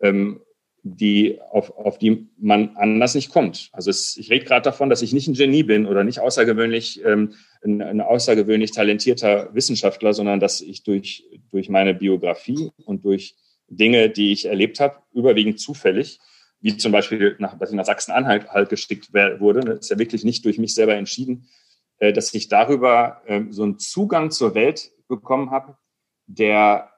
Ähm, 0.00 0.40
die, 0.88 1.40
auf, 1.50 1.76
auf 1.76 1.98
die 1.98 2.28
man 2.38 2.76
anders 2.76 3.16
nicht 3.16 3.30
kommt. 3.30 3.70
Also 3.72 3.90
es, 3.90 4.16
ich 4.16 4.30
rede 4.30 4.44
gerade 4.44 4.62
davon, 4.62 4.88
dass 4.88 5.02
ich 5.02 5.12
nicht 5.12 5.26
ein 5.26 5.34
Genie 5.34 5.64
bin 5.64 5.84
oder 5.84 6.04
nicht 6.04 6.20
außergewöhnlich 6.20 7.04
ähm, 7.04 7.34
ein, 7.64 7.82
ein 7.82 8.00
außergewöhnlich 8.00 8.70
talentierter 8.70 9.52
Wissenschaftler, 9.52 10.14
sondern 10.14 10.38
dass 10.38 10.60
ich 10.60 10.84
durch, 10.84 11.24
durch 11.50 11.68
meine 11.68 11.92
Biografie 11.92 12.70
und 12.84 13.04
durch 13.04 13.34
Dinge, 13.66 14.10
die 14.10 14.30
ich 14.30 14.46
erlebt 14.46 14.78
habe, 14.78 14.98
überwiegend 15.12 15.58
zufällig, 15.58 16.20
wie 16.60 16.76
zum 16.76 16.92
Beispiel, 16.92 17.34
nach, 17.40 17.58
dass 17.58 17.70
ich 17.70 17.76
nach 17.76 17.84
Sachsen-Anhalt 17.84 18.50
halt 18.50 18.68
geschickt 18.68 19.12
wurde, 19.12 19.60
das 19.60 19.80
ist 19.80 19.90
ja 19.90 19.98
wirklich 19.98 20.22
nicht 20.22 20.44
durch 20.44 20.58
mich 20.58 20.72
selber 20.72 20.94
entschieden, 20.94 21.48
äh, 21.98 22.12
dass 22.12 22.32
ich 22.32 22.46
darüber 22.46 23.22
äh, 23.26 23.42
so 23.50 23.64
einen 23.64 23.80
Zugang 23.80 24.30
zur 24.30 24.54
Welt 24.54 24.92
bekommen 25.08 25.50
habe, 25.50 25.76
der, 26.26 26.92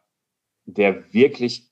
der 0.67 1.11
wirklich 1.15 1.68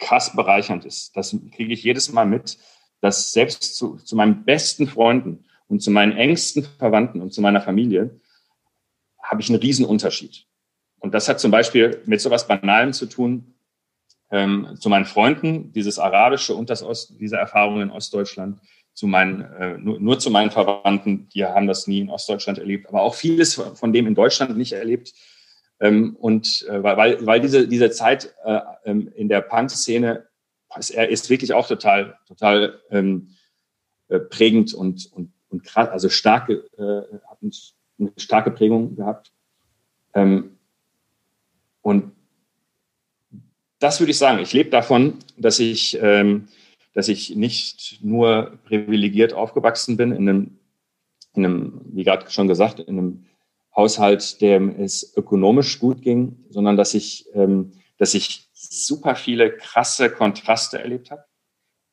krass 0.00 0.34
bereichernd 0.34 0.84
ist. 0.84 1.16
Das 1.16 1.36
kriege 1.54 1.72
ich 1.72 1.84
jedes 1.84 2.12
Mal 2.12 2.26
mit, 2.26 2.58
dass 3.00 3.32
selbst 3.32 3.76
zu, 3.76 3.96
zu 3.96 4.16
meinen 4.16 4.44
besten 4.44 4.88
Freunden 4.88 5.44
und 5.68 5.80
zu 5.80 5.90
meinen 5.90 6.16
engsten 6.16 6.64
Verwandten 6.78 7.20
und 7.22 7.32
zu 7.32 7.40
meiner 7.40 7.60
Familie 7.60 8.18
habe 9.22 9.40
ich 9.40 9.48
einen 9.48 9.60
riesen 9.60 9.84
Unterschied. 9.84 10.46
Und 10.98 11.14
das 11.14 11.28
hat 11.28 11.40
zum 11.40 11.50
Beispiel 11.50 12.02
mit 12.06 12.20
so 12.20 12.30
was 12.30 12.48
Banalem 12.48 12.92
zu 12.92 13.06
tun, 13.06 13.54
ähm, 14.30 14.76
zu 14.78 14.88
meinen 14.88 15.06
Freunden, 15.06 15.72
dieses 15.72 15.98
Arabische 15.98 16.54
und 16.54 16.70
das 16.70 16.82
Ost, 16.82 17.14
diese 17.18 17.36
Erfahrungen 17.36 17.82
in 17.82 17.90
Ostdeutschland, 17.90 18.60
zu 18.92 19.06
meinen, 19.06 19.42
äh, 19.42 19.78
nur, 19.78 19.98
nur 20.00 20.18
zu 20.18 20.30
meinen 20.30 20.50
Verwandten, 20.50 21.28
die 21.28 21.44
haben 21.44 21.66
das 21.66 21.86
nie 21.86 22.00
in 22.00 22.10
Ostdeutschland 22.10 22.58
erlebt, 22.58 22.88
aber 22.88 23.02
auch 23.02 23.14
vieles 23.14 23.54
von 23.54 23.92
dem 23.92 24.06
in 24.06 24.14
Deutschland 24.14 24.56
nicht 24.56 24.72
erlebt. 24.72 25.14
Ähm, 25.80 26.16
und 26.20 26.66
äh, 26.68 26.82
weil, 26.82 27.24
weil 27.26 27.40
diese, 27.40 27.66
diese 27.66 27.90
Zeit 27.90 28.34
äh, 28.44 28.60
ähm, 28.84 29.10
in 29.14 29.28
der 29.28 29.40
Punk-Szene 29.40 30.26
ist, 30.78 30.90
ist 30.90 31.30
wirklich 31.30 31.54
auch 31.54 31.66
total, 31.66 32.18
total 32.26 32.80
ähm, 32.90 33.30
äh, 34.08 34.20
prägend 34.20 34.74
und, 34.74 35.10
und, 35.12 35.32
und 35.48 35.64
krass, 35.64 35.88
also 35.88 36.08
starke, 36.08 36.64
äh, 36.76 37.16
hat 37.26 37.38
eine 37.42 38.12
starke 38.16 38.50
Prägung 38.50 38.94
gehabt. 38.94 39.32
Ähm, 40.14 40.58
und 41.82 42.12
das 43.78 44.00
würde 44.00 44.10
ich 44.10 44.18
sagen. 44.18 44.40
Ich 44.40 44.52
lebe 44.52 44.70
davon, 44.70 45.18
dass 45.36 45.58
ich, 45.58 45.98
ähm, 46.00 46.48
dass 46.92 47.08
ich 47.08 47.34
nicht 47.34 47.98
nur 48.02 48.58
privilegiert 48.64 49.32
aufgewachsen 49.32 49.96
bin 49.96 50.12
in 50.12 50.28
einem, 50.28 50.58
in 51.34 51.44
einem 51.46 51.80
wie 51.86 52.04
gerade 52.04 52.30
schon 52.30 52.48
gesagt, 52.48 52.80
in 52.80 52.98
einem 52.98 53.26
Haushalt, 53.74 54.40
dem 54.40 54.68
es 54.80 55.16
ökonomisch 55.16 55.78
gut 55.78 56.02
ging, 56.02 56.44
sondern 56.50 56.76
dass 56.76 56.94
ich, 56.94 57.26
ähm, 57.34 57.72
dass 57.98 58.14
ich 58.14 58.48
super 58.52 59.14
viele 59.14 59.56
krasse 59.56 60.10
Kontraste 60.10 60.78
erlebt 60.78 61.10
habe, 61.10 61.24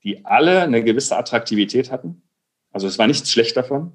die 0.03 0.25
alle 0.25 0.61
eine 0.61 0.83
gewisse 0.83 1.17
Attraktivität 1.17 1.91
hatten. 1.91 2.23
Also 2.71 2.87
es 2.87 2.97
war 2.97 3.07
nichts 3.07 3.31
schlecht 3.31 3.55
davon. 3.57 3.93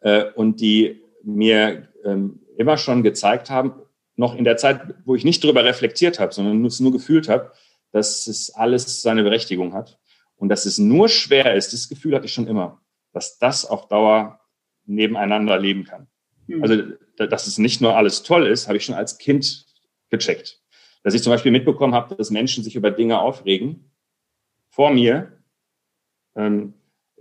Äh, 0.00 0.30
und 0.32 0.60
die 0.60 1.02
mir 1.22 1.88
ähm, 2.04 2.40
immer 2.56 2.76
schon 2.76 3.02
gezeigt 3.02 3.50
haben, 3.50 3.74
noch 4.14 4.34
in 4.34 4.44
der 4.44 4.56
Zeit, 4.56 4.94
wo 5.04 5.14
ich 5.14 5.24
nicht 5.24 5.42
darüber 5.44 5.64
reflektiert 5.64 6.20
habe, 6.20 6.32
sondern 6.32 6.64
es 6.64 6.80
nur 6.80 6.92
gefühlt 6.92 7.28
habe, 7.28 7.52
dass 7.92 8.26
es 8.26 8.50
alles 8.50 9.02
seine 9.02 9.22
Berechtigung 9.22 9.74
hat 9.74 9.98
und 10.36 10.48
dass 10.48 10.66
es 10.66 10.78
nur 10.78 11.08
schwer 11.08 11.54
ist, 11.54 11.72
das 11.72 11.88
Gefühl 11.88 12.14
hatte 12.14 12.26
ich 12.26 12.32
schon 12.32 12.46
immer, 12.46 12.80
dass 13.12 13.38
das 13.38 13.64
auf 13.64 13.88
Dauer 13.88 14.40
nebeneinander 14.84 15.58
leben 15.58 15.84
kann. 15.84 16.06
Mhm. 16.46 16.62
Also 16.62 16.82
dass 17.16 17.46
es 17.46 17.58
nicht 17.58 17.80
nur 17.80 17.96
alles 17.96 18.22
toll 18.22 18.46
ist, 18.46 18.66
habe 18.66 18.76
ich 18.76 18.84
schon 18.84 18.94
als 18.94 19.18
Kind 19.18 19.66
gecheckt. 20.10 20.60
Dass 21.02 21.14
ich 21.14 21.22
zum 21.22 21.30
Beispiel 21.30 21.52
mitbekommen 21.52 21.94
habe, 21.94 22.14
dass 22.14 22.30
Menschen 22.30 22.64
sich 22.64 22.76
über 22.76 22.90
Dinge 22.90 23.20
aufregen, 23.20 23.90
vor 24.68 24.90
mir 24.90 25.32
ähm, 26.34 26.74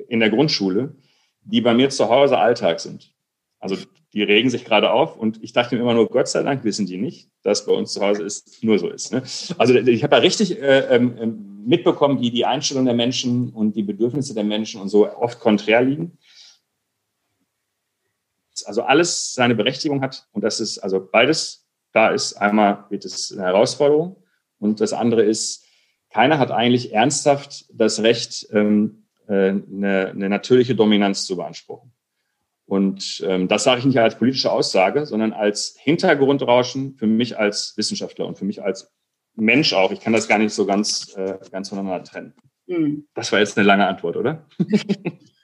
in 0.07 0.19
der 0.19 0.30
Grundschule, 0.30 0.95
die 1.41 1.61
bei 1.61 1.73
mir 1.73 1.89
zu 1.89 2.09
Hause 2.09 2.38
Alltag 2.38 2.80
sind. 2.80 3.13
Also 3.59 3.77
die 4.13 4.23
regen 4.23 4.49
sich 4.49 4.65
gerade 4.65 4.91
auf 4.91 5.17
und 5.17 5.43
ich 5.43 5.53
dachte 5.53 5.76
mir 5.76 5.81
immer 5.81 5.93
nur, 5.93 6.09
Gott 6.09 6.27
sei 6.27 6.43
Dank 6.43 6.63
wissen 6.63 6.85
die 6.85 6.97
nicht, 6.97 7.30
dass 7.43 7.65
bei 7.65 7.73
uns 7.73 7.93
zu 7.93 8.01
Hause 8.01 8.23
ist, 8.23 8.63
nur 8.63 8.80
so 8.80 8.89
ist. 8.89 9.11
Ne? 9.11 9.23
Also 9.57 9.76
ich 9.76 10.03
habe 10.03 10.15
da 10.15 10.22
richtig 10.22 10.59
äh, 10.61 10.95
ähm, 10.95 11.17
ähm, 11.19 11.63
mitbekommen, 11.65 12.22
wie 12.22 12.31
die 12.31 12.45
Einstellung 12.45 12.85
der 12.85 12.93
Menschen 12.93 13.49
und 13.49 13.76
die 13.76 13.84
Bedürfnisse 13.84 14.34
der 14.34 14.43
Menschen 14.43 14.81
und 14.81 14.89
so 14.89 15.09
oft 15.09 15.39
konträr 15.39 15.81
liegen. 15.81 16.17
Also 18.65 18.83
alles 18.83 19.33
seine 19.33 19.55
Berechtigung 19.55 20.01
hat 20.01 20.27
und 20.31 20.43
das 20.43 20.59
ist 20.59 20.79
also 20.79 21.05
beides 21.11 21.67
da 21.91 22.09
ist. 22.09 22.33
Einmal 22.33 22.85
wird 22.89 23.05
es 23.05 23.31
eine 23.31 23.43
Herausforderung 23.43 24.23
und 24.59 24.81
das 24.81 24.93
andere 24.93 25.23
ist, 25.23 25.65
keiner 26.09 26.39
hat 26.39 26.51
eigentlich 26.51 26.93
ernsthaft 26.93 27.65
das 27.73 28.01
Recht, 28.01 28.47
ähm, 28.51 29.05
äh, 29.27 29.49
eine, 29.49 30.11
eine 30.13 30.29
natürliche 30.29 30.75
Dominanz 30.75 31.25
zu 31.25 31.35
beanspruchen. 31.35 31.91
Und 32.65 33.23
ähm, 33.27 33.47
das 33.47 33.63
sage 33.63 33.79
ich 33.79 33.85
nicht 33.85 33.99
als 33.99 34.17
politische 34.17 34.51
Aussage, 34.51 35.05
sondern 35.05 35.33
als 35.33 35.75
Hintergrundrauschen 35.79 36.95
für 36.95 37.05
mich 37.05 37.37
als 37.37 37.73
Wissenschaftler 37.77 38.25
und 38.25 38.37
für 38.37 38.45
mich 38.45 38.63
als 38.63 38.91
Mensch 39.35 39.73
auch. 39.73 39.91
Ich 39.91 39.99
kann 39.99 40.13
das 40.13 40.27
gar 40.27 40.39
nicht 40.39 40.53
so 40.53 40.65
ganz, 40.65 41.15
äh, 41.15 41.37
ganz 41.51 41.69
voneinander 41.69 42.03
trennen. 42.03 42.33
Mhm. 42.67 43.07
Das 43.13 43.31
war 43.31 43.39
jetzt 43.39 43.57
eine 43.57 43.67
lange 43.67 43.87
Antwort, 43.87 44.17
oder? 44.17 44.45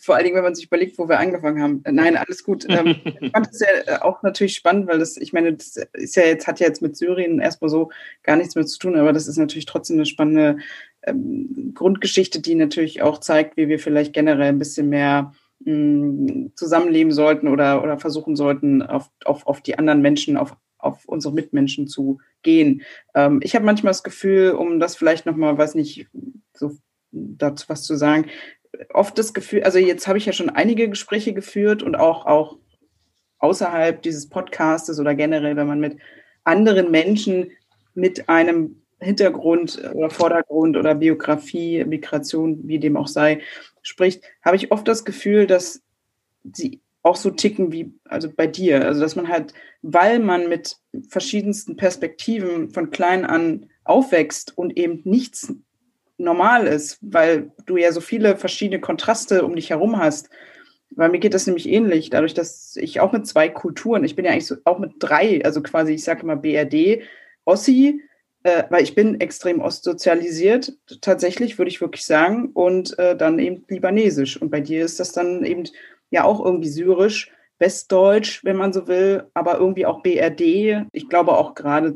Vor 0.00 0.14
allen 0.14 0.24
Dingen, 0.24 0.36
wenn 0.36 0.44
man 0.44 0.54
sich 0.54 0.66
überlegt, 0.66 0.98
wo 0.98 1.08
wir 1.08 1.18
angefangen 1.18 1.62
haben. 1.62 1.82
Nein, 1.90 2.16
alles 2.16 2.44
gut. 2.44 2.66
Ähm, 2.68 2.96
ich 3.20 3.30
fand 3.30 3.48
es 3.50 3.60
ja 3.60 3.94
äh, 3.94 3.98
auch 4.00 4.22
natürlich 4.22 4.54
spannend, 4.54 4.86
weil 4.88 4.98
das, 4.98 5.16
ich 5.16 5.32
meine, 5.32 5.52
das 5.54 5.76
ist 5.92 6.16
ja 6.16 6.24
jetzt, 6.24 6.46
hat 6.46 6.60
ja 6.60 6.66
jetzt 6.66 6.82
mit 6.82 6.96
Syrien 6.96 7.40
erstmal 7.40 7.70
so 7.70 7.90
gar 8.22 8.36
nichts 8.36 8.54
mehr 8.54 8.66
zu 8.66 8.78
tun, 8.78 8.96
aber 8.96 9.12
das 9.12 9.28
ist 9.28 9.36
natürlich 9.36 9.66
trotzdem 9.66 9.96
eine 9.96 10.06
spannende 10.06 10.58
ähm, 11.02 11.72
Grundgeschichte, 11.74 12.40
die 12.40 12.54
natürlich 12.54 13.02
auch 13.02 13.18
zeigt, 13.18 13.56
wie 13.56 13.68
wir 13.68 13.78
vielleicht 13.78 14.12
generell 14.12 14.48
ein 14.48 14.58
bisschen 14.58 14.88
mehr 14.88 15.32
zusammenleben 15.64 17.12
sollten 17.12 17.46
oder, 17.46 17.82
oder 17.82 17.98
versuchen 17.98 18.34
sollten, 18.34 18.82
auf, 18.82 19.10
auf, 19.24 19.46
auf 19.46 19.60
die 19.60 19.78
anderen 19.78 20.02
Menschen, 20.02 20.36
auf, 20.36 20.56
auf 20.78 21.04
unsere 21.06 21.32
Mitmenschen 21.32 21.86
zu 21.86 22.18
gehen. 22.42 22.82
Ähm, 23.14 23.40
ich 23.42 23.54
habe 23.54 23.64
manchmal 23.64 23.90
das 23.90 24.02
Gefühl, 24.02 24.50
um 24.52 24.80
das 24.80 24.96
vielleicht 24.96 25.24
nochmal, 25.24 25.56
weiß 25.56 25.76
nicht, 25.76 26.08
so 26.52 26.72
dazu 27.12 27.68
was 27.68 27.84
zu 27.84 27.94
sagen, 27.94 28.26
oft 28.92 29.16
das 29.18 29.34
Gefühl, 29.34 29.64
also 29.64 29.78
jetzt 29.78 30.06
habe 30.06 30.18
ich 30.18 30.26
ja 30.26 30.32
schon 30.32 30.50
einige 30.50 30.88
Gespräche 30.88 31.32
geführt 31.32 31.82
und 31.82 31.94
auch, 31.94 32.26
auch 32.26 32.58
außerhalb 33.38 34.02
dieses 34.02 34.28
Podcastes 34.28 35.00
oder 35.00 35.14
generell, 35.14 35.56
wenn 35.56 35.66
man 35.66 35.80
mit 35.80 35.98
anderen 36.44 36.90
Menschen 36.90 37.50
mit 37.94 38.28
einem 38.28 38.82
Hintergrund 39.00 39.82
oder 39.94 40.10
Vordergrund 40.10 40.76
oder 40.76 40.94
Biografie, 40.94 41.84
Migration, 41.84 42.60
wie 42.68 42.78
dem 42.78 42.96
auch 42.96 43.08
sei, 43.08 43.40
spricht, 43.82 44.22
habe 44.42 44.56
ich 44.56 44.70
oft 44.70 44.86
das 44.86 45.04
Gefühl, 45.04 45.46
dass 45.46 45.82
sie 46.52 46.80
auch 47.02 47.16
so 47.16 47.30
ticken 47.30 47.72
wie 47.72 47.92
also 48.04 48.30
bei 48.30 48.46
dir. 48.46 48.86
Also 48.86 49.00
dass 49.00 49.16
man 49.16 49.28
halt, 49.28 49.54
weil 49.82 50.20
man 50.20 50.48
mit 50.48 50.76
verschiedensten 51.08 51.76
Perspektiven 51.76 52.70
von 52.70 52.90
klein 52.90 53.24
an 53.24 53.66
aufwächst 53.84 54.56
und 54.56 54.76
eben 54.76 55.00
nichts 55.04 55.52
normal 56.22 56.66
ist, 56.66 56.98
weil 57.02 57.52
du 57.66 57.76
ja 57.76 57.92
so 57.92 58.00
viele 58.00 58.36
verschiedene 58.36 58.80
Kontraste 58.80 59.44
um 59.44 59.54
dich 59.54 59.70
herum 59.70 59.98
hast. 59.98 60.30
Weil 60.90 61.10
mir 61.10 61.18
geht 61.18 61.34
das 61.34 61.46
nämlich 61.46 61.68
ähnlich, 61.68 62.10
dadurch, 62.10 62.34
dass 62.34 62.76
ich 62.76 63.00
auch 63.00 63.12
mit 63.12 63.26
zwei 63.26 63.48
Kulturen, 63.48 64.04
ich 64.04 64.14
bin 64.14 64.24
ja 64.24 64.32
eigentlich 64.32 64.46
so, 64.46 64.56
auch 64.64 64.78
mit 64.78 64.92
drei, 64.98 65.42
also 65.44 65.62
quasi, 65.62 65.94
ich 65.94 66.04
sage 66.04 66.22
immer 66.22 66.36
BRD, 66.36 67.02
Ossi, 67.44 68.02
äh, 68.42 68.64
weil 68.70 68.82
ich 68.82 68.94
bin 68.94 69.20
extrem 69.20 69.60
ostsozialisiert, 69.60 70.72
tatsächlich, 71.00 71.58
würde 71.58 71.70
ich 71.70 71.80
wirklich 71.80 72.04
sagen, 72.04 72.50
und 72.52 72.98
äh, 72.98 73.16
dann 73.16 73.38
eben 73.38 73.64
libanesisch. 73.68 74.40
Und 74.40 74.50
bei 74.50 74.60
dir 74.60 74.84
ist 74.84 75.00
das 75.00 75.12
dann 75.12 75.44
eben 75.44 75.64
ja 76.10 76.24
auch 76.24 76.44
irgendwie 76.44 76.68
syrisch, 76.68 77.30
westdeutsch, 77.58 78.44
wenn 78.44 78.56
man 78.56 78.72
so 78.72 78.88
will, 78.88 79.24
aber 79.34 79.58
irgendwie 79.58 79.86
auch 79.86 80.02
BRD. 80.02 80.86
Ich 80.92 81.08
glaube 81.08 81.32
auch 81.32 81.54
gerade 81.54 81.94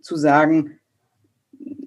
zu 0.00 0.16
sagen, 0.16 0.78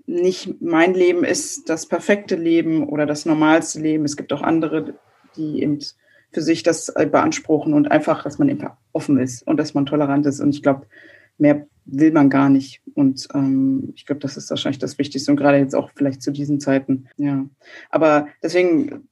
nicht 0.07 0.61
mein 0.61 0.93
Leben 0.93 1.23
ist 1.23 1.69
das 1.69 1.85
perfekte 1.85 2.35
Leben 2.35 2.87
oder 2.87 3.05
das 3.05 3.25
normalste 3.25 3.79
Leben. 3.79 4.05
Es 4.05 4.17
gibt 4.17 4.33
auch 4.33 4.41
andere, 4.41 4.95
die 5.35 5.61
eben 5.61 5.79
für 6.31 6.41
sich 6.41 6.63
das 6.63 6.93
beanspruchen 6.93 7.73
und 7.73 7.91
einfach, 7.91 8.23
dass 8.23 8.39
man 8.39 8.49
eben 8.49 8.67
offen 8.93 9.19
ist 9.19 9.45
und 9.45 9.57
dass 9.57 9.73
man 9.73 9.85
tolerant 9.85 10.25
ist. 10.25 10.39
Und 10.39 10.49
ich 10.49 10.63
glaube, 10.63 10.87
mehr 11.37 11.67
will 11.85 12.11
man 12.11 12.29
gar 12.29 12.49
nicht. 12.49 12.81
Und 12.95 13.27
ähm, 13.33 13.93
ich 13.95 14.05
glaube, 14.05 14.19
das 14.19 14.37
ist 14.37 14.49
wahrscheinlich 14.49 14.79
das 14.79 14.97
Wichtigste 14.97 15.31
und 15.31 15.37
gerade 15.37 15.57
jetzt 15.57 15.75
auch 15.75 15.89
vielleicht 15.95 16.21
zu 16.21 16.31
diesen 16.31 16.59
Zeiten. 16.59 17.07
Ja, 17.17 17.45
aber 17.89 18.27
deswegen 18.43 19.07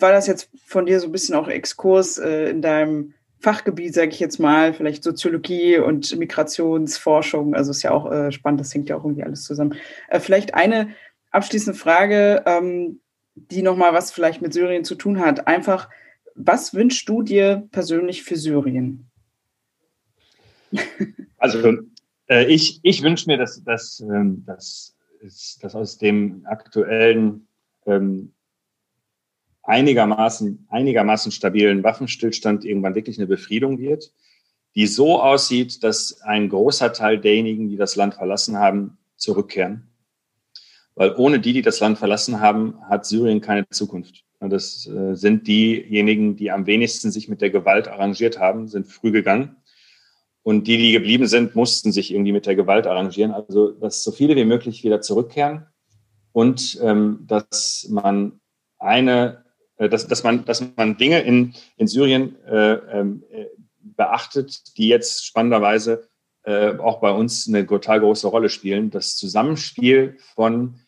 war 0.00 0.12
das 0.12 0.26
jetzt 0.26 0.50
von 0.64 0.86
dir 0.86 0.98
so 1.00 1.06
ein 1.06 1.12
bisschen 1.12 1.34
auch 1.34 1.48
Exkurs 1.48 2.18
äh, 2.18 2.50
in 2.50 2.62
deinem 2.62 3.14
Fachgebiet, 3.38 3.94
sage 3.94 4.10
ich 4.10 4.20
jetzt 4.20 4.38
mal, 4.38 4.72
vielleicht 4.72 5.04
Soziologie 5.04 5.78
und 5.78 6.16
Migrationsforschung. 6.16 7.54
Also 7.54 7.70
ist 7.70 7.82
ja 7.82 7.90
auch 7.90 8.10
äh, 8.10 8.32
spannend, 8.32 8.60
das 8.60 8.74
hängt 8.74 8.88
ja 8.88 8.96
auch 8.96 9.04
irgendwie 9.04 9.24
alles 9.24 9.44
zusammen. 9.44 9.74
Äh, 10.08 10.20
vielleicht 10.20 10.54
eine 10.54 10.88
abschließende 11.30 11.78
Frage, 11.78 12.42
ähm, 12.46 13.00
die 13.34 13.62
nochmal 13.62 13.92
was 13.92 14.10
vielleicht 14.10 14.40
mit 14.40 14.54
Syrien 14.54 14.84
zu 14.84 14.94
tun 14.94 15.20
hat. 15.20 15.46
Einfach, 15.46 15.90
was 16.34 16.74
wünschst 16.74 17.08
du 17.08 17.22
dir 17.22 17.68
persönlich 17.70 18.22
für 18.22 18.36
Syrien? 18.36 19.10
Also 21.38 21.76
äh, 22.28 22.46
ich, 22.46 22.80
ich 22.82 23.02
wünsche 23.02 23.28
mir, 23.28 23.36
dass, 23.36 23.62
dass, 23.62 24.00
ähm, 24.00 24.42
dass, 24.46 24.96
dass 25.60 25.74
aus 25.74 25.98
dem 25.98 26.44
aktuellen 26.46 27.46
ähm, 27.84 28.32
einigermaßen, 29.66 30.66
einigermaßen 30.70 31.32
stabilen 31.32 31.82
Waffenstillstand 31.82 32.64
irgendwann 32.64 32.94
wirklich 32.94 33.18
eine 33.18 33.26
Befriedung 33.26 33.78
wird, 33.78 34.12
die 34.74 34.86
so 34.86 35.20
aussieht, 35.20 35.82
dass 35.82 36.20
ein 36.22 36.48
großer 36.48 36.92
Teil 36.92 37.18
derjenigen, 37.18 37.68
die 37.68 37.76
das 37.76 37.96
Land 37.96 38.14
verlassen 38.14 38.56
haben, 38.58 38.98
zurückkehren. 39.16 39.88
Weil 40.94 41.14
ohne 41.16 41.40
die, 41.40 41.52
die 41.52 41.62
das 41.62 41.80
Land 41.80 41.98
verlassen 41.98 42.40
haben, 42.40 42.78
hat 42.88 43.06
Syrien 43.06 43.40
keine 43.40 43.68
Zukunft. 43.68 44.24
Das 44.40 44.86
äh, 44.86 45.14
sind 45.14 45.46
diejenigen, 45.46 46.36
die 46.36 46.50
am 46.50 46.66
wenigsten 46.66 47.10
sich 47.10 47.28
mit 47.28 47.40
der 47.40 47.50
Gewalt 47.50 47.88
arrangiert 47.88 48.38
haben, 48.38 48.68
sind 48.68 48.86
früh 48.86 49.10
gegangen. 49.10 49.56
Und 50.42 50.68
die, 50.68 50.76
die 50.76 50.92
geblieben 50.92 51.26
sind, 51.26 51.56
mussten 51.56 51.90
sich 51.90 52.12
irgendwie 52.12 52.32
mit 52.32 52.46
der 52.46 52.54
Gewalt 52.54 52.86
arrangieren. 52.86 53.32
Also, 53.32 53.72
dass 53.72 54.04
so 54.04 54.12
viele 54.12 54.36
wie 54.36 54.44
möglich 54.44 54.84
wieder 54.84 55.00
zurückkehren 55.00 55.66
und 56.32 56.78
ähm, 56.82 57.24
dass 57.26 57.88
man 57.90 58.40
eine, 58.78 59.45
dass, 59.78 60.06
dass 60.06 60.22
man, 60.24 60.44
dass 60.44 60.64
man 60.76 60.96
Dinge 60.96 61.20
in, 61.20 61.54
in 61.76 61.86
Syrien 61.86 62.36
äh, 62.46 62.74
ähm, 62.74 63.24
äh, 63.30 63.46
beachtet, 63.80 64.76
die 64.78 64.88
jetzt 64.88 65.26
spannenderweise 65.26 66.08
äh, 66.44 66.76
auch 66.78 67.00
bei 67.00 67.10
uns 67.10 67.48
eine 67.48 67.66
total 67.66 68.00
große 68.00 68.26
Rolle 68.26 68.48
spielen. 68.48 68.90
Das 68.90 69.16
Zusammenspiel 69.16 70.16
von 70.34 70.80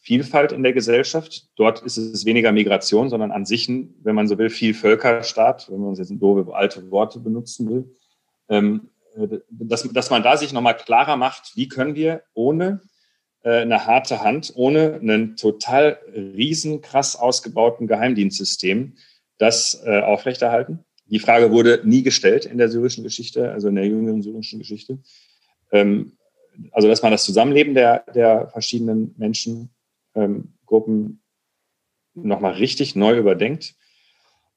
Vielfalt 0.00 0.52
in 0.52 0.62
der 0.62 0.72
Gesellschaft. 0.72 1.48
Dort 1.56 1.82
ist 1.82 1.96
es 1.96 2.24
weniger 2.24 2.52
Migration, 2.52 3.10
sondern 3.10 3.32
an 3.32 3.44
sich, 3.44 3.68
wenn 3.68 4.14
man 4.14 4.28
so 4.28 4.38
will, 4.38 4.50
viel 4.50 4.74
Völkerstaat, 4.74 5.70
wenn 5.70 5.80
man 5.80 5.94
jetzt 5.94 6.12
doofe 6.20 6.54
alte 6.54 6.90
Worte 6.90 7.18
benutzen 7.18 7.68
will 7.68 7.90
ähm, 8.48 8.90
äh, 9.16 9.38
dass, 9.50 9.82
dass 9.82 10.10
man 10.10 10.22
da 10.22 10.36
sich 10.36 10.52
nochmal 10.52 10.76
klarer 10.76 11.16
macht, 11.16 11.56
wie 11.56 11.68
können 11.68 11.94
wir 11.94 12.22
ohne 12.34 12.66
äh, 12.74 12.86
eine 13.50 13.86
harte 13.86 14.22
Hand, 14.22 14.52
ohne 14.56 14.94
einen 14.94 15.36
total 15.36 15.98
riesen, 16.14 16.80
krass 16.80 17.16
ausgebauten 17.16 17.86
Geheimdienstsystem 17.86 18.94
das 19.38 19.82
äh, 19.84 20.00
aufrechterhalten. 20.00 20.84
Die 21.06 21.18
Frage 21.18 21.52
wurde 21.52 21.82
nie 21.84 22.02
gestellt 22.02 22.46
in 22.46 22.58
der 22.58 22.68
syrischen 22.68 23.04
Geschichte, 23.04 23.52
also 23.52 23.68
in 23.68 23.76
der 23.76 23.86
jüngeren 23.86 24.22
syrischen 24.22 24.58
Geschichte. 24.58 24.98
Ähm, 25.70 26.16
also, 26.72 26.88
dass 26.88 27.02
man 27.02 27.12
das 27.12 27.24
Zusammenleben 27.24 27.74
der, 27.74 28.00
der 28.14 28.48
verschiedenen 28.48 29.14
Menschengruppen 29.18 29.70
ähm, 30.14 31.20
nochmal 32.14 32.54
richtig 32.54 32.96
neu 32.96 33.16
überdenkt 33.16 33.74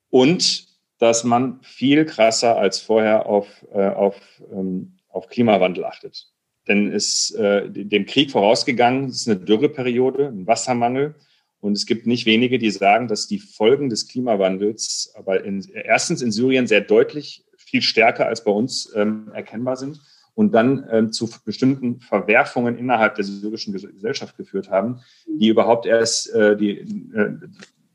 und 0.09 0.67
dass 0.97 1.23
man 1.23 1.61
viel 1.61 2.05
krasser 2.05 2.57
als 2.57 2.79
vorher 2.79 3.25
auf, 3.25 3.65
äh, 3.73 3.89
auf, 3.89 4.15
ähm, 4.51 4.97
auf 5.09 5.27
Klimawandel 5.27 5.85
achtet. 5.85 6.31
Denn 6.67 6.91
es 6.91 7.31
äh, 7.31 7.69
dem 7.69 8.05
Krieg 8.05 8.31
vorausgegangen 8.31 9.09
ist 9.09 9.27
eine 9.27 9.39
Dürreperiode, 9.39 10.27
ein 10.27 10.47
Wassermangel. 10.47 11.15
Und 11.61 11.73
es 11.73 11.85
gibt 11.85 12.07
nicht 12.07 12.25
wenige, 12.25 12.59
die 12.59 12.71
sagen, 12.71 13.07
dass 13.07 13.27
die 13.27 13.39
Folgen 13.39 13.89
des 13.89 14.07
Klimawandels 14.07 15.13
aber 15.15 15.43
in, 15.43 15.61
erstens 15.73 16.21
in 16.21 16.31
Syrien 16.31 16.67
sehr 16.67 16.81
deutlich 16.81 17.43
viel 17.57 17.81
stärker 17.81 18.27
als 18.27 18.43
bei 18.43 18.51
uns 18.51 18.91
ähm, 18.95 19.29
erkennbar 19.33 19.75
sind 19.75 20.01
und 20.35 20.53
dann 20.53 20.87
ähm, 20.91 21.11
zu 21.11 21.29
bestimmten 21.43 21.99
Verwerfungen 21.99 22.77
innerhalb 22.77 23.15
der 23.15 23.25
syrischen 23.25 23.73
Gesellschaft 23.73 24.37
geführt 24.37 24.69
haben, 24.69 25.01
die 25.27 25.49
überhaupt 25.49 25.85
erst 25.85 26.33
äh, 26.33 26.55
die, 26.55 26.79
äh, 26.79 27.31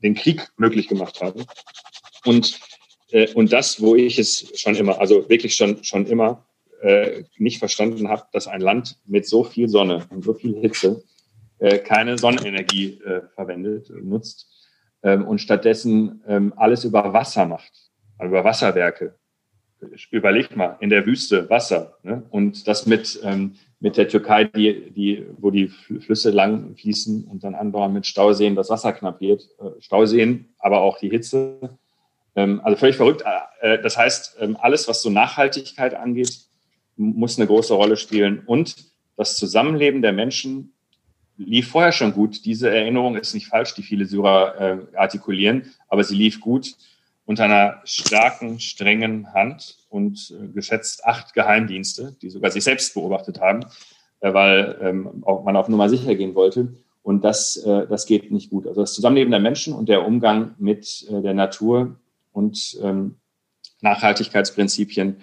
den 0.03 0.13
Krieg 0.13 0.47
möglich 0.57 0.87
gemacht 0.87 1.21
haben. 1.21 1.45
Und 2.23 2.59
äh, 3.11 3.31
und 3.33 3.53
das, 3.53 3.81
wo 3.81 3.95
ich 3.95 4.19
es 4.19 4.51
schon 4.59 4.75
immer, 4.75 4.99
also 4.99 5.29
wirklich 5.29 5.55
schon, 5.55 5.83
schon 5.83 6.05
immer 6.05 6.45
äh, 6.81 7.23
nicht 7.37 7.59
verstanden 7.59 8.09
habe, 8.09 8.23
dass 8.31 8.47
ein 8.47 8.61
Land 8.61 8.99
mit 9.05 9.27
so 9.27 9.43
viel 9.43 9.67
Sonne 9.67 10.05
und 10.09 10.23
so 10.23 10.33
viel 10.33 10.55
Hitze 10.59 11.03
äh, 11.59 11.79
keine 11.79 12.17
Sonnenenergie 12.17 12.99
äh, 13.05 13.21
verwendet, 13.33 13.89
nutzt 14.01 14.47
ähm, 15.03 15.25
und 15.25 15.39
stattdessen 15.39 16.23
ähm, 16.27 16.53
alles 16.55 16.83
über 16.83 17.13
Wasser 17.13 17.45
macht, 17.45 17.71
über 18.19 18.43
Wasserwerke 18.43 19.15
überleg 20.11 20.55
mal, 20.55 20.77
in 20.79 20.89
der 20.89 21.05
Wüste 21.05 21.49
Wasser. 21.49 21.97
Ne? 22.03 22.23
Und 22.29 22.67
das 22.67 22.85
mit, 22.85 23.19
ähm, 23.23 23.55
mit 23.79 23.97
der 23.97 24.07
Türkei, 24.07 24.45
die, 24.45 24.91
die, 24.91 25.25
wo 25.37 25.51
die 25.51 25.67
Flüsse 25.67 26.31
lang 26.31 26.75
fließen 26.75 27.25
und 27.25 27.43
dann 27.43 27.55
andauernd 27.55 27.93
mit 27.93 28.05
Stauseen 28.05 28.55
das 28.55 28.69
Wasser 28.69 28.93
knapp 28.93 29.19
wird. 29.21 29.47
Äh, 29.59 29.81
Stauseen, 29.81 30.53
aber 30.59 30.81
auch 30.81 30.97
die 30.97 31.09
Hitze. 31.09 31.77
Ähm, 32.35 32.61
also 32.63 32.77
völlig 32.77 32.97
verrückt. 32.97 33.23
Äh, 33.61 33.81
das 33.81 33.97
heißt, 33.97 34.37
ähm, 34.39 34.57
alles, 34.59 34.87
was 34.87 35.01
so 35.01 35.09
Nachhaltigkeit 35.09 35.93
angeht, 35.93 36.39
muss 36.97 37.37
eine 37.37 37.47
große 37.47 37.73
Rolle 37.73 37.97
spielen. 37.97 38.43
Und 38.45 38.75
das 39.17 39.37
Zusammenleben 39.37 40.01
der 40.01 40.13
Menschen 40.13 40.73
lief 41.37 41.69
vorher 41.69 41.91
schon 41.91 42.13
gut. 42.13 42.45
Diese 42.45 42.69
Erinnerung 42.69 43.15
ist 43.17 43.33
nicht 43.33 43.47
falsch, 43.47 43.73
die 43.75 43.83
viele 43.83 44.05
Syrer 44.05 44.55
äh, 44.59 44.97
artikulieren, 44.97 45.73
aber 45.87 46.03
sie 46.03 46.15
lief 46.15 46.39
gut 46.39 46.75
unter 47.25 47.45
einer 47.45 47.81
starken, 47.85 48.59
strengen 48.59 49.33
Hand 49.33 49.77
und 49.89 50.33
äh, 50.39 50.47
geschätzt 50.47 51.05
acht 51.05 51.33
Geheimdienste, 51.33 52.15
die 52.21 52.29
sogar 52.29 52.51
sich 52.51 52.63
selbst 52.63 52.93
beobachtet 52.93 53.41
haben, 53.41 53.65
äh, 54.19 54.33
weil 54.33 54.77
ähm, 54.81 55.23
auch 55.25 55.43
man 55.43 55.55
auf 55.55 55.67
Nummer 55.67 55.89
sicher 55.89 56.15
gehen 56.15 56.35
wollte. 56.35 56.73
Und 57.01 57.23
das, 57.23 57.57
äh, 57.57 57.87
das 57.87 58.05
geht 58.05 58.31
nicht 58.31 58.49
gut. 58.49 58.67
Also 58.67 58.81
das 58.81 58.93
Zusammenleben 58.93 59.31
der 59.31 59.39
Menschen 59.39 59.73
und 59.73 59.89
der 59.89 60.05
Umgang 60.05 60.55
mit 60.57 61.05
äh, 61.09 61.21
der 61.21 61.33
Natur 61.33 61.99
und 62.31 62.77
ähm, 62.81 63.15
Nachhaltigkeitsprinzipien, 63.81 65.17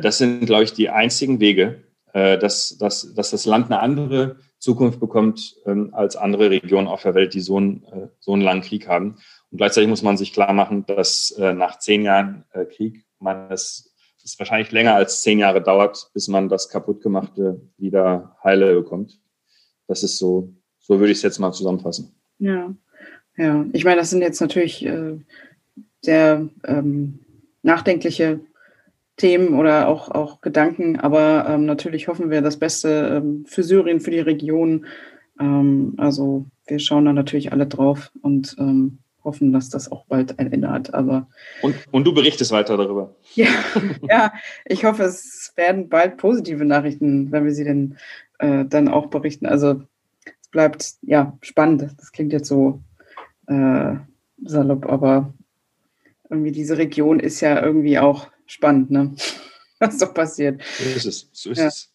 das 0.00 0.18
sind, 0.18 0.46
glaube 0.46 0.64
ich, 0.64 0.72
die 0.72 0.90
einzigen 0.90 1.40
Wege, 1.40 1.84
äh, 2.12 2.38
dass, 2.38 2.76
dass, 2.78 3.14
dass 3.14 3.30
das 3.30 3.46
Land 3.46 3.66
eine 3.66 3.80
andere 3.80 4.36
Zukunft 4.58 4.98
bekommt 4.98 5.56
ähm, 5.66 5.94
als 5.94 6.16
andere 6.16 6.50
Regionen 6.50 6.88
auf 6.88 7.02
der 7.02 7.14
Welt, 7.14 7.34
die 7.34 7.40
so 7.40 7.58
einen, 7.58 7.84
äh, 7.84 8.08
so 8.18 8.32
einen 8.32 8.42
langen 8.42 8.62
Krieg 8.62 8.88
haben. 8.88 9.16
Und 9.50 9.58
gleichzeitig 9.58 9.88
muss 9.88 10.02
man 10.02 10.16
sich 10.16 10.32
klar 10.32 10.52
machen, 10.52 10.84
dass 10.86 11.30
äh, 11.38 11.52
nach 11.52 11.78
zehn 11.78 12.02
Jahren 12.02 12.44
äh, 12.52 12.64
Krieg 12.64 13.04
man 13.20 13.50
es, 13.50 13.94
es 14.24 14.38
wahrscheinlich 14.38 14.72
länger 14.72 14.94
als 14.94 15.22
zehn 15.22 15.38
Jahre 15.38 15.62
dauert, 15.62 16.10
bis 16.12 16.28
man 16.28 16.48
das 16.48 16.68
kaputtgemachte 16.68 17.60
wieder 17.76 18.36
heile 18.42 18.74
bekommt. 18.74 19.20
Das 19.86 20.02
ist 20.02 20.18
so, 20.18 20.52
so 20.80 20.98
würde 20.98 21.12
ich 21.12 21.18
es 21.18 21.22
jetzt 21.22 21.38
mal 21.38 21.52
zusammenfassen. 21.52 22.14
Ja, 22.38 22.74
ja. 23.36 23.64
Ich 23.72 23.84
meine, 23.84 24.00
das 24.00 24.10
sind 24.10 24.22
jetzt 24.22 24.40
natürlich 24.40 24.84
äh, 24.84 25.18
sehr 26.02 26.48
ähm, 26.64 27.20
nachdenkliche 27.62 28.40
Themen 29.18 29.54
oder 29.54 29.88
auch, 29.88 30.10
auch 30.10 30.40
Gedanken, 30.40 30.98
aber 30.98 31.46
ähm, 31.48 31.66
natürlich 31.66 32.08
hoffen 32.08 32.30
wir 32.30 32.40
das 32.40 32.56
Beste 32.56 33.20
ähm, 33.20 33.44
für 33.46 33.62
Syrien, 33.62 34.00
für 34.00 34.12
die 34.12 34.20
Region. 34.20 34.86
Ähm, 35.38 35.94
also 35.98 36.46
wir 36.66 36.78
schauen 36.78 37.04
da 37.04 37.12
natürlich 37.12 37.52
alle 37.52 37.66
drauf 37.66 38.10
und 38.22 38.56
ähm, 38.58 38.98
hoffen, 39.24 39.52
dass 39.52 39.68
das 39.68 39.90
auch 39.90 40.06
bald 40.06 40.38
ein 40.38 40.52
Ende 40.52 40.70
hat. 40.70 40.94
Aber 40.94 41.26
und, 41.62 41.74
und 41.90 42.06
du 42.06 42.14
berichtest 42.14 42.52
weiter 42.52 42.76
darüber. 42.76 43.14
ja, 43.34 43.48
ja, 44.08 44.32
ich 44.64 44.84
hoffe, 44.84 45.02
es 45.02 45.52
werden 45.56 45.88
bald 45.88 46.16
positive 46.16 46.64
Nachrichten, 46.64 47.32
wenn 47.32 47.44
wir 47.44 47.52
sie 47.52 47.64
denn 47.64 47.98
äh, 48.38 48.64
dann 48.64 48.88
auch 48.88 49.06
berichten. 49.06 49.46
Also 49.46 49.82
es 50.40 50.48
bleibt 50.48 50.94
ja 51.02 51.36
spannend. 51.42 51.88
Das 51.98 52.12
klingt 52.12 52.32
jetzt 52.32 52.48
so 52.48 52.80
äh, 53.48 53.96
salopp, 54.44 54.86
aber 54.86 55.34
irgendwie 56.30 56.52
diese 56.52 56.78
Region 56.78 57.18
ist 57.18 57.40
ja 57.40 57.60
irgendwie 57.60 57.98
auch 57.98 58.28
spannend, 58.48 58.90
ne? 58.90 59.14
Was 59.78 59.98
doch 59.98 60.12
passiert. 60.12 60.60
So 60.76 60.84
ist 60.84 61.06
es. 61.06 61.30
So 61.32 61.50
ist 61.50 61.58
ja. 61.58 61.66
es. 61.66 61.92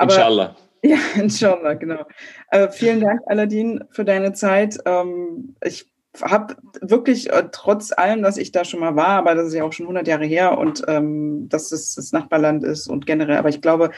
Inshallah. 0.00 0.56
Ja, 0.80 0.96
inshallah, 1.16 1.74
genau. 1.74 2.06
Äh, 2.52 2.68
vielen 2.68 3.00
Dank, 3.00 3.20
Aladin, 3.26 3.82
für 3.90 4.04
deine 4.04 4.32
Zeit. 4.32 4.78
Ähm, 4.86 5.56
ich 5.60 5.90
habe 6.20 6.56
wirklich 6.80 7.30
äh, 7.30 7.44
trotz 7.52 7.92
allem, 7.92 8.22
dass 8.22 8.38
ich 8.38 8.50
da 8.50 8.64
schon 8.64 8.80
mal 8.80 8.96
war, 8.96 9.18
aber 9.18 9.34
das 9.34 9.48
ist 9.48 9.54
ja 9.54 9.64
auch 9.64 9.72
schon 9.72 9.86
100 9.86 10.08
Jahre 10.08 10.24
her 10.24 10.58
und 10.58 10.82
ähm, 10.88 11.48
dass 11.48 11.70
es 11.70 11.94
das 11.94 12.12
Nachbarland 12.12 12.64
ist 12.64 12.88
und 12.88 13.06
generell, 13.06 13.36
aber 13.36 13.50
ich 13.50 13.60
glaube, 13.60 13.90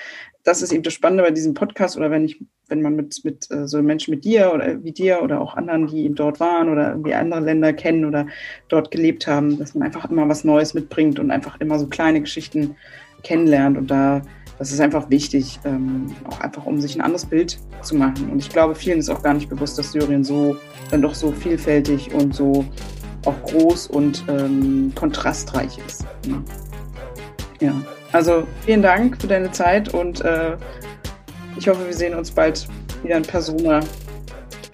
das 0.42 0.62
ist 0.62 0.72
eben 0.72 0.82
das 0.82 0.92
Spannende 0.92 1.22
bei 1.22 1.30
diesem 1.30 1.54
Podcast 1.54 1.96
oder 1.96 2.10
wenn 2.10 2.24
ich, 2.24 2.42
wenn 2.68 2.82
man 2.82 2.96
mit, 2.96 3.20
mit 3.24 3.50
äh, 3.50 3.66
so 3.66 3.80
Menschen 3.82 4.12
mit 4.12 4.24
dir 4.24 4.52
oder 4.52 4.82
wie 4.82 4.92
dir 4.92 5.22
oder 5.22 5.40
auch 5.40 5.54
anderen, 5.54 5.86
die 5.86 6.04
eben 6.04 6.14
dort 6.14 6.40
waren 6.40 6.68
oder 6.68 6.90
irgendwie 6.90 7.14
andere 7.14 7.40
Länder 7.40 7.72
kennen 7.72 8.04
oder 8.04 8.26
dort 8.68 8.90
gelebt 8.90 9.26
haben, 9.26 9.58
dass 9.58 9.74
man 9.74 9.86
einfach 9.86 10.10
immer 10.10 10.28
was 10.28 10.44
Neues 10.44 10.74
mitbringt 10.74 11.18
und 11.18 11.30
einfach 11.30 11.60
immer 11.60 11.78
so 11.78 11.86
kleine 11.86 12.20
Geschichten 12.20 12.76
kennenlernt 13.22 13.76
und 13.76 13.90
da 13.90 14.22
das 14.60 14.72
ist 14.72 14.80
einfach 14.80 15.08
wichtig, 15.08 15.58
ähm, 15.64 16.14
auch 16.28 16.38
einfach 16.40 16.66
um 16.66 16.82
sich 16.82 16.94
ein 16.94 17.00
anderes 17.00 17.24
Bild 17.24 17.58
zu 17.80 17.96
machen. 17.96 18.28
Und 18.30 18.40
ich 18.40 18.50
glaube, 18.50 18.74
vielen 18.74 18.98
ist 18.98 19.08
auch 19.08 19.22
gar 19.22 19.32
nicht 19.32 19.48
bewusst, 19.48 19.78
dass 19.78 19.90
Syrien 19.92 20.22
so 20.22 20.54
dann 20.90 21.00
doch 21.00 21.14
so 21.14 21.32
vielfältig 21.32 22.12
und 22.12 22.34
so 22.34 22.66
auch 23.24 23.42
groß 23.44 23.86
und 23.86 24.22
ähm, 24.28 24.92
kontrastreich 24.94 25.78
ist. 25.86 26.04
Ne? 26.26 26.42
Ja, 27.60 27.72
also 28.12 28.46
vielen 28.66 28.82
Dank 28.82 29.18
für 29.18 29.28
deine 29.28 29.50
Zeit 29.50 29.94
und 29.94 30.20
äh, 30.20 30.58
ich 31.56 31.66
hoffe, 31.66 31.86
wir 31.86 31.94
sehen 31.94 32.14
uns 32.14 32.30
bald 32.30 32.68
wieder 33.02 33.16
in 33.16 33.22
Persona 33.22 33.80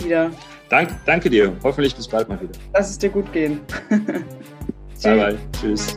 wieder. 0.02 0.32
Dank, 0.68 0.96
danke 1.06 1.30
dir. 1.30 1.52
Hoffentlich 1.62 1.94
bis 1.94 2.08
bald 2.08 2.28
mal 2.28 2.40
wieder. 2.40 2.52
Lass 2.74 2.90
es 2.90 2.98
dir 2.98 3.10
gut 3.10 3.32
gehen. 3.32 3.60
bye 3.88 5.16
bye. 5.16 5.38
Tschüss. 5.60 5.96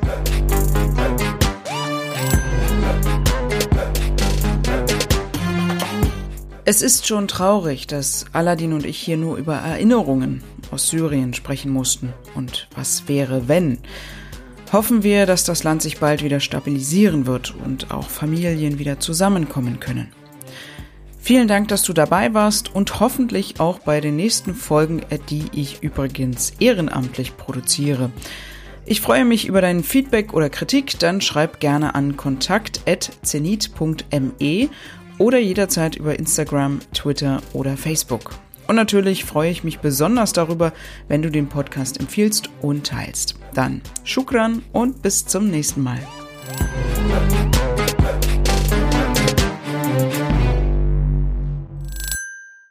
Es 6.71 6.83
ist 6.83 7.07
schon 7.07 7.27
traurig, 7.27 7.87
dass 7.87 8.27
Aladdin 8.31 8.73
und 8.73 8.85
ich 8.85 8.99
hier 8.99 9.17
nur 9.17 9.37
über 9.37 9.55
Erinnerungen 9.55 10.43
aus 10.69 10.89
Syrien 10.89 11.33
sprechen 11.33 11.71
mussten. 11.71 12.13
Und 12.35 12.67
was 12.75 13.07
wäre, 13.07 13.47
wenn? 13.47 13.79
Hoffen 14.71 15.01
wir, 15.01 15.25
dass 15.25 15.45
das 15.45 15.63
Land 15.63 15.81
sich 15.81 15.97
bald 15.97 16.23
wieder 16.23 16.39
stabilisieren 16.39 17.25
wird 17.25 17.55
und 17.65 17.89
auch 17.89 18.07
Familien 18.07 18.77
wieder 18.77 18.99
zusammenkommen 18.99 19.79
können. 19.79 20.11
Vielen 21.17 21.47
Dank, 21.47 21.69
dass 21.69 21.81
du 21.81 21.93
dabei 21.93 22.35
warst 22.35 22.75
und 22.75 22.99
hoffentlich 22.99 23.59
auch 23.59 23.79
bei 23.79 23.99
den 23.99 24.15
nächsten 24.15 24.53
Folgen, 24.53 25.01
die 25.31 25.45
ich 25.51 25.81
übrigens 25.81 26.53
ehrenamtlich 26.59 27.35
produziere. 27.35 28.11
Ich 28.85 29.01
freue 29.01 29.25
mich 29.25 29.47
über 29.47 29.61
dein 29.61 29.83
Feedback 29.83 30.33
oder 30.33 30.51
Kritik, 30.51 30.99
dann 30.99 31.21
schreib 31.21 31.59
gerne 31.59 31.95
an 31.95 32.15
kontakt.zenit.me 32.15 34.69
oder 35.19 35.37
jederzeit 35.37 35.95
über 35.95 36.17
Instagram, 36.17 36.79
Twitter 36.93 37.43
oder 37.53 37.77
Facebook. 37.77 38.31
Und 38.67 38.75
natürlich 38.75 39.25
freue 39.25 39.51
ich 39.51 39.63
mich 39.63 39.79
besonders 39.79 40.33
darüber, 40.33 40.73
wenn 41.07 41.21
du 41.21 41.29
den 41.29 41.47
Podcast 41.47 41.99
empfiehlst 41.99 42.49
und 42.61 42.87
teilst. 42.87 43.35
Dann 43.53 43.81
Shukran 44.03 44.63
und 44.71 45.01
bis 45.01 45.25
zum 45.25 45.49
nächsten 45.49 45.83
Mal. 45.83 45.99